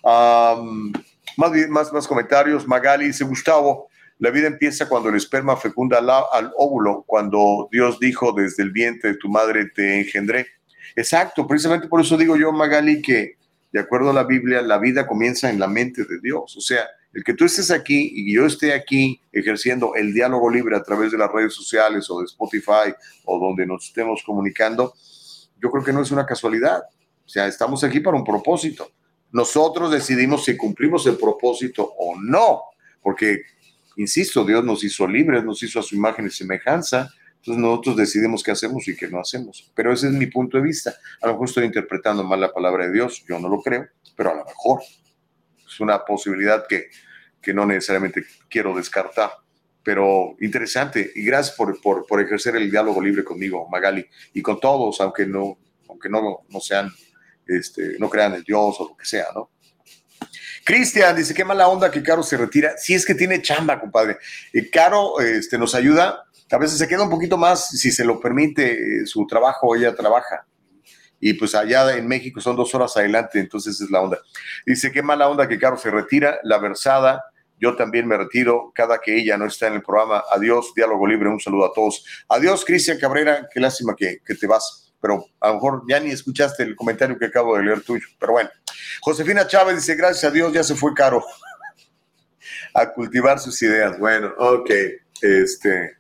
Um, 0.04 0.92
más, 1.38 1.52
más, 1.70 1.94
más 1.94 2.08
comentarios. 2.08 2.68
Magali 2.68 3.08
dice, 3.08 3.24
Gustavo, 3.24 3.90
la 4.20 4.30
vida 4.32 4.48
empieza 4.48 4.88
cuando 4.88 5.10
el 5.10 5.16
esperma 5.16 5.58
fecunda 5.58 5.98
al, 6.32 6.52
óvulo, 6.58 7.04
cuando 7.06 7.68
Dios 7.72 8.00
dijo 8.00 8.32
desde 8.32 8.64
el 8.64 8.72
vientre 8.72 9.12
de 9.12 9.18
tu 9.18 9.30
madre 9.30 9.66
te 9.74 10.00
engendré. 10.00 10.48
Exacto, 10.96 11.46
precisamente 11.46 11.88
por 11.88 12.02
eso 12.02 12.18
digo 12.18 12.38
yo, 12.38 12.52
Magali, 12.52 13.02
que 13.02 13.38
de 13.72 13.80
acuerdo 13.82 14.12
a 14.12 14.14
la 14.14 14.24
Biblia, 14.24 14.62
la 14.62 14.78
vida 14.78 15.06
comienza 15.06 15.50
en 15.50 15.60
la 15.60 15.68
mente 15.68 16.06
de 16.06 16.20
Dios. 16.22 16.56
O 16.56 16.62
sea, 16.62 16.88
el 17.12 17.26
que 17.26 17.34
tú 17.34 17.44
estés 17.44 17.72
aquí 17.72 18.10
y 18.16 18.34
yo 18.34 18.46
esté 18.46 18.74
aquí 18.74 19.20
ejerciendo 19.34 19.96
el 19.96 20.14
diálogo 20.14 20.50
libre 20.50 20.78
a 20.78 20.84
través 20.84 21.12
de 21.12 21.18
las 21.18 21.30
redes 21.30 21.54
sociales 21.54 22.10
o 22.10 22.20
de 22.20 22.26
Spotify 22.26 22.94
o 23.26 23.38
donde 23.38 23.66
nos 23.66 23.86
estemos 23.86 24.24
comunicando, 24.26 24.94
yo 25.62 25.70
creo 25.72 25.84
que 25.84 25.92
no 25.92 26.02
es 26.02 26.12
una 26.12 26.26
casualidad. 26.26 26.84
O 27.26 27.28
sea, 27.28 27.48
estamos 27.48 27.84
aquí 27.84 28.00
para 28.00 28.16
un 28.16 28.24
propósito. 28.24 28.90
Nosotros 29.34 29.92
decidimos 29.92 30.46
si 30.46 30.56
cumplimos 30.56 31.06
el 31.08 31.18
propósito 31.18 31.94
o 31.98 32.16
no, 32.18 32.62
porque 33.02 33.42
Insisto, 33.98 34.44
Dios 34.44 34.64
nos 34.64 34.84
hizo 34.84 35.08
libres, 35.08 35.44
nos 35.44 35.62
hizo 35.64 35.80
a 35.80 35.84
su 35.84 35.96
imagen 35.96 36.28
y 36.28 36.30
semejanza, 36.30 37.10
entonces 37.38 37.62
nosotros 37.62 37.96
decidimos 37.96 38.44
qué 38.44 38.52
hacemos 38.52 38.88
y 38.88 38.96
qué 38.96 39.08
no 39.08 39.20
hacemos. 39.20 39.72
Pero 39.76 39.94
ese 39.94 40.08
es 40.08 40.14
mi 40.14 40.26
punto 40.26 40.58
de 40.58 40.64
vista. 40.64 40.96
A 41.22 41.28
lo 41.28 41.34
mejor 41.34 41.48
estoy 41.48 41.66
interpretando 41.66 42.24
mal 42.24 42.42
la 42.42 42.52
palabra 42.52 42.88
de 42.88 42.92
Dios, 42.92 43.24
yo 43.28 43.40
no 43.40 43.48
lo 43.48 43.62
creo, 43.62 43.88
pero 44.16 44.32
a 44.32 44.36
lo 44.36 44.46
mejor 44.46 44.82
es 45.66 45.80
una 45.80 46.04
posibilidad 46.04 46.66
que, 46.68 46.90
que 47.42 47.54
no 47.54 47.66
necesariamente 47.66 48.24
quiero 48.50 48.76
descartar. 48.76 49.32
Pero 49.84 50.36
interesante 50.40 51.12
y 51.14 51.24
gracias 51.24 51.56
por, 51.56 51.80
por, 51.80 52.08
por, 52.08 52.20
ejercer 52.20 52.56
el 52.56 52.72
diálogo 52.72 53.00
libre 53.00 53.24
conmigo, 53.24 53.70
Magali, 53.70 54.04
y 54.34 54.42
con 54.42 54.60
todos, 54.60 55.00
aunque 55.00 55.28
no, 55.28 55.60
aunque 55.88 56.10
no, 56.10 56.40
no 56.50 56.60
sean, 56.60 56.90
este, 57.46 58.00
no 58.00 58.10
crean 58.10 58.34
en 58.34 58.44
Dios 58.44 58.76
o 58.80 58.90
lo 58.90 58.98
que 58.98 59.06
sea, 59.06 59.28
¿no? 59.36 59.52
Cristian 60.66 61.16
dice, 61.16 61.36
qué 61.36 61.46
mala 61.46 61.68
onda 61.68 61.92
que 61.92 62.02
Caro 62.02 62.24
se 62.24 62.36
retira. 62.38 62.76
Si 62.78 62.96
es 62.96 63.06
que 63.06 63.14
tiene 63.14 63.40
chamba, 63.40 63.80
compadre. 63.80 64.18
Eh, 64.52 64.68
Caro 64.72 65.20
este, 65.22 65.60
nos 65.60 65.76
ayuda. 65.76 66.26
A 66.52 66.58
veces 66.58 66.80
se 66.80 66.88
queda 66.88 67.04
un 67.04 67.10
poquito 67.10 67.38
más, 67.38 67.70
si 67.70 67.92
se 67.92 68.04
lo 68.04 68.20
permite, 68.20 68.74
eh, 68.74 69.06
su 69.06 69.28
trabajo, 69.28 69.76
ella 69.76 69.96
trabaja. 69.96 70.46
y 71.20 71.34
pues 71.34 71.56
allá 71.56 71.96
en 71.96 72.08
México 72.08 72.42
son 72.42 72.56
dos 72.56 72.76
horas 72.76 72.98
adelante, 72.98 73.40
entonces 73.40 73.80
es 73.80 73.90
la 73.90 74.02
onda. 74.02 74.20
Dice, 74.66 74.92
qué 74.92 75.02
mala 75.02 75.30
onda 75.30 75.48
que 75.48 75.58
Caro 75.58 75.78
se 75.78 75.90
retira, 75.90 76.40
la 76.44 76.58
versada, 76.58 77.24
yo 77.60 77.76
también 77.76 78.08
me 78.08 78.18
retiro 78.18 78.72
cada 78.76 79.00
que 79.00 79.18
ella 79.18 79.38
no 79.38 79.46
está 79.46 79.68
en 79.68 79.76
el 79.76 79.82
programa. 79.82 80.24
Adiós, 80.32 80.74
diálogo 80.76 81.08
libre, 81.08 81.30
un 81.30 81.40
saludo 81.40 81.66
a 81.66 81.74
todos. 81.74 82.04
Adiós, 82.28 82.66
Cristian 82.66 83.00
Cabrera, 83.00 83.48
qué 83.52 83.60
lástima 83.60 83.96
que, 83.96 84.20
que 84.26 84.36
te 84.36 84.46
vas, 84.46 84.85
pero 85.06 85.24
a 85.40 85.50
lo 85.50 85.54
mejor 85.54 85.84
ya 85.88 86.00
ni 86.00 86.10
escuchaste 86.10 86.64
el 86.64 86.76
comentario 86.76 87.16
que 87.20 87.26
acabo 87.26 87.56
de 87.56 87.64
leer 87.64 87.82
tuyo, 87.82 88.08
pero 88.20 88.32
bueno. 88.34 88.50
Josefina 89.02 89.46
Chávez 89.46 89.76
dice, 89.76 89.94
gracias 89.94 90.24
a 90.24 90.32
Dios 90.32 90.52
ya 90.52 90.64
se 90.64 90.74
fue 90.74 90.96
Caro 90.96 91.24
a 92.74 92.92
cultivar 92.92 93.38
sus 93.38 93.62
ideas. 93.62 94.00
Bueno, 94.00 94.34
ok, 94.36 94.72
este, 95.22 95.98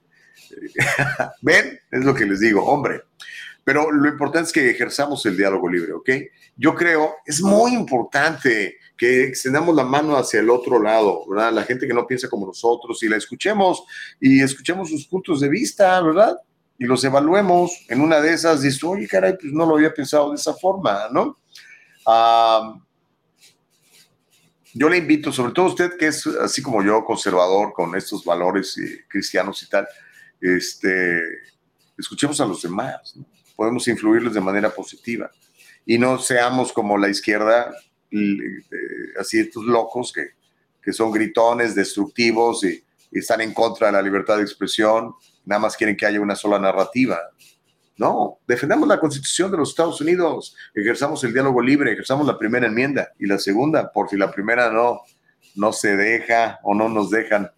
ven, 1.43 1.79
es 1.91 2.03
lo 2.03 2.15
que 2.15 2.25
les 2.25 2.39
digo, 2.39 2.65
hombre. 2.65 3.03
Pero 3.63 3.91
lo 3.91 4.09
importante 4.09 4.47
es 4.47 4.53
que 4.53 4.71
ejerzamos 4.71 5.23
el 5.27 5.37
diálogo 5.37 5.69
libre, 5.69 5.93
¿ok? 5.93 6.09
Yo 6.55 6.73
creo, 6.73 7.17
es 7.27 7.43
muy 7.43 7.75
importante 7.75 8.77
que 8.97 9.25
extendamos 9.25 9.75
la 9.75 9.83
mano 9.83 10.17
hacia 10.17 10.39
el 10.39 10.49
otro 10.49 10.81
lado, 10.81 11.29
¿verdad? 11.29 11.53
La 11.53 11.63
gente 11.63 11.85
que 11.85 11.93
no 11.93 12.07
piensa 12.07 12.27
como 12.27 12.47
nosotros 12.47 13.03
y 13.03 13.07
la 13.07 13.17
escuchemos 13.17 13.83
y 14.19 14.41
escuchemos 14.41 14.89
sus 14.89 15.05
puntos 15.05 15.41
de 15.41 15.49
vista, 15.49 16.01
¿verdad? 16.01 16.37
Y 16.77 16.85
los 16.85 17.03
evaluemos. 17.03 17.85
En 17.87 18.01
una 18.01 18.19
de 18.19 18.33
esas 18.33 18.61
dices, 18.61 18.83
oye, 18.83 19.07
caray, 19.07 19.37
pues 19.39 19.51
no 19.53 19.65
lo 19.65 19.75
había 19.75 19.93
pensado 19.93 20.29
de 20.29 20.35
esa 20.35 20.53
forma, 20.53 21.07
¿no? 21.11 21.37
yo 24.77 24.89
le 24.89 24.97
invito, 24.97 25.31
sobre 25.31 25.53
todo 25.53 25.67
usted 25.67 25.97
que 25.97 26.07
es 26.07 26.27
así 26.27 26.61
como 26.61 26.83
yo, 26.83 27.03
conservador, 27.05 27.71
con 27.73 27.95
estos 27.95 28.25
valores 28.25 28.77
eh, 28.77 29.05
cristianos 29.07 29.63
y 29.63 29.69
tal, 29.69 29.87
este, 30.41 31.19
escuchemos 31.97 32.39
a 32.41 32.45
los 32.45 32.61
demás, 32.61 33.15
¿no? 33.15 33.25
podemos 33.55 33.87
influirles 33.87 34.33
de 34.33 34.41
manera 34.41 34.69
positiva 34.69 35.31
y 35.85 35.97
no 35.97 36.19
seamos 36.19 36.73
como 36.73 36.97
la 36.97 37.09
izquierda, 37.09 37.73
así 39.19 39.39
estos 39.39 39.63
locos 39.63 40.11
que, 40.11 40.31
que 40.81 40.93
son 40.93 41.11
gritones, 41.11 41.75
destructivos 41.75 42.63
y, 42.63 42.81
están 43.11 43.39
en 43.39 43.53
contra 43.53 43.87
de 43.87 43.93
la 43.93 44.01
libertad 44.01 44.35
de 44.35 44.43
expresión, 44.43 45.13
nada 45.45 45.59
más 45.59 45.77
quieren 45.77 45.95
que 45.95 46.05
haya 46.05 46.21
una 46.21 46.35
sola 46.35 46.59
narrativa. 46.59 47.19
No, 47.97 48.39
defendamos 48.45 48.87
la 48.87 48.99
constitución 48.99 49.51
de 49.51 49.57
los 49.57 49.69
Estados 49.69 50.01
Unidos, 50.01 50.55
ejerzamos 50.73 51.23
el 51.23 51.33
diálogo 51.33 51.61
libre, 51.61 51.93
ejerzamos 51.93 52.27
la 52.27 52.37
primera 52.37 52.67
enmienda 52.67 53.09
y 53.17 53.25
la 53.25 53.39
segunda, 53.39 53.91
por 53.91 54.09
si 54.09 54.17
la 54.17 54.31
primera 54.31 54.69
no, 54.69 55.01
no 55.55 55.71
se 55.71 55.95
deja 55.95 56.59
o 56.63 56.73
no 56.73 56.89
nos 56.89 57.09
dejan 57.09 57.49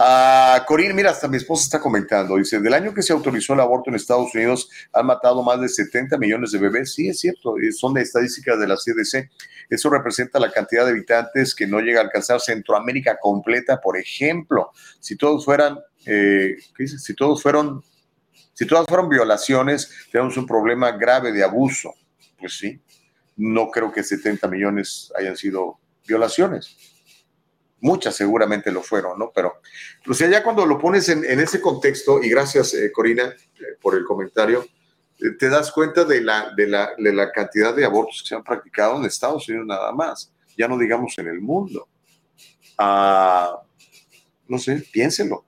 Ah, 0.00 0.64
Corín, 0.64 0.94
mira, 0.94 1.10
hasta 1.10 1.26
mi 1.26 1.38
esposa 1.38 1.64
está 1.64 1.80
comentando, 1.80 2.36
dice, 2.36 2.60
del 2.60 2.72
año 2.72 2.94
que 2.94 3.02
se 3.02 3.12
autorizó 3.12 3.54
el 3.54 3.60
aborto 3.60 3.90
en 3.90 3.96
Estados 3.96 4.32
Unidos 4.32 4.70
han 4.92 5.06
matado 5.06 5.42
más 5.42 5.60
de 5.60 5.68
70 5.68 6.16
millones 6.18 6.52
de 6.52 6.60
bebés. 6.60 6.94
Sí, 6.94 7.08
es 7.08 7.18
cierto, 7.18 7.56
son 7.76 7.94
de 7.94 8.02
estadísticas 8.02 8.60
de 8.60 8.68
la 8.68 8.76
CDC. 8.76 9.28
Eso 9.68 9.90
representa 9.90 10.38
la 10.38 10.52
cantidad 10.52 10.84
de 10.84 10.92
habitantes 10.92 11.52
que 11.52 11.66
no 11.66 11.80
llega 11.80 11.98
a 11.98 12.04
alcanzar 12.04 12.40
Centroamérica 12.40 13.18
completa, 13.20 13.80
por 13.80 13.96
ejemplo. 13.96 14.70
Si 15.00 15.16
todos 15.16 15.44
fueran, 15.44 15.80
eh. 16.08 16.56
Si 16.98 17.14
todos 17.14 17.42
fueron, 17.42 17.82
si 18.54 18.66
todas 18.66 18.86
fueron 18.86 19.08
violaciones, 19.08 19.90
tenemos 20.10 20.36
un 20.36 20.46
problema 20.46 20.92
grave 20.92 21.32
de 21.32 21.44
abuso. 21.44 21.94
Pues 22.38 22.58
sí, 22.58 22.80
no 23.36 23.70
creo 23.70 23.92
que 23.92 24.02
70 24.02 24.48
millones 24.48 25.12
hayan 25.16 25.36
sido 25.36 25.78
violaciones 26.06 26.76
muchas 27.80 28.16
seguramente 28.16 28.70
lo 28.70 28.82
fueron, 28.82 29.18
¿no? 29.18 29.30
Pero, 29.34 29.60
o 30.08 30.12
ya 30.12 30.42
cuando 30.42 30.66
lo 30.66 30.78
pones 30.78 31.08
en, 31.08 31.24
ese 31.24 31.60
contexto, 31.60 32.22
y 32.22 32.28
gracias, 32.28 32.74
eh, 32.74 32.90
Corina, 32.92 33.24
eh, 33.24 33.76
por 33.80 33.94
el 33.94 34.04
comentario, 34.04 34.66
te 35.38 35.48
das 35.48 35.72
cuenta 35.72 36.04
de 36.04 36.20
la, 36.20 36.52
de, 36.56 36.66
la, 36.68 36.90
de 36.96 37.12
la 37.12 37.32
cantidad 37.32 37.74
de 37.74 37.84
abortos 37.84 38.22
que 38.22 38.28
se 38.28 38.34
han 38.36 38.44
practicado 38.44 38.96
en 38.96 39.04
Estados 39.04 39.48
Unidos 39.48 39.66
nada 39.66 39.92
más, 39.92 40.32
ya 40.56 40.68
no 40.68 40.78
digamos 40.78 41.16
en 41.18 41.28
el 41.28 41.40
mundo. 41.40 41.88
Ah, 42.76 43.60
no 44.46 44.58
sé, 44.58 44.84
piénselo. 44.92 45.44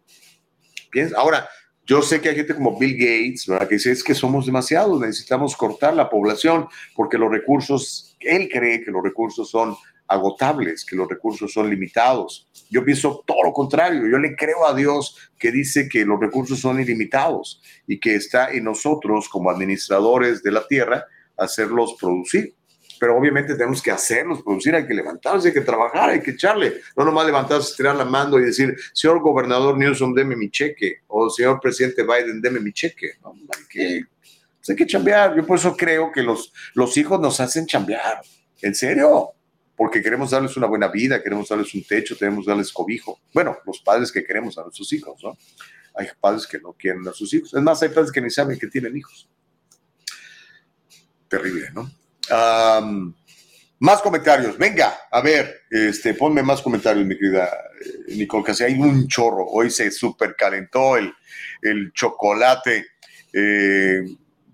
Ahora, 1.17 1.49
yo 1.87 2.03
sé 2.03 2.21
que 2.21 2.29
hay 2.29 2.37
gente 2.37 2.55
como 2.55 2.79
Bill 2.79 2.95
Gates, 2.95 3.47
¿verdad? 3.47 3.69
Que 3.69 3.75
dice, 3.75 3.91
es 3.91 4.05
que 4.05 4.15
somos 4.15 4.47
demasiados, 4.47 5.01
necesitamos 5.01 5.57
cortar 5.57 5.95
la 5.95 6.09
población 6.09 6.69
porque 6.95 7.19
los 7.19 7.31
recursos, 7.31 8.17
él 8.21 8.49
cree 8.49 8.85
que 8.85 8.91
los 8.91 9.03
recursos 9.03 9.51
son 9.51 9.77
agotables, 10.07 10.85
que 10.85 10.97
los 10.97 11.09
recursos 11.09 11.53
son 11.53 11.71
limitados. 11.71 12.49
Yo 12.69 12.85
pienso 12.85 13.23
todo 13.27 13.45
lo 13.45 13.53
contrario, 13.53 14.09
yo 14.09 14.19
le 14.19 14.37
creo 14.37 14.67
a 14.67 14.75
Dios 14.75 15.17
que 15.39 15.51
dice 15.51 15.89
que 15.89 16.05
los 16.05 16.21
recursos 16.21 16.61
son 16.61 16.81
ilimitados 16.81 17.63
y 17.87 17.99
que 17.99 18.15
está 18.17 18.51
en 18.51 18.65
nosotros 18.65 19.29
como 19.29 19.51
administradores 19.51 20.43
de 20.43 20.53
la 20.53 20.67
tierra 20.67 21.07
hacerlos 21.37 21.97
producir. 21.99 22.55
Pero 23.01 23.17
obviamente 23.17 23.55
tenemos 23.55 23.81
que 23.83 23.91
hacerlos 23.91 24.43
producir, 24.43 24.75
hay 24.75 24.87
que 24.87 24.93
levantarse, 24.93 25.49
hay 25.49 25.55
que 25.55 25.63
trabajar, 25.63 26.11
hay 26.11 26.21
que 26.21 26.33
echarle. 26.33 26.83
No 26.95 27.05
nomás 27.05 27.25
levantarse, 27.25 27.71
estirar 27.71 27.97
la 27.97 28.05
mano 28.05 28.39
y 28.39 28.45
decir, 28.45 28.77
señor 28.93 29.21
gobernador 29.21 29.79
Newsom, 29.79 30.15
deme 30.15 30.37
mi 30.37 30.51
cheque, 30.51 30.99
o 31.09 31.31
señor 31.31 31.59
presidente 31.61 32.03
Biden, 32.03 32.43
deme 32.43 32.61
mi 32.61 32.75
cheque. 32.75 33.15
No, 33.23 33.33
hay 33.33 33.65
que, 33.71 34.03
pues 34.21 34.69
hay 34.69 34.77
que 34.77 34.87
chambear. 34.87 35.35
Yo 35.35 35.47
por 35.47 35.57
eso 35.59 35.75
creo 35.75 36.13
que 36.13 36.23
los, 36.23 36.53
los 36.75 36.95
hijos 36.99 37.19
nos 37.19 37.41
hacen 37.41 37.67
chambear. 37.67 38.21
¿En 38.61 38.75
serio? 38.75 39.33
porque 39.81 40.03
queremos 40.03 40.31
darles 40.31 40.55
una 40.59 40.67
buena 40.67 40.89
vida, 40.89 41.23
queremos 41.23 41.49
darles 41.49 41.75
un 41.75 41.83
techo, 41.83 42.15
queremos 42.15 42.45
darles 42.45 42.71
cobijo. 42.71 43.19
Bueno, 43.33 43.57
los 43.65 43.81
padres 43.81 44.13
que 44.13 44.23
queremos 44.23 44.59
a 44.59 44.63
nuestros 44.63 44.93
hijos, 44.93 45.19
¿no? 45.25 45.39
Hay 45.95 46.07
padres 46.21 46.47
que 46.47 46.61
no 46.61 46.75
quieren 46.75 47.09
a 47.09 47.15
sus 47.15 47.33
hijos. 47.33 47.55
Es 47.55 47.63
más, 47.63 47.83
hay 47.83 47.89
padres 47.89 48.13
que 48.13 48.21
ni 48.21 48.29
saben 48.29 48.59
que 48.59 48.67
tienen 48.67 48.95
hijos. 48.95 49.27
Terrible, 51.29 51.71
¿no? 51.73 51.91
Más 52.31 54.03
comentarios. 54.03 54.57
Venga, 54.59 54.99
a 55.11 55.21
ver, 55.21 55.63
este, 55.71 56.15
ponme 56.15 56.43
más 56.43 56.63
comentarios, 56.63 57.07
mi 57.07 57.17
querida 57.17 57.51
eh, 57.81 58.17
Nicole, 58.17 58.45
que 58.45 58.65
hay 58.65 58.75
un 58.75 59.09
chorro. 59.09 59.47
Hoy 59.47 59.71
se 59.71 59.91
super 59.91 60.37
calentó 60.37 60.97
el, 60.97 61.13
el 61.63 61.93
chocolate. 61.93 62.87
Eh, 63.33 64.03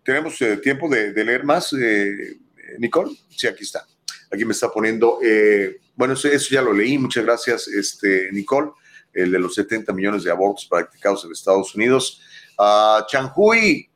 ¿Tenemos 0.05 0.41
eh, 0.43 0.59
tiempo 0.59 0.89
de, 0.89 1.13
leer 1.25 1.45
más, 1.45 1.75
Nicole? 2.79 3.17
Sí, 3.29 3.47
aquí 3.47 3.65
está. 3.65 3.85
Aquí 4.31 4.45
me 4.45 4.53
está 4.53 4.71
poniendo, 4.71 5.21
bueno, 5.95 6.15
eso, 6.15 6.29
ya 6.51 6.61
lo 6.61 6.73
leí, 6.73 6.99
muchas 6.99 7.25
gracias, 7.25 7.69
este, 7.69 8.31
Nicole, 8.33 8.73
el 9.13 9.31
de 9.31 9.39
los 9.39 9.55
70 9.55 9.93
millones 9.93 10.25
de 10.25 10.31
abortos 10.31 10.67
practicados 10.67 11.25
en 11.25 11.33
Estados 11.33 11.75
Unidos. 11.75 12.21
Uh, 12.59 13.05
Chanhui 13.07 13.89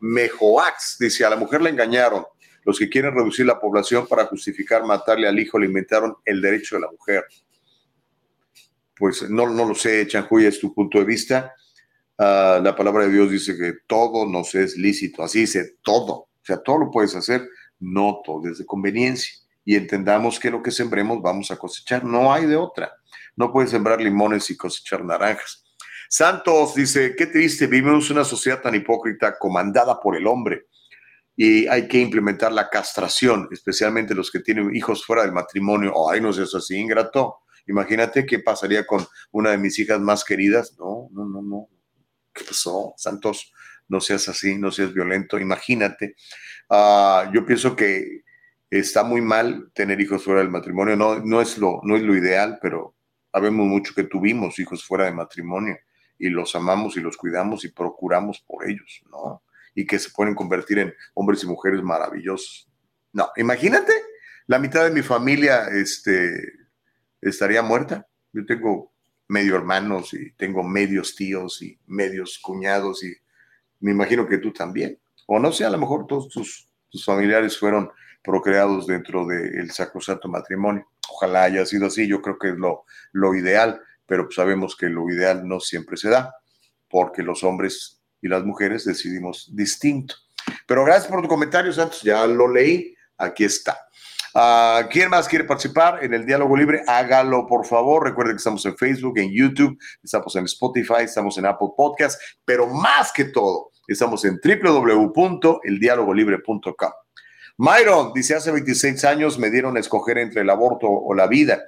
Mejoax 0.00 0.96
dice, 0.98 1.24
a 1.24 1.30
la 1.30 1.36
mujer 1.36 1.62
la 1.62 1.70
engañaron. 1.70 2.24
Los 2.64 2.78
que 2.78 2.88
quieren 2.88 3.14
reducir 3.14 3.46
la 3.46 3.58
población 3.58 4.06
para 4.06 4.26
justificar 4.26 4.84
matarle 4.84 5.26
al 5.26 5.38
hijo 5.38 5.58
le 5.58 5.66
inventaron 5.66 6.16
el 6.24 6.40
derecho 6.40 6.76
de 6.76 6.82
la 6.82 6.90
mujer. 6.90 7.24
Pues 8.96 9.28
no, 9.30 9.48
no 9.48 9.64
lo 9.64 9.74
sé, 9.74 10.06
Chanhui, 10.06 10.44
es 10.44 10.60
tu 10.60 10.74
punto 10.74 10.98
de 10.98 11.04
vista. 11.04 11.54
Ah, 12.18 12.60
la 12.62 12.76
palabra 12.76 13.04
de 13.04 13.12
Dios 13.12 13.30
dice 13.30 13.56
que 13.56 13.74
todo 13.86 14.26
nos 14.26 14.54
es 14.54 14.76
lícito, 14.76 15.22
así 15.22 15.40
dice, 15.40 15.76
todo. 15.82 16.12
O 16.12 16.44
sea, 16.44 16.58
todo 16.62 16.78
lo 16.78 16.90
puedes 16.90 17.14
hacer, 17.14 17.48
no 17.78 18.20
todo 18.24 18.46
es 18.48 18.62
conveniencia 18.66 19.40
y 19.64 19.76
entendamos 19.76 20.38
que 20.38 20.50
lo 20.50 20.62
que 20.62 20.70
sembremos 20.70 21.22
vamos 21.22 21.50
a 21.50 21.56
cosechar. 21.56 22.04
No 22.04 22.32
hay 22.32 22.46
de 22.46 22.56
otra. 22.56 22.92
No 23.36 23.52
puedes 23.52 23.70
sembrar 23.70 24.00
limones 24.00 24.50
y 24.50 24.56
cosechar 24.56 25.04
naranjas. 25.04 25.64
Santos 26.08 26.74
dice, 26.74 27.14
qué 27.16 27.26
triste, 27.26 27.66
vivimos 27.66 28.10
una 28.10 28.24
sociedad 28.24 28.60
tan 28.60 28.74
hipócrita 28.74 29.38
comandada 29.38 30.00
por 30.00 30.16
el 30.16 30.26
hombre 30.26 30.66
y 31.42 31.66
hay 31.68 31.88
que 31.88 31.98
implementar 31.98 32.52
la 32.52 32.68
castración, 32.68 33.48
especialmente 33.50 34.14
los 34.14 34.30
que 34.30 34.40
tienen 34.40 34.76
hijos 34.76 35.06
fuera 35.06 35.22
del 35.22 35.32
matrimonio. 35.32 35.94
Ay, 36.10 36.20
no 36.20 36.34
seas 36.34 36.54
así, 36.54 36.76
ingrato. 36.76 37.38
Imagínate 37.66 38.26
qué 38.26 38.40
pasaría 38.40 38.86
con 38.86 39.06
una 39.30 39.52
de 39.52 39.56
mis 39.56 39.78
hijas 39.78 39.98
más 40.00 40.22
queridas. 40.22 40.76
No, 40.78 41.08
no, 41.12 41.24
no, 41.24 41.40
no. 41.40 41.68
¿Qué 42.34 42.44
pasó, 42.44 42.92
Santos? 42.98 43.54
No 43.88 44.02
seas 44.02 44.28
así, 44.28 44.58
no 44.58 44.70
seas 44.70 44.92
violento. 44.92 45.38
Imagínate. 45.38 46.14
Ah, 46.68 47.30
yo 47.32 47.46
pienso 47.46 47.74
que 47.74 48.20
está 48.68 49.02
muy 49.02 49.22
mal 49.22 49.70
tener 49.72 49.98
hijos 49.98 50.22
fuera 50.22 50.42
del 50.42 50.50
matrimonio, 50.50 50.94
no, 50.94 51.20
no, 51.20 51.40
es, 51.40 51.56
lo, 51.56 51.80
no 51.84 51.96
es 51.96 52.02
lo 52.02 52.14
ideal, 52.14 52.58
pero 52.60 52.96
sabemos 53.32 53.66
mucho 53.66 53.94
que 53.94 54.04
tuvimos 54.04 54.58
hijos 54.58 54.84
fuera 54.84 55.06
de 55.06 55.12
matrimonio 55.12 55.78
y 56.18 56.28
los 56.28 56.54
amamos 56.54 56.98
y 56.98 57.00
los 57.00 57.16
cuidamos 57.16 57.64
y 57.64 57.72
procuramos 57.72 58.44
por 58.46 58.68
ellos, 58.68 59.00
¿no? 59.10 59.42
Y 59.80 59.86
que 59.86 59.98
se 59.98 60.10
pueden 60.10 60.34
convertir 60.34 60.78
en 60.78 60.94
hombres 61.14 61.42
y 61.42 61.46
mujeres 61.46 61.82
maravillosos. 61.82 62.68
No, 63.14 63.30
imagínate, 63.36 63.94
la 64.46 64.58
mitad 64.58 64.84
de 64.84 64.90
mi 64.90 65.00
familia 65.00 65.68
este, 65.68 66.38
estaría 67.22 67.62
muerta. 67.62 68.06
Yo 68.30 68.44
tengo 68.44 68.92
medio 69.26 69.56
hermanos 69.56 70.12
y 70.12 70.32
tengo 70.32 70.62
medios 70.62 71.14
tíos 71.14 71.62
y 71.62 71.78
medios 71.86 72.38
cuñados 72.42 73.02
y 73.02 73.14
me 73.78 73.92
imagino 73.92 74.28
que 74.28 74.36
tú 74.36 74.52
también. 74.52 74.98
O 75.26 75.38
no 75.38 75.50
sé, 75.50 75.64
a 75.64 75.70
lo 75.70 75.78
mejor 75.78 76.06
todos 76.06 76.28
tus, 76.28 76.68
familiares 77.02 77.58
fueron 77.58 77.90
procreados 78.22 78.86
dentro 78.86 79.26
del 79.26 79.70
sacrosanto 79.70 80.28
matrimonio. 80.28 80.86
Ojalá 81.08 81.44
haya 81.44 81.64
sido 81.64 81.86
así, 81.86 82.06
yo 82.06 82.20
creo 82.20 82.38
que 82.38 82.50
es 82.50 82.56
lo, 82.56 82.84
lo 83.12 83.34
ideal, 83.34 83.80
pero 84.04 84.30
sabemos 84.30 84.76
que 84.76 84.90
lo 84.90 85.08
ideal 85.08 85.48
no 85.48 85.58
siempre 85.58 85.96
se 85.96 86.10
da, 86.10 86.34
porque 86.90 87.22
los 87.22 87.44
hombres 87.44 87.99
y 88.22 88.28
las 88.28 88.44
mujeres 88.44 88.84
decidimos 88.84 89.48
distinto. 89.54 90.14
Pero 90.66 90.84
gracias 90.84 91.08
por 91.08 91.22
tu 91.22 91.28
comentario, 91.28 91.72
Santos. 91.72 92.02
Ya 92.02 92.26
lo 92.26 92.52
leí. 92.52 92.94
Aquí 93.16 93.44
está. 93.44 93.78
Uh, 94.34 94.88
¿Quién 94.88 95.10
más 95.10 95.28
quiere 95.28 95.44
participar 95.44 96.02
en 96.04 96.14
el 96.14 96.24
diálogo 96.24 96.56
libre? 96.56 96.82
Hágalo, 96.86 97.46
por 97.46 97.66
favor. 97.66 98.04
Recuerden 98.04 98.36
que 98.36 98.40
estamos 98.40 98.64
en 98.64 98.76
Facebook, 98.76 99.18
en 99.18 99.32
YouTube, 99.32 99.76
estamos 100.02 100.34
en 100.36 100.44
Spotify, 100.44 101.02
estamos 101.02 101.36
en 101.36 101.46
Apple 101.46 101.70
Podcast, 101.76 102.20
pero 102.44 102.68
más 102.68 103.10
que 103.12 103.24
todo, 103.24 103.72
estamos 103.88 104.24
en 104.24 104.38
www.eldialogolibre.com. 104.42 106.92
Myron 107.58 108.12
dice, 108.14 108.36
hace 108.36 108.52
26 108.52 109.04
años 109.04 109.36
me 109.38 109.50
dieron 109.50 109.76
a 109.76 109.80
escoger 109.80 110.16
entre 110.18 110.42
el 110.42 110.50
aborto 110.50 110.86
o 110.88 111.12
la 111.12 111.26
vida 111.26 111.60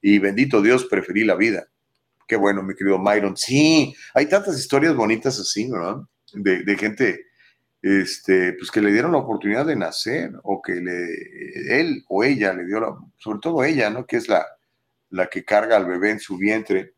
y 0.00 0.18
bendito 0.18 0.62
Dios, 0.62 0.84
preferí 0.84 1.24
la 1.24 1.34
vida. 1.34 1.66
Qué 2.26 2.36
bueno, 2.36 2.62
mi 2.62 2.74
querido 2.74 2.98
Myron. 2.98 3.36
Sí, 3.36 3.94
hay 4.14 4.26
tantas 4.26 4.58
historias 4.58 4.94
bonitas 4.94 5.38
así, 5.38 5.68
¿no? 5.68 6.08
De, 6.32 6.62
de 6.62 6.76
gente 6.76 7.26
este, 7.84 8.54
pues 8.54 8.70
que 8.70 8.80
le 8.80 8.90
dieron 8.90 9.12
la 9.12 9.18
oportunidad 9.18 9.66
de 9.66 9.76
nacer 9.76 10.32
o 10.42 10.62
que 10.62 10.72
le, 10.76 11.80
él 11.80 12.02
o 12.08 12.24
ella 12.24 12.54
le 12.54 12.64
dio 12.64 12.80
la, 12.80 12.96
sobre 13.18 13.40
todo 13.40 13.62
ella, 13.62 13.90
¿no? 13.90 14.06
Que 14.06 14.16
es 14.16 14.26
la, 14.26 14.46
la 15.10 15.26
que 15.26 15.44
carga 15.44 15.76
al 15.76 15.84
bebé 15.84 16.12
en 16.12 16.18
su 16.18 16.38
vientre 16.38 16.94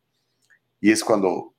y 0.80 0.92
es 0.92 1.02
cuando, 1.02 1.56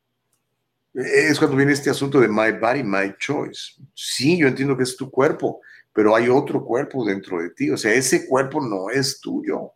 es 0.93 1.37
cuando 1.37 1.57
viene 1.57 1.73
este 1.73 1.89
asunto 1.89 2.21
de 2.21 2.29
my 2.29 2.53
body, 2.53 2.83
my 2.83 3.15
choice. 3.19 3.73
Sí, 3.93 4.37
yo 4.37 4.47
entiendo 4.47 4.77
que 4.77 4.83
es 4.83 4.95
tu 4.95 5.11
cuerpo, 5.11 5.59
pero 5.91 6.15
hay 6.15 6.29
otro 6.29 6.63
cuerpo 6.63 7.03
dentro 7.03 7.41
de 7.41 7.49
ti, 7.49 7.69
o 7.69 7.75
sea, 7.75 7.93
ese 7.93 8.27
cuerpo 8.27 8.61
no 8.65 8.89
es 8.89 9.19
tuyo, 9.19 9.73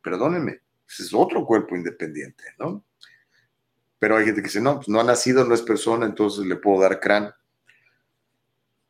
perdónenme, 0.00 0.60
es 0.86 1.12
otro 1.12 1.44
cuerpo 1.44 1.74
independiente, 1.74 2.44
¿no? 2.60 2.84
Pero 3.98 4.16
hay 4.16 4.26
gente 4.26 4.42
que 4.42 4.48
dice, 4.48 4.60
no, 4.60 4.76
pues 4.76 4.88
no 4.88 5.00
ha 5.00 5.04
nacido, 5.04 5.44
no 5.44 5.54
es 5.54 5.62
persona, 5.62 6.06
entonces 6.06 6.44
le 6.46 6.56
puedo 6.56 6.82
dar 6.82 7.00
crán 7.00 7.32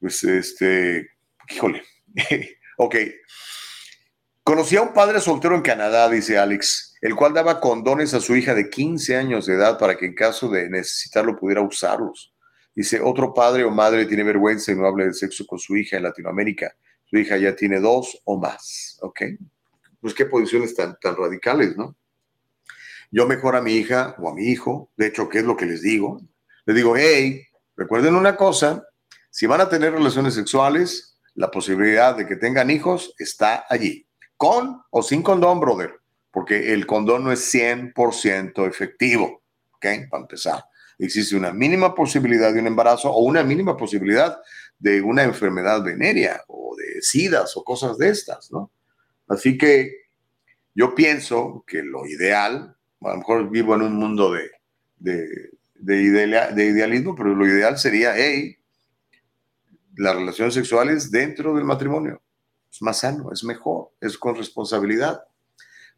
pues 0.00 0.22
este, 0.24 1.10
híjole, 1.50 1.82
ok. 2.78 2.96
Conocí 4.42 4.76
a 4.76 4.82
un 4.82 4.92
padre 4.92 5.20
soltero 5.20 5.56
en 5.56 5.62
Canadá, 5.62 6.08
dice 6.08 6.38
Alex, 6.38 6.96
el 7.00 7.16
cual 7.16 7.34
daba 7.34 7.60
condones 7.60 8.14
a 8.14 8.20
su 8.20 8.36
hija 8.36 8.54
de 8.54 8.70
15 8.70 9.16
años 9.16 9.46
de 9.46 9.54
edad 9.54 9.78
para 9.78 9.96
que 9.96 10.06
en 10.06 10.14
caso 10.14 10.48
de 10.48 10.70
necesitarlo 10.70 11.36
pudiera 11.36 11.62
usarlos. 11.62 12.32
Dice, 12.74 13.00
otro 13.00 13.34
padre 13.34 13.64
o 13.64 13.70
madre 13.70 14.06
tiene 14.06 14.22
vergüenza 14.22 14.70
y 14.70 14.76
no 14.76 14.86
habla 14.86 15.06
de 15.06 15.14
sexo 15.14 15.46
con 15.46 15.58
su 15.58 15.76
hija 15.76 15.96
en 15.96 16.04
Latinoamérica. 16.04 16.76
Su 17.06 17.16
hija 17.16 17.36
ya 17.38 17.56
tiene 17.56 17.80
dos 17.80 18.20
o 18.24 18.38
más, 18.38 18.98
¿ok? 19.00 19.22
Pues 20.00 20.14
qué 20.14 20.26
posiciones 20.26 20.74
tan, 20.76 20.96
tan 21.00 21.16
radicales, 21.16 21.76
¿no? 21.76 21.96
Yo 23.10 23.26
mejor 23.26 23.56
a 23.56 23.62
mi 23.62 23.72
hija 23.72 24.14
o 24.18 24.28
a 24.28 24.34
mi 24.34 24.46
hijo, 24.46 24.90
de 24.96 25.06
hecho, 25.06 25.28
¿qué 25.28 25.38
es 25.38 25.44
lo 25.44 25.56
que 25.56 25.66
les 25.66 25.82
digo? 25.82 26.20
Les 26.64 26.76
digo, 26.76 26.96
hey, 26.96 27.46
recuerden 27.76 28.14
una 28.14 28.36
cosa, 28.36 28.86
si 29.30 29.46
van 29.46 29.60
a 29.60 29.68
tener 29.68 29.92
relaciones 29.92 30.34
sexuales, 30.34 31.18
la 31.34 31.50
posibilidad 31.50 32.16
de 32.16 32.26
que 32.26 32.36
tengan 32.36 32.70
hijos 32.70 33.14
está 33.18 33.66
allí, 33.68 34.06
con 34.36 34.82
o 34.90 35.02
sin 35.02 35.22
condón, 35.22 35.60
brother, 35.60 36.00
porque 36.30 36.72
el 36.72 36.86
condón 36.86 37.24
no 37.24 37.32
es 37.32 37.54
100% 37.54 38.66
efectivo, 38.66 39.42
¿ok? 39.72 39.86
Para 40.10 40.22
empezar. 40.22 40.64
Existe 40.98 41.36
una 41.36 41.52
mínima 41.52 41.94
posibilidad 41.94 42.52
de 42.52 42.60
un 42.60 42.66
embarazo 42.66 43.10
o 43.10 43.22
una 43.22 43.42
mínima 43.42 43.76
posibilidad 43.76 44.38
de 44.78 45.02
una 45.02 45.22
enfermedad 45.22 45.82
venérea 45.82 46.42
o 46.48 46.74
de 46.76 47.02
sidas 47.02 47.56
o 47.56 47.64
cosas 47.64 47.98
de 47.98 48.08
estas, 48.08 48.50
¿no? 48.50 48.70
Así 49.28 49.58
que 49.58 50.06
yo 50.74 50.94
pienso 50.94 51.64
que 51.66 51.82
lo 51.82 52.06
ideal, 52.06 52.75
a 53.06 53.12
lo 53.12 53.18
mejor 53.18 53.50
vivo 53.50 53.74
en 53.74 53.82
un 53.82 53.96
mundo 53.96 54.32
de, 54.32 54.50
de, 54.98 55.50
de, 55.74 56.52
de 56.54 56.64
idealismo, 56.64 57.14
pero 57.14 57.34
lo 57.34 57.46
ideal 57.46 57.78
sería, 57.78 58.14
hey, 58.16 58.56
las 59.96 60.14
relaciones 60.14 60.54
sexuales 60.54 61.10
dentro 61.10 61.54
del 61.54 61.64
matrimonio. 61.64 62.22
Es 62.70 62.82
más 62.82 62.98
sano, 62.98 63.32
es 63.32 63.42
mejor, 63.44 63.90
es 64.00 64.18
con 64.18 64.36
responsabilidad. 64.36 65.22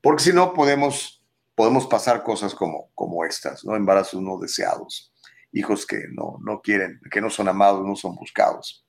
Porque 0.01 0.23
si 0.23 0.33
no, 0.33 0.55
podemos, 0.55 1.25
podemos 1.55 1.87
pasar 1.87 2.23
cosas 2.23 2.55
como, 2.55 2.91
como 2.95 3.25
estas, 3.25 3.65
¿no? 3.65 3.75
Embarazos 3.75 4.23
no 4.23 4.39
deseados, 4.39 5.13
hijos 5.53 5.85
que 5.87 6.05
no, 6.13 6.39
no 6.41 6.61
quieren, 6.61 7.01
que 7.11 7.21
no 7.21 7.31
son 7.31 7.49
amados, 7.49 7.85
no 7.85 7.97
son 7.97 8.15
buscados 8.15 8.87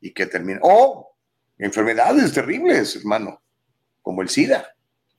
y 0.00 0.12
que 0.12 0.26
terminan. 0.26 0.60
O 0.64 1.16
enfermedades 1.58 2.32
terribles, 2.32 2.96
hermano, 2.96 3.40
como 4.02 4.22
el 4.22 4.28
SIDA. 4.28 4.74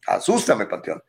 Asústame, 0.08 0.66
Panteón. 0.66 1.02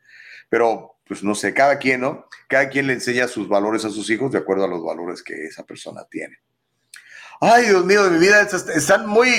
Pero, 0.49 0.90
pues 1.05 1.23
no 1.23 1.35
sé, 1.35 1.53
cada 1.53 1.77
quien, 1.77 2.01
¿no? 2.01 2.27
Cada 2.47 2.69
quien 2.69 2.87
le 2.87 2.93
enseña 2.93 3.27
sus 3.27 3.47
valores 3.47 3.85
a 3.85 3.89
sus 3.89 4.09
hijos 4.09 4.31
de 4.31 4.39
acuerdo 4.39 4.65
a 4.65 4.67
los 4.67 4.83
valores 4.83 5.21
que 5.23 5.45
esa 5.45 5.63
persona 5.65 6.05
tiene. 6.09 6.37
Ay, 7.43 7.65
Dios 7.69 7.83
mío, 7.85 8.03
de 8.03 8.11
mi 8.11 8.19
vida 8.19 8.41
están 8.41 9.07
muy, 9.07 9.29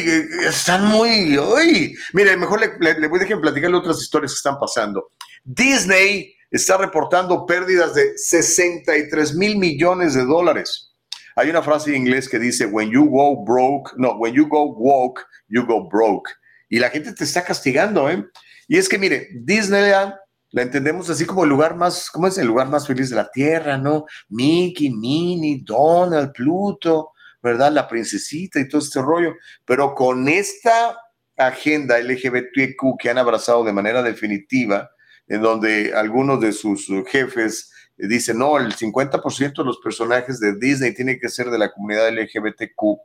están 0.45 0.87
muy, 0.87 1.39
uy. 1.39 1.97
Mire, 2.13 2.37
mejor 2.37 2.61
le, 2.61 3.09
voy 3.09 3.21
a 3.21 3.23
dejar 3.23 3.41
platicarle 3.41 3.77
otras 3.77 4.03
historias 4.03 4.33
que 4.33 4.39
están 4.39 4.59
pasando. 4.59 5.11
Disney 5.45 6.35
está 6.51 6.77
reportando 6.79 7.47
pérdidas 7.47 7.95
de 7.95 8.19
63 8.19 9.37
mil 9.37 9.57
millones 9.57 10.15
de 10.15 10.25
dólares. 10.25 10.93
Hay 11.37 11.49
una 11.49 11.63
frase 11.63 11.91
en 11.91 12.03
inglés 12.03 12.29
que 12.29 12.41
dice, 12.41 12.67
when 12.67 12.91
you 12.91 13.09
go 13.09 13.45
broke, 13.45 13.93
no, 13.97 14.17
when 14.17 14.35
you 14.35 14.49
go 14.49 14.75
woke, 14.75 15.25
you 15.49 15.65
go 15.65 15.89
broke. 15.89 16.29
Y 16.69 16.81
la 16.81 16.91
gente 16.91 17.13
te 17.13 17.23
está 17.23 17.45
castigando, 17.45 18.11
¿eh? 18.11 18.27
Y 18.67 18.79
es 18.79 18.89
que, 18.89 18.99
mire, 18.99 19.29
Disneyland 19.33 20.15
la 20.53 20.63
entendemos 20.63 21.11
así 21.11 21.27
como 21.27 21.45
el 21.45 21.51
lugar 21.51 21.77
más, 21.77 22.11
¿cómo 22.11 22.27
es 22.29 22.39
el 22.39 22.47
lugar 22.47 22.69
más 22.69 22.87
feliz 22.87 23.11
de 23.11 23.17
la 23.17 23.31
tierra, 23.31 23.77
no? 23.77 24.05
Mickey, 24.29 24.91
Minnie, 24.91 25.63
Donald, 25.65 26.33
Pluto. 26.33 27.13
¿verdad? 27.43 27.73
La 27.73 27.89
princesita 27.89 28.61
y 28.61 28.69
todo 28.69 28.81
este 28.81 29.03
rollo, 29.03 29.35
pero 29.65 29.95
con 29.95 30.29
esta 30.29 30.97
agenda 31.37 31.99
LGBTQ 31.99 32.97
que 32.99 33.11
han 33.11 33.19
abrazado 33.19 33.65
de 33.65 33.73
manera 33.73 34.03
definitiva, 34.03 34.91
en 35.27 35.43
donde 35.43 35.93
algunos 35.95 36.41
de 36.41 36.53
sus 36.53 36.87
jefes 37.09 37.71
dicen, 37.97 38.39
no, 38.39 38.59
el 38.59 38.75
50% 38.75 39.57
de 39.57 39.65
los 39.65 39.79
personajes 39.79 40.39
de 40.39 40.57
Disney 40.57 40.95
tiene 40.95 41.19
que 41.19 41.29
ser 41.29 41.51
de 41.51 41.59
la 41.59 41.73
comunidad 41.73 42.11
LGBTQ, 42.11 43.01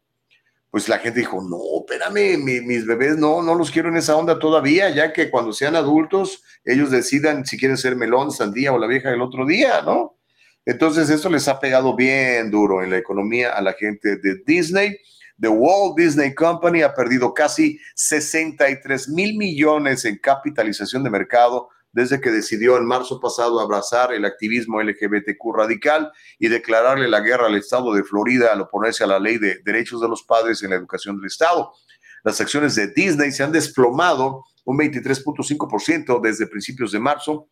pues 0.69 0.89
la 0.89 0.99
gente 0.99 1.19
dijo, 1.19 1.41
no, 1.41 1.57
espérame, 1.79 2.37
mis 2.37 2.85
bebés 2.85 3.17
no, 3.17 3.41
no 3.41 3.55
los 3.55 3.71
quiero 3.71 3.89
en 3.89 3.97
esa 3.97 4.15
onda 4.15 4.37
todavía, 4.37 4.89
ya 4.89 5.13
que 5.13 5.29
cuando 5.29 5.53
sean 5.53 5.75
adultos, 5.75 6.43
ellos 6.65 6.91
decidan 6.91 7.45
si 7.45 7.57
quieren 7.57 7.77
ser 7.77 7.95
melón, 7.95 8.31
sandía 8.31 8.73
o 8.73 8.77
la 8.77 8.87
vieja 8.87 9.09
del 9.09 9.21
otro 9.21 9.45
día, 9.45 9.81
¿no? 9.81 10.17
Entonces, 10.65 11.09
eso 11.09 11.29
les 11.29 11.47
ha 11.47 11.61
pegado 11.61 11.95
bien 11.95 12.51
duro 12.51 12.83
en 12.83 12.89
la 12.89 12.97
economía 12.97 13.53
a 13.53 13.61
la 13.61 13.71
gente 13.71 14.17
de 14.17 14.43
Disney. 14.45 14.97
The 15.39 15.47
Walt 15.47 15.97
Disney 15.97 16.33
Company 16.33 16.81
ha 16.81 16.93
perdido 16.93 17.33
casi 17.33 17.79
63 17.95 19.07
mil 19.07 19.37
millones 19.37 20.03
en 20.03 20.17
capitalización 20.17 21.03
de 21.03 21.09
mercado 21.09 21.69
desde 21.97 22.21
que 22.21 22.29
decidió 22.29 22.77
en 22.77 22.85
marzo 22.85 23.19
pasado 23.19 23.59
abrazar 23.59 24.13
el 24.13 24.23
activismo 24.23 24.79
LGBTQ 24.79 25.55
radical 25.55 26.11
y 26.37 26.47
declararle 26.47 27.07
la 27.07 27.21
guerra 27.21 27.47
al 27.47 27.55
Estado 27.55 27.91
de 27.91 28.03
Florida 28.03 28.53
al 28.53 28.61
oponerse 28.61 29.03
a 29.03 29.07
la 29.07 29.17
ley 29.17 29.39
de 29.39 29.61
derechos 29.65 29.99
de 29.99 30.07
los 30.07 30.21
padres 30.21 30.61
en 30.61 30.69
la 30.69 30.75
educación 30.75 31.17
del 31.17 31.25
Estado. 31.25 31.73
Las 32.23 32.39
acciones 32.39 32.75
de 32.75 32.93
Disney 32.93 33.31
se 33.31 33.41
han 33.41 33.51
desplomado 33.51 34.43
un 34.63 34.77
23.5% 34.77 36.21
desde 36.21 36.45
principios 36.45 36.91
de 36.91 36.99
marzo. 36.99 37.49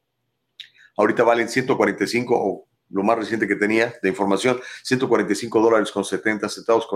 Ahorita 0.95 1.23
valen 1.23 1.49
145 1.49 2.35
o 2.35 2.67
lo 2.95 3.03
más 3.03 3.17
reciente 3.17 3.45
que 3.45 3.57
tenía 3.57 3.93
de 4.01 4.07
información, 4.07 4.57
145 4.83 5.59
dólares 5.59 5.91
con 5.91 6.05
70 6.05 6.47
centavos 6.47 6.87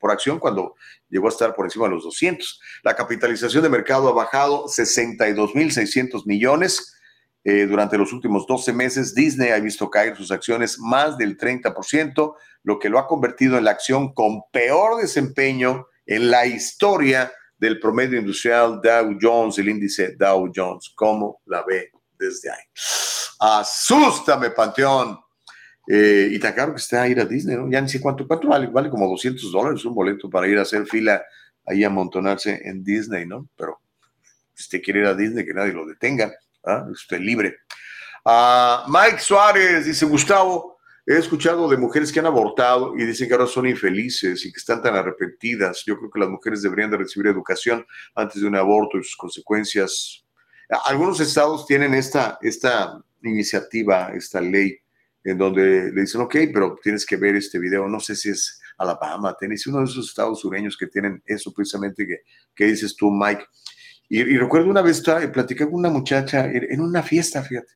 por 0.00 0.10
acción 0.10 0.38
cuando 0.38 0.74
llegó 1.10 1.26
a 1.26 1.30
estar 1.30 1.54
por 1.54 1.66
encima 1.66 1.84
de 1.84 1.90
los 1.90 2.04
200. 2.04 2.60
La 2.82 2.96
capitalización 2.96 3.62
de 3.62 3.68
mercado 3.68 4.08
ha 4.08 4.12
bajado 4.12 4.64
62.600 4.64 6.22
millones. 6.24 6.96
Eh, 7.44 7.66
durante 7.66 7.98
los 7.98 8.10
últimos 8.14 8.46
12 8.46 8.72
meses, 8.72 9.14
Disney 9.14 9.50
ha 9.50 9.60
visto 9.60 9.90
caer 9.90 10.16
sus 10.16 10.30
acciones 10.30 10.78
más 10.78 11.18
del 11.18 11.36
30%, 11.36 12.34
lo 12.62 12.78
que 12.78 12.88
lo 12.88 12.98
ha 12.98 13.06
convertido 13.06 13.58
en 13.58 13.64
la 13.64 13.72
acción 13.72 14.14
con 14.14 14.44
peor 14.50 14.98
desempeño 14.98 15.88
en 16.06 16.30
la 16.30 16.46
historia 16.46 17.30
del 17.58 17.78
promedio 17.78 18.18
industrial 18.18 18.80
Dow 18.82 19.18
Jones, 19.20 19.58
el 19.58 19.68
índice 19.68 20.16
Dow 20.16 20.50
Jones. 20.56 20.90
¿Cómo 20.96 21.42
la 21.44 21.62
ve 21.66 21.92
desde 22.18 22.50
ahí? 22.50 22.64
Asústame, 23.38 24.48
Panteón. 24.48 25.23
Eh, 25.86 26.28
y 26.30 26.38
tan 26.38 26.54
caro 26.54 26.72
que 26.72 26.80
está 26.80 27.06
ir 27.06 27.20
a 27.20 27.26
Disney, 27.26 27.56
¿no? 27.56 27.70
Ya 27.70 27.80
ni 27.80 27.88
sé 27.88 28.00
cuánto, 28.00 28.26
cuánto 28.26 28.48
vale, 28.48 28.68
vale 28.68 28.88
como 28.88 29.06
200 29.08 29.52
dólares 29.52 29.84
un 29.84 29.94
boleto 29.94 30.30
para 30.30 30.48
ir 30.48 30.58
a 30.58 30.62
hacer 30.62 30.86
fila 30.86 31.22
ahí 31.66 31.84
amontonarse 31.84 32.60
en 32.64 32.82
Disney, 32.82 33.26
¿no? 33.26 33.48
Pero 33.56 33.80
si 34.54 34.62
usted 34.62 34.82
quiere 34.82 35.00
ir 35.00 35.06
a 35.06 35.14
Disney, 35.14 35.44
que 35.44 35.52
nadie 35.52 35.72
lo 35.72 35.86
detenga, 35.86 36.32
¿ah? 36.64 36.86
usted 36.90 37.20
libre. 37.20 37.58
Uh, 38.24 38.88
Mike 38.88 39.18
Suárez 39.18 39.84
dice, 39.84 40.06
Gustavo, 40.06 40.78
he 41.06 41.18
escuchado 41.18 41.68
de 41.68 41.76
mujeres 41.76 42.10
que 42.10 42.20
han 42.20 42.26
abortado 42.26 42.96
y 42.96 43.04
dicen 43.04 43.28
que 43.28 43.34
ahora 43.34 43.46
son 43.46 43.66
infelices 43.66 44.46
y 44.46 44.52
que 44.52 44.58
están 44.58 44.80
tan 44.80 44.94
arrepentidas. 44.94 45.82
Yo 45.84 45.98
creo 45.98 46.10
que 46.10 46.20
las 46.20 46.30
mujeres 46.30 46.62
deberían 46.62 46.90
de 46.90 46.96
recibir 46.96 47.26
educación 47.26 47.86
antes 48.14 48.40
de 48.40 48.48
un 48.48 48.56
aborto 48.56 48.96
y 48.96 49.04
sus 49.04 49.16
consecuencias. 49.16 50.24
Algunos 50.86 51.20
estados 51.20 51.66
tienen 51.66 51.92
esta, 51.92 52.38
esta 52.40 52.98
iniciativa, 53.22 54.12
esta 54.14 54.40
ley 54.40 54.78
en 55.24 55.38
donde 55.38 55.90
le 55.92 56.02
dicen, 56.02 56.20
ok, 56.20 56.36
pero 56.52 56.76
tienes 56.82 57.04
que 57.06 57.16
ver 57.16 57.34
este 57.34 57.58
video, 57.58 57.88
no 57.88 57.98
sé 57.98 58.14
si 58.14 58.28
es 58.28 58.60
Alabama, 58.76 59.36
Tennessee, 59.38 59.70
uno 59.70 59.80
de 59.80 59.86
esos 59.86 60.08
estados 60.08 60.40
sureños 60.40 60.76
que 60.76 60.86
tienen 60.86 61.22
eso 61.24 61.52
precisamente 61.52 62.06
que, 62.06 62.18
que 62.54 62.66
dices 62.66 62.94
tú, 62.94 63.10
Mike. 63.10 63.44
Y, 64.08 64.22
recuerdo 64.36 64.68
una 64.68 64.82
vez, 64.82 65.00
platicé 65.00 65.64
con 65.64 65.74
una 65.74 65.90
muchacha 65.90 66.44
en 66.44 66.80
una 66.80 67.02
fiesta, 67.02 67.42
fíjate, 67.42 67.72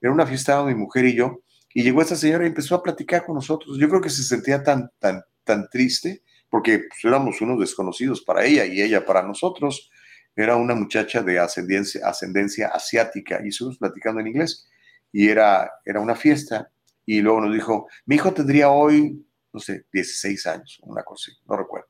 era 0.00 0.12
una 0.12 0.26
fiesta 0.26 0.62
mi 0.64 0.74
mujer 0.74 1.06
y 1.06 1.14
yo, 1.14 1.42
y 1.72 1.82
llegó 1.82 2.02
esta 2.02 2.16
señora 2.16 2.44
y 2.44 2.48
empezó 2.48 2.74
a 2.74 2.82
platicar 2.82 3.24
con 3.24 3.36
nosotros. 3.36 3.78
Yo 3.78 3.88
creo 3.88 4.00
que 4.00 4.10
se 4.10 4.22
sentía 4.22 4.62
tan, 4.62 4.90
tan, 4.98 5.22
tan 5.44 5.68
triste 5.68 6.22
porque 6.48 6.80
pues, 6.80 7.04
éramos 7.04 7.40
unos 7.40 7.60
desconocidos 7.60 8.22
para 8.22 8.44
ella 8.44 8.66
y 8.66 8.82
ella 8.82 9.04
para 9.06 9.22
nosotros. 9.22 9.90
Era 10.34 10.56
una 10.56 10.74
muchacha 10.74 11.22
de 11.22 11.38
ascendencia, 11.38 12.06
ascendencia 12.06 12.68
asiática 12.68 13.40
y 13.44 13.48
estuvimos 13.48 13.78
platicando 13.78 14.20
en 14.20 14.28
inglés. 14.28 14.68
Y 15.12 15.28
era, 15.28 15.70
era 15.84 16.00
una 16.00 16.16
fiesta. 16.16 16.70
Y 17.06 17.20
luego 17.20 17.40
nos 17.40 17.54
dijo, 17.54 17.88
mi 18.06 18.16
hijo 18.16 18.32
tendría 18.32 18.70
hoy, 18.70 19.26
no 19.52 19.60
sé, 19.60 19.86
16 19.92 20.46
años, 20.46 20.80
una 20.82 21.02
cosa 21.02 21.30
así, 21.30 21.40
no 21.46 21.56
recuerdo. 21.56 21.88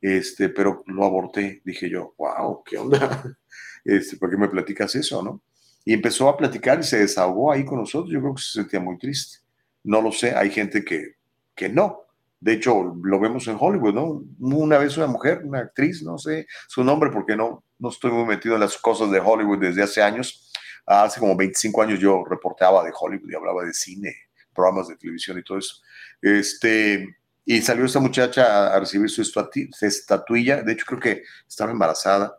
Este, 0.00 0.48
pero 0.48 0.82
lo 0.86 1.04
aborté. 1.04 1.60
Dije 1.64 1.90
yo, 1.90 2.14
wow, 2.18 2.62
¿qué 2.64 2.78
onda? 2.78 3.22
Este, 3.84 4.18
¿Por 4.18 4.28
qué 4.28 4.36
me 4.36 4.48
platicas 4.48 4.94
eso, 4.96 5.22
no? 5.22 5.40
Y 5.84 5.94
empezó 5.94 6.28
a 6.28 6.36
platicar 6.36 6.80
y 6.80 6.82
se 6.82 6.98
desahogó 6.98 7.52
ahí 7.52 7.64
con 7.64 7.78
nosotros. 7.78 8.12
Yo 8.12 8.20
creo 8.20 8.34
que 8.34 8.42
se 8.42 8.60
sentía 8.60 8.80
muy 8.80 8.98
triste. 8.98 9.38
No 9.84 10.02
lo 10.02 10.12
sé, 10.12 10.34
hay 10.34 10.50
gente 10.50 10.84
que, 10.84 11.14
que 11.54 11.70
no. 11.70 12.02
De 12.40 12.52
hecho, 12.52 12.94
lo 13.02 13.18
vemos 13.18 13.48
en 13.48 13.56
Hollywood, 13.58 13.94
¿no? 13.94 14.22
Una 14.40 14.76
vez 14.76 14.96
una 14.98 15.06
mujer, 15.06 15.42
una 15.44 15.60
actriz, 15.60 16.02
no 16.02 16.18
sé 16.18 16.46
su 16.66 16.84
nombre 16.84 17.10
porque 17.10 17.34
no, 17.34 17.64
no 17.78 17.88
estoy 17.88 18.10
muy 18.10 18.26
metido 18.26 18.56
en 18.56 18.60
las 18.60 18.76
cosas 18.76 19.10
de 19.10 19.20
Hollywood 19.20 19.60
desde 19.60 19.82
hace 19.82 20.02
años. 20.02 20.52
Hace 20.84 21.20
como 21.20 21.36
25 21.36 21.82
años 21.82 22.00
yo 22.00 22.24
reporteaba 22.28 22.84
de 22.84 22.92
Hollywood 22.98 23.30
y 23.30 23.34
hablaba 23.34 23.64
de 23.64 23.72
cine, 23.72 24.14
programas 24.58 24.88
de 24.88 24.96
televisión 24.96 25.38
y 25.38 25.44
todo 25.44 25.58
eso. 25.58 25.76
Este, 26.20 27.16
y 27.44 27.62
salió 27.62 27.84
esta 27.84 28.00
muchacha 28.00 28.74
a 28.74 28.80
recibir 28.80 29.08
su 29.08 29.22
estatuilla. 29.22 30.62
De 30.62 30.72
hecho, 30.72 30.84
creo 30.84 31.00
que 31.00 31.22
estaba 31.46 31.70
embarazada 31.70 32.36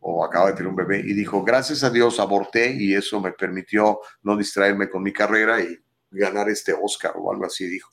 o 0.00 0.24
acaba 0.24 0.46
de 0.46 0.52
tener 0.52 0.68
un 0.68 0.76
bebé 0.76 1.00
y 1.00 1.12
dijo, 1.14 1.42
gracias 1.42 1.82
a 1.82 1.90
Dios 1.90 2.20
aborté 2.20 2.70
y 2.78 2.94
eso 2.94 3.20
me 3.20 3.32
permitió 3.32 3.98
no 4.22 4.36
distraerme 4.36 4.88
con 4.88 5.02
mi 5.02 5.12
carrera 5.12 5.60
y 5.60 5.76
ganar 6.10 6.48
este 6.48 6.72
Oscar 6.72 7.14
o 7.16 7.32
algo 7.32 7.44
así, 7.44 7.66
dijo. 7.66 7.90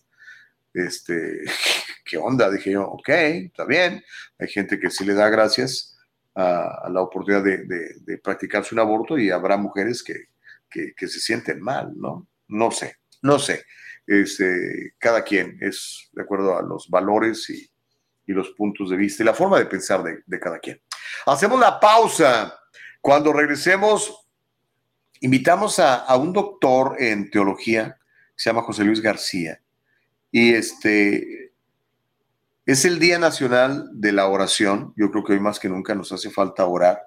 Este, 0.71 1.41
¿qué 2.05 2.17
onda? 2.17 2.51
Dije 2.51 2.71
yo, 2.71 2.83
ok, 2.83 3.09
está 3.09 3.65
bien. 3.65 4.03
Hay 4.37 4.47
gente 4.47 4.79
que 4.79 4.91
sí 4.91 5.03
le 5.05 5.15
da 5.15 5.27
gracias 5.29 5.97
a, 6.35 6.87
la 6.89 7.01
oportunidad 7.01 7.43
de, 7.43 8.17
practicarse 8.23 8.75
un 8.75 8.79
aborto 8.79 9.17
y 9.17 9.31
habrá 9.31 9.57
mujeres 9.57 10.03
que, 10.03 10.27
que, 10.69 11.07
se 11.07 11.19
sienten 11.19 11.61
mal, 11.61 11.93
¿no? 11.95 12.27
No 12.47 12.69
sé, 12.71 12.97
no 13.25 13.39
sé. 13.39 13.65
Este, 14.07 14.93
cada 14.99 15.23
quien 15.23 15.57
es 15.61 16.09
de 16.13 16.21
acuerdo 16.21 16.57
a 16.57 16.61
los 16.61 16.89
valores 16.89 17.49
y, 17.49 17.69
los 18.27 18.51
puntos 18.51 18.89
de 18.89 18.97
vista 18.97 19.21
y 19.21 19.25
la 19.25 19.35
forma 19.35 19.59
de 19.59 19.67
pensar 19.67 20.01
de, 20.01 20.23
de 20.25 20.39
cada 20.39 20.57
quien. 20.57 20.81
Hacemos 21.27 21.59
la 21.59 21.79
pausa. 21.79 22.57
Cuando 22.99 23.31
regresemos, 23.31 24.25
invitamos 25.21 25.79
a, 25.79 26.15
un 26.17 26.33
doctor 26.33 26.95
en 26.99 27.29
teología, 27.29 27.97
que 27.99 28.33
se 28.35 28.49
llama 28.49 28.63
José 28.63 28.83
Luis 28.83 29.01
García, 29.01 29.61
y 30.31 30.53
este 30.53 31.53
es 32.65 32.85
el 32.85 32.99
Día 32.99 33.19
Nacional 33.19 33.89
de 33.93 34.11
la 34.11 34.27
Oración. 34.27 34.93
Yo 34.97 35.11
creo 35.11 35.23
que 35.23 35.33
hoy 35.33 35.39
más 35.39 35.59
que 35.59 35.69
nunca 35.69 35.95
nos 35.95 36.11
hace 36.11 36.29
falta 36.31 36.65
orar, 36.65 36.99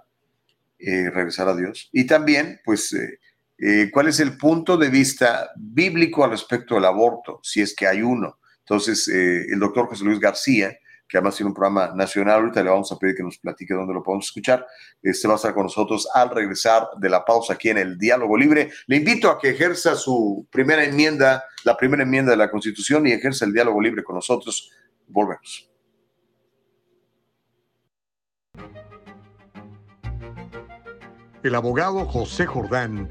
eh, 0.78 1.10
regresar 1.10 1.48
a 1.48 1.56
Dios. 1.56 1.90
Y 1.92 2.06
también, 2.06 2.60
pues, 2.64 2.92
eh, 2.92 3.18
eh, 3.58 3.90
cuál 3.92 4.08
es 4.08 4.20
el 4.20 4.36
punto 4.36 4.76
de 4.76 4.88
vista 4.88 5.50
bíblico 5.56 6.24
al 6.24 6.30
respecto 6.30 6.76
del 6.76 6.84
aborto, 6.84 7.40
si 7.42 7.60
es 7.60 7.74
que 7.74 7.86
hay 7.86 8.02
uno. 8.02 8.38
Entonces, 8.60 9.08
el 9.08 9.58
doctor 9.58 9.86
José 9.86 10.04
Luis 10.04 10.20
García 10.20 10.76
que 11.08 11.16
además 11.16 11.36
tiene 11.36 11.48
un 11.48 11.54
programa 11.54 11.92
nacional. 11.94 12.40
Ahorita 12.40 12.62
le 12.62 12.68
vamos 12.68 12.92
a 12.92 12.98
pedir 12.98 13.16
que 13.16 13.22
nos 13.22 13.38
platique 13.38 13.72
dónde 13.72 13.94
lo 13.94 14.02
podemos 14.02 14.26
escuchar. 14.26 14.66
Este 15.02 15.26
va 15.26 15.34
a 15.34 15.36
estar 15.36 15.54
con 15.54 15.62
nosotros 15.62 16.06
al 16.12 16.30
regresar 16.30 16.86
de 16.98 17.08
la 17.08 17.24
pausa 17.24 17.54
aquí 17.54 17.70
en 17.70 17.78
el 17.78 17.98
Diálogo 17.98 18.36
Libre. 18.36 18.70
Le 18.86 18.96
invito 18.96 19.30
a 19.30 19.38
que 19.38 19.50
ejerza 19.50 19.96
su 19.96 20.46
primera 20.50 20.84
enmienda, 20.84 21.44
la 21.64 21.76
primera 21.76 22.02
enmienda 22.02 22.32
de 22.32 22.36
la 22.36 22.50
Constitución 22.50 23.06
y 23.06 23.12
ejerza 23.12 23.46
el 23.46 23.54
diálogo 23.54 23.80
libre 23.80 24.04
con 24.04 24.16
nosotros. 24.16 24.70
Volvemos. 25.06 25.70
El 31.42 31.54
abogado 31.54 32.04
José 32.04 32.44
Jordán 32.44 33.10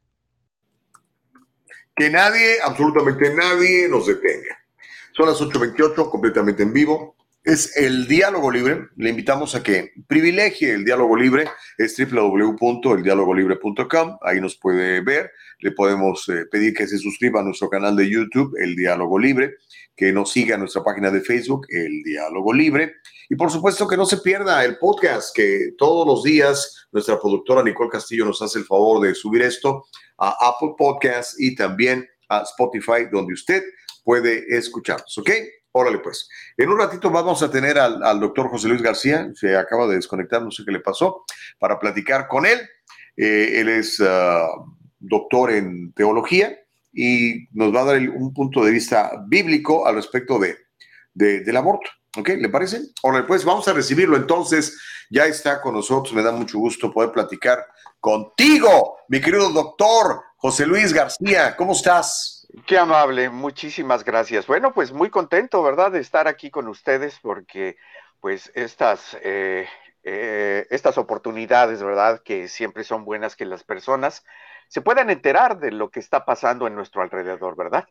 que 2.01 2.09
nadie, 2.09 2.55
absolutamente 2.63 3.31
nadie 3.31 3.87
nos 3.87 4.07
detenga. 4.07 4.57
Son 5.11 5.27
las 5.27 5.39
8.28, 5.39 6.09
completamente 6.09 6.63
en 6.63 6.73
vivo. 6.73 7.15
Es 7.43 7.77
el 7.77 8.07
diálogo 8.07 8.49
libre. 8.49 8.87
Le 8.95 9.11
invitamos 9.11 9.53
a 9.53 9.61
que 9.61 9.91
privilegie 10.07 10.73
el 10.73 10.83
diálogo 10.83 11.15
libre. 11.15 11.47
Es 11.77 11.95
www.eldialogolibre.com. 11.95 14.17
Ahí 14.23 14.41
nos 14.41 14.55
puede 14.55 15.01
ver. 15.01 15.29
Le 15.59 15.73
podemos 15.73 16.27
eh, 16.29 16.45
pedir 16.51 16.73
que 16.73 16.87
se 16.87 16.97
suscriba 16.97 17.41
a 17.41 17.43
nuestro 17.43 17.69
canal 17.69 17.95
de 17.95 18.09
YouTube, 18.09 18.55
El 18.59 18.75
Diálogo 18.75 19.19
Libre, 19.19 19.57
que 19.95 20.11
nos 20.11 20.31
siga 20.31 20.55
en 20.55 20.61
nuestra 20.61 20.83
página 20.83 21.11
de 21.11 21.21
Facebook, 21.21 21.67
El 21.69 22.01
Diálogo 22.01 22.51
Libre. 22.51 22.95
Y 23.31 23.37
por 23.37 23.49
supuesto 23.49 23.87
que 23.87 23.95
no 23.95 24.05
se 24.05 24.17
pierda 24.17 24.65
el 24.65 24.77
podcast, 24.77 25.33
que 25.33 25.71
todos 25.77 26.05
los 26.05 26.21
días 26.21 26.89
nuestra 26.91 27.17
productora 27.17 27.63
Nicole 27.63 27.89
Castillo 27.89 28.25
nos 28.25 28.41
hace 28.41 28.59
el 28.59 28.65
favor 28.65 29.01
de 29.01 29.15
subir 29.15 29.41
esto 29.43 29.85
a 30.17 30.35
Apple 30.49 30.73
Podcasts 30.77 31.37
y 31.39 31.55
también 31.55 32.05
a 32.27 32.41
Spotify, 32.41 33.05
donde 33.09 33.31
usted 33.31 33.63
puede 34.03 34.43
escucharnos, 34.49 35.17
¿ok? 35.17 35.29
Órale, 35.71 35.99
pues. 35.99 36.27
En 36.57 36.67
un 36.67 36.77
ratito 36.77 37.09
vamos 37.09 37.41
a 37.41 37.49
tener 37.49 37.79
al, 37.79 38.19
doctor 38.19 38.49
José 38.49 38.67
Luis 38.67 38.81
García, 38.81 39.31
se 39.33 39.55
acaba 39.55 39.87
de 39.87 39.95
desconectar, 39.95 40.41
no 40.41 40.51
sé 40.51 40.65
qué 40.65 40.73
le 40.73 40.81
pasó, 40.81 41.23
para 41.57 41.79
platicar 41.79 42.27
con 42.27 42.45
él. 42.45 42.59
Eh, 43.15 43.61
él 43.61 43.69
es 43.69 44.03
ah, 44.05 44.45
doctor 44.99 45.51
en 45.51 45.93
teología 45.93 46.59
y 46.91 47.47
nos 47.53 47.73
va 47.73 47.83
a 47.83 47.85
dar 47.85 48.09
un 48.09 48.33
punto 48.33 48.65
de 48.65 48.71
vista 48.71 49.23
bíblico 49.25 49.87
al 49.87 49.95
respecto 49.95 50.37
de, 50.37 50.57
del 51.13 51.55
aborto. 51.55 51.89
¿Ok? 52.17 52.29
¿Le 52.29 52.49
parece? 52.49 52.81
Órale, 53.03 53.25
pues 53.25 53.45
vamos 53.45 53.67
a 53.67 53.73
recibirlo. 53.73 54.17
Entonces, 54.17 54.79
ya 55.09 55.25
está 55.25 55.61
con 55.61 55.73
nosotros. 55.73 56.13
Me 56.13 56.21
da 56.21 56.31
mucho 56.31 56.57
gusto 56.57 56.91
poder 56.91 57.11
platicar 57.11 57.65
contigo, 57.99 58.97
mi 59.07 59.21
querido 59.21 59.49
doctor 59.49 60.23
José 60.37 60.65
Luis 60.65 60.91
García. 60.91 61.55
¿Cómo 61.55 61.73
estás? 61.73 62.47
Qué 62.65 62.77
amable, 62.77 63.29
muchísimas 63.29 64.03
gracias. 64.03 64.47
Bueno, 64.47 64.73
pues 64.73 64.91
muy 64.91 65.09
contento, 65.09 65.63
¿verdad?, 65.63 65.91
de 65.91 65.99
estar 65.99 66.27
aquí 66.27 66.49
con 66.49 66.67
ustedes 66.67 67.17
porque, 67.21 67.77
pues, 68.19 68.51
estas, 68.55 69.15
eh, 69.21 69.67
eh, 70.03 70.67
estas 70.69 70.97
oportunidades, 70.97 71.81
¿verdad?, 71.81 72.21
que 72.25 72.47
siempre 72.49 72.83
son 72.83 73.05
buenas 73.05 73.35
que 73.35 73.45
las 73.45 73.63
personas 73.63 74.25
se 74.67 74.81
puedan 74.81 75.09
enterar 75.09 75.59
de 75.59 75.71
lo 75.71 75.91
que 75.91 75.99
está 75.99 76.25
pasando 76.25 76.67
en 76.67 76.75
nuestro 76.75 77.01
alrededor, 77.01 77.55
¿verdad? 77.55 77.87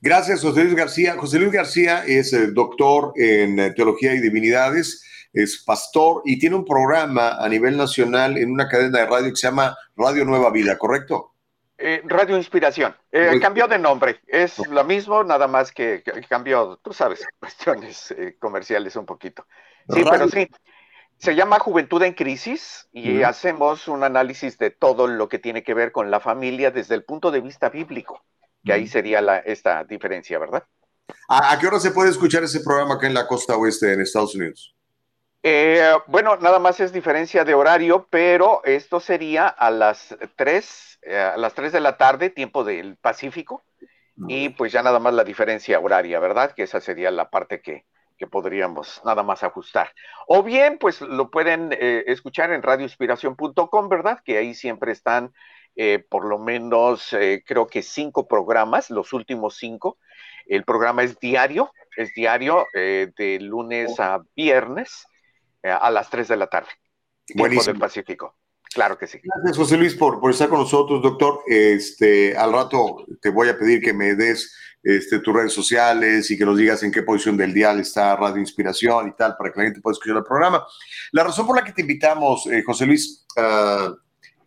Gracias, 0.00 0.42
José 0.42 0.64
Luis 0.64 0.74
García. 0.74 1.16
José 1.16 1.38
Luis 1.38 1.52
García 1.52 2.04
es 2.06 2.32
eh, 2.32 2.48
doctor 2.48 3.12
en 3.16 3.74
Teología 3.74 4.14
y 4.14 4.20
Divinidades 4.20 5.04
es 5.32 5.62
pastor 5.64 6.22
y 6.24 6.38
tiene 6.38 6.56
un 6.56 6.64
programa 6.64 7.36
a 7.38 7.48
nivel 7.48 7.76
nacional 7.76 8.38
en 8.38 8.50
una 8.50 8.68
cadena 8.68 9.00
de 9.00 9.06
radio 9.06 9.30
que 9.30 9.36
se 9.36 9.46
llama 9.46 9.76
Radio 9.96 10.24
Nueva 10.24 10.50
Vida, 10.50 10.78
¿correcto? 10.78 11.34
Eh, 11.76 12.02
radio 12.04 12.36
Inspiración. 12.36 12.96
Eh, 13.12 13.38
cambió 13.40 13.68
de 13.68 13.78
nombre. 13.78 14.20
Es 14.26 14.58
lo 14.66 14.82
mismo, 14.84 15.22
nada 15.22 15.46
más 15.46 15.70
que, 15.70 16.02
cambió, 16.28 16.78
tú 16.82 16.92
sabes, 16.92 17.24
cuestiones 17.38 18.10
eh, 18.12 18.36
comerciales 18.38 18.96
un 18.96 19.06
poquito. 19.06 19.46
Sí, 19.88 20.02
pero 20.10 20.28
sí. 20.28 20.48
Se 21.18 21.34
llama 21.34 21.58
Juventud 21.58 22.00
en 22.04 22.14
Crisis 22.14 22.88
y 22.92 23.22
hacemos 23.22 23.88
un 23.88 24.04
análisis 24.04 24.56
de 24.56 24.70
todo 24.70 25.08
lo 25.08 25.28
que 25.28 25.40
tiene 25.40 25.64
que 25.64 25.74
ver 25.74 25.90
con 25.90 26.12
la 26.12 26.20
familia 26.20 26.70
desde 26.70 26.94
el 26.94 27.02
punto 27.02 27.32
de 27.32 27.40
vista 27.40 27.70
bíblico, 27.70 28.24
que 28.64 28.72
ahí 28.72 28.86
sería 28.86 29.20
la, 29.20 29.38
esta 29.38 29.84
diferencia, 29.84 30.38
¿verdad? 30.38 30.64
¿A, 31.28 31.52
¿A, 31.52 31.58
qué 31.58 31.66
hora 31.66 31.80
se 31.80 31.90
puede 31.90 32.10
escuchar 32.10 32.42
ese 32.44 32.60
programa 32.60 32.94
acá 32.94 33.06
en 33.06 33.14
la 33.14 33.26
costa 33.26 33.56
oeste 33.56 33.92
en 33.92 34.00
Estados 34.00 34.34
Unidos? 34.34 34.74
Eh, 35.42 35.92
bueno, 36.08 36.36
nada 36.36 36.58
más 36.58 36.80
es 36.80 36.92
diferencia 36.92 37.44
de 37.44 37.54
horario, 37.54 38.08
pero 38.10 38.60
esto 38.64 39.00
sería 39.00 39.46
a 39.46 39.70
las 39.70 40.16
3, 40.36 40.98
eh, 41.02 41.16
a 41.16 41.36
las 41.36 41.54
3 41.54 41.72
de 41.72 41.80
la 41.80 41.96
tarde, 41.96 42.30
tiempo 42.30 42.64
del 42.64 42.96
Pacífico, 42.96 43.62
y 44.26 44.48
pues 44.48 44.72
ya 44.72 44.82
nada 44.82 44.98
más 44.98 45.14
la 45.14 45.22
diferencia 45.22 45.78
horaria, 45.78 46.18
¿verdad? 46.18 46.50
Que 46.50 46.64
esa 46.64 46.80
sería 46.80 47.12
la 47.12 47.30
parte 47.30 47.60
que, 47.62 47.86
que 48.18 48.26
podríamos 48.26 49.00
nada 49.04 49.22
más 49.22 49.44
ajustar. 49.44 49.92
O 50.26 50.42
bien, 50.42 50.76
pues 50.78 51.00
lo 51.00 51.30
pueden 51.30 51.72
eh, 51.72 52.02
escuchar 52.08 52.52
en 52.52 52.62
radioinspiración.com, 52.62 53.88
¿verdad? 53.88 54.18
Que 54.24 54.38
ahí 54.38 54.54
siempre 54.54 54.90
están 54.90 55.32
eh, 55.78 56.04
por 56.10 56.26
lo 56.26 56.38
menos, 56.38 57.14
eh, 57.14 57.42
creo 57.46 57.66
que 57.66 57.82
cinco 57.82 58.28
programas, 58.28 58.90
los 58.90 59.14
últimos 59.14 59.56
cinco. 59.56 59.96
El 60.46 60.64
programa 60.64 61.02
es 61.02 61.18
diario, 61.18 61.72
es 61.96 62.12
diario 62.14 62.66
de 62.72 63.38
lunes 63.40 64.00
a 64.00 64.22
viernes 64.34 65.04
a 65.62 65.90
las 65.90 66.08
3 66.08 66.26
de 66.26 66.36
la 66.36 66.46
tarde. 66.46 66.70
Tiempo 67.26 67.62
del 67.62 67.78
Pacífico. 67.78 68.34
Claro 68.72 68.98
que 68.98 69.06
sí. 69.06 69.18
Gracias, 69.22 69.56
José 69.56 69.76
Luis, 69.76 69.94
por, 69.94 70.20
por, 70.20 70.30
estar 70.30 70.48
con 70.48 70.60
nosotros, 70.60 71.02
doctor. 71.02 71.40
Este, 71.46 72.36
al 72.36 72.52
rato 72.52 73.04
te 73.20 73.30
voy 73.30 73.48
a 73.48 73.58
pedir 73.58 73.80
que 73.80 73.92
me 73.92 74.14
des 74.14 74.54
este, 74.82 75.20
tus 75.20 75.34
redes 75.34 75.52
sociales 75.52 76.30
y 76.30 76.38
que 76.38 76.44
nos 76.44 76.56
digas 76.56 76.82
en 76.82 76.92
qué 76.92 77.02
posición 77.02 77.36
del 77.36 77.54
dial 77.54 77.80
está 77.80 78.14
Radio 78.16 78.38
Inspiración 78.38 79.08
y 79.08 79.12
tal, 79.12 79.36
para 79.36 79.52
que 79.52 79.58
la 79.58 79.64
gente 79.66 79.80
pueda 79.80 79.92
escuchar 79.92 80.18
el 80.18 80.24
programa. 80.24 80.66
La 81.12 81.24
razón 81.24 81.46
por 81.46 81.56
la 81.56 81.64
que 81.64 81.72
te 81.72 81.80
invitamos, 81.80 82.46
eh, 82.46 82.62
José 82.64 82.86
Luis, 82.86 83.26
uh, 83.36 83.94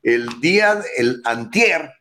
el 0.03 0.39
día, 0.39 0.81
el 0.97 1.21
antier, 1.25 1.91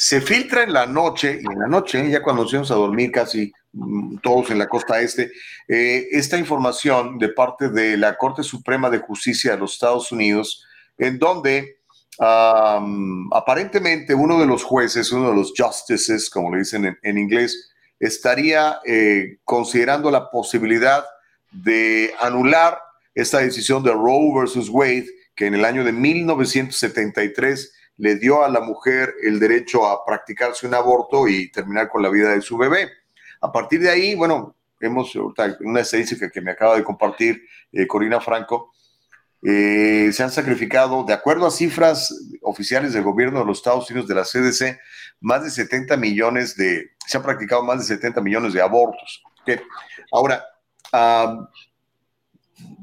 se 0.00 0.20
filtra 0.20 0.62
en 0.62 0.72
la 0.72 0.86
noche, 0.86 1.40
y 1.42 1.52
en 1.52 1.58
la 1.58 1.66
noche, 1.66 2.08
ya 2.08 2.22
cuando 2.22 2.44
nos 2.44 2.52
íbamos 2.52 2.70
a 2.70 2.76
dormir 2.76 3.10
casi 3.10 3.52
mm, 3.72 4.18
todos 4.18 4.50
en 4.50 4.58
la 4.58 4.68
costa 4.68 5.00
este, 5.00 5.32
eh, 5.66 6.06
esta 6.12 6.38
información 6.38 7.18
de 7.18 7.30
parte 7.30 7.68
de 7.68 7.96
la 7.96 8.16
Corte 8.16 8.44
Suprema 8.44 8.90
de 8.90 9.00
Justicia 9.00 9.52
de 9.52 9.58
los 9.58 9.72
Estados 9.72 10.12
Unidos, 10.12 10.64
en 10.96 11.18
donde 11.18 11.78
um, 12.18 13.28
aparentemente 13.32 14.14
uno 14.14 14.38
de 14.38 14.46
los 14.46 14.62
jueces, 14.62 15.10
uno 15.10 15.30
de 15.30 15.34
los 15.34 15.52
justices, 15.56 16.30
como 16.30 16.52
le 16.52 16.60
dicen 16.60 16.96
en, 17.02 17.18
inglés, 17.18 17.72
estaría 17.98 18.78
eh, 18.86 19.38
considerando 19.42 20.12
la 20.12 20.30
posibilidad 20.30 21.04
de 21.50 22.14
anular 22.20 22.78
esta 23.16 23.38
decisión 23.38 23.82
de 23.82 23.90
Roe 23.90 24.32
versus 24.32 24.68
Wade, 24.68 25.08
que 25.38 25.46
en 25.46 25.54
el 25.54 25.64
año 25.64 25.84
de 25.84 25.92
1973 25.92 27.72
le 27.98 28.16
dio 28.16 28.44
a 28.44 28.48
la 28.48 28.60
mujer 28.60 29.14
el 29.22 29.38
derecho 29.38 29.86
a 29.86 30.04
practicarse 30.04 30.66
un 30.66 30.74
aborto 30.74 31.28
y 31.28 31.48
terminar 31.52 31.88
con 31.88 32.02
la 32.02 32.10
vida 32.10 32.30
de 32.30 32.40
su 32.40 32.58
bebé. 32.58 32.90
A 33.40 33.52
partir 33.52 33.80
de 33.80 33.88
ahí, 33.88 34.16
bueno, 34.16 34.56
hemos 34.80 35.14
una 35.14 35.80
estadística 35.80 36.28
que 36.28 36.40
me 36.40 36.50
acaba 36.50 36.74
de 36.74 36.82
compartir 36.82 37.40
eh, 37.70 37.86
Corina 37.86 38.20
Franco, 38.20 38.72
eh, 39.40 40.10
se 40.12 40.24
han 40.24 40.32
sacrificado, 40.32 41.04
de 41.04 41.12
acuerdo 41.12 41.46
a 41.46 41.52
cifras 41.52 42.12
oficiales 42.42 42.92
del 42.92 43.04
gobierno 43.04 43.38
de 43.38 43.46
los 43.46 43.58
Estados 43.58 43.88
Unidos, 43.92 44.08
de 44.08 44.16
la 44.16 44.24
CDC, 44.24 44.76
más 45.20 45.44
de 45.44 45.50
70 45.50 45.96
millones 45.98 46.56
de, 46.56 46.96
se 47.06 47.16
han 47.16 47.22
practicado 47.22 47.62
más 47.62 47.78
de 47.78 47.94
70 47.94 48.20
millones 48.22 48.52
de 48.54 48.60
abortos. 48.60 49.22
Ahora, 50.10 50.44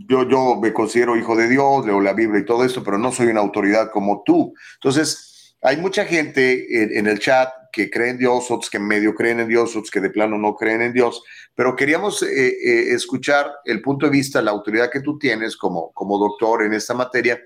yo, 0.08 0.28
yo 0.28 0.56
me 0.62 0.74
considero 0.74 1.18
hijo 1.18 1.36
de 1.36 1.50
Dios, 1.50 1.86
leo 1.86 2.00
la 2.00 2.14
Biblia 2.14 2.42
y 2.42 2.46
todo 2.46 2.64
esto, 2.64 2.84
pero 2.84 2.98
no 2.98 3.12
soy 3.12 3.28
una 3.28 3.42
autoridad 3.42 3.90
como 3.92 4.24
tú. 4.26 4.54
Entonces, 4.76 5.56
hay 5.62 5.78
mucha 5.78 6.06
gente 6.06 6.98
en, 7.00 7.08
el 7.08 7.20
chat 7.20 7.50
que 7.72 7.90
cree 7.90 8.12
en 8.12 8.18
Dios, 8.18 8.52
otros 8.52 8.70
que 8.70 8.78
medio 8.78 9.16
creen 9.16 9.40
en 9.40 9.48
Dios, 9.48 9.72
otros 9.76 9.90
que 9.90 10.00
de 10.00 10.12
plano 10.12 10.38
no 10.38 10.56
creen 10.56 10.82
en 10.82 10.94
Dios, 10.94 11.24
pero 11.56 11.76
queríamos 11.76 12.22
eh, 12.22 12.28
eh, 12.28 12.94
escuchar 12.94 13.52
el 13.66 13.82
punto 13.82 14.06
de 14.06 14.12
vista, 14.12 14.42
la 14.42 14.52
autoridad 14.52 14.92
que 14.92 15.02
tú 15.02 15.18
tienes 15.18 15.58
como, 15.58 15.92
como 15.92 16.20
doctor 16.20 16.64
en 16.64 16.74
esta 16.74 16.94
materia. 16.94 17.42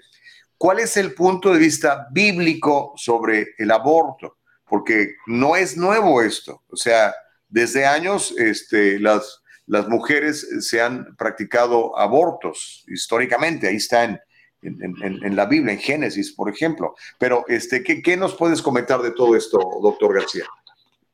¿Cuál 0.57 0.79
es 0.79 0.97
el 0.97 1.13
punto 1.13 1.53
de 1.53 1.59
vista 1.59 2.07
bíblico 2.11 2.93
sobre 2.97 3.53
el 3.57 3.71
aborto? 3.71 4.39
Porque 4.65 5.15
no 5.27 5.55
es 5.55 5.77
nuevo 5.77 6.21
esto. 6.21 6.63
O 6.69 6.75
sea, 6.75 7.15
desde 7.47 7.85
años 7.85 8.33
este, 8.37 8.99
las, 8.99 9.38
las 9.69 9.87
mujeres 9.87 10.67
se 10.67 10.81
han 10.81 11.15
practicado 11.15 11.97
abortos 11.97 12.83
históricamente. 12.87 13.67
Ahí 13.67 13.75
está 13.75 14.03
en, 14.03 14.19
en, 14.61 15.35
la 15.35 15.45
Biblia, 15.45 15.73
en 15.73 15.79
Génesis, 15.79 16.33
por 16.33 16.49
ejemplo. 16.49 16.95
Pero, 17.19 17.45
este, 17.47 17.83
¿qué, 17.83 18.01
¿qué, 18.01 18.17
nos 18.17 18.35
puedes 18.35 18.63
comentar 18.63 19.01
de 19.01 19.11
todo 19.11 19.35
esto, 19.35 19.59
doctor 19.81 20.15
García? 20.15 20.45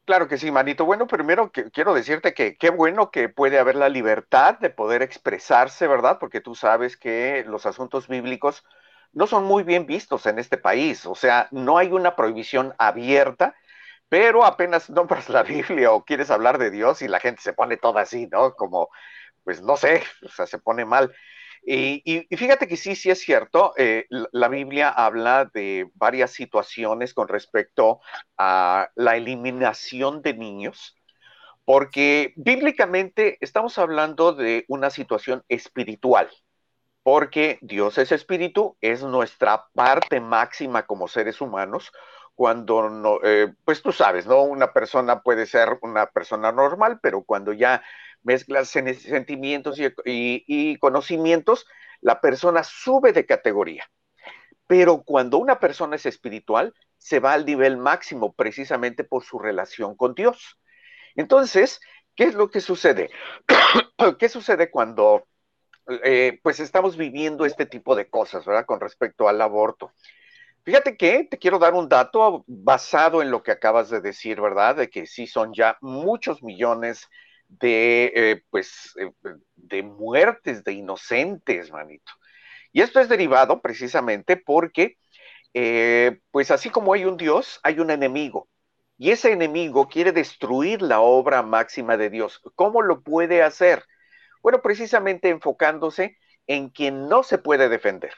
Claro 0.05 0.29
que 0.29 0.37
sí, 0.37 0.51
manito. 0.51 0.85
Bueno, 0.85 1.05
primero 1.05 1.51
quiero 1.73 1.93
decirte 1.93 2.33
que 2.33 2.55
qué 2.55 2.69
bueno 2.69 3.11
que 3.11 3.27
puede 3.27 3.59
haber 3.59 3.75
la 3.75 3.89
libertad 3.89 4.57
de 4.59 4.69
poder 4.69 5.01
expresarse, 5.01 5.87
¿verdad? 5.87 6.17
Porque 6.17 6.39
tú 6.39 6.55
sabes 6.55 6.95
que 6.95 7.43
los 7.47 7.65
asuntos 7.65 8.07
bíblicos 8.07 8.63
no 9.11 9.27
son 9.27 9.43
muy 9.43 9.63
bien 9.63 9.85
vistos 9.85 10.27
en 10.27 10.39
este 10.39 10.57
país. 10.57 11.05
O 11.05 11.15
sea, 11.15 11.49
no 11.51 11.77
hay 11.77 11.91
una 11.91 12.15
prohibición 12.15 12.73
abierta, 12.77 13.53
pero 14.09 14.45
apenas 14.45 14.89
nombras 14.89 15.29
la 15.29 15.43
Biblia 15.43 15.91
o 15.91 16.05
quieres 16.05 16.29
hablar 16.29 16.57
de 16.57 16.71
Dios 16.71 17.01
y 17.01 17.07
la 17.07 17.19
gente 17.19 17.41
se 17.41 17.53
pone 17.53 17.77
toda 17.77 18.01
así, 18.01 18.27
¿no? 18.27 18.55
Como, 18.55 18.89
pues 19.43 19.61
no 19.61 19.77
sé, 19.77 20.03
o 20.23 20.29
sea, 20.29 20.45
se 20.45 20.59
pone 20.59 20.85
mal. 20.85 21.13
Y, 21.67 22.27
fíjate 22.29 22.67
que 22.67 22.77
sí, 22.77 22.95
sí 22.95 23.09
es 23.09 23.19
cierto, 23.19 23.73
eh, 23.77 24.05
la 24.09 24.49
Biblia 24.49 24.89
habla 24.89 25.49
de 25.51 25.89
varias 25.95 26.31
situaciones 26.31 27.15
con 27.15 27.27
respecto 27.27 28.01
a 28.37 28.89
la 28.93 29.15
eliminación 29.15 30.21
de 30.21 30.35
niños, 30.35 30.95
porque 31.63 32.33
bíblicamente 32.35 33.39
estamos 33.41 33.79
hablando 33.79 34.33
de 34.33 34.65
una 34.67 34.91
situación 34.91 35.43
espiritual, 35.49 36.29
porque 37.01 37.57
Dios 37.61 37.97
es 37.97 38.11
espíritu, 38.11 38.77
es 38.79 39.01
nuestra 39.01 39.65
parte 39.73 40.19
máxima 40.19 40.85
como 40.85 41.07
seres 41.07 41.41
humanos, 41.41 41.91
cuando 42.35 42.89
no, 42.89 43.19
eh, 43.23 43.53
pues 43.63 43.81
tú 43.81 43.91
sabes, 43.91 44.27
¿no? 44.27 44.43
Una 44.43 44.73
persona 44.73 45.21
puede 45.21 45.45
ser 45.45 45.79
una 45.81 46.07
persona 46.07 46.51
normal, 46.51 46.99
pero 47.01 47.23
cuando 47.23 47.53
ya 47.53 47.81
mezclas 48.23 48.69
sentimientos 48.69 49.79
y, 50.05 50.77
conocimientos, 50.79 51.65
la 52.01 52.21
persona 52.21 52.63
sube 52.63 53.13
de 53.13 53.25
categoría. 53.25 53.89
Pero 54.67 55.03
cuando 55.03 55.37
una 55.37 55.59
persona 55.59 55.95
es 55.95 56.05
espiritual, 56.05 56.73
se 56.97 57.19
va 57.19 57.33
al 57.33 57.45
nivel 57.45 57.77
máximo 57.77 58.33
precisamente 58.33 59.03
por 59.03 59.23
su 59.23 59.39
relación 59.39 59.95
con 59.95 60.15
Dios. 60.15 60.59
Entonces, 61.15 61.79
¿qué 62.15 62.25
es 62.25 62.35
lo 62.35 62.49
que 62.49 62.61
sucede? 62.61 63.09
¿Qué 64.19 64.27
sucede 64.27 64.71
cuando 64.71 65.27
eh, 66.03 66.39
pues 66.41 66.59
estamos 66.59 66.97
viviendo 66.97 67.45
este 67.45 67.67
tipo 67.67 67.95
de 67.95 68.09
cosas, 68.09 68.43
¿verdad? 68.45 68.65
Con 68.65 68.79
respecto 68.79 69.29
al 69.29 69.39
aborto. 69.39 69.91
Fíjate 70.65 70.97
que 70.97 71.25
te 71.29 71.37
quiero 71.37 71.59
dar 71.59 71.73
un 71.75 71.87
dato 71.87 72.43
basado 72.47 73.21
en 73.21 73.29
lo 73.29 73.43
que 73.43 73.51
acabas 73.51 73.89
de 73.89 74.01
decir, 74.01 74.41
¿verdad? 74.41 74.75
De 74.77 74.89
que 74.89 75.05
sí 75.05 75.27
son 75.27 75.53
ya 75.53 75.77
muchos 75.81 76.41
millones 76.41 77.07
de, 77.47 78.11
eh, 78.15 78.43
pues, 78.49 78.93
eh, 78.99 79.11
de 79.55 79.83
muertes 79.83 80.63
de 80.63 80.73
inocentes, 80.73 81.71
manito. 81.71 82.11
Y 82.73 82.81
esto 82.81 82.99
es 82.99 83.09
derivado 83.09 83.61
precisamente 83.61 84.37
porque, 84.37 84.97
eh, 85.53 86.19
pues 86.31 86.51
así 86.51 86.69
como 86.71 86.93
hay 86.93 87.05
un 87.05 87.17
Dios, 87.17 87.59
hay 87.63 87.79
un 87.79 87.91
enemigo. 87.91 88.49
Y 88.97 89.11
ese 89.11 89.31
enemigo 89.33 89.87
quiere 89.89 90.11
destruir 90.13 90.81
la 90.81 91.01
obra 91.01 91.43
máxima 91.43 91.97
de 91.97 92.09
Dios. 92.09 92.41
¿Cómo 92.55 92.81
lo 92.81 93.03
puede 93.03 93.43
hacer? 93.43 93.85
Bueno, 94.43 94.61
precisamente 94.61 95.29
enfocándose 95.29 96.17
en 96.47 96.69
quien 96.69 97.09
no 97.09 97.23
se 97.23 97.37
puede 97.39 97.69
defender. 97.69 98.13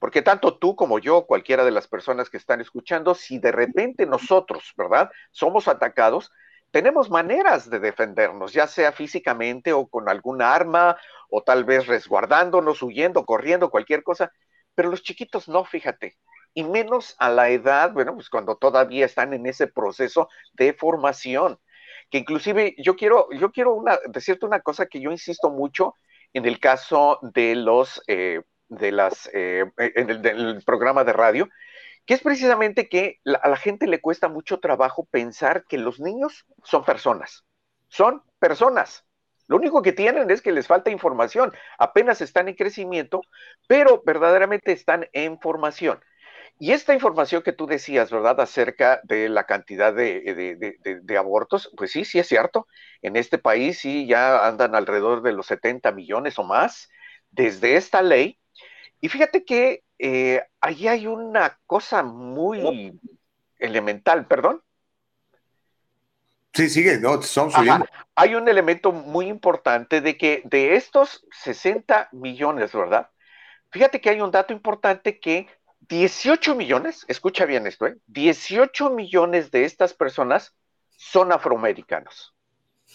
Porque 0.00 0.22
tanto 0.22 0.58
tú 0.58 0.74
como 0.74 0.98
yo, 0.98 1.26
cualquiera 1.26 1.64
de 1.64 1.70
las 1.70 1.86
personas 1.86 2.30
que 2.30 2.38
están 2.38 2.60
escuchando, 2.60 3.14
si 3.14 3.38
de 3.38 3.52
repente 3.52 4.06
nosotros, 4.06 4.72
¿verdad? 4.76 5.10
Somos 5.30 5.68
atacados, 5.68 6.32
tenemos 6.70 7.10
maneras 7.10 7.68
de 7.68 7.80
defendernos, 7.80 8.52
ya 8.52 8.66
sea 8.66 8.92
físicamente 8.92 9.72
o 9.72 9.86
con 9.86 10.08
algún 10.08 10.40
arma, 10.40 10.96
o 11.28 11.42
tal 11.42 11.64
vez 11.64 11.86
resguardándonos, 11.86 12.82
huyendo, 12.82 13.26
corriendo, 13.26 13.70
cualquier 13.70 14.02
cosa, 14.02 14.32
pero 14.74 14.88
los 14.88 15.02
chiquitos 15.02 15.48
no, 15.48 15.64
fíjate, 15.64 16.16
y 16.54 16.64
menos 16.64 17.14
a 17.18 17.28
la 17.28 17.50
edad, 17.50 17.92
bueno, 17.92 18.14
pues 18.14 18.30
cuando 18.30 18.56
todavía 18.56 19.04
están 19.04 19.34
en 19.34 19.46
ese 19.46 19.66
proceso 19.66 20.28
de 20.54 20.72
formación, 20.72 21.58
que 22.10 22.18
inclusive 22.18 22.74
yo 22.78 22.96
quiero, 22.96 23.28
yo 23.32 23.52
quiero 23.52 23.74
una, 23.74 23.98
decirte 24.08 24.46
una 24.46 24.60
cosa 24.60 24.86
que 24.86 25.00
yo 25.00 25.10
insisto 25.10 25.50
mucho 25.50 25.94
en 26.32 26.46
el 26.46 26.58
caso 26.58 27.18
de 27.20 27.54
los, 27.54 28.02
eh, 28.06 28.40
de 28.70 28.92
las, 28.92 29.28
eh, 29.34 29.70
el, 29.76 30.22
del 30.22 30.62
programa 30.64 31.04
de 31.04 31.12
radio, 31.12 31.48
que 32.06 32.14
es 32.14 32.22
precisamente 32.22 32.88
que 32.88 33.20
a 33.42 33.48
la 33.48 33.56
gente 33.56 33.86
le 33.86 34.00
cuesta 34.00 34.28
mucho 34.28 34.58
trabajo 34.58 35.06
pensar 35.10 35.64
que 35.68 35.76
los 35.76 36.00
niños 36.00 36.46
son 36.64 36.84
personas, 36.84 37.44
son 37.88 38.22
personas. 38.38 39.04
Lo 39.46 39.56
único 39.56 39.82
que 39.82 39.92
tienen 39.92 40.30
es 40.30 40.40
que 40.40 40.52
les 40.52 40.66
falta 40.66 40.90
información, 40.90 41.52
apenas 41.78 42.20
están 42.20 42.48
en 42.48 42.54
crecimiento, 42.54 43.20
pero 43.66 44.02
verdaderamente 44.06 44.72
están 44.72 45.08
en 45.12 45.38
formación. 45.40 46.00
Y 46.58 46.72
esta 46.72 46.94
información 46.94 47.42
que 47.42 47.52
tú 47.52 47.66
decías, 47.66 48.10
¿verdad?, 48.10 48.40
acerca 48.40 49.00
de 49.04 49.28
la 49.28 49.44
cantidad 49.44 49.94
de, 49.94 51.16
abortos, 51.18 51.70
pues 51.76 51.90
sí, 51.90 52.04
sí 52.04 52.18
es 52.18 52.28
cierto. 52.28 52.66
En 53.02 53.16
este 53.16 53.38
país 53.38 53.78
sí 53.78 54.06
ya 54.06 54.46
andan 54.46 54.74
alrededor 54.74 55.22
de 55.22 55.32
los 55.32 55.46
70 55.46 55.90
millones 55.92 56.38
o 56.38 56.44
más 56.44 56.90
desde 57.30 57.76
esta 57.76 58.02
ley. 58.02 58.39
Y 59.00 59.08
fíjate 59.08 59.44
que 59.44 59.82
eh, 59.98 60.42
ahí 60.60 60.88
hay 60.88 61.06
una 61.06 61.58
cosa 61.66 62.02
muy 62.02 62.98
elemental, 63.58 64.26
perdón. 64.26 64.62
Sí, 66.52 66.68
sigue, 66.68 66.98
no, 66.98 67.20
estamos 67.20 67.54
Hay 68.16 68.34
un 68.34 68.48
elemento 68.48 68.92
muy 68.92 69.26
importante 69.26 70.00
de 70.00 70.16
que 70.16 70.42
de 70.44 70.74
estos 70.74 71.24
60 71.30 72.08
millones, 72.12 72.72
¿verdad? 72.72 73.08
Fíjate 73.70 74.00
que 74.00 74.10
hay 74.10 74.20
un 74.20 74.32
dato 74.32 74.52
importante 74.52 75.20
que 75.20 75.46
18 75.88 76.54
millones, 76.56 77.04
escucha 77.08 77.44
bien 77.44 77.66
esto, 77.66 77.86
¿eh? 77.86 77.96
18 78.06 78.90
millones 78.90 79.50
de 79.50 79.64
estas 79.64 79.94
personas 79.94 80.54
son 80.90 81.32
afroamericanos. 81.32 82.34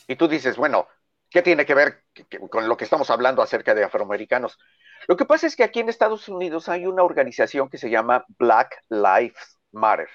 Y 0.08 0.18
tú 0.18 0.28
dices, 0.28 0.58
bueno, 0.58 0.88
¿qué 1.30 1.42
tiene 1.42 1.66
que 1.66 1.74
ver 1.74 2.04
con 2.50 2.68
lo 2.68 2.78
que 2.78 2.84
estamos 2.84 3.10
hablando 3.10 3.42
acerca 3.42 3.74
de 3.74 3.84
afroamericanos? 3.84 4.60
Lo 5.08 5.18
que 5.18 5.26
pasa 5.26 5.48
es 5.48 5.56
que 5.56 5.64
aquí 5.64 5.80
en 5.80 5.90
Estados 5.90 6.28
Unidos 6.30 6.70
hay 6.70 6.86
una 6.86 7.04
organización 7.04 7.70
que 7.70 7.78
se 7.78 7.90
llama 7.90 8.26
Black 8.40 8.84
Lives 8.90 9.60
Matter. 9.72 10.10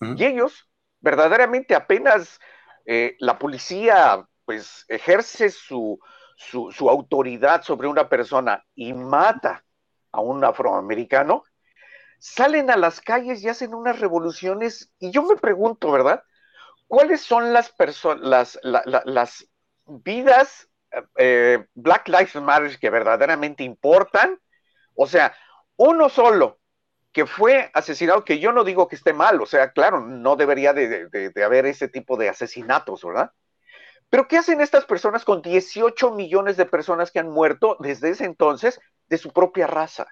Y 0.00 0.24
ellos 0.24 0.68
verdaderamente 1.00 1.74
apenas 1.74 2.38
eh, 2.84 3.16
la 3.20 3.38
policía 3.38 4.26
pues 4.44 4.84
ejerce 4.88 5.48
su, 5.50 5.98
su, 6.36 6.90
autoridad 6.90 7.62
sobre 7.62 7.88
una 7.88 8.08
persona 8.08 8.64
y 8.74 8.92
mata 8.92 9.64
a 10.12 10.20
un 10.20 10.44
afroamericano, 10.44 11.44
salen 12.18 12.70
a 12.70 12.76
las 12.76 13.00
calles 13.00 13.42
y 13.42 13.48
hacen 13.48 13.74
unas 13.74 13.98
revoluciones 13.98 14.92
y 14.98 15.10
yo 15.10 15.22
me 15.22 15.36
pregunto, 15.36 15.90
¿verdad? 15.90 16.22
¿Cuáles 16.86 17.22
son 17.22 17.52
las 17.52 17.70
personas, 17.70 18.58
las, 18.62 19.04
las 19.04 19.48
vidas 19.86 20.68
eh, 21.16 21.66
Black 21.74 22.08
Lives 22.08 22.34
Matter 22.36 22.78
que 22.78 22.90
verdaderamente 22.90 23.62
importan? 23.62 24.38
O 24.94 25.06
sea, 25.06 25.34
uno 25.76 26.08
solo 26.08 26.58
que 27.14 27.26
fue 27.26 27.70
asesinado, 27.74 28.24
que 28.24 28.40
yo 28.40 28.50
no 28.50 28.64
digo 28.64 28.88
que 28.88 28.96
esté 28.96 29.12
mal, 29.12 29.40
o 29.40 29.46
sea, 29.46 29.70
claro, 29.70 30.00
no 30.00 30.34
debería 30.34 30.72
de, 30.72 31.32
haber 31.44 31.64
ese 31.64 31.86
tipo 31.86 32.16
de 32.16 32.28
asesinatos, 32.28 33.04
¿verdad? 33.04 33.30
Pero 34.10 34.26
¿qué 34.26 34.36
hacen 34.36 34.60
estas 34.60 34.84
personas 34.84 35.24
con 35.24 35.40
18 35.40 36.10
millones 36.10 36.56
de 36.56 36.66
personas 36.66 37.12
que 37.12 37.20
han 37.20 37.30
muerto 37.30 37.76
desde 37.78 38.10
ese 38.10 38.24
entonces 38.24 38.80
de 39.06 39.18
su 39.18 39.32
propia 39.32 39.68
raza? 39.68 40.08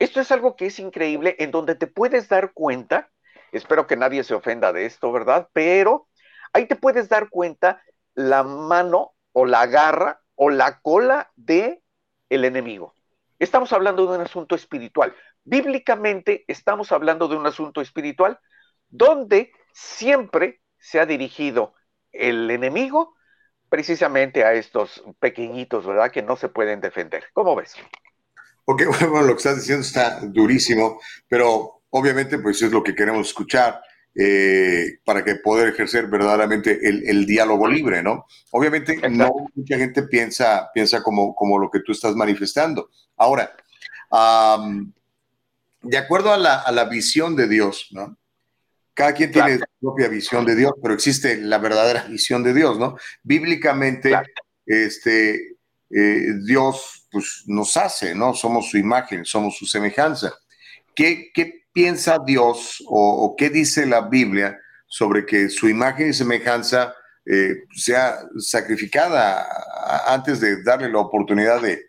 Esto 0.00 0.20
es 0.20 0.32
algo 0.32 0.56
que 0.56 0.66
es 0.66 0.80
increíble, 0.80 1.36
en 1.38 1.52
donde 1.52 1.76
te 1.76 1.86
puedes 1.86 2.28
dar 2.28 2.52
cuenta, 2.52 3.08
espero 3.52 3.86
que 3.86 3.96
nadie 3.96 4.24
se 4.24 4.34
ofenda 4.34 4.72
de 4.72 4.86
esto, 4.86 5.12
¿verdad? 5.12 5.48
Pero 5.52 6.08
ahí 6.52 6.66
te 6.66 6.74
puedes 6.74 7.08
dar 7.08 7.28
cuenta 7.28 7.80
la 8.14 8.42
mano 8.42 9.11
o 9.32 9.46
la 9.46 9.66
garra 9.66 10.20
o 10.34 10.50
la 10.50 10.80
cola 10.80 11.30
de 11.36 11.82
el 12.28 12.44
enemigo. 12.44 12.94
Estamos 13.38 13.72
hablando 13.72 14.06
de 14.06 14.16
un 14.18 14.24
asunto 14.24 14.54
espiritual. 14.54 15.14
Bíblicamente 15.44 16.44
estamos 16.46 16.92
hablando 16.92 17.28
de 17.28 17.36
un 17.36 17.46
asunto 17.46 17.80
espiritual 17.80 18.38
donde 18.88 19.52
siempre 19.72 20.60
se 20.78 21.00
ha 21.00 21.06
dirigido 21.06 21.74
el 22.12 22.50
enemigo 22.50 23.14
precisamente 23.68 24.44
a 24.44 24.52
estos 24.52 25.02
pequeñitos, 25.18 25.86
¿verdad? 25.86 26.10
Que 26.10 26.22
no 26.22 26.36
se 26.36 26.48
pueden 26.48 26.80
defender. 26.80 27.24
¿Cómo 27.32 27.56
ves? 27.56 27.74
Porque, 28.64 28.86
bueno, 29.10 29.22
lo 29.22 29.32
que 29.32 29.38
estás 29.38 29.56
diciendo 29.56 29.82
está 29.82 30.20
durísimo, 30.20 31.00
pero 31.26 31.82
obviamente 31.90 32.38
pues 32.38 32.62
es 32.62 32.70
lo 32.70 32.82
que 32.82 32.94
queremos 32.94 33.28
escuchar. 33.28 33.82
Eh, 34.14 34.98
para 35.06 35.24
que 35.24 35.36
poder 35.36 35.68
ejercer 35.68 36.06
verdaderamente 36.06 36.78
el, 36.82 37.24
diálogo 37.24 37.66
libre, 37.66 38.02
¿no? 38.02 38.26
Obviamente 38.50 39.08
no 39.08 39.32
mucha 39.54 39.78
gente 39.78 40.02
piensa, 40.02 40.68
piensa 40.74 41.02
como, 41.02 41.34
como 41.34 41.58
lo 41.58 41.70
que 41.70 41.80
tú 41.80 41.92
estás 41.92 42.14
manifestando. 42.14 42.90
Ahora, 43.16 43.50
de 45.82 45.98
acuerdo 45.98 46.32
a 46.32 46.36
la, 46.36 46.84
visión 46.84 47.36
de 47.36 47.48
Dios, 47.48 47.88
¿no? 47.92 48.18
Cada 48.94 49.14
quien 49.14 49.32
tiene 49.32 49.56
su 49.56 49.64
propia 49.80 50.08
visión 50.08 50.44
de 50.44 50.54
Dios, 50.54 50.72
pero 50.82 50.92
existe 50.92 51.38
la 51.38 51.56
verdadera 51.58 52.04
visión 52.08 52.42
de 52.42 52.52
Dios, 52.52 52.78
¿no? 52.78 52.96
Bíblicamente, 53.22 54.12
este, 54.66 55.56
eh, 55.90 56.26
Dios 56.44 57.08
pues, 57.10 57.44
nos 57.46 57.76
hace, 57.76 58.14
¿no? 58.14 58.34
Somos 58.34 58.68
su 58.68 58.76
imagen, 58.76 59.24
somos 59.24 59.56
su 59.56 59.64
semejanza. 59.64 60.32
¿Qué, 60.94 61.32
piensa 61.72 62.18
Dios 62.24 62.82
o, 62.86 63.34
qué 63.36 63.50
dice 63.50 63.86
la 63.86 64.02
Biblia 64.02 64.58
sobre 64.86 65.24
que 65.24 65.48
su 65.48 65.68
imagen 65.68 66.10
y 66.10 66.12
semejanza 66.12 66.94
eh, 67.24 67.64
sea 67.74 68.18
sacrificada 68.38 69.46
antes 70.06 70.40
de 70.40 70.62
darle 70.62 70.90
la 70.90 70.98
oportunidad 70.98 71.60
de, 71.62 71.80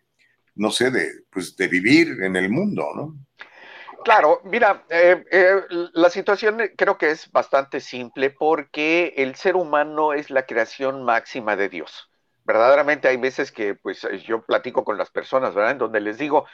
no 0.56 0.72
sé, 0.72 0.92
de, 0.92 1.10
pues, 1.30 1.56
de 1.56 1.68
vivir 1.68 2.24
en 2.24 2.36
el 2.36 2.50
mundo, 2.50 2.86
¿no? 2.96 3.16
Claro, 4.04 4.42
mira, 4.44 4.84
eh, 4.90 5.24
eh, 5.32 5.62
la 5.70 6.10
situación 6.10 6.58
creo 6.76 6.98
que 6.98 7.12
es 7.12 7.32
bastante 7.32 7.80
simple 7.80 8.32
porque 8.32 9.14
el 9.16 9.36
ser 9.36 9.56
humano 9.56 10.12
es 10.12 10.30
la 10.30 10.46
creación 10.46 11.04
máxima 11.04 11.56
de 11.56 11.70
Dios. 11.70 12.10
Verdaderamente 12.44 13.08
hay 13.08 13.16
veces 13.16 13.54
que 13.54 13.76
pues 13.76 14.06
yo 14.28 14.42
platico 14.42 14.84
con 14.84 14.98
las 14.98 15.10
personas, 15.10 15.56
¿verdad? 15.56 15.72
En 15.72 15.78
donde 15.78 16.02
les 16.02 16.18
digo, 16.18 16.46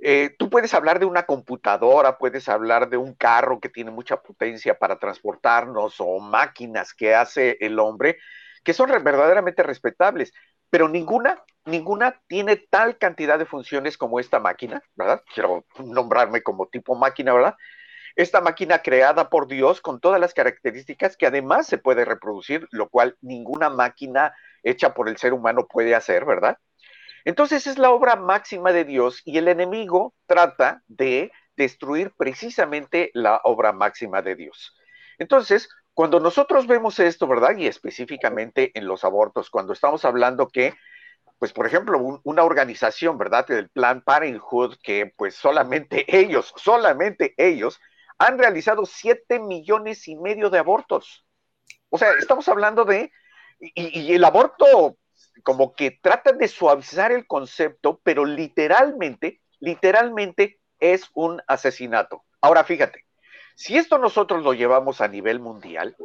eh, 0.00 0.34
tú 0.38 0.48
puedes 0.48 0.74
hablar 0.74 1.00
de 1.00 1.06
una 1.06 1.24
computadora, 1.26 2.18
puedes 2.18 2.48
hablar 2.48 2.88
de 2.88 2.96
un 2.96 3.14
carro 3.14 3.60
que 3.60 3.68
tiene 3.68 3.90
mucha 3.90 4.22
potencia 4.22 4.78
para 4.78 4.98
transportarnos 4.98 5.96
o 5.98 6.20
máquinas 6.20 6.94
que 6.94 7.14
hace 7.14 7.56
el 7.60 7.78
hombre, 7.78 8.18
que 8.62 8.72
son 8.74 8.90
verdaderamente 8.90 9.62
respetables, 9.62 10.32
pero 10.70 10.88
ninguna, 10.88 11.42
ninguna 11.64 12.20
tiene 12.28 12.56
tal 12.56 12.98
cantidad 12.98 13.38
de 13.38 13.46
funciones 13.46 13.96
como 13.98 14.20
esta 14.20 14.38
máquina, 14.38 14.82
¿verdad? 14.94 15.22
Quiero 15.34 15.64
nombrarme 15.84 16.42
como 16.42 16.66
tipo 16.68 16.94
máquina, 16.94 17.32
¿verdad? 17.34 17.56
Esta 18.16 18.40
máquina 18.40 18.80
creada 18.82 19.30
por 19.30 19.48
Dios 19.48 19.80
con 19.80 20.00
todas 20.00 20.20
las 20.20 20.34
características 20.34 21.16
que 21.16 21.26
además 21.26 21.66
se 21.66 21.78
puede 21.78 22.04
reproducir, 22.04 22.68
lo 22.72 22.88
cual 22.88 23.16
ninguna 23.20 23.70
máquina 23.70 24.34
hecha 24.62 24.94
por 24.94 25.08
el 25.08 25.16
ser 25.16 25.32
humano 25.32 25.66
puede 25.68 25.94
hacer, 25.94 26.24
¿verdad? 26.24 26.58
Entonces 27.28 27.66
es 27.66 27.76
la 27.76 27.90
obra 27.90 28.16
máxima 28.16 28.72
de 28.72 28.86
Dios 28.86 29.20
y 29.22 29.36
el 29.36 29.48
enemigo 29.48 30.14
trata 30.24 30.82
de 30.88 31.30
destruir 31.56 32.10
precisamente 32.16 33.10
la 33.12 33.42
obra 33.44 33.74
máxima 33.74 34.22
de 34.22 34.34
Dios. 34.34 34.74
Entonces, 35.18 35.68
cuando 35.92 36.20
nosotros 36.20 36.66
vemos 36.66 36.98
esto, 36.98 37.26
¿verdad? 37.26 37.54
Y 37.58 37.66
específicamente 37.66 38.70
en 38.72 38.86
los 38.86 39.04
abortos, 39.04 39.50
cuando 39.50 39.74
estamos 39.74 40.06
hablando 40.06 40.48
que, 40.48 40.72
pues, 41.38 41.52
por 41.52 41.66
ejemplo, 41.66 41.98
una 42.24 42.44
organización, 42.44 43.18
¿verdad? 43.18 43.46
Del 43.46 43.68
Plan 43.68 44.00
Parenthood, 44.00 44.76
que 44.82 45.12
pues 45.14 45.34
solamente 45.34 46.06
ellos, 46.18 46.54
solamente 46.56 47.34
ellos, 47.36 47.78
han 48.16 48.38
realizado 48.38 48.86
siete 48.86 49.38
millones 49.38 50.08
y 50.08 50.16
medio 50.16 50.48
de 50.48 50.60
abortos. 50.60 51.26
O 51.90 51.98
sea, 51.98 52.12
estamos 52.12 52.48
hablando 52.48 52.86
de, 52.86 53.12
y, 53.60 54.00
y 54.00 54.14
el 54.14 54.24
aborto 54.24 54.96
como 55.42 55.74
que 55.74 55.98
tratan 56.02 56.38
de 56.38 56.48
suavizar 56.48 57.12
el 57.12 57.26
concepto, 57.26 58.00
pero 58.02 58.24
literalmente, 58.24 59.40
literalmente 59.60 60.60
es 60.80 61.10
un 61.14 61.42
asesinato. 61.46 62.24
Ahora 62.40 62.64
fíjate, 62.64 63.04
si 63.54 63.76
esto 63.76 63.98
nosotros 63.98 64.42
lo 64.42 64.52
llevamos 64.52 65.00
a 65.00 65.08
nivel 65.08 65.40
mundial, 65.40 65.96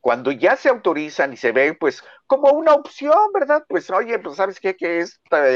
cuando 0.00 0.32
ya 0.32 0.56
se 0.56 0.68
autorizan 0.68 1.32
y 1.32 1.36
se 1.36 1.52
ve, 1.52 1.74
pues, 1.74 2.02
como 2.26 2.50
una 2.52 2.72
opción, 2.72 3.32
¿verdad? 3.34 3.64
Pues, 3.68 3.90
oye, 3.90 4.18
pues, 4.18 4.36
¿sabes 4.36 4.58
qué? 4.58 4.74
Que 4.74 5.00
esta, 5.00 5.46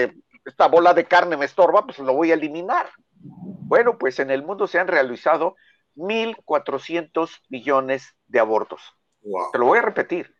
esta 0.44 0.68
bola 0.68 0.92
de 0.92 1.06
carne 1.06 1.36
me 1.36 1.46
estorba, 1.46 1.86
pues 1.86 1.98
lo 1.98 2.12
voy 2.12 2.30
a 2.30 2.34
eliminar. 2.34 2.90
Bueno, 3.20 3.96
pues 3.96 4.18
en 4.18 4.30
el 4.30 4.42
mundo 4.42 4.66
se 4.66 4.78
han 4.78 4.88
realizado 4.88 5.56
1.400 5.96 7.40
millones 7.48 8.14
de 8.26 8.40
abortos. 8.40 8.82
Te 9.52 9.58
lo 9.58 9.64
voy 9.64 9.78
a 9.78 9.82
repetir, 9.82 10.33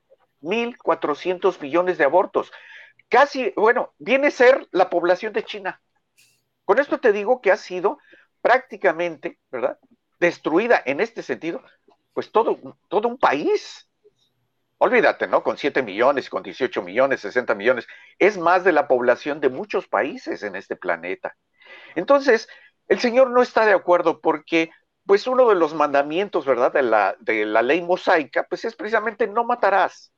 1.400 0.45 1.61
millones 1.61 1.99
de 1.99 2.05
abortos. 2.05 2.53
Casi, 3.09 3.53
bueno, 3.57 3.95
viene 3.99 4.29
a 4.29 4.31
ser 4.31 4.69
la 4.71 4.91
población 4.91 5.33
de 5.33 5.45
China. 5.45 5.81
Con 6.65 6.79
esto 6.79 6.99
te 6.99 7.13
digo 7.13 7.41
que 7.41 7.51
ha 7.51 7.57
sido 7.57 7.99
prácticamente, 8.41 9.39
¿verdad? 9.51 9.79
destruida 10.25 10.83
en 10.87 11.01
este 11.01 11.23
sentido, 11.23 11.63
pues 12.15 12.33
todo, 12.33 12.59
todo 12.89 13.09
un 13.09 13.19
país. 13.19 13.89
Olvídate, 14.79 15.27
¿no? 15.27 15.43
Con 15.43 15.59
7 15.59 15.83
millones, 15.83 16.31
con 16.31 16.43
18 16.43 16.83
millones, 16.83 17.21
60 17.21 17.55
millones, 17.55 17.87
es 18.19 18.39
más 18.39 18.65
de 18.65 18.73
la 18.73 18.89
población 18.89 19.41
de 19.41 19.51
muchos 19.51 19.87
países 19.87 20.43
en 20.43 20.57
este 20.57 20.77
planeta. 20.77 21.37
Entonces, 21.95 22.49
el 22.89 23.01
Señor 23.01 23.31
no 23.31 23.43
está 23.43 23.67
de 23.67 23.73
acuerdo 23.73 24.21
porque, 24.21 24.71
pues 25.07 25.27
uno 25.27 25.49
de 25.49 25.55
los 25.55 25.75
mandamientos, 25.75 26.47
¿verdad? 26.47 26.73
De 26.73 26.83
la, 26.83 27.17
de 27.21 27.45
la 27.45 27.63
ley 27.63 27.83
mosaica, 27.83 28.47
pues 28.49 28.65
es 28.65 28.75
precisamente 28.75 29.27
no 29.27 29.45
matarás. 29.45 30.14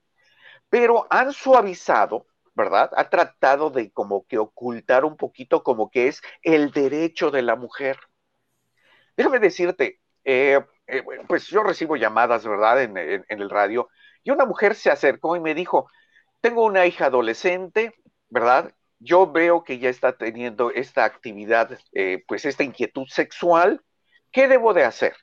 Pero 0.68 1.06
han 1.10 1.32
suavizado, 1.32 2.26
¿verdad? 2.54 2.90
Ha 2.96 3.08
tratado 3.08 3.70
de 3.70 3.92
como 3.92 4.26
que 4.26 4.38
ocultar 4.38 5.04
un 5.04 5.16
poquito 5.16 5.62
como 5.62 5.90
que 5.90 6.08
es 6.08 6.22
el 6.42 6.70
derecho 6.72 7.30
de 7.30 7.42
la 7.42 7.56
mujer. 7.56 7.98
Déjame 9.16 9.38
decirte, 9.38 10.00
eh, 10.24 10.60
eh, 10.86 11.02
pues 11.28 11.46
yo 11.48 11.62
recibo 11.62 11.96
llamadas, 11.96 12.46
¿verdad?, 12.46 12.82
en, 12.82 12.96
el 13.28 13.50
radio, 13.50 13.88
y 14.22 14.30
una 14.30 14.44
mujer 14.44 14.74
se 14.74 14.90
acercó 14.90 15.36
y 15.36 15.40
me 15.40 15.54
dijo, 15.54 15.88
tengo 16.40 16.64
una 16.64 16.86
hija 16.86 17.06
adolescente, 17.06 17.94
¿verdad? 18.28 18.72
Yo 18.98 19.30
veo 19.30 19.64
que 19.64 19.78
ya 19.78 19.88
está 19.88 20.16
teniendo 20.16 20.70
esta 20.70 21.04
actividad, 21.04 21.78
eh, 21.92 22.24
pues 22.26 22.44
esta 22.44 22.64
inquietud 22.64 23.06
sexual, 23.08 23.82
¿qué 24.32 24.48
debo 24.48 24.74
de 24.74 24.84
hacer? 24.84 25.14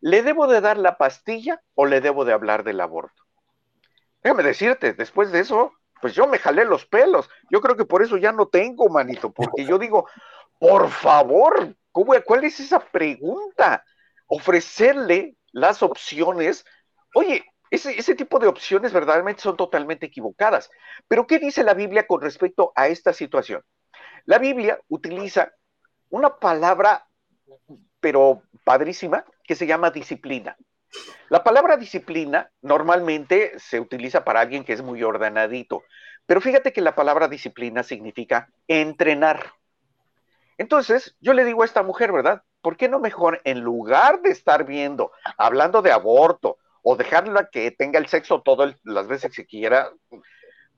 ¿Le 0.00 0.22
debo 0.22 0.46
de 0.46 0.60
dar 0.60 0.78
la 0.78 0.96
pastilla 0.96 1.60
o 1.74 1.86
le 1.86 2.00
debo 2.00 2.24
de 2.24 2.32
hablar 2.32 2.64
del 2.64 2.80
aborto? 2.80 3.27
Déjame 4.22 4.42
decirte, 4.42 4.92
después 4.92 5.32
de 5.32 5.40
eso, 5.40 5.72
pues 6.00 6.14
yo 6.14 6.26
me 6.26 6.38
jalé 6.38 6.64
los 6.64 6.86
pelos. 6.86 7.28
Yo 7.50 7.60
creo 7.60 7.76
que 7.76 7.84
por 7.84 8.02
eso 8.02 8.16
ya 8.16 8.32
no 8.32 8.46
tengo, 8.48 8.88
manito, 8.88 9.32
porque 9.32 9.64
yo 9.64 9.78
digo, 9.78 10.08
por 10.58 10.90
favor, 10.90 11.74
¿cuál 11.92 12.44
es 12.44 12.60
esa 12.60 12.80
pregunta? 12.80 13.84
Ofrecerle 14.26 15.36
las 15.52 15.82
opciones. 15.82 16.64
Oye, 17.14 17.44
ese, 17.70 17.98
ese, 17.98 18.14
tipo 18.14 18.38
de 18.38 18.46
opciones 18.46 18.92
verdaderamente 18.92 19.42
son 19.42 19.56
totalmente 19.56 20.06
equivocadas. 20.06 20.70
Pero 21.06 21.26
¿qué 21.26 21.38
dice 21.38 21.62
la 21.62 21.74
Biblia 21.74 22.06
con 22.06 22.20
respecto 22.20 22.72
a 22.74 22.88
esta 22.88 23.12
situación? 23.12 23.62
La 24.24 24.38
Biblia 24.38 24.80
utiliza 24.88 25.52
una 26.10 26.36
palabra, 26.36 27.06
pero 28.00 28.42
padrísima, 28.64 29.24
que 29.44 29.54
se 29.54 29.66
llama 29.66 29.90
disciplina. 29.90 30.56
La 31.28 31.44
palabra 31.44 31.76
disciplina 31.76 32.50
normalmente 32.62 33.58
se 33.58 33.80
utiliza 33.80 34.24
para 34.24 34.40
alguien 34.40 34.64
que 34.64 34.72
es 34.72 34.82
muy 34.82 35.02
ordenadito, 35.02 35.84
pero 36.26 36.40
fíjate 36.40 36.72
que 36.72 36.80
la 36.80 36.94
palabra 36.94 37.28
disciplina 37.28 37.82
significa 37.82 38.48
entrenar. 38.66 39.52
Entonces, 40.56 41.16
yo 41.20 41.34
le 41.34 41.44
digo 41.44 41.62
a 41.62 41.66
esta 41.66 41.82
mujer, 41.82 42.12
¿verdad? 42.12 42.42
¿Por 42.60 42.76
qué 42.76 42.88
no 42.88 42.98
mejor, 42.98 43.40
en 43.44 43.60
lugar 43.60 44.22
de 44.22 44.30
estar 44.30 44.64
viendo, 44.64 45.12
hablando 45.36 45.82
de 45.82 45.92
aborto 45.92 46.58
o 46.82 46.96
dejarla 46.96 47.48
que 47.50 47.70
tenga 47.70 47.98
el 47.98 48.08
sexo 48.08 48.42
todas 48.42 48.74
las 48.82 49.06
veces 49.06 49.34
que 49.34 49.46
quiera, 49.46 49.90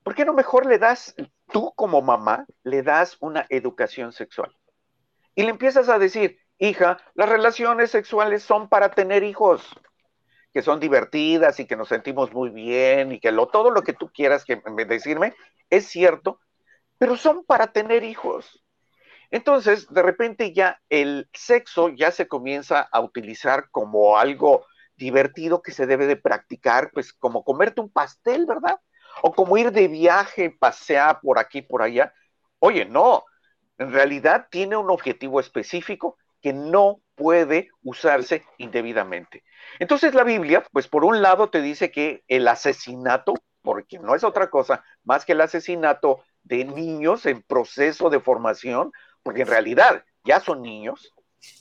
¿por 0.03 0.13
qué 0.13 0.25
no 0.25 0.33
mejor 0.33 0.65
le 0.65 0.77
das, 0.77 1.15
tú 1.51 1.73
como 1.75 2.01
mamá, 2.01 2.45
le 2.63 2.83
das 2.83 3.17
una 3.19 3.45
educación 3.49 4.11
sexual? 4.11 4.55
Y 5.33 5.43
le 5.43 5.49
empiezas 5.49 5.89
a 5.89 5.97
decir, 5.97 6.39
hija, 6.57 6.97
las 7.13 7.29
relaciones 7.29 7.89
sexuales 7.91 8.43
son 8.43 8.67
para 8.69 8.91
tener 8.91 9.23
hijos 9.23 9.65
que 10.53 10.61
son 10.61 10.79
divertidas 10.79 11.59
y 11.59 11.65
que 11.65 11.75
nos 11.75 11.87
sentimos 11.87 12.33
muy 12.33 12.49
bien 12.49 13.11
y 13.11 13.19
que 13.19 13.31
lo, 13.31 13.47
todo 13.47 13.71
lo 13.71 13.81
que 13.83 13.93
tú 13.93 14.11
quieras 14.13 14.45
que 14.45 14.61
decirme 14.87 15.33
es 15.69 15.87
cierto, 15.87 16.39
pero 16.97 17.15
son 17.15 17.45
para 17.45 17.67
tener 17.67 18.03
hijos. 18.03 18.63
Entonces, 19.31 19.87
de 19.89 20.01
repente 20.01 20.53
ya 20.53 20.81
el 20.89 21.29
sexo 21.33 21.89
ya 21.89 22.11
se 22.11 22.27
comienza 22.27 22.81
a 22.81 22.99
utilizar 22.99 23.69
como 23.71 24.17
algo 24.17 24.65
divertido 24.97 25.61
que 25.61 25.71
se 25.71 25.87
debe 25.87 26.05
de 26.05 26.17
practicar, 26.17 26.91
pues 26.93 27.13
como 27.13 27.43
comerte 27.43 27.79
un 27.79 27.89
pastel, 27.89 28.45
¿verdad? 28.45 28.79
O 29.23 29.33
como 29.33 29.57
ir 29.57 29.71
de 29.71 29.87
viaje, 29.87 30.55
pasear 30.59 31.21
por 31.21 31.39
aquí, 31.39 31.61
por 31.61 31.81
allá. 31.81 32.13
Oye, 32.59 32.85
no, 32.85 33.23
en 33.77 33.91
realidad 33.91 34.47
tiene 34.51 34.75
un 34.75 34.91
objetivo 34.91 35.39
específico 35.39 36.17
que 36.41 36.53
no 36.53 37.01
puede 37.21 37.69
usarse 37.83 38.43
indebidamente. 38.57 39.43
Entonces 39.77 40.15
la 40.15 40.23
Biblia, 40.23 40.65
pues 40.71 40.87
por 40.87 41.05
un 41.05 41.21
lado 41.21 41.51
te 41.51 41.61
dice 41.61 41.91
que 41.91 42.23
el 42.27 42.47
asesinato, 42.47 43.35
porque 43.61 43.99
no 43.99 44.15
es 44.15 44.23
otra 44.23 44.49
cosa 44.49 44.83
más 45.03 45.23
que 45.23 45.33
el 45.33 45.41
asesinato 45.41 46.23
de 46.41 46.65
niños 46.65 47.27
en 47.27 47.43
proceso 47.43 48.09
de 48.09 48.19
formación, 48.19 48.91
porque 49.21 49.41
en 49.41 49.49
realidad 49.49 50.03
ya 50.23 50.39
son 50.39 50.63
niños, 50.63 51.13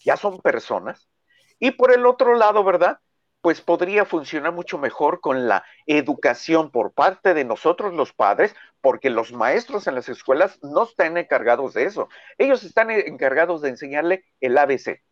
ya 0.03 0.17
son 0.17 0.41
personas, 0.41 1.11
y 1.59 1.73
por 1.73 1.93
el 1.93 2.07
otro 2.07 2.37
lado, 2.37 2.65
¿verdad? 2.65 3.01
Pues 3.43 3.61
podría 3.61 4.07
funcionar 4.07 4.53
mucho 4.53 4.79
mejor 4.79 5.21
con 5.21 5.47
la 5.47 5.63
educación 5.85 6.71
por 6.71 6.95
parte 6.95 7.35
de 7.35 7.45
nosotros 7.45 7.93
los 7.93 8.15
padres, 8.15 8.55
porque 8.81 9.11
los 9.11 9.33
maestros 9.33 9.87
en 9.87 9.95
las 9.95 10.09
escuelas 10.09 10.59
no 10.63 10.85
están 10.85 11.19
encargados 11.19 11.75
de 11.75 11.85
eso. 11.85 12.09
Ellos 12.39 12.65
están 12.65 12.91
encargados 12.91 13.61
de 13.61 13.69
enseñarle 13.69 14.25
el 14.41 14.57
ABC. 14.57 15.03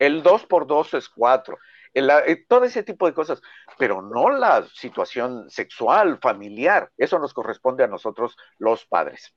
El 0.00 0.22
2 0.22 0.46
por 0.46 0.66
2 0.66 0.94
es 0.94 1.08
4. 1.10 1.56
Eh, 1.92 2.44
todo 2.48 2.64
ese 2.64 2.82
tipo 2.82 3.06
de 3.06 3.12
cosas, 3.12 3.40
pero 3.78 4.00
no 4.00 4.30
la 4.30 4.66
situación 4.74 5.50
sexual, 5.50 6.18
familiar. 6.22 6.90
Eso 6.96 7.18
nos 7.18 7.34
corresponde 7.34 7.84
a 7.84 7.88
nosotros 7.88 8.36
los 8.58 8.86
padres. 8.86 9.34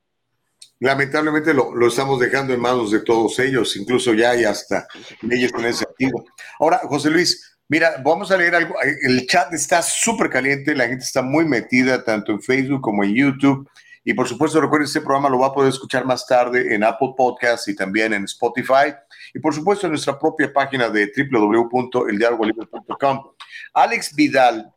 Lamentablemente 0.80 1.52
lo, 1.52 1.74
lo, 1.74 1.88
estamos 1.88 2.18
dejando 2.18 2.54
en 2.54 2.60
manos 2.60 2.90
de 2.90 3.00
todos 3.00 3.38
ellos, 3.38 3.76
incluso 3.76 4.14
ya 4.14 4.30
hay 4.30 4.44
hasta 4.44 4.86
leyes 5.20 5.52
en 5.52 5.66
ese 5.66 5.84
sentido. 5.84 6.24
Ahora, 6.58 6.78
José 6.84 7.10
Luis, 7.10 7.58
mira, 7.68 8.00
vamos 8.02 8.30
a 8.30 8.36
leer 8.38 8.54
algo. 8.54 8.74
El 9.02 9.26
chat 9.26 9.52
está 9.52 9.82
súper 9.82 10.30
caliente, 10.30 10.74
la 10.74 10.88
gente 10.88 11.04
está 11.04 11.22
muy 11.22 11.44
metida 11.44 12.02
tanto 12.02 12.32
en 12.32 12.40
Facebook 12.40 12.80
como 12.80 13.04
en 13.04 13.14
YouTube. 13.14 13.68
Y 14.04 14.12
por 14.12 14.28
supuesto, 14.28 14.60
recuerden, 14.60 14.84
este 14.86 15.00
programa 15.00 15.30
lo 15.30 15.38
va 15.38 15.46
a 15.48 15.54
poder 15.54 15.70
escuchar 15.70 16.04
más 16.04 16.26
tarde 16.26 16.74
en 16.74 16.84
Apple 16.84 17.14
Podcasts 17.16 17.68
y 17.68 17.74
también 17.74 18.12
en 18.12 18.24
Spotify. 18.24 18.92
Y 19.32 19.38
por 19.38 19.54
supuesto, 19.54 19.86
en 19.86 19.92
nuestra 19.92 20.18
propia 20.18 20.52
página 20.52 20.90
de 20.90 21.10
www.eldialogolibre.com. 21.16 23.30
Alex 23.72 24.14
Vidal 24.14 24.70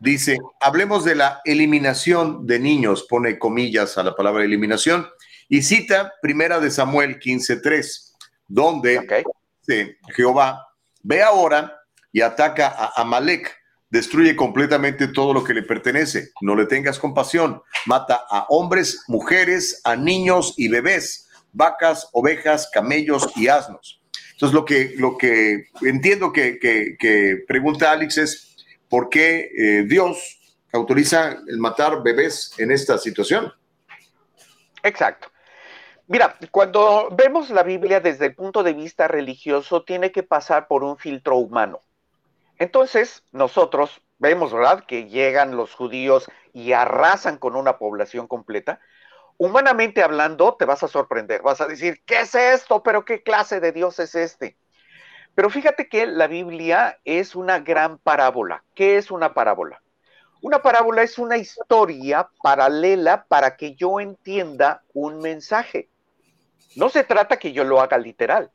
dice, 0.00 0.36
hablemos 0.60 1.04
de 1.04 1.14
la 1.14 1.40
eliminación 1.44 2.44
de 2.46 2.58
niños, 2.58 3.06
pone 3.08 3.38
comillas 3.38 3.96
a 3.98 4.02
la 4.02 4.16
palabra 4.16 4.42
eliminación, 4.44 5.06
y 5.48 5.62
cita 5.62 6.12
primera 6.20 6.58
de 6.58 6.72
Samuel 6.72 7.20
15.3, 7.20 8.14
donde 8.48 9.28
Jehová, 10.14 10.66
ve 11.02 11.22
ahora 11.22 11.80
y 12.12 12.20
ataca 12.20 12.68
a 12.68 13.00
Amalek 13.00 13.55
destruye 13.90 14.34
completamente 14.34 15.08
todo 15.08 15.32
lo 15.32 15.44
que 15.44 15.54
le 15.54 15.62
pertenece. 15.62 16.30
No 16.40 16.54
le 16.54 16.66
tengas 16.66 16.98
compasión. 16.98 17.62
Mata 17.86 18.24
a 18.28 18.46
hombres, 18.48 19.04
mujeres, 19.08 19.80
a 19.84 19.96
niños 19.96 20.54
y 20.56 20.68
bebés, 20.68 21.28
vacas, 21.52 22.08
ovejas, 22.12 22.70
camellos 22.72 23.30
y 23.36 23.48
asnos. 23.48 24.00
Entonces, 24.32 24.54
lo 24.54 24.64
que, 24.64 24.94
lo 24.98 25.16
que 25.16 25.68
entiendo 25.82 26.32
que, 26.32 27.44
pregunta 27.48 27.90
Alex 27.90 28.18
es, 28.18 28.56
¿por 28.88 29.08
qué 29.08 29.50
eh, 29.56 29.84
Dios 29.86 30.38
autoriza 30.72 31.38
el 31.48 31.58
matar 31.58 32.02
bebés 32.02 32.52
en 32.58 32.70
esta 32.70 32.98
situación? 32.98 33.52
Exacto. 34.82 35.28
Mira, 36.08 36.36
cuando 36.50 37.08
vemos 37.16 37.50
la 37.50 37.62
Biblia 37.62 37.98
desde 37.98 38.26
el 38.26 38.34
punto 38.34 38.62
de 38.62 38.74
vista 38.74 39.08
religioso, 39.08 39.82
tiene 39.82 40.12
que 40.12 40.22
pasar 40.22 40.68
por 40.68 40.84
un 40.84 40.98
filtro 40.98 41.36
humano. 41.36 41.80
Entonces, 42.58 43.24
nosotros 43.32 44.02
vemos, 44.18 44.52
¿verdad?, 44.52 44.84
que 44.86 45.08
llegan 45.08 45.56
los 45.56 45.74
judíos 45.74 46.30
y 46.52 46.72
arrasan 46.72 47.38
con 47.38 47.56
una 47.56 47.78
población 47.78 48.26
completa. 48.26 48.80
Humanamente 49.38 50.02
hablando, 50.02 50.54
te 50.54 50.64
vas 50.64 50.82
a 50.82 50.88
sorprender, 50.88 51.42
vas 51.42 51.60
a 51.60 51.66
decir, 51.66 52.02
¿qué 52.06 52.20
es 52.20 52.34
esto? 52.34 52.82
¿Pero 52.82 53.04
qué 53.04 53.22
clase 53.22 53.60
de 53.60 53.72
Dios 53.72 53.98
es 53.98 54.14
este? 54.14 54.56
Pero 55.34 55.50
fíjate 55.50 55.88
que 55.90 56.06
la 56.06 56.26
Biblia 56.26 56.98
es 57.04 57.34
una 57.36 57.58
gran 57.58 57.98
parábola. 57.98 58.64
¿Qué 58.74 58.96
es 58.96 59.10
una 59.10 59.34
parábola? 59.34 59.82
Una 60.40 60.62
parábola 60.62 61.02
es 61.02 61.18
una 61.18 61.36
historia 61.36 62.30
paralela 62.42 63.26
para 63.28 63.56
que 63.56 63.74
yo 63.74 64.00
entienda 64.00 64.82
un 64.94 65.20
mensaje. 65.20 65.90
No 66.74 66.88
se 66.88 67.04
trata 67.04 67.38
que 67.38 67.52
yo 67.52 67.64
lo 67.64 67.82
haga 67.82 67.98
literal. 67.98 68.50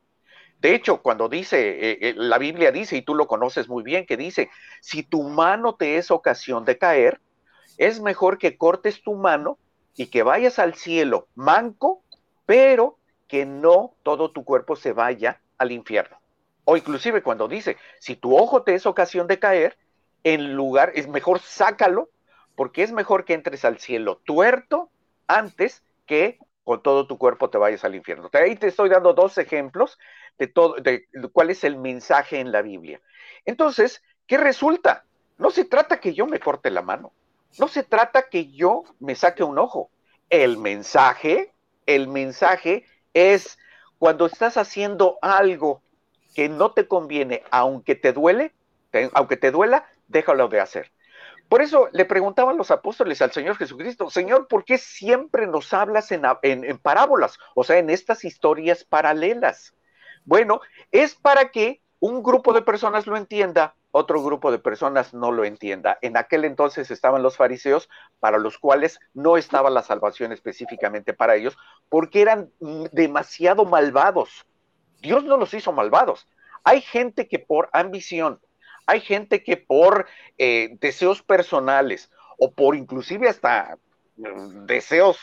De 0.62 0.76
hecho, 0.76 1.02
cuando 1.02 1.28
dice, 1.28 1.90
eh, 1.90 1.98
eh, 2.00 2.14
la 2.16 2.38
Biblia 2.38 2.70
dice, 2.70 2.96
y 2.96 3.02
tú 3.02 3.16
lo 3.16 3.26
conoces 3.26 3.68
muy 3.68 3.82
bien, 3.82 4.06
que 4.06 4.16
dice, 4.16 4.48
si 4.80 5.02
tu 5.02 5.24
mano 5.24 5.74
te 5.74 5.96
es 5.96 6.12
ocasión 6.12 6.64
de 6.64 6.78
caer, 6.78 7.20
es 7.78 8.00
mejor 8.00 8.38
que 8.38 8.56
cortes 8.56 9.02
tu 9.02 9.14
mano 9.14 9.58
y 9.96 10.06
que 10.06 10.22
vayas 10.22 10.60
al 10.60 10.74
cielo 10.74 11.26
manco, 11.34 12.04
pero 12.46 12.96
que 13.26 13.44
no 13.44 13.96
todo 14.04 14.30
tu 14.30 14.44
cuerpo 14.44 14.76
se 14.76 14.92
vaya 14.92 15.40
al 15.58 15.72
infierno. 15.72 16.16
O 16.64 16.76
inclusive 16.76 17.24
cuando 17.24 17.48
dice, 17.48 17.76
si 17.98 18.14
tu 18.14 18.36
ojo 18.36 18.62
te 18.62 18.74
es 18.74 18.86
ocasión 18.86 19.26
de 19.26 19.40
caer, 19.40 19.76
en 20.22 20.54
lugar, 20.54 20.92
es 20.94 21.08
mejor 21.08 21.40
sácalo, 21.40 22.08
porque 22.54 22.84
es 22.84 22.92
mejor 22.92 23.24
que 23.24 23.34
entres 23.34 23.64
al 23.64 23.80
cielo 23.80 24.20
tuerto 24.24 24.90
antes 25.26 25.82
que 26.06 26.38
con 26.64 26.82
todo 26.82 27.06
tu 27.06 27.18
cuerpo 27.18 27.50
te 27.50 27.58
vayas 27.58 27.84
al 27.84 27.94
infierno. 27.94 28.30
Ahí 28.32 28.56
te 28.56 28.68
estoy 28.68 28.88
dando 28.88 29.14
dos 29.14 29.38
ejemplos 29.38 29.98
de, 30.38 30.46
todo, 30.46 30.74
de 30.74 31.06
cuál 31.32 31.50
es 31.50 31.64
el 31.64 31.76
mensaje 31.76 32.40
en 32.40 32.52
la 32.52 32.62
Biblia. 32.62 33.00
Entonces, 33.44 34.02
¿qué 34.26 34.38
resulta? 34.38 35.04
No 35.38 35.50
se 35.50 35.64
trata 35.64 36.00
que 36.00 36.14
yo 36.14 36.26
me 36.26 36.40
corte 36.40 36.70
la 36.70 36.82
mano, 36.82 37.12
no 37.58 37.68
se 37.68 37.82
trata 37.82 38.28
que 38.28 38.50
yo 38.50 38.84
me 39.00 39.14
saque 39.14 39.42
un 39.42 39.58
ojo. 39.58 39.90
El 40.30 40.56
mensaje, 40.56 41.52
el 41.86 42.08
mensaje 42.08 42.86
es 43.12 43.58
cuando 43.98 44.26
estás 44.26 44.56
haciendo 44.56 45.18
algo 45.20 45.82
que 46.34 46.48
no 46.48 46.72
te 46.72 46.88
conviene, 46.88 47.42
aunque 47.50 47.94
te 47.94 48.12
duele, 48.12 48.52
aunque 49.12 49.36
te 49.36 49.50
duela, 49.50 49.86
déjalo 50.08 50.48
de 50.48 50.60
hacer. 50.60 50.92
Por 51.52 51.60
eso 51.60 51.90
le 51.92 52.06
preguntaban 52.06 52.56
los 52.56 52.70
apóstoles 52.70 53.20
al 53.20 53.30
Señor 53.30 53.58
Jesucristo, 53.58 54.08
Señor, 54.08 54.48
¿por 54.48 54.64
qué 54.64 54.78
siempre 54.78 55.46
nos 55.46 55.74
hablas 55.74 56.10
en, 56.10 56.22
parábolas? 56.78 57.38
O 57.54 57.62
sea, 57.62 57.76
en 57.76 57.90
estas 57.90 58.24
historias 58.24 58.84
paralelas. 58.84 59.74
Bueno, 60.24 60.62
es 60.92 61.14
para 61.14 61.50
que 61.50 61.82
un 62.00 62.22
grupo 62.22 62.54
de 62.54 62.62
personas 62.62 63.06
lo 63.06 63.18
entienda, 63.18 63.74
otro 63.90 64.22
grupo 64.22 64.50
de 64.50 64.60
personas 64.60 65.12
no 65.12 65.30
lo 65.30 65.44
entienda. 65.44 65.98
En 66.00 66.16
aquel 66.16 66.46
entonces 66.46 66.90
estaban 66.90 67.22
los 67.22 67.36
fariseos, 67.36 67.90
para 68.18 68.38
los 68.38 68.56
cuales 68.56 68.98
no 69.12 69.36
estaba 69.36 69.68
la 69.68 69.82
salvación 69.82 70.32
específicamente 70.32 71.12
para 71.12 71.36
ellos, 71.36 71.58
porque 71.90 72.22
eran 72.22 72.50
demasiado 72.92 73.66
malvados. 73.66 74.46
Dios 75.02 75.22
no 75.24 75.36
los 75.36 75.52
hizo 75.52 75.70
malvados. 75.70 76.26
Hay 76.64 76.80
gente 76.80 77.28
que 77.28 77.40
por 77.40 77.68
ambición, 77.74 78.40
hay 78.86 79.00
gente 79.00 79.42
que 79.42 79.56
por 79.56 80.06
eh, 80.38 80.76
deseos 80.80 81.22
personales 81.22 82.10
o 82.38 82.52
por 82.52 82.76
inclusive 82.76 83.28
hasta 83.28 83.78
mm, 84.16 84.66
deseos 84.66 85.18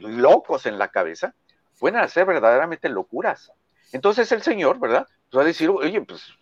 locos 0.00 0.66
en 0.66 0.78
la 0.78 0.88
cabeza, 0.88 1.34
pueden 1.78 2.00
hacer 2.00 2.26
verdaderamente 2.26 2.88
locuras. 2.88 3.52
Entonces 3.92 4.30
el 4.32 4.42
Señor, 4.42 4.78
¿verdad? 4.78 5.06
Pues 5.30 5.38
va 5.38 5.42
a 5.42 5.46
decir, 5.46 5.68
oye, 5.68 6.00
pues, 6.02 6.32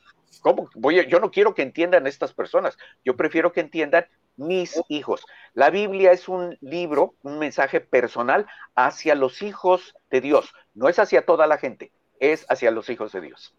¿cómo? 0.40 0.68
Voy 0.74 1.06
yo 1.06 1.20
no 1.20 1.30
quiero 1.30 1.54
que 1.54 1.62
entiendan 1.62 2.06
estas 2.06 2.32
personas, 2.32 2.76
yo 3.04 3.16
prefiero 3.16 3.52
que 3.52 3.60
entiendan 3.60 4.06
mis 4.36 4.80
hijos. 4.88 5.24
La 5.52 5.70
Biblia 5.70 6.12
es 6.12 6.28
un 6.28 6.56
libro, 6.60 7.14
un 7.22 7.38
mensaje 7.38 7.80
personal 7.80 8.46
hacia 8.74 9.14
los 9.14 9.42
hijos 9.42 9.94
de 10.10 10.20
Dios, 10.20 10.52
no 10.74 10.88
es 10.88 10.98
hacia 10.98 11.26
toda 11.26 11.46
la 11.46 11.58
gente, 11.58 11.92
es 12.18 12.46
hacia 12.48 12.70
los 12.70 12.88
hijos 12.88 13.12
de 13.12 13.20
Dios. 13.20 13.54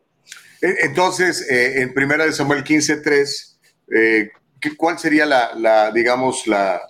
E, 0.61 0.85
entonces, 0.85 1.49
eh, 1.49 1.81
en 1.81 1.93
primera 1.93 2.25
de 2.25 2.31
Samuel 2.31 2.63
15.3, 2.63 3.57
eh, 3.95 4.31
¿cuál 4.77 4.99
sería 4.99 5.25
la, 5.25 5.91
digamos, 5.91 6.47
la, 6.47 6.81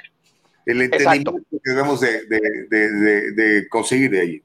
el 0.65 0.81
entendimiento 0.81 1.35
que 1.49 1.69
debemos 1.71 2.01
de, 2.01 2.25
de 2.27 3.67
conseguir 3.69 4.11
de 4.11 4.21
ahí? 4.21 4.43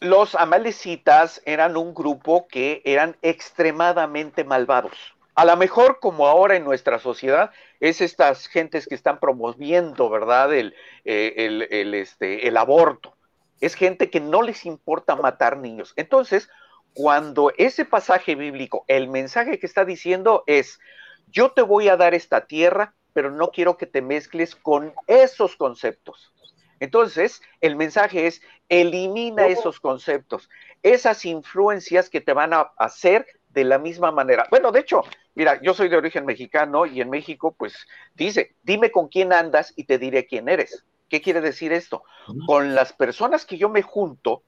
Los 0.00 0.34
amalecitas 0.34 1.40
eran 1.46 1.76
un 1.76 1.94
grupo 1.94 2.46
que 2.48 2.82
eran 2.84 3.16
extremadamente 3.22 4.44
malvados. 4.44 5.16
A 5.36 5.44
lo 5.44 5.54
mejor 5.56 6.00
como 6.00 6.26
ahora 6.26 6.56
en 6.56 6.64
nuestra 6.64 6.98
sociedad 6.98 7.50
es 7.78 8.00
estas 8.00 8.46
gentes 8.46 8.86
que 8.86 8.94
están 8.94 9.20
promoviendo, 9.20 10.08
¿verdad? 10.08 10.54
El, 10.54 10.74
eh, 11.04 11.34
el, 11.70 11.94
este, 11.94 12.48
el 12.48 12.56
aborto. 12.56 13.14
Es 13.60 13.74
gente 13.74 14.08
que 14.10 14.18
no 14.18 14.40
les 14.40 14.64
importa 14.64 15.14
matar 15.14 15.58
niños. 15.58 15.92
Entonces, 15.96 16.48
cuando 16.96 17.52
ese 17.58 17.84
pasaje 17.84 18.34
bíblico, 18.36 18.86
el 18.88 19.10
mensaje 19.10 19.58
que 19.58 19.66
está 19.66 19.84
diciendo 19.84 20.44
es, 20.46 20.80
yo 21.26 21.50
te 21.50 21.60
voy 21.60 21.90
a 21.90 21.98
dar 21.98 22.14
esta 22.14 22.46
tierra, 22.46 22.94
pero 23.12 23.30
no 23.30 23.50
quiero 23.50 23.76
que 23.76 23.84
te 23.84 24.00
mezcles 24.00 24.56
con 24.56 24.94
esos 25.06 25.56
conceptos. 25.56 26.32
Entonces, 26.80 27.42
el 27.60 27.76
mensaje 27.76 28.26
es, 28.26 28.40
elimina 28.70 29.46
esos 29.46 29.78
conceptos, 29.78 30.48
esas 30.82 31.26
influencias 31.26 32.08
que 32.08 32.22
te 32.22 32.32
van 32.32 32.54
a 32.54 32.72
hacer 32.78 33.26
de 33.50 33.64
la 33.64 33.78
misma 33.78 34.10
manera. 34.10 34.46
Bueno, 34.48 34.72
de 34.72 34.80
hecho, 34.80 35.02
mira, 35.34 35.60
yo 35.60 35.74
soy 35.74 35.90
de 35.90 35.98
origen 35.98 36.24
mexicano 36.24 36.86
y 36.86 37.02
en 37.02 37.10
México, 37.10 37.54
pues 37.58 37.74
dice, 38.14 38.56
dime 38.62 38.90
con 38.90 39.08
quién 39.08 39.34
andas 39.34 39.74
y 39.76 39.84
te 39.84 39.98
diré 39.98 40.26
quién 40.26 40.48
eres. 40.48 40.86
¿Qué 41.10 41.20
quiere 41.20 41.42
decir 41.42 41.74
esto? 41.74 42.04
Con 42.46 42.74
las 42.74 42.94
personas 42.94 43.44
que 43.44 43.58
yo 43.58 43.68
me 43.68 43.82
junto, 43.82 44.42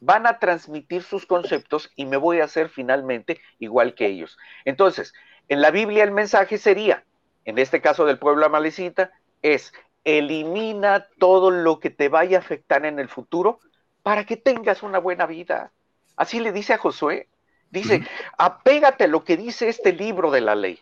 van 0.00 0.26
a 0.26 0.38
transmitir 0.38 1.02
sus 1.02 1.26
conceptos 1.26 1.90
y 1.94 2.06
me 2.06 2.16
voy 2.16 2.40
a 2.40 2.44
hacer 2.44 2.68
finalmente 2.68 3.40
igual 3.58 3.94
que 3.94 4.06
ellos. 4.06 4.38
Entonces, 4.64 5.12
en 5.48 5.60
la 5.60 5.70
Biblia 5.70 6.04
el 6.04 6.10
mensaje 6.10 6.58
sería, 6.58 7.04
en 7.44 7.58
este 7.58 7.80
caso 7.80 8.04
del 8.06 8.18
pueblo 8.18 8.46
amalecita, 8.46 9.12
es 9.42 9.72
elimina 10.04 11.06
todo 11.18 11.50
lo 11.50 11.78
que 11.78 11.90
te 11.90 12.08
vaya 12.08 12.38
a 12.38 12.40
afectar 12.40 12.86
en 12.86 12.98
el 12.98 13.08
futuro 13.08 13.60
para 14.02 14.24
que 14.24 14.36
tengas 14.36 14.82
una 14.82 14.98
buena 14.98 15.26
vida. 15.26 15.72
Así 16.16 16.40
le 16.40 16.52
dice 16.52 16.74
a 16.74 16.78
Josué. 16.78 17.28
Dice, 17.70 18.02
apégate 18.36 19.04
a 19.04 19.08
lo 19.08 19.22
que 19.24 19.36
dice 19.36 19.68
este 19.68 19.92
libro 19.92 20.30
de 20.30 20.40
la 20.40 20.56
ley. 20.56 20.80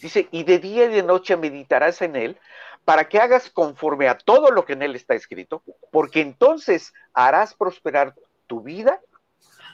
Dice, 0.00 0.28
y 0.30 0.44
de 0.44 0.58
día 0.58 0.84
y 0.84 0.88
de 0.88 1.02
noche 1.02 1.36
meditarás 1.36 2.00
en 2.00 2.16
él 2.16 2.38
para 2.84 3.08
que 3.08 3.18
hagas 3.18 3.50
conforme 3.50 4.08
a 4.08 4.16
todo 4.16 4.50
lo 4.50 4.64
que 4.64 4.72
en 4.72 4.82
él 4.82 4.96
está 4.96 5.14
escrito, 5.14 5.62
porque 5.90 6.22
entonces 6.22 6.94
harás 7.12 7.54
prosperar 7.54 8.14
tu 8.50 8.60
vida, 8.60 9.00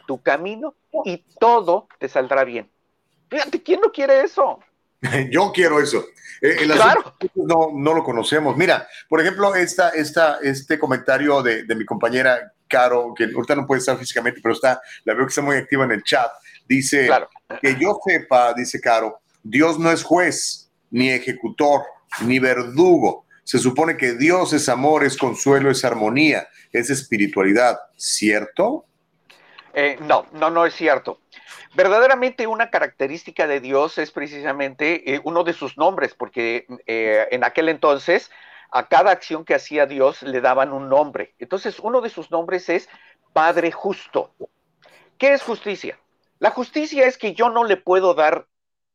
tu 0.06 0.22
camino 0.22 0.74
y 1.06 1.24
todo 1.40 1.88
te 1.98 2.10
saldrá 2.10 2.44
bien. 2.44 2.70
Fíjate, 3.30 3.62
¿quién 3.62 3.80
no 3.80 3.90
quiere 3.90 4.20
eso? 4.20 4.60
Yo 5.30 5.50
quiero 5.50 5.80
eso. 5.80 6.04
Eh, 6.42 6.56
claro. 6.64 7.16
no, 7.34 7.70
no, 7.72 7.94
lo 7.94 8.04
conocemos. 8.04 8.54
Mira, 8.54 8.86
por 9.08 9.22
ejemplo, 9.22 9.54
esta, 9.54 9.88
esta, 9.88 10.40
este 10.42 10.78
comentario 10.78 11.42
de, 11.42 11.64
de, 11.64 11.74
mi 11.74 11.86
compañera 11.86 12.52
Caro, 12.68 13.14
que 13.16 13.24
ahorita 13.24 13.54
no 13.54 13.66
puede 13.66 13.78
estar 13.78 13.96
físicamente, 13.96 14.40
pero 14.42 14.54
está, 14.54 14.78
la 15.04 15.14
veo 15.14 15.24
que 15.24 15.30
está 15.30 15.40
muy 15.40 15.56
activa 15.56 15.86
en 15.86 15.92
el 15.92 16.02
chat. 16.02 16.30
Dice 16.68 17.08
que 17.62 17.76
yo 17.80 17.98
sepa, 18.04 18.52
dice 18.52 18.78
Caro, 18.78 19.20
Dios 19.42 19.78
no 19.78 19.90
es 19.90 20.02
juez, 20.02 20.70
ni 20.90 21.08
ejecutor, 21.08 21.80
ni 22.20 22.38
verdugo. 22.38 23.24
Se 23.46 23.60
supone 23.60 23.96
que 23.96 24.14
Dios 24.14 24.52
es 24.52 24.68
amor, 24.68 25.04
es 25.04 25.16
consuelo, 25.16 25.70
es 25.70 25.84
armonía, 25.84 26.48
es 26.72 26.90
espiritualidad. 26.90 27.78
¿Cierto? 27.96 28.86
Eh, 29.72 29.96
no, 30.00 30.26
no, 30.32 30.50
no 30.50 30.66
es 30.66 30.74
cierto. 30.74 31.20
Verdaderamente 31.76 32.48
una 32.48 32.70
característica 32.70 33.46
de 33.46 33.60
Dios 33.60 33.98
es 33.98 34.10
precisamente 34.10 35.14
eh, 35.14 35.20
uno 35.22 35.44
de 35.44 35.52
sus 35.52 35.78
nombres, 35.78 36.12
porque 36.12 36.66
eh, 36.88 37.28
en 37.30 37.44
aquel 37.44 37.68
entonces 37.68 38.32
a 38.72 38.88
cada 38.88 39.12
acción 39.12 39.44
que 39.44 39.54
hacía 39.54 39.86
Dios 39.86 40.24
le 40.24 40.40
daban 40.40 40.72
un 40.72 40.88
nombre. 40.88 41.32
Entonces 41.38 41.78
uno 41.78 42.00
de 42.00 42.10
sus 42.10 42.32
nombres 42.32 42.68
es 42.68 42.88
Padre 43.32 43.70
Justo. 43.70 44.32
¿Qué 45.18 45.34
es 45.34 45.42
justicia? 45.44 45.96
La 46.40 46.50
justicia 46.50 47.06
es 47.06 47.16
que 47.16 47.32
yo 47.32 47.48
no 47.50 47.62
le 47.62 47.76
puedo 47.76 48.14
dar 48.14 48.48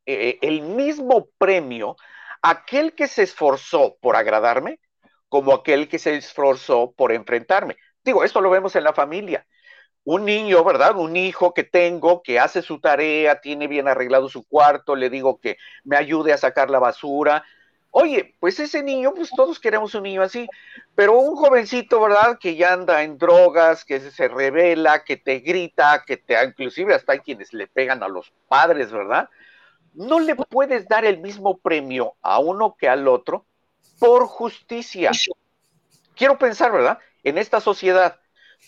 el 0.06 0.62
mismo 0.62 1.30
premio 1.38 1.96
aquel 2.42 2.94
que 2.96 3.08
se 3.08 3.24
esforzó 3.24 3.98
por 4.02 4.16
agradarme 4.16 4.80
como 5.30 5.54
aquel 5.54 5.88
que 5.88 6.00
se 6.00 6.16
esforzó 6.16 6.92
por 6.92 7.12
enfrentarme. 7.12 7.78
Digo, 8.04 8.24
esto 8.24 8.42
lo 8.42 8.50
vemos 8.50 8.76
en 8.76 8.84
la 8.84 8.94
familia 8.94 9.46
un 10.04 10.26
niño, 10.26 10.64
¿verdad? 10.64 10.96
Un 10.98 11.16
hijo 11.16 11.54
que 11.54 11.64
tengo 11.64 12.22
que 12.24 12.40
hace 12.40 12.62
su 12.62 12.80
tarea, 12.80 13.40
tiene 13.42 13.68
bien 13.68 13.88
arreglado 13.88 14.30
su 14.30 14.48
cuarto, 14.48 14.96
le 14.96 15.10
digo 15.10 15.40
que 15.40 15.58
me 15.84 15.98
ayude 15.98 16.34
a 16.34 16.38
sacar 16.38 16.70
la 16.70 16.80
basura. 16.80 17.44
Oye, 17.92 18.36
pues 18.40 18.60
ese 18.60 18.84
niño, 18.84 19.14
pues 19.14 19.30
todos 19.36 19.60
queremos 19.60 19.94
un 19.96 20.04
niño 20.04 20.22
así, 20.22 20.48
pero 20.96 21.20
un 21.20 21.36
jovencito, 21.36 22.00
¿verdad? 22.02 22.40
Que 22.40 22.56
ya 22.56 22.74
anda 22.74 23.04
en 23.04 23.18
drogas, 23.18 23.84
que 23.84 24.00
se 24.00 24.28
revela, 24.28 25.04
que 25.04 25.18
te 25.18 25.40
grita, 25.40 26.04
que 26.08 26.18
te, 26.18 26.42
inclusive 26.44 26.96
hasta 26.96 27.14
hay 27.14 27.20
quienes 27.20 27.54
le 27.54 27.68
pegan 27.68 28.02
a 28.02 28.08
los 28.08 28.32
padres, 28.48 28.92
¿verdad? 28.92 29.30
No 29.94 30.20
le 30.20 30.36
puedes 30.36 30.88
dar 30.88 31.06
el 31.06 31.20
mismo 31.20 31.58
premio 31.58 32.16
a 32.22 32.40
uno 32.40 32.76
que 32.78 32.88
al 32.88 33.08
otro 33.08 33.46
por 34.00 34.26
justicia. 34.28 35.12
Quiero 36.16 36.38
pensar, 36.38 36.72
¿verdad? 36.72 37.00
En 37.24 37.38
esta 37.38 37.60
sociedad, 37.60 38.20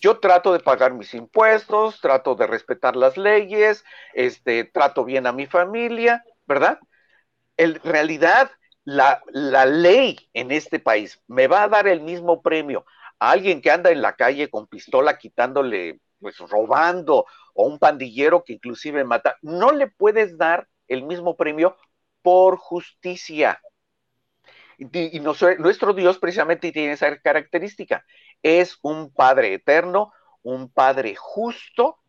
yo 0.02 0.20
trato 0.20 0.54
de 0.54 0.60
pagar 0.60 0.94
mis 0.94 1.14
impuestos, 1.14 2.02
trato 2.02 2.36
de 2.36 2.48
respetar 2.48 2.96
las 2.96 3.18
leyes, 3.18 3.84
este, 4.14 4.64
trato 4.64 5.06
bien 5.06 5.28
a 5.28 5.32
mi 5.32 5.46
familia, 5.46 6.24
¿verdad? 6.46 6.80
En 7.58 7.76
realidad, 7.84 8.52
la, 8.84 9.24
la 9.32 9.66
ley 9.66 10.30
en 10.34 10.52
este 10.52 10.80
país 10.80 11.22
me 11.28 11.48
va 11.48 11.64
a 11.64 11.70
dar 11.70 11.88
el 11.88 12.02
mismo 12.02 12.42
premio 12.42 12.86
a 13.20 13.32
alguien 13.32 13.62
que 13.62 13.72
anda 13.72 13.92
en 13.92 14.02
la 14.02 14.16
calle 14.16 14.50
con 14.50 14.68
pistola 14.68 15.18
quitándole, 15.18 16.00
pues 16.20 16.38
robando, 16.40 17.26
o 17.54 17.66
un 17.66 17.80
pandillero 17.80 18.44
que 18.44 18.54
inclusive 18.54 19.04
mata. 19.04 19.38
No 19.42 19.72
le 19.72 19.88
puedes 19.88 20.38
dar 20.38 20.68
el 20.88 21.04
mismo 21.04 21.36
premio 21.36 21.78
por 22.22 22.58
justicia. 22.58 23.62
Y, 24.78 25.20
nuestro 25.20 25.94
Dios 25.94 26.18
precisamente 26.18 26.72
tiene 26.72 26.94
esa 26.94 27.18
característica. 27.20 28.04
Es 28.42 28.78
un 28.82 29.14
Padre 29.14 29.54
eterno, 29.54 30.12
un 30.42 30.72
Padre 30.72 31.16
justo, 31.16 32.00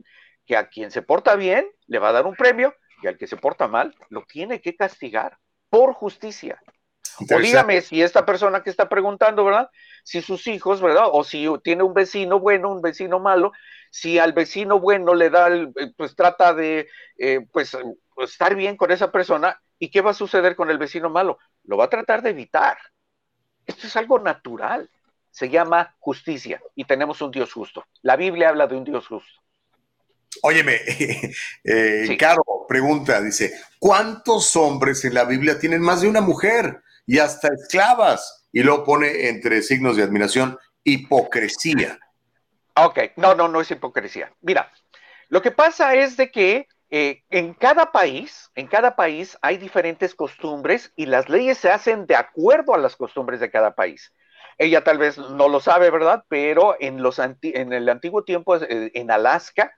que 0.47 0.57
a 0.57 0.69
quien 0.69 0.91
se 0.91 1.03
porta 1.03 1.37
bien 1.37 1.67
le 1.87 1.99
va 1.99 2.09
a 2.09 2.13
dar 2.13 2.27
un 2.27 2.35
premio 2.35 2.75
y 3.03 3.07
al 3.07 3.17
que 3.17 3.27
se 3.27 3.37
porta 3.37 3.69
mal 3.69 3.95
lo 4.11 4.25
tiene 4.25 4.61
que 4.61 4.77
castigar 4.77 5.39
por 5.69 5.95
justicia. 5.95 6.61
O 7.19 7.39
dígame 7.39 7.81
si 7.81 8.03
esta 8.03 8.25
persona 8.27 8.63
que 8.63 8.71
está 8.71 8.89
preguntando, 8.89 9.45
¿verdad? 9.45 9.71
Si 10.03 10.23
sus 10.23 10.47
hijos, 10.47 10.81
¿verdad? 10.81 11.07
O 11.11 11.25
si 11.25 11.47
tiene 11.63 11.83
un 11.83 11.95
vecino 11.95 12.41
bueno, 12.41 12.71
un 12.71 12.83
vecino 12.83 13.21
malo, 13.21 13.53
si 13.91 14.19
al 14.19 14.33
vecino 14.33 14.81
bueno 14.81 15.15
le 15.15 15.31
da, 15.31 15.47
el, 15.49 15.73
pues 15.97 16.17
trata 16.17 16.55
de, 16.55 16.89
eh, 17.19 17.47
pues, 17.53 17.77
estar 18.19 18.55
bien 18.55 18.77
con 18.77 18.91
esa 18.91 19.13
persona, 19.13 19.61
¿y 19.79 19.91
qué 19.91 20.01
va 20.01 20.11
a 20.11 20.15
suceder 20.15 20.57
con 20.57 20.71
el 20.71 20.79
vecino 20.79 21.11
malo? 21.11 21.39
lo 21.65 21.77
va 21.77 21.85
a 21.85 21.91
tratar 21.91 22.23
de 22.23 22.31
evitar. 22.31 22.79
Esto 23.67 23.87
es 23.87 23.97
algo 23.97 24.19
natural. 24.19 24.91
Se 25.31 25.49
llama 25.49 25.97
justicia 25.99 26.61
y 26.77 26.85
tenemos 26.85 27.21
un 27.21 27.31
Dios 27.31 27.53
justo. 27.53 27.85
La 28.03 28.17
Biblia 28.17 28.51
habla 28.51 28.67
de 28.67 28.77
un 28.77 28.85
Dios 28.85 29.07
justo. 29.09 29.41
Óyeme, 30.43 30.81
eh, 31.65 32.17
Caro 32.19 32.43
pregunta, 32.69 33.21
dice, 33.21 33.53
¿cuántos 33.79 34.55
hombres 34.57 35.05
en 35.05 35.15
la 35.15 35.25
Biblia 35.25 35.59
tienen 35.59 35.81
más 35.81 36.03
de 36.03 36.09
una 36.09 36.21
mujer 36.21 36.83
y 37.07 37.19
hasta 37.19 37.49
esclavas? 37.49 38.49
Y 38.53 38.63
lo 38.63 38.85
pone 38.85 39.29
entre 39.29 39.63
signos 39.63 39.97
de 39.97 40.03
admiración, 40.05 40.59
hipocresía. 40.85 41.99
Ok, 42.77 42.99
no, 43.17 43.35
no, 43.35 43.49
no 43.49 43.61
es 43.61 43.71
hipocresía. 43.71 44.33
Mira, 44.41 44.73
lo 45.29 45.43
que 45.43 45.51
pasa 45.51 45.95
es 45.95 46.17
de 46.17 46.31
que 46.31 46.69
eh, 46.91 47.23
en 47.31 47.55
cada 47.55 47.91
país, 47.91 48.51
en 48.55 48.67
cada 48.67 48.95
país 48.95 49.37
hay 49.43 49.57
diferentes 49.57 50.15
costumbres 50.15 50.93
y 50.95 51.07
las 51.07 51.29
leyes 51.29 51.59
se 51.59 51.71
hacen 51.71 52.07
de 52.07 52.17
acuerdo 52.17 52.75
a 52.75 52.79
las 52.79 52.95
costumbres 52.95 53.41
de 53.41 53.51
cada 53.51 53.75
país. 53.75 54.13
Ella 54.59 54.85
tal 54.85 54.99
vez 54.99 55.19
no 55.19 55.49
lo 55.49 55.61
sabe, 55.61 55.91
¿verdad? 55.91 56.25
Pero 56.29 56.77
en, 56.79 57.03
los 57.03 57.19
en 57.19 57.73
el 57.73 57.89
antiguo 57.89 58.23
tiempo, 58.23 58.57
eh, 58.57 58.93
en 58.95 59.11
Alaska, 59.11 59.73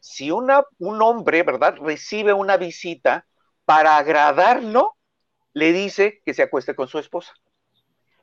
si 0.00 0.30
una, 0.30 0.64
un 0.78 1.02
hombre, 1.02 1.42
¿verdad?, 1.42 1.76
recibe 1.80 2.32
una 2.32 2.56
visita 2.56 3.26
para 3.64 3.96
agradarlo, 3.96 4.96
le 5.54 5.72
dice 5.72 6.22
que 6.24 6.34
se 6.34 6.42
acueste 6.42 6.74
con 6.74 6.88
su 6.88 6.98
esposa. 6.98 7.34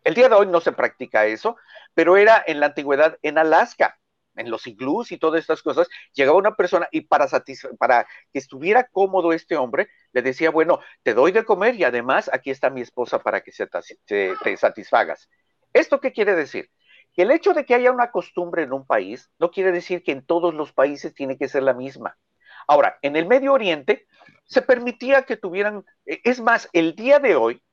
El 0.04 0.14
día 0.14 0.30
de 0.30 0.36
hoy 0.36 0.48
no 0.48 0.62
se 0.62 0.72
practica 0.72 1.26
eso, 1.26 1.58
pero 1.94 2.18
era 2.18 2.44
en 2.46 2.60
la 2.60 2.68
antigüedad 2.68 3.18
en 3.22 3.38
Alaska, 3.38 4.00
en 4.36 4.50
los 4.50 4.66
iglús 4.68 5.12
y 5.12 5.18
todas 5.18 5.42
estas 5.42 5.62
cosas, 5.62 5.90
llegaba 6.14 6.38
una 6.38 6.56
persona 6.56 6.88
y 6.92 7.02
para, 7.02 7.28
para 7.78 8.08
que 8.32 8.40
estuviera 8.40 8.86
cómodo 8.86 9.34
este 9.34 9.58
hombre, 9.58 9.90
le 10.14 10.22
decía, 10.22 10.50
bueno, 10.50 10.80
te 11.04 11.14
doy 11.14 11.32
de 11.32 11.44
comer 11.44 11.76
y 11.76 11.84
además 11.84 12.30
aquí 12.32 12.50
está 12.50 12.70
mi 12.70 12.82
esposa 12.82 13.20
para 13.20 13.42
que 13.42 13.52
se 13.52 13.68
te 14.06 14.58
satisfagas. 14.58 15.30
¿Esto 15.74 16.00
qué 16.00 16.14
quiere 16.14 16.36
decir? 16.36 16.72
Que 17.14 17.24
el 17.24 17.32
hecho 17.32 17.54
de 17.54 17.66
que 17.66 17.76
haya 17.76 17.92
una 17.92 18.12
costumbre 18.12 18.64
en 18.64 18.72
un 18.72 18.86
país 18.86 19.30
no 19.40 19.52
quiere 19.52 19.72
decir 19.72 20.04
que 20.04 20.12
en 20.14 20.26
todos 20.26 20.54
los 20.54 20.72
países 20.72 21.14
tiene 21.14 21.38
que 21.38 21.50
ser 21.50 21.64
la 21.64 21.74
misma. 21.74 22.18
Ahora, 22.70 23.00
en 23.02 23.16
el 23.16 23.26
Medio 23.26 23.54
Oriente 23.54 24.06
se 24.46 24.62
permitía 24.62 25.24
que 25.24 25.36
tuvieran, 25.36 25.84
e, 26.06 26.22
es 26.24 26.40
más, 26.40 26.70
el 26.72 26.96
día 26.96 27.18
de 27.18 27.36
hoy, 27.36 27.64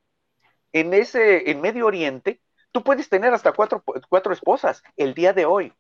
en 0.73 0.94
ese, 0.94 1.51
en 1.51 1.60
Medio 1.60 1.85
Oriente, 1.85 2.40
tú 2.73 2.82
puedes 2.82 3.10
tener 3.10 3.35
hasta 3.35 3.52
cuatro, 3.52 3.85
cuatro 4.09 4.32
esposas, 4.32 4.82
el 4.97 5.12
día 5.12 5.35
de 5.35 5.44
hoy. 5.44 5.74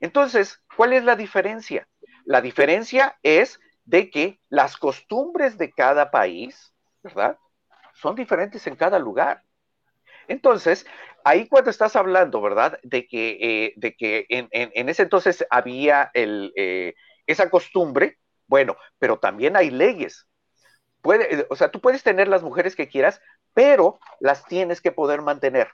Entonces, 0.00 0.62
¿cuál 0.76 0.92
es 0.92 1.02
la 1.02 1.16
diferencia? 1.16 1.88
La 2.26 2.42
diferencia 2.42 3.18
es 3.22 3.58
de 3.86 4.10
que 4.10 4.38
las 4.50 4.76
costumbres 4.76 5.56
de 5.56 5.72
cada 5.72 6.10
país, 6.10 6.74
¿verdad? 7.02 7.38
Son 7.94 8.14
diferentes 8.14 8.66
en 8.66 8.76
cada 8.76 8.98
lugar. 8.98 9.44
Entonces, 10.28 10.86
ahí 11.24 11.48
cuando 11.48 11.70
estás 11.70 11.96
hablando, 11.96 12.42
¿verdad? 12.42 12.78
De 12.82 13.06
que, 13.06 13.38
eh, 13.40 13.72
de 13.76 13.96
que 13.96 14.26
en, 14.28 14.88
ese 14.90 15.04
entonces 15.04 15.46
había 15.48 16.10
el, 16.12 16.52
eh, 16.54 16.94
esa 17.30 17.50
costumbre, 17.50 18.18
bueno, 18.46 18.76
pero 18.98 19.18
también 19.18 19.56
hay 19.56 19.70
leyes. 19.70 20.26
Puede, 21.02 21.46
o 21.48 21.56
sea, 21.56 21.70
tú 21.70 21.80
puedes 21.80 22.02
tener 22.02 22.28
las 22.28 22.42
mujeres 22.42 22.76
que 22.76 22.88
quieras, 22.88 23.20
pero 23.54 23.98
las 24.18 24.44
tienes 24.46 24.80
que 24.80 24.92
poder 24.92 25.22
mantener. 25.22 25.70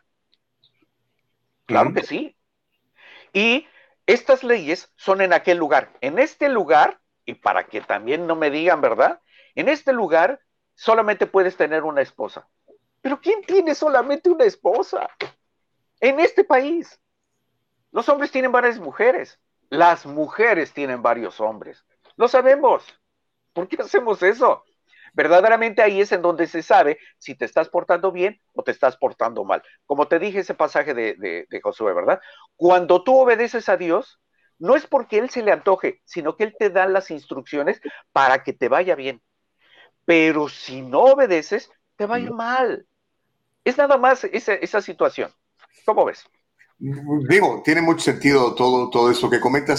Claro 1.66 1.92
que 1.92 2.02
sí. 2.02 2.36
Y 3.32 3.66
estas 4.06 4.44
leyes 4.44 4.92
son 4.96 5.20
en 5.20 5.32
aquel 5.32 5.58
lugar. 5.58 5.92
En 6.00 6.18
este 6.18 6.48
lugar, 6.48 7.00
y 7.24 7.34
para 7.34 7.66
que 7.66 7.80
también 7.80 8.26
no 8.26 8.36
me 8.36 8.50
digan, 8.50 8.80
¿verdad? 8.80 9.20
En 9.54 9.68
este 9.68 9.92
lugar 9.92 10.40
solamente 10.74 11.26
puedes 11.26 11.56
tener 11.56 11.82
una 11.82 12.02
esposa. 12.02 12.46
Pero 13.00 13.20
¿quién 13.20 13.42
tiene 13.42 13.74
solamente 13.74 14.30
una 14.30 14.44
esposa? 14.44 15.08
En 16.00 16.20
este 16.20 16.44
país. 16.44 17.00
Los 17.90 18.08
hombres 18.08 18.30
tienen 18.30 18.52
varias 18.52 18.78
mujeres. 18.78 19.40
Las 19.70 20.06
mujeres 20.06 20.72
tienen 20.72 21.02
varios 21.02 21.40
hombres. 21.40 21.84
Lo 22.16 22.28
sabemos. 22.28 22.84
¿Por 23.52 23.68
qué 23.68 23.76
hacemos 23.80 24.22
eso? 24.22 24.64
Verdaderamente 25.14 25.80
ahí 25.80 26.00
es 26.02 26.12
en 26.12 26.20
donde 26.20 26.46
se 26.46 26.62
sabe 26.62 26.98
si 27.18 27.34
te 27.34 27.46
estás 27.46 27.70
portando 27.70 28.12
bien 28.12 28.38
o 28.52 28.62
te 28.62 28.70
estás 28.70 28.98
portando 28.98 29.44
mal. 29.44 29.62
Como 29.86 30.08
te 30.08 30.18
dije 30.18 30.40
ese 30.40 30.54
pasaje 30.54 30.92
de, 30.92 31.60
Josué, 31.62 31.94
¿verdad? 31.94 32.20
Cuando 32.54 33.02
tú 33.02 33.18
obedeces 33.18 33.68
a 33.70 33.78
Dios, 33.78 34.20
no 34.58 34.76
es 34.76 34.86
porque 34.86 35.18
Él 35.18 35.30
se 35.30 35.42
le 35.42 35.52
antoje, 35.52 36.02
sino 36.04 36.36
que 36.36 36.44
Él 36.44 36.54
te 36.58 36.68
da 36.68 36.86
las 36.86 37.10
instrucciones 37.10 37.80
para 38.12 38.42
que 38.42 38.52
te 38.52 38.68
vaya 38.68 38.94
bien. 38.94 39.22
Pero 40.04 40.50
si 40.50 40.82
no 40.82 41.00
obedeces, 41.04 41.70
te 41.96 42.04
va 42.04 42.16
a 42.16 42.20
ir 42.20 42.30
mal. 42.30 42.86
Es 43.64 43.78
nada 43.78 43.96
más 43.96 44.24
esa, 44.24 44.52
esa 44.54 44.82
situación. 44.82 45.32
¿Cómo 45.86 46.04
ves? 46.04 46.28
Digo, 46.78 47.62
tiene 47.64 47.80
mucho 47.80 48.00
sentido 48.00 48.54
todo, 48.54 48.90
todo 48.90 49.10
eso 49.10 49.30
que 49.30 49.40
comentas. 49.40 49.74